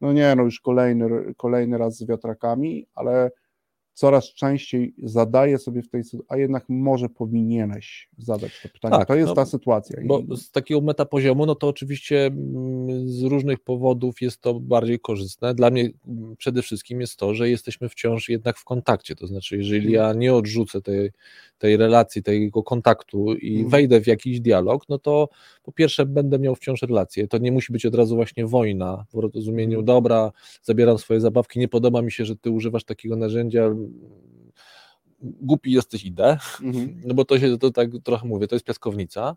no 0.00 0.12
nie, 0.12 0.34
no 0.36 0.42
już 0.42 0.60
kolejny, 0.60 1.34
kolejny 1.36 1.78
raz 1.78 1.96
z 1.96 2.06
wiatrakami, 2.06 2.86
ale 2.94 3.30
coraz 4.00 4.34
częściej 4.34 4.94
zadaję 5.02 5.58
sobie 5.58 5.82
w 5.82 5.88
tej 5.88 6.04
sytuacji, 6.04 6.26
a 6.28 6.36
jednak 6.36 6.64
może 6.68 7.08
powinieneś 7.08 8.08
zadać 8.18 8.60
to 8.62 8.68
pytanie. 8.68 8.96
Tak, 8.96 9.08
to 9.08 9.14
jest 9.14 9.28
no, 9.28 9.34
ta 9.34 9.46
sytuacja. 9.46 10.00
Bo 10.04 10.36
z 10.36 10.50
takiego 10.50 10.80
metapoziomu, 10.80 11.46
no 11.46 11.54
to 11.54 11.68
oczywiście 11.68 12.26
mm, 12.26 13.08
z 13.08 13.22
różnych 13.22 13.60
powodów 13.60 14.20
jest 14.20 14.40
to 14.40 14.60
bardziej 14.60 15.00
korzystne. 15.00 15.54
Dla 15.54 15.70
mnie 15.70 15.90
mm, 16.08 16.36
przede 16.36 16.62
wszystkim 16.62 17.00
jest 17.00 17.16
to, 17.16 17.34
że 17.34 17.50
jesteśmy 17.50 17.88
wciąż 17.88 18.28
jednak 18.28 18.58
w 18.58 18.64
kontakcie, 18.64 19.14
to 19.16 19.26
znaczy 19.26 19.56
jeżeli 19.56 19.92
ja 19.92 20.12
nie 20.12 20.34
odrzucę 20.34 20.82
tej, 20.82 21.10
tej 21.58 21.76
relacji, 21.76 22.22
tego 22.22 22.62
kontaktu 22.62 23.34
i 23.34 23.52
mhm. 23.52 23.68
wejdę 23.68 24.00
w 24.00 24.06
jakiś 24.06 24.40
dialog, 24.40 24.88
no 24.88 24.98
to 24.98 25.28
po 25.62 25.72
pierwsze 25.72 26.06
będę 26.06 26.38
miał 26.38 26.54
wciąż 26.54 26.82
relację. 26.82 27.28
To 27.28 27.38
nie 27.38 27.52
musi 27.52 27.72
być 27.72 27.86
od 27.86 27.94
razu 27.94 28.16
właśnie 28.16 28.46
wojna 28.46 29.04
w 29.14 29.18
rozumieniu, 29.18 29.78
mhm. 29.78 29.84
dobra, 29.84 30.32
zabieram 30.62 30.98
swoje 30.98 31.20
zabawki, 31.20 31.58
nie 31.58 31.68
podoba 31.68 32.02
mi 32.02 32.12
się, 32.12 32.24
że 32.24 32.36
ty 32.36 32.50
używasz 32.50 32.84
takiego 32.84 33.16
narzędzia, 33.16 33.70
głupi 35.22 35.72
jesteś, 35.72 36.04
idę, 36.04 36.38
mhm. 36.62 37.00
no 37.06 37.14
bo 37.14 37.24
to 37.24 37.38
się, 37.38 37.58
to 37.58 37.70
tak 37.70 37.90
trochę 38.04 38.28
mówię, 38.28 38.48
to 38.48 38.54
jest 38.54 38.64
piaskownica. 38.64 39.36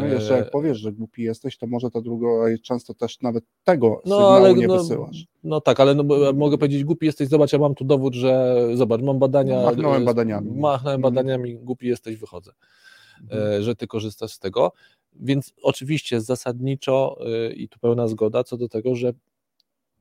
No 0.00 0.06
jeszcze 0.06 0.36
jak 0.36 0.46
e, 0.46 0.50
powiesz, 0.50 0.78
że 0.78 0.92
głupi 0.92 1.22
jesteś, 1.22 1.58
to 1.58 1.66
może 1.66 1.90
ta 1.90 2.00
druga, 2.00 2.26
często 2.62 2.94
też 2.94 3.20
nawet 3.20 3.44
tego 3.64 3.88
no, 3.88 4.00
sygnału 4.00 4.32
ale, 4.32 4.54
nie 4.54 4.66
no, 4.66 4.78
wysyłasz. 4.78 5.26
No 5.44 5.60
tak, 5.60 5.80
ale 5.80 5.94
no, 5.94 6.32
mogę 6.34 6.58
powiedzieć, 6.58 6.84
głupi 6.84 7.06
jesteś, 7.06 7.28
zobacz, 7.28 7.52
ja 7.52 7.58
mam 7.58 7.74
tu 7.74 7.84
dowód, 7.84 8.14
że 8.14 8.56
zobacz, 8.74 9.00
mam 9.02 9.18
badania. 9.18 9.56
No, 9.56 9.62
machnąłem 9.62 10.04
badaniami. 10.04 10.50
Machnąłem 10.50 10.96
mhm. 10.96 11.14
badaniami, 11.14 11.58
głupi 11.58 11.86
jesteś, 11.86 12.16
wychodzę. 12.16 12.52
Mhm. 13.22 13.52
E, 13.52 13.62
że 13.62 13.76
ty 13.76 13.86
korzystasz 13.86 14.32
z 14.32 14.38
tego. 14.38 14.72
Więc 15.20 15.54
oczywiście 15.62 16.20
zasadniczo 16.20 17.18
e, 17.26 17.52
i 17.52 17.68
tu 17.68 17.78
pełna 17.78 18.08
zgoda 18.08 18.44
co 18.44 18.56
do 18.56 18.68
tego, 18.68 18.94
że 18.94 19.12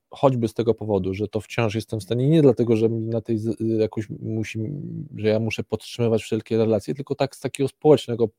choćby 0.09 0.47
z 0.47 0.53
tego 0.53 0.73
powodu, 0.73 1.13
że 1.13 1.27
to 1.27 1.41
wciąż 1.41 1.75
jestem 1.75 1.99
w 1.99 2.03
stanie, 2.03 2.29
nie 2.29 2.41
dlatego, 2.41 2.75
że 2.75 2.89
mi 2.89 3.07
na 3.07 3.21
tej 3.21 3.39
jakoś 3.59 4.09
musi, 4.09 4.59
że 5.15 5.27
ja 5.27 5.39
muszę 5.39 5.63
podtrzymywać 5.63 6.21
wszelkie 6.21 6.57
relacje, 6.57 6.95
tylko 6.95 7.15
tak 7.15 7.35
z 7.35 7.39
takiego 7.39 7.67
społecznego 7.67 8.29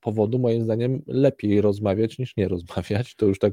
powodu, 0.00 0.38
moim 0.38 0.64
zdaniem, 0.64 1.02
lepiej 1.06 1.60
rozmawiać 1.60 2.18
niż 2.18 2.36
nie 2.36 2.48
rozmawiać. 2.48 3.14
To 3.14 3.26
już 3.26 3.38
tak, 3.38 3.52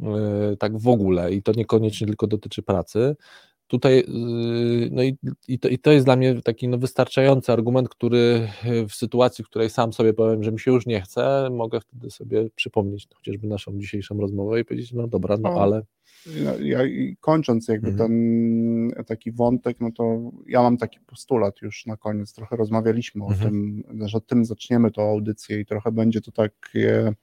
mm. 0.00 0.56
tak 0.56 0.78
w 0.78 0.88
ogóle 0.88 1.32
i 1.32 1.42
to 1.42 1.52
niekoniecznie 1.52 2.06
tylko 2.06 2.26
dotyczy 2.26 2.62
pracy. 2.62 3.16
Tutaj, 3.70 3.98
y, 3.98 4.90
no 4.92 5.02
i, 5.02 5.16
i, 5.48 5.58
to, 5.58 5.68
i 5.68 5.78
to 5.78 5.92
jest 5.92 6.06
dla 6.06 6.16
mnie 6.16 6.42
taki 6.42 6.68
no, 6.68 6.78
wystarczający 6.78 7.52
argument, 7.52 7.88
który 7.88 8.48
w 8.88 8.94
sytuacji, 8.94 9.44
w 9.44 9.48
której 9.48 9.70
sam 9.70 9.92
sobie 9.92 10.12
powiem, 10.12 10.42
że 10.42 10.52
mi 10.52 10.60
się 10.60 10.70
już 10.70 10.86
nie 10.86 11.00
chce, 11.00 11.48
mogę 11.50 11.80
wtedy 11.80 12.10
sobie 12.10 12.48
przypomnieć 12.54 13.08
chociażby 13.14 13.46
naszą 13.46 13.78
dzisiejszą 13.78 14.20
rozmowę 14.20 14.60
i 14.60 14.64
powiedzieć, 14.64 14.92
no 14.92 15.06
dobra, 15.06 15.36
no, 15.36 15.54
no 15.54 15.60
ale. 15.60 15.82
Ja, 16.60 16.78
kończąc 17.20 17.68
jakby 17.68 17.88
mhm. 17.88 18.08
ten 18.08 19.04
taki 19.04 19.32
wątek, 19.32 19.80
no 19.80 19.90
to 19.92 20.30
ja 20.46 20.62
mam 20.62 20.76
taki 20.76 21.00
postulat 21.00 21.62
już 21.62 21.86
na 21.86 21.96
koniec, 21.96 22.32
trochę 22.32 22.56
rozmawialiśmy 22.56 23.24
mhm. 23.24 23.40
o 23.40 23.44
tym, 23.44 23.82
że 24.08 24.20
tym 24.20 24.44
zaczniemy 24.44 24.90
tą 24.90 25.02
audycję 25.02 25.60
i 25.60 25.66
trochę 25.66 25.92
będzie 25.92 26.20
to 26.20 26.32
takie 26.32 27.14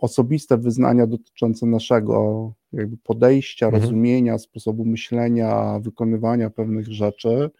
osobiste 0.00 0.58
wyznania 0.58 1.06
dotyczące 1.06 1.66
naszego 1.66 2.52
jakby 2.72 2.96
podejścia, 2.96 3.66
mhm. 3.66 3.82
rozumienia, 3.82 4.38
sposobu 4.38 4.84
myślenia, 4.84 5.78
wykonywania 5.80 6.50
pewnych 6.50 6.88
rzeczy. 6.88 7.50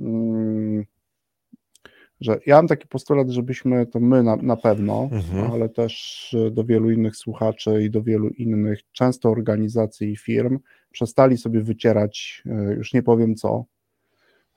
Mm, 0.00 0.84
że 2.20 2.40
ja 2.46 2.56
mam 2.56 2.68
taki 2.68 2.88
postulat, 2.88 3.30
żebyśmy, 3.30 3.86
to 3.86 4.00
my 4.00 4.22
na, 4.22 4.36
na 4.36 4.56
pewno, 4.56 5.08
mhm. 5.12 5.50
ale 5.52 5.68
też 5.68 6.36
do 6.52 6.64
wielu 6.64 6.90
innych 6.90 7.16
słuchaczy 7.16 7.82
i 7.82 7.90
do 7.90 8.02
wielu 8.02 8.28
innych, 8.28 8.80
często 8.92 9.30
organizacji 9.30 10.12
i 10.12 10.16
firm, 10.16 10.58
przestali 10.90 11.38
sobie 11.38 11.60
wycierać, 11.60 12.42
e, 12.46 12.74
już 12.74 12.94
nie 12.94 13.02
powiem 13.02 13.34
co, 13.34 13.64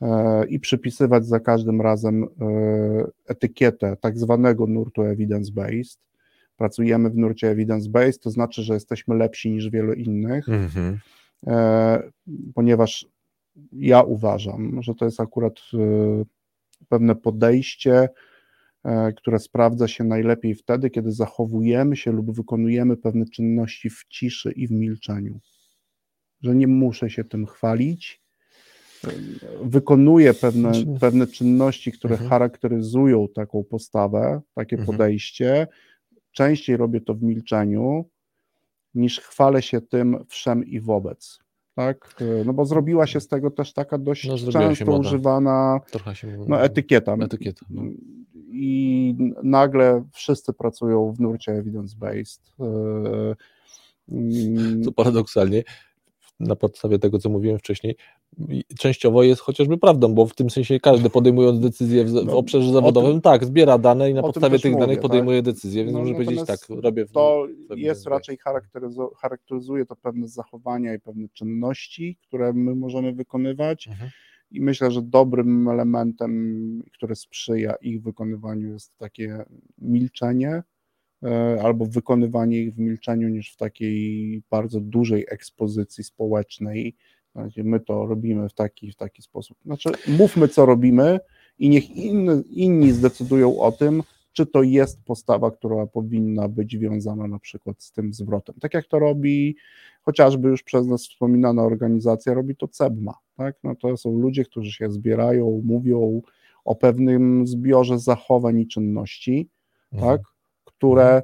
e, 0.02 0.46
i 0.46 0.60
przypisywać 0.60 1.26
za 1.26 1.40
każdym 1.40 1.82
razem 1.82 2.28
etykietę 3.28 3.98
tak 4.02 4.18
zwanego 4.18 4.68
nurtu 4.68 5.02
evidence-based, 5.02 5.98
pracujemy 6.60 7.10
w 7.10 7.18
nurcie 7.18 7.56
evidence-based, 7.56 8.20
to 8.20 8.32
znaczy, 8.32 8.64
że 8.64 8.74
jesteśmy 8.74 9.16
lepsi 9.16 9.52
niż 9.52 9.70
wielu 9.70 9.94
innych, 9.94 10.48
mm-hmm. 10.48 10.98
e, 11.48 12.12
ponieważ 12.56 13.06
ja 13.72 14.02
uważam, 14.02 14.84
że 14.84 14.96
to 14.96 15.06
jest 15.06 15.20
akurat 15.20 15.54
e, 15.74 15.78
pewne 16.90 17.16
podejście, 17.16 18.10
e, 18.84 19.14
które 19.14 19.40
sprawdza 19.40 19.88
się 19.88 20.04
najlepiej 20.04 20.56
wtedy, 20.56 20.90
kiedy 20.90 21.12
zachowujemy 21.12 21.96
się 21.96 22.12
lub 22.12 22.36
wykonujemy 22.36 22.98
pewne 22.98 23.26
czynności 23.26 23.90
w 23.90 24.06
ciszy 24.10 24.52
i 24.52 24.68
w 24.68 24.72
milczeniu. 24.72 25.40
Że 26.42 26.56
nie 26.56 26.68
muszę 26.68 27.10
się 27.10 27.24
tym 27.24 27.46
chwalić. 27.46 28.22
Wykonuję 29.64 30.34
pewne, 30.34 30.74
znaczy- 30.74 31.00
pewne 31.00 31.28
czynności, 31.28 31.92
które 31.92 32.14
mhm. 32.14 32.30
charakteryzują 32.30 33.28
taką 33.36 33.64
postawę, 33.64 34.42
takie 34.54 34.76
mhm. 34.76 34.98
podejście. 34.98 35.68
Częściej 36.32 36.78
robię 36.78 37.02
to 37.02 37.14
w 37.14 37.24
milczeniu, 37.24 38.06
niż 38.96 39.20
chwalę 39.20 39.62
się 39.62 39.82
tym 39.82 40.26
wszem 40.28 40.66
i 40.66 40.80
wobec 40.80 41.40
tak? 41.80 42.16
No 42.46 42.54
bo 42.54 42.66
zrobiła 42.66 43.08
się 43.08 43.20
z 43.20 43.28
tego 43.28 43.52
też 43.52 43.74
taka 43.74 43.98
dość 43.98 44.28
no, 44.28 44.52
często 44.52 44.98
używana 44.98 45.80
no, 46.48 46.62
etykieta. 46.64 47.14
etykieta 47.14 47.66
no. 47.70 47.82
I 48.52 49.16
nagle 49.44 50.04
wszyscy 50.12 50.54
pracują 50.54 51.12
w 51.12 51.20
nurcie 51.20 51.52
evidence-based. 51.52 52.42
Co 54.84 54.92
paradoksalnie, 54.92 55.64
na 56.40 56.56
podstawie 56.56 57.00
tego, 57.00 57.20
co 57.20 57.30
mówiłem 57.30 57.60
wcześniej, 57.60 57.96
częściowo 58.80 59.24
jest 59.24 59.42
chociażby 59.42 59.78
prawdą, 59.78 60.14
bo 60.14 60.26
w 60.26 60.36
tym 60.36 60.50
sensie 60.50 60.80
każdy 60.80 61.10
podejmując 61.10 61.60
decyzję 61.60 62.06
w, 62.06 62.14
no, 62.14 62.38
obszarze 62.38 62.72
zawodowym, 62.72 63.12
tym, 63.12 63.22
tak, 63.22 63.46
zbiera 63.46 63.78
dane 63.78 64.12
i 64.12 64.14
na 64.14 64.22
podstawie 64.22 64.60
tych 64.60 64.72
mówię, 64.72 64.82
danych 64.82 65.00
podejmuje 65.00 65.44
tak? 65.44 65.54
decyzję, 65.54 65.84
więc 65.84 65.94
no, 65.94 66.00
może 66.00 66.14
powiedzieć 66.14 66.46
tak, 66.48 66.60
robię 66.70 67.06
w 67.06 67.12
To 67.12 67.48
jest 67.76 68.08
raczej 68.08 68.38
charakteryzu, 68.38 69.10
charakteryzuje 69.18 69.86
to 69.86 69.96
pewne 69.96 70.28
zachowania 70.28 70.94
i 70.94 71.00
pewne 71.00 71.30
czynności, 71.30 72.18
które 72.28 72.54
my 72.54 72.76
możemy 72.76 73.14
wykonywać 73.14 73.88
mhm. 73.88 74.10
i 74.52 74.62
myślę, 74.62 74.92
że 74.92 75.02
dobrym 75.02 75.68
elementem, 75.68 76.84
który 76.94 77.16
sprzyja 77.16 77.74
ich 77.76 78.02
wykonywaniu 78.02 78.74
jest 78.74 78.98
takie 78.98 79.44
milczenie, 79.78 80.64
e, 81.24 81.60
albo 81.64 81.86
wykonywanie 81.86 82.60
ich 82.60 82.74
w 82.74 82.80
milczeniu 82.80 83.30
niż 83.30 83.54
w 83.54 83.58
takiej 83.58 84.42
bardzo 84.50 84.80
dużej 84.80 85.26
ekspozycji 85.30 86.04
społecznej, 86.04 86.96
My 87.58 87.80
to 87.80 88.06
robimy 88.06 88.50
w 88.50 88.54
taki, 88.54 88.92
w 88.92 88.96
taki 88.96 89.22
sposób. 89.22 89.58
Znaczy, 89.66 89.90
mówmy, 90.08 90.48
co 90.48 90.66
robimy 90.66 91.20
i 91.60 91.70
niech 91.70 91.90
inni, 91.96 92.44
inni 92.50 92.92
zdecydują 92.92 93.60
o 93.60 93.72
tym, 93.72 94.04
czy 94.34 94.46
to 94.46 94.64
jest 94.64 95.04
postawa, 95.04 95.52
która 95.52 95.88
powinna 95.88 96.48
być 96.48 96.78
wiązana 96.78 97.28
na 97.28 97.40
przykład 97.40 97.84
z 97.84 97.92
tym 97.92 98.14
zwrotem. 98.14 98.56
Tak 98.62 98.74
jak 98.74 98.88
to 98.88 99.00
robi 99.00 99.56
chociażby 100.02 100.50
już 100.50 100.64
przez 100.64 100.88
nas 100.88 101.02
wspominana 101.02 101.64
organizacja, 101.64 102.34
robi 102.34 102.56
to 102.56 102.68
CEBMA. 102.68 103.14
Tak? 103.38 103.56
No 103.64 103.76
to 103.76 103.98
są 103.98 104.20
ludzie, 104.20 104.46
którzy 104.46 104.72
się 104.72 104.92
zbierają, 104.92 105.62
mówią 105.66 106.22
o 106.66 106.76
pewnym 106.76 107.48
zbiorze 107.48 108.00
zachowań 108.00 108.60
i 108.60 108.68
czynności, 108.68 109.50
mhm. 109.92 110.12
tak? 110.12 110.22
które 110.66 111.24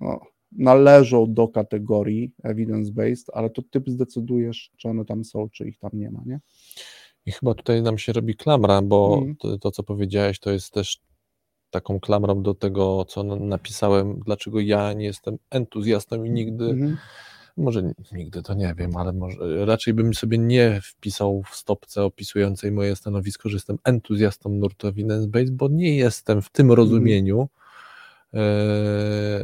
no, 0.00 0.20
należą 0.52 1.34
do 1.34 1.48
kategorii 1.48 2.32
evidence-based, 2.44 3.24
ale 3.32 3.50
to 3.50 3.62
typ 3.70 3.88
zdecydujesz, 3.88 4.70
czy 4.76 4.88
one 4.88 5.04
tam 5.04 5.24
są, 5.24 5.48
czy 5.48 5.68
ich 5.68 5.78
tam 5.78 5.90
nie 5.94 6.10
ma, 6.10 6.22
nie? 6.26 6.40
I 7.26 7.32
chyba 7.32 7.54
tutaj 7.54 7.82
nam 7.82 7.98
się 7.98 8.12
robi 8.12 8.34
klamra, 8.34 8.82
bo 8.82 9.18
mm. 9.22 9.36
to, 9.36 9.58
to, 9.58 9.70
co 9.70 9.82
powiedziałeś, 9.82 10.38
to 10.38 10.50
jest 10.50 10.72
też 10.72 10.98
taką 11.70 12.00
klamrą 12.00 12.42
do 12.42 12.54
tego, 12.54 13.04
co 13.04 13.22
napisałem, 13.24 14.20
dlaczego 14.26 14.60
ja 14.60 14.92
nie 14.92 15.04
jestem 15.04 15.36
entuzjastą 15.50 16.24
i 16.24 16.30
nigdy, 16.30 16.64
mm. 16.64 16.96
może 17.56 17.92
nigdy 18.12 18.42
to 18.42 18.54
nie 18.54 18.74
wiem, 18.78 18.96
ale 18.96 19.12
może 19.12 19.66
raczej 19.66 19.94
bym 19.94 20.14
sobie 20.14 20.38
nie 20.38 20.80
wpisał 20.82 21.42
w 21.50 21.56
stopce 21.56 22.04
opisującej 22.04 22.72
moje 22.72 22.96
stanowisko, 22.96 23.48
że 23.48 23.56
jestem 23.56 23.78
entuzjastą 23.84 24.50
nurtu 24.50 24.88
evidence-based, 24.88 25.50
bo 25.50 25.68
nie 25.68 25.96
jestem 25.96 26.42
w 26.42 26.50
tym 26.50 26.70
mhm. 26.70 26.76
rozumieniu, 26.76 27.48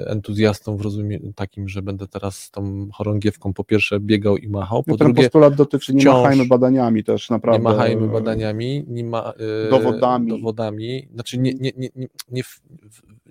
entuzjastą 0.07 0.77
w 0.77 0.81
rozumieniu 0.81 1.33
takim, 1.33 1.69
że 1.69 1.83
będę 1.83 2.09
teraz 2.09 2.39
z 2.39 2.51
tą 2.51 2.89
chorągiewką 2.93 3.53
po 3.53 3.65
pierwsze 3.65 4.01
biegał 4.01 4.37
i 4.37 4.49
machał, 4.49 4.83
po 4.83 4.93
no 4.93 4.99
ten 4.99 5.07
drugie 5.07 5.23
postulat 5.23 5.55
dotyczy 5.55 5.95
nie 5.95 6.05
machajmy 6.05 6.47
badaniami 6.47 7.05
też 7.05 7.31
naprawdę. 7.31 7.59
Nie 7.59 7.65
machajmy 7.65 8.09
badaniami, 8.09 8.85
nie 8.89 9.05
ma, 9.05 9.33
e, 9.67 9.71
dowodami. 9.71 10.29
dowodami, 10.29 11.09
znaczy 11.15 11.39
nie, 11.39 11.55
nie, 11.55 11.73
nie, 11.77 11.89
nie, 12.31 12.43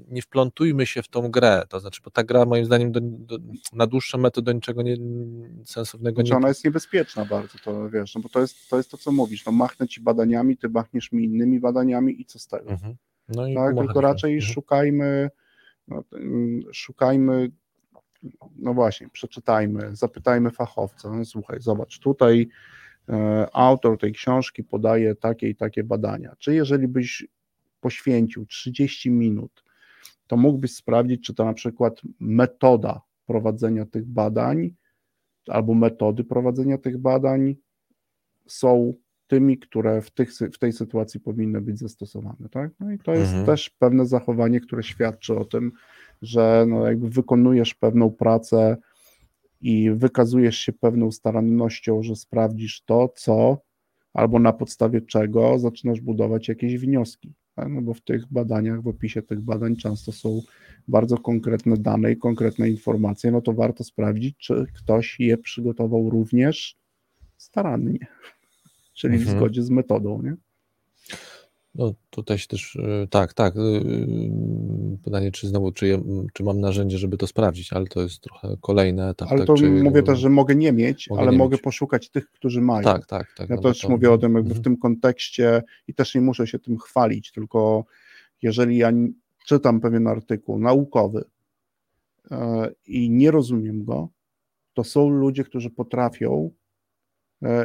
nie, 0.10 0.22
wplątujmy 0.22 0.86
się 0.86 1.02
w 1.02 1.08
tą 1.08 1.32
grę, 1.32 1.64
to 1.70 1.80
znaczy, 1.80 2.02
bo 2.06 2.12
ta 2.12 2.24
gra 2.24 2.46
moim 2.46 2.66
zdaniem 2.66 2.92
do, 2.92 3.00
do, 3.02 3.38
na 3.74 3.88
dłuższe 3.88 4.18
metody 4.18 4.46
do 4.46 4.52
niczego 4.52 4.82
nie, 4.82 4.96
sensownego 5.66 6.16
znaczy, 6.16 6.32
nie... 6.32 6.38
ona 6.38 6.48
jest 6.48 6.66
niebezpieczna 6.66 7.26
bardzo, 7.26 7.58
to 7.64 7.90
wiesz, 7.90 8.16
no 8.16 8.22
bo 8.22 8.30
to 8.30 8.40
jest, 8.40 8.70
to 8.70 8.78
jest 8.78 8.92
to, 8.92 8.98
co 8.98 9.12
mówisz, 9.12 9.46
no 9.46 9.52
machnę 9.52 9.88
ci 9.88 10.02
badaniami, 10.02 10.58
ty 10.58 10.70
machniesz 10.70 11.12
mi 11.12 11.24
innymi 11.24 11.60
badaniami 11.60 12.22
i 12.22 12.26
co 12.26 12.40
z 12.40 12.48
tego? 12.48 12.70
Mhm. 12.70 12.96
No 13.30 13.48
i 13.48 13.56
tak, 13.56 13.76
tylko 13.78 14.02
raczej 14.02 14.34
mhm. 14.34 14.54
szukajmy 14.54 15.30
no, 15.88 16.04
szukajmy, 16.74 17.52
no 18.56 18.74
właśnie, 18.74 19.10
przeczytajmy, 19.10 19.96
zapytajmy 19.96 20.52
fachowca. 20.52 21.10
No, 21.10 21.26
słuchaj, 21.26 21.62
zobacz, 21.62 22.00
tutaj 22.00 22.50
e, 23.10 23.48
autor 23.54 23.98
tej 23.98 24.12
książki 24.12 24.64
podaje 24.64 25.16
takie 25.16 25.50
i 25.50 25.56
takie 25.56 25.84
badania. 25.84 26.36
Czy 26.40 26.56
jeżeli 26.56 26.88
byś 26.88 27.28
poświęcił 27.80 28.46
30 28.46 29.12
minut, 29.12 29.64
to 30.28 30.38
mógłbyś 30.38 30.76
sprawdzić, 30.76 31.26
czy 31.26 31.34
to 31.34 31.46
na 31.46 31.54
przykład 31.54 32.02
metoda 32.20 33.02
prowadzenia 33.26 33.86
tych 33.86 34.06
badań 34.06 34.76
albo 35.48 35.74
metody 35.74 36.24
prowadzenia 36.24 36.78
tych 36.78 36.98
badań 36.98 37.56
są 38.48 38.94
tymi, 39.34 39.58
które 39.58 40.02
w, 40.02 40.12
tych, 40.12 40.32
w 40.54 40.58
tej 40.58 40.74
sytuacji 40.74 41.20
powinny 41.20 41.62
być 41.62 41.80
zastosowane. 41.80 42.50
Tak? 42.52 42.72
No 42.80 42.92
i 42.92 43.00
to 43.00 43.14
jest 43.14 43.30
mhm. 43.30 43.46
też 43.46 43.70
pewne 43.70 44.06
zachowanie, 44.06 44.60
które 44.60 44.84
świadczy 44.84 45.36
o 45.36 45.46
tym, 45.46 45.72
że 46.22 46.66
no 46.68 46.88
jakby 46.88 47.10
wykonujesz 47.10 47.74
pewną 47.74 48.12
pracę 48.12 48.78
i 49.62 49.92
wykazujesz 49.92 50.58
się 50.58 50.74
pewną 50.74 51.12
starannością, 51.12 52.04
że 52.04 52.16
sprawdzisz 52.16 52.84
to, 52.86 53.14
co 53.16 53.58
albo 54.14 54.40
na 54.40 54.54
podstawie 54.54 55.02
czego 55.02 55.60
zaczynasz 55.60 56.02
budować 56.02 56.48
jakieś 56.48 56.78
wnioski. 56.78 57.34
Tak? 57.56 57.70
No 57.70 57.82
bo 57.82 57.94
w 57.94 58.02
tych 58.02 58.28
badaniach, 58.32 58.82
w 58.82 58.88
opisie 58.88 59.22
tych 59.22 59.42
badań 59.42 59.76
często 59.76 60.12
są 60.12 60.42
bardzo 60.88 61.18
konkretne 61.18 61.78
dane 61.78 62.12
i 62.12 62.18
konkretne 62.18 62.70
informacje, 62.70 63.32
no 63.32 63.42
to 63.42 63.54
warto 63.54 63.84
sprawdzić, 63.84 64.38
czy 64.38 64.66
ktoś 64.76 65.20
je 65.20 65.38
przygotował 65.38 66.10
również 66.10 66.78
starannie 67.38 68.08
czyli 68.94 69.16
mhm. 69.16 69.36
w 69.36 69.38
zgodzie 69.38 69.64
z 69.64 69.70
metodą, 69.70 70.22
nie? 70.22 70.36
No 71.76 71.94
tutaj 72.10 72.38
się 72.38 72.48
też, 72.48 72.76
y, 72.76 73.08
tak, 73.10 73.34
tak. 73.34 73.56
Y, 73.56 73.82
pytanie, 75.04 75.32
czy 75.32 75.48
znowu, 75.48 75.72
czy, 75.72 76.02
czy 76.34 76.44
mam 76.44 76.60
narzędzie, 76.60 76.98
żeby 76.98 77.18
to 77.18 77.28
sprawdzić, 77.28 77.74
ale 77.74 77.88
to 77.88 78.02
jest 78.02 78.22
trochę 78.22 78.58
kolejny 78.62 79.10
etap. 79.10 79.32
Ale 79.32 79.40
tak, 79.40 79.48
to 79.48 79.54
czy, 79.54 79.70
mówię 79.70 80.04
też, 80.04 80.20
że 80.20 80.30
mogę 80.30 80.56
nie 80.56 80.72
mieć, 80.72 81.10
mogę 81.10 81.22
ale 81.22 81.32
nie 81.32 81.38
mogę 81.38 81.54
mieć. 81.54 81.62
poszukać 81.62 82.10
tych, 82.10 82.32
którzy 82.32 82.62
mają. 82.62 82.84
Tak, 82.84 83.06
tak, 83.06 83.34
tak. 83.38 83.50
Ja 83.50 83.56
no 83.56 83.62
też 83.62 83.80
to... 83.82 83.90
mówię 83.90 84.12
o 84.12 84.18
tym 84.18 84.34
jakby 84.34 84.50
w 84.50 84.58
mhm. 84.58 84.64
tym 84.64 84.78
kontekście 84.78 85.64
i 85.88 85.94
też 85.94 86.16
nie 86.16 86.22
muszę 86.22 86.48
się 86.48 86.60
tym 86.60 86.78
chwalić, 86.78 87.32
tylko 87.32 87.86
jeżeli 88.42 88.78
ja 88.78 88.92
czytam 89.46 89.80
pewien 89.80 90.08
artykuł 90.08 90.60
naukowy 90.60 91.24
e, 92.32 92.72
i 92.88 93.10
nie 93.10 93.32
rozumiem 93.32 93.84
go, 93.84 94.10
to 94.74 94.84
są 94.84 95.10
ludzie, 95.10 95.44
którzy 95.44 95.70
potrafią 95.70 96.52
E, 96.52 96.63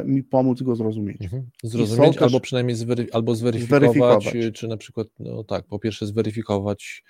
mi 0.05 0.23
pomóc 0.23 0.61
go 0.61 0.75
zrozumieć. 0.75 1.21
Mhm. 1.21 1.49
Zrozumieć 1.63 2.17
albo 2.17 2.39
przynajmniej 2.39 2.75
zwery, 2.75 3.07
albo 3.11 3.35
zweryfikować, 3.35 4.23
zweryfikować, 4.23 4.53
czy 4.53 4.67
na 4.67 4.77
przykład, 4.77 5.07
no 5.19 5.43
tak, 5.43 5.65
po 5.65 5.79
pierwsze 5.79 6.05
zweryfikować 6.05 7.03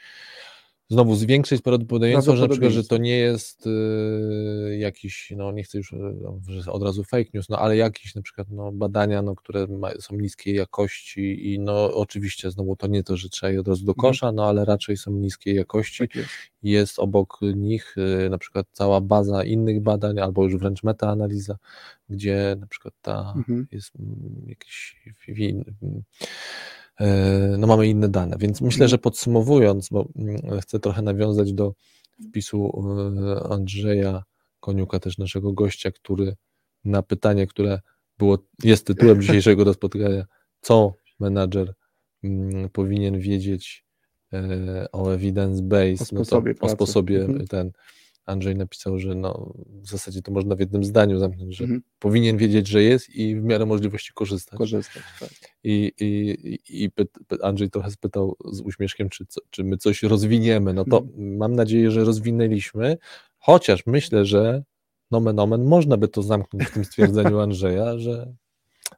znowu 0.90 1.16
zwiększyć 1.16 1.62
prawdopodobieństwo, 1.62 2.36
że 2.36 2.42
na 2.42 2.50
przykład, 2.50 2.72
że 2.72 2.84
to 2.84 2.98
nie 2.98 3.18
jest 3.18 3.68
y, 3.68 4.78
jakiś, 4.80 5.34
no 5.38 5.52
nie 5.52 5.64
chcę 5.64 5.78
już 5.78 5.92
no, 5.92 6.40
od 6.68 6.84
razu 6.84 7.04
fake 7.04 7.30
news, 7.34 7.50
no 7.50 7.60
ale 7.60 7.78
jakieś 7.78 8.16
na 8.16 8.22
przykład 8.22 8.48
no, 8.52 8.72
badania, 8.72 9.22
no, 9.22 9.36
które 9.36 9.68
ma, 9.68 9.92
są 10.00 10.16
niskiej 10.16 10.56
jakości 10.56 11.54
i 11.54 11.60
no 11.60 11.94
oczywiście 11.94 12.52
znowu 12.52 12.76
to 12.76 12.88
nie 12.88 13.04
to, 13.04 13.18
że 13.18 13.30
trzeba 13.30 13.52
je 13.52 13.60
od 13.60 13.68
razu 13.68 13.86
do 13.86 13.92
mhm. 13.92 14.12
kosza, 14.12 14.32
no 14.32 14.46
ale 14.46 14.66
raczej 14.66 14.98
są 14.98 15.12
niskiej 15.12 15.56
jakości. 15.56 16.08
Tak 16.08 16.16
jest. 16.16 16.30
jest. 16.64 17.00
obok 17.00 17.40
nich 17.56 17.96
y, 17.98 18.30
na 18.30 18.38
przykład 18.38 18.68
cała 18.72 19.02
baza 19.02 19.44
innych 19.44 19.82
badań 19.82 20.20
albo 20.20 20.44
już 20.44 20.58
wręcz 20.58 20.84
metaanaliza, 20.84 21.58
gdzie 22.10 22.56
na 22.60 22.68
przykład 22.68 22.94
ta 23.02 23.34
mhm. 23.38 23.68
jest 23.72 23.96
mm, 23.96 24.46
jakiś 24.48 25.00
E, 25.18 26.79
no 27.58 27.68
mamy 27.68 27.88
inne 27.88 28.10
dane. 28.10 28.38
Więc 28.40 28.62
myślę, 28.62 28.88
że 28.88 28.98
podsumowując, 28.98 29.90
bo 29.90 30.08
mm, 30.16 30.60
chcę 30.62 30.80
trochę 30.80 31.02
nawiązać 31.02 31.54
do 31.54 31.74
wpisu 32.30 32.84
e, 33.40 33.52
Andrzeja 33.54 34.24
Koniuka, 34.60 35.00
też 35.00 35.18
naszego 35.18 35.54
gościa, 35.54 35.92
który 35.92 36.36
na 36.86 37.02
pytanie, 37.02 37.48
które 37.48 37.80
było, 38.18 38.38
jest 38.64 38.88
tytułem 38.88 39.22
dzisiejszego 39.22 39.74
spotkania, 39.74 40.26
co 40.62 40.94
menadżer 41.20 41.74
mm, 42.24 42.70
powinien 42.70 43.20
wiedzieć 43.20 43.86
e, 44.34 44.88
o 44.92 45.14
evidence 45.14 45.64
base, 45.64 46.04
o 46.04 46.06
sposobie, 46.06 46.52
no 46.52 46.60
to, 46.60 46.66
o 46.66 46.70
sposobie 46.70 47.22
mhm. 47.22 47.48
ten 47.48 47.72
Andrzej 48.30 48.56
napisał, 48.56 49.00
że 49.00 49.16
no, 49.16 49.54
w 49.66 49.90
zasadzie 49.90 50.22
to 50.22 50.32
można 50.32 50.56
w 50.56 50.60
jednym 50.60 50.84
zdaniu 50.84 51.20
zamknąć, 51.20 51.56
że 51.56 51.64
Mhm. 51.64 51.82
powinien 52.00 52.38
wiedzieć, 52.38 52.68
że 52.68 52.84
jest 52.84 53.10
i 53.10 53.36
w 53.36 53.44
miarę 53.44 53.66
możliwości 53.66 54.12
korzystać. 54.14 54.58
Korzystać, 54.58 55.04
tak. 55.20 55.30
I, 55.64 55.92
i, 56.00 56.38
i 56.84 56.90
Andrzej 57.44 57.70
trochę 57.70 57.92
spytał 57.92 58.36
z 58.52 58.62
uśmieszkiem, 58.62 59.10
czy, 59.10 59.26
czy 59.50 59.64
my 59.64 59.78
coś 59.78 60.04
rozwiniemy. 60.04 60.74
No 60.74 60.86
to 60.86 60.98
Mhm. 60.98 61.38
mam 61.38 61.56
nadzieję, 61.56 61.92
że 61.92 62.04
rozwinęliśmy, 62.04 62.98
chociaż 63.38 63.86
myślę, 63.86 64.26
że 64.26 64.64
nomen 65.12 65.40
omen 65.40 65.64
można 65.66 65.98
by 65.98 66.08
to 66.08 66.24
zamknąć 66.24 66.66
w 66.70 66.74
tym 66.74 66.86
stwierdzeniu 66.86 67.40
Andrzeja, 67.46 67.98
że 67.98 68.34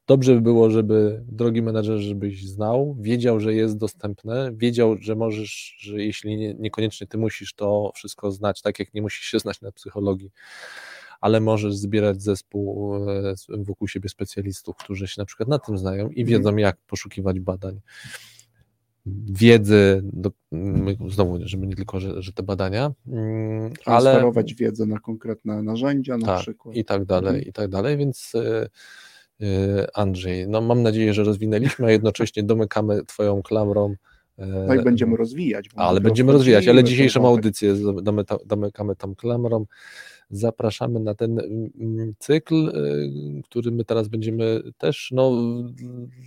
dobrze 0.08 0.36
by 0.36 0.42
było, 0.42 0.70
żeby 0.70 1.24
drogi 1.28 1.62
menadżerze, 1.62 2.04
żebyś 2.04 2.46
znał, 2.46 2.98
wiedział, 3.00 3.40
że 3.40 3.54
jest 3.54 3.78
dostępne, 3.78 4.52
wiedział, 4.56 4.98
że 5.00 5.16
możesz, 5.16 5.76
że 5.80 6.04
jeśli 6.04 6.38
nie, 6.38 6.54
niekoniecznie 6.54 7.08
ty 7.08 7.18
musisz 7.18 7.54
to 7.54 7.92
wszystko 7.96 8.32
znać, 8.32 8.62
tak 8.62 8.80
jak 8.80 8.94
nie 8.94 9.02
musisz 9.02 9.26
się 9.26 9.40
znać 9.40 9.62
na 9.62 9.72
psychologii, 9.72 10.32
ale 11.22 11.40
możesz 11.40 11.76
zbierać 11.76 12.22
zespół 12.22 12.96
e, 13.10 13.34
wokół 13.50 13.88
siebie 13.88 14.10
specjalistów, 14.10 14.76
którzy 14.78 15.08
się 15.08 15.22
na 15.22 15.26
przykład 15.26 15.50
na 15.50 15.60
tym 15.60 15.78
znają 15.78 16.10
i 16.10 16.22
Mhm. 16.22 16.28
wiedzą, 16.28 16.56
jak 16.58 16.78
poszukiwać 16.88 17.40
badań. 17.40 17.80
Wiedzy, 19.32 20.02
do, 20.04 20.32
znowu, 21.10 21.40
żeby 21.42 21.68
nie 21.68 21.76
tylko, 21.76 22.00
że, 22.00 22.22
że 22.22 22.34
te 22.34 22.44
badania, 22.44 22.92
mm, 23.08 23.74
ale 23.86 24.32
wiedzę 24.58 24.86
na 24.86 25.00
konkretne 25.00 25.64
narzędzia 25.64 26.18
na 26.18 26.26
tak, 26.26 26.42
przykład. 26.42 26.76
i 26.76 26.86
tak 26.86 27.06
dalej, 27.06 27.30
Mhm. 27.36 27.50
i 27.50 27.54
tak 27.54 27.70
dalej, 27.70 27.98
więc 27.98 28.36
e, 28.36 28.70
Andrzej, 29.94 30.48
no 30.48 30.62
mam 30.62 30.84
nadzieję, 30.84 31.14
że 31.14 31.24
rozwinęliśmy, 31.24 31.86
a 31.86 31.92
jednocześnie 31.92 32.44
domykamy 32.44 33.06
twoją 33.06 33.42
klamrą. 33.42 33.96
e, 34.38 34.46
No 34.68 34.76
i 34.76 34.84
będziemy 34.84 35.18
rozwijać. 35.18 35.70
ale 35.76 36.00
my 36.00 36.04
będziemy 36.04 36.32
rozwijać, 36.32 36.68
ale 36.68 36.84
dzisiejszą 36.84 37.20
audycję 37.28 37.74
domy- 38.02 38.24
domykamy 38.46 38.96
tą 38.96 39.16
klamrą. 39.16 39.66
Zapraszamy 40.30 41.00
na 41.00 41.16
ten 41.16 41.40
cykl, 42.20 42.56
y, 42.70 43.42
który 43.44 43.72
my 43.72 43.86
teraz 43.86 44.08
będziemy 44.08 44.62
też, 44.78 45.10
no 45.14 45.32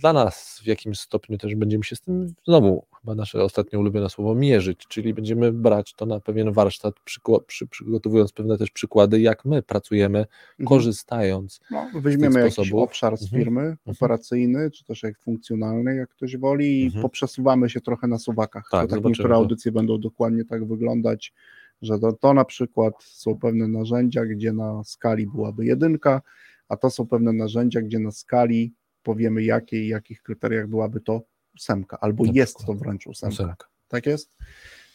dla 0.01 0.13
nas 0.13 0.59
w 0.63 0.67
jakimś 0.67 0.99
stopniu 0.99 1.37
też 1.37 1.55
będziemy 1.55 1.83
się 1.83 1.95
z 1.95 2.01
tym 2.01 2.33
znowu, 2.47 2.85
chyba 3.05 3.15
nasze 3.15 3.43
ostatnio 3.43 3.79
ulubione 3.79 4.09
słowo, 4.09 4.35
mierzyć, 4.35 4.85
czyli 4.87 5.13
będziemy 5.13 5.51
brać 5.53 5.93
to 5.93 6.05
na 6.05 6.19
pewien 6.19 6.51
warsztat, 6.51 6.95
przy, 7.05 7.67
przygotowując 7.67 8.31
pewne 8.33 8.57
też 8.57 8.71
przykłady, 8.71 9.21
jak 9.21 9.45
my 9.45 9.61
pracujemy, 9.61 10.19
Mhm. 10.19 10.67
korzystając. 10.67 11.59
No, 11.71 11.85
weźmiemy 11.95 12.39
jakiś 12.39 12.53
sposobów. 12.53 12.83
obszar 12.83 13.17
z 13.17 13.23
Mhm. 13.23 13.41
firmy 13.43 13.77
operacyjny, 13.85 14.71
czy 14.71 14.85
też 14.85 15.03
jak 15.03 15.19
funkcjonalny, 15.19 15.95
jak 15.95 16.09
ktoś 16.09 16.37
woli, 16.37 16.81
i 16.81 16.85
Mhm. 16.85 17.01
poprzesuwamy 17.01 17.69
się 17.69 17.81
trochę 17.81 18.07
na 18.07 18.17
suwakach. 18.19 18.67
Tak, 18.71 18.89
to 18.89 18.95
tak 18.95 19.05
niektóre 19.05 19.29
to. 19.29 19.35
audycje 19.35 19.71
będą 19.71 19.99
dokładnie 19.99 20.45
tak 20.45 20.67
wyglądać, 20.67 21.33
że 21.81 21.99
to, 21.99 22.13
to 22.13 22.33
na 22.33 22.45
przykład 22.45 22.93
są 23.03 23.37
pewne 23.39 23.67
narzędzia, 23.67 24.25
gdzie 24.25 24.53
na 24.53 24.83
skali 24.83 25.27
byłaby 25.27 25.65
jedynka, 25.65 26.21
a 26.69 26.77
to 26.77 26.89
są 26.89 27.07
pewne 27.07 27.33
narzędzia, 27.33 27.81
gdzie 27.81 27.99
na 27.99 28.11
skali 28.11 28.73
powiemy 29.03 29.43
jakiej, 29.43 29.87
jakich 29.87 30.21
kryteriach 30.21 30.67
byłaby 30.67 31.01
to 31.01 31.21
ósemka, 31.55 31.97
albo 32.01 32.25
Na 32.25 32.31
jest 32.33 32.65
to 32.65 32.73
wręcz 32.73 33.07
ósemka. 33.07 33.33
Ósemka. 33.33 33.67
Tak 33.87 34.05
jest? 34.05 34.31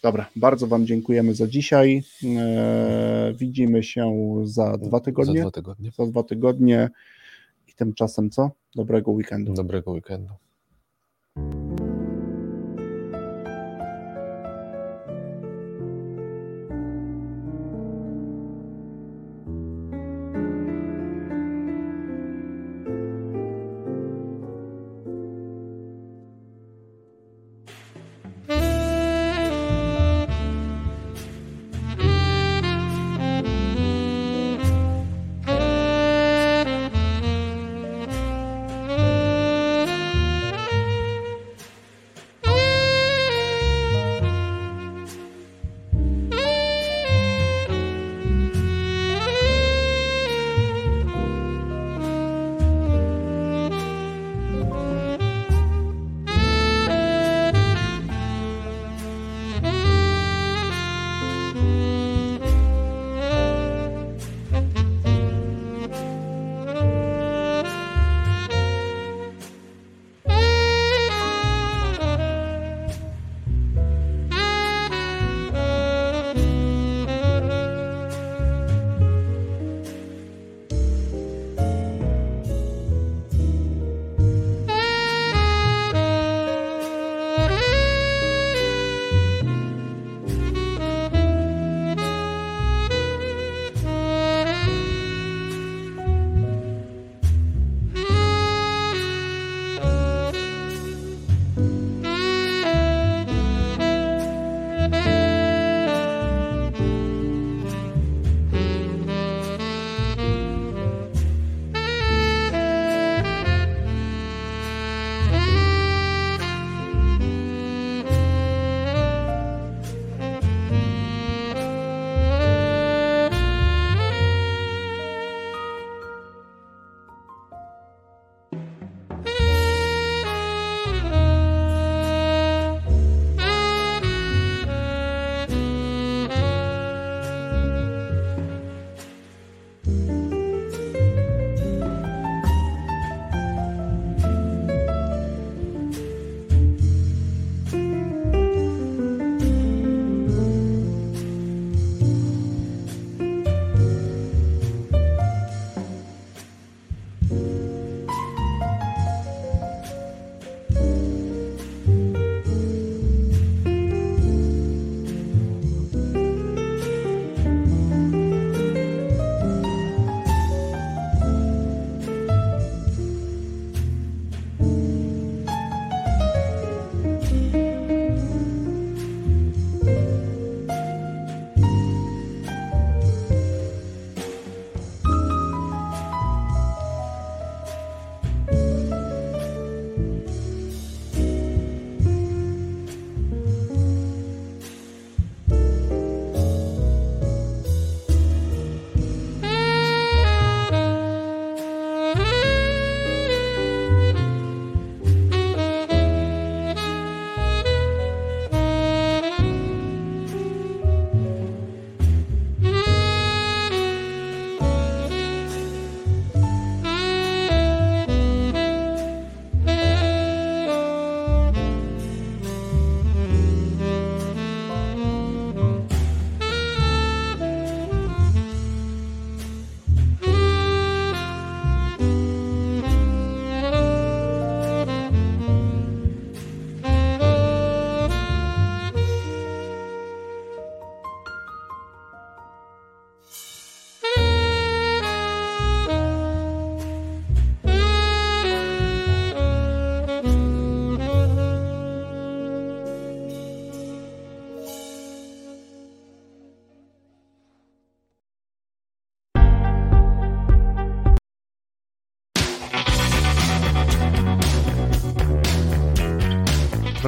Dobra, 0.02 0.26
bardzo 0.36 0.66
Wam 0.66 0.86
dziękujemy 0.86 1.34
za 1.34 1.46
dzisiaj. 1.46 2.02
Eee, 2.24 3.34
widzimy 3.34 3.82
się 3.82 4.34
za 4.44 4.76
dwa 4.78 5.00
tygodnie 5.00 5.34
Za 5.34 5.40
dwa 5.40 5.50
tygodnie. 5.50 5.90
za 5.98 6.06
dwa 6.06 6.22
tygodnie 6.22 6.90
i 7.68 7.72
tymczasem 7.74 8.30
co? 8.30 8.50
Dobrego 8.74 9.10
weekendu. 9.10 9.54
Dobrego 9.54 9.90
weekendu. 9.90 10.34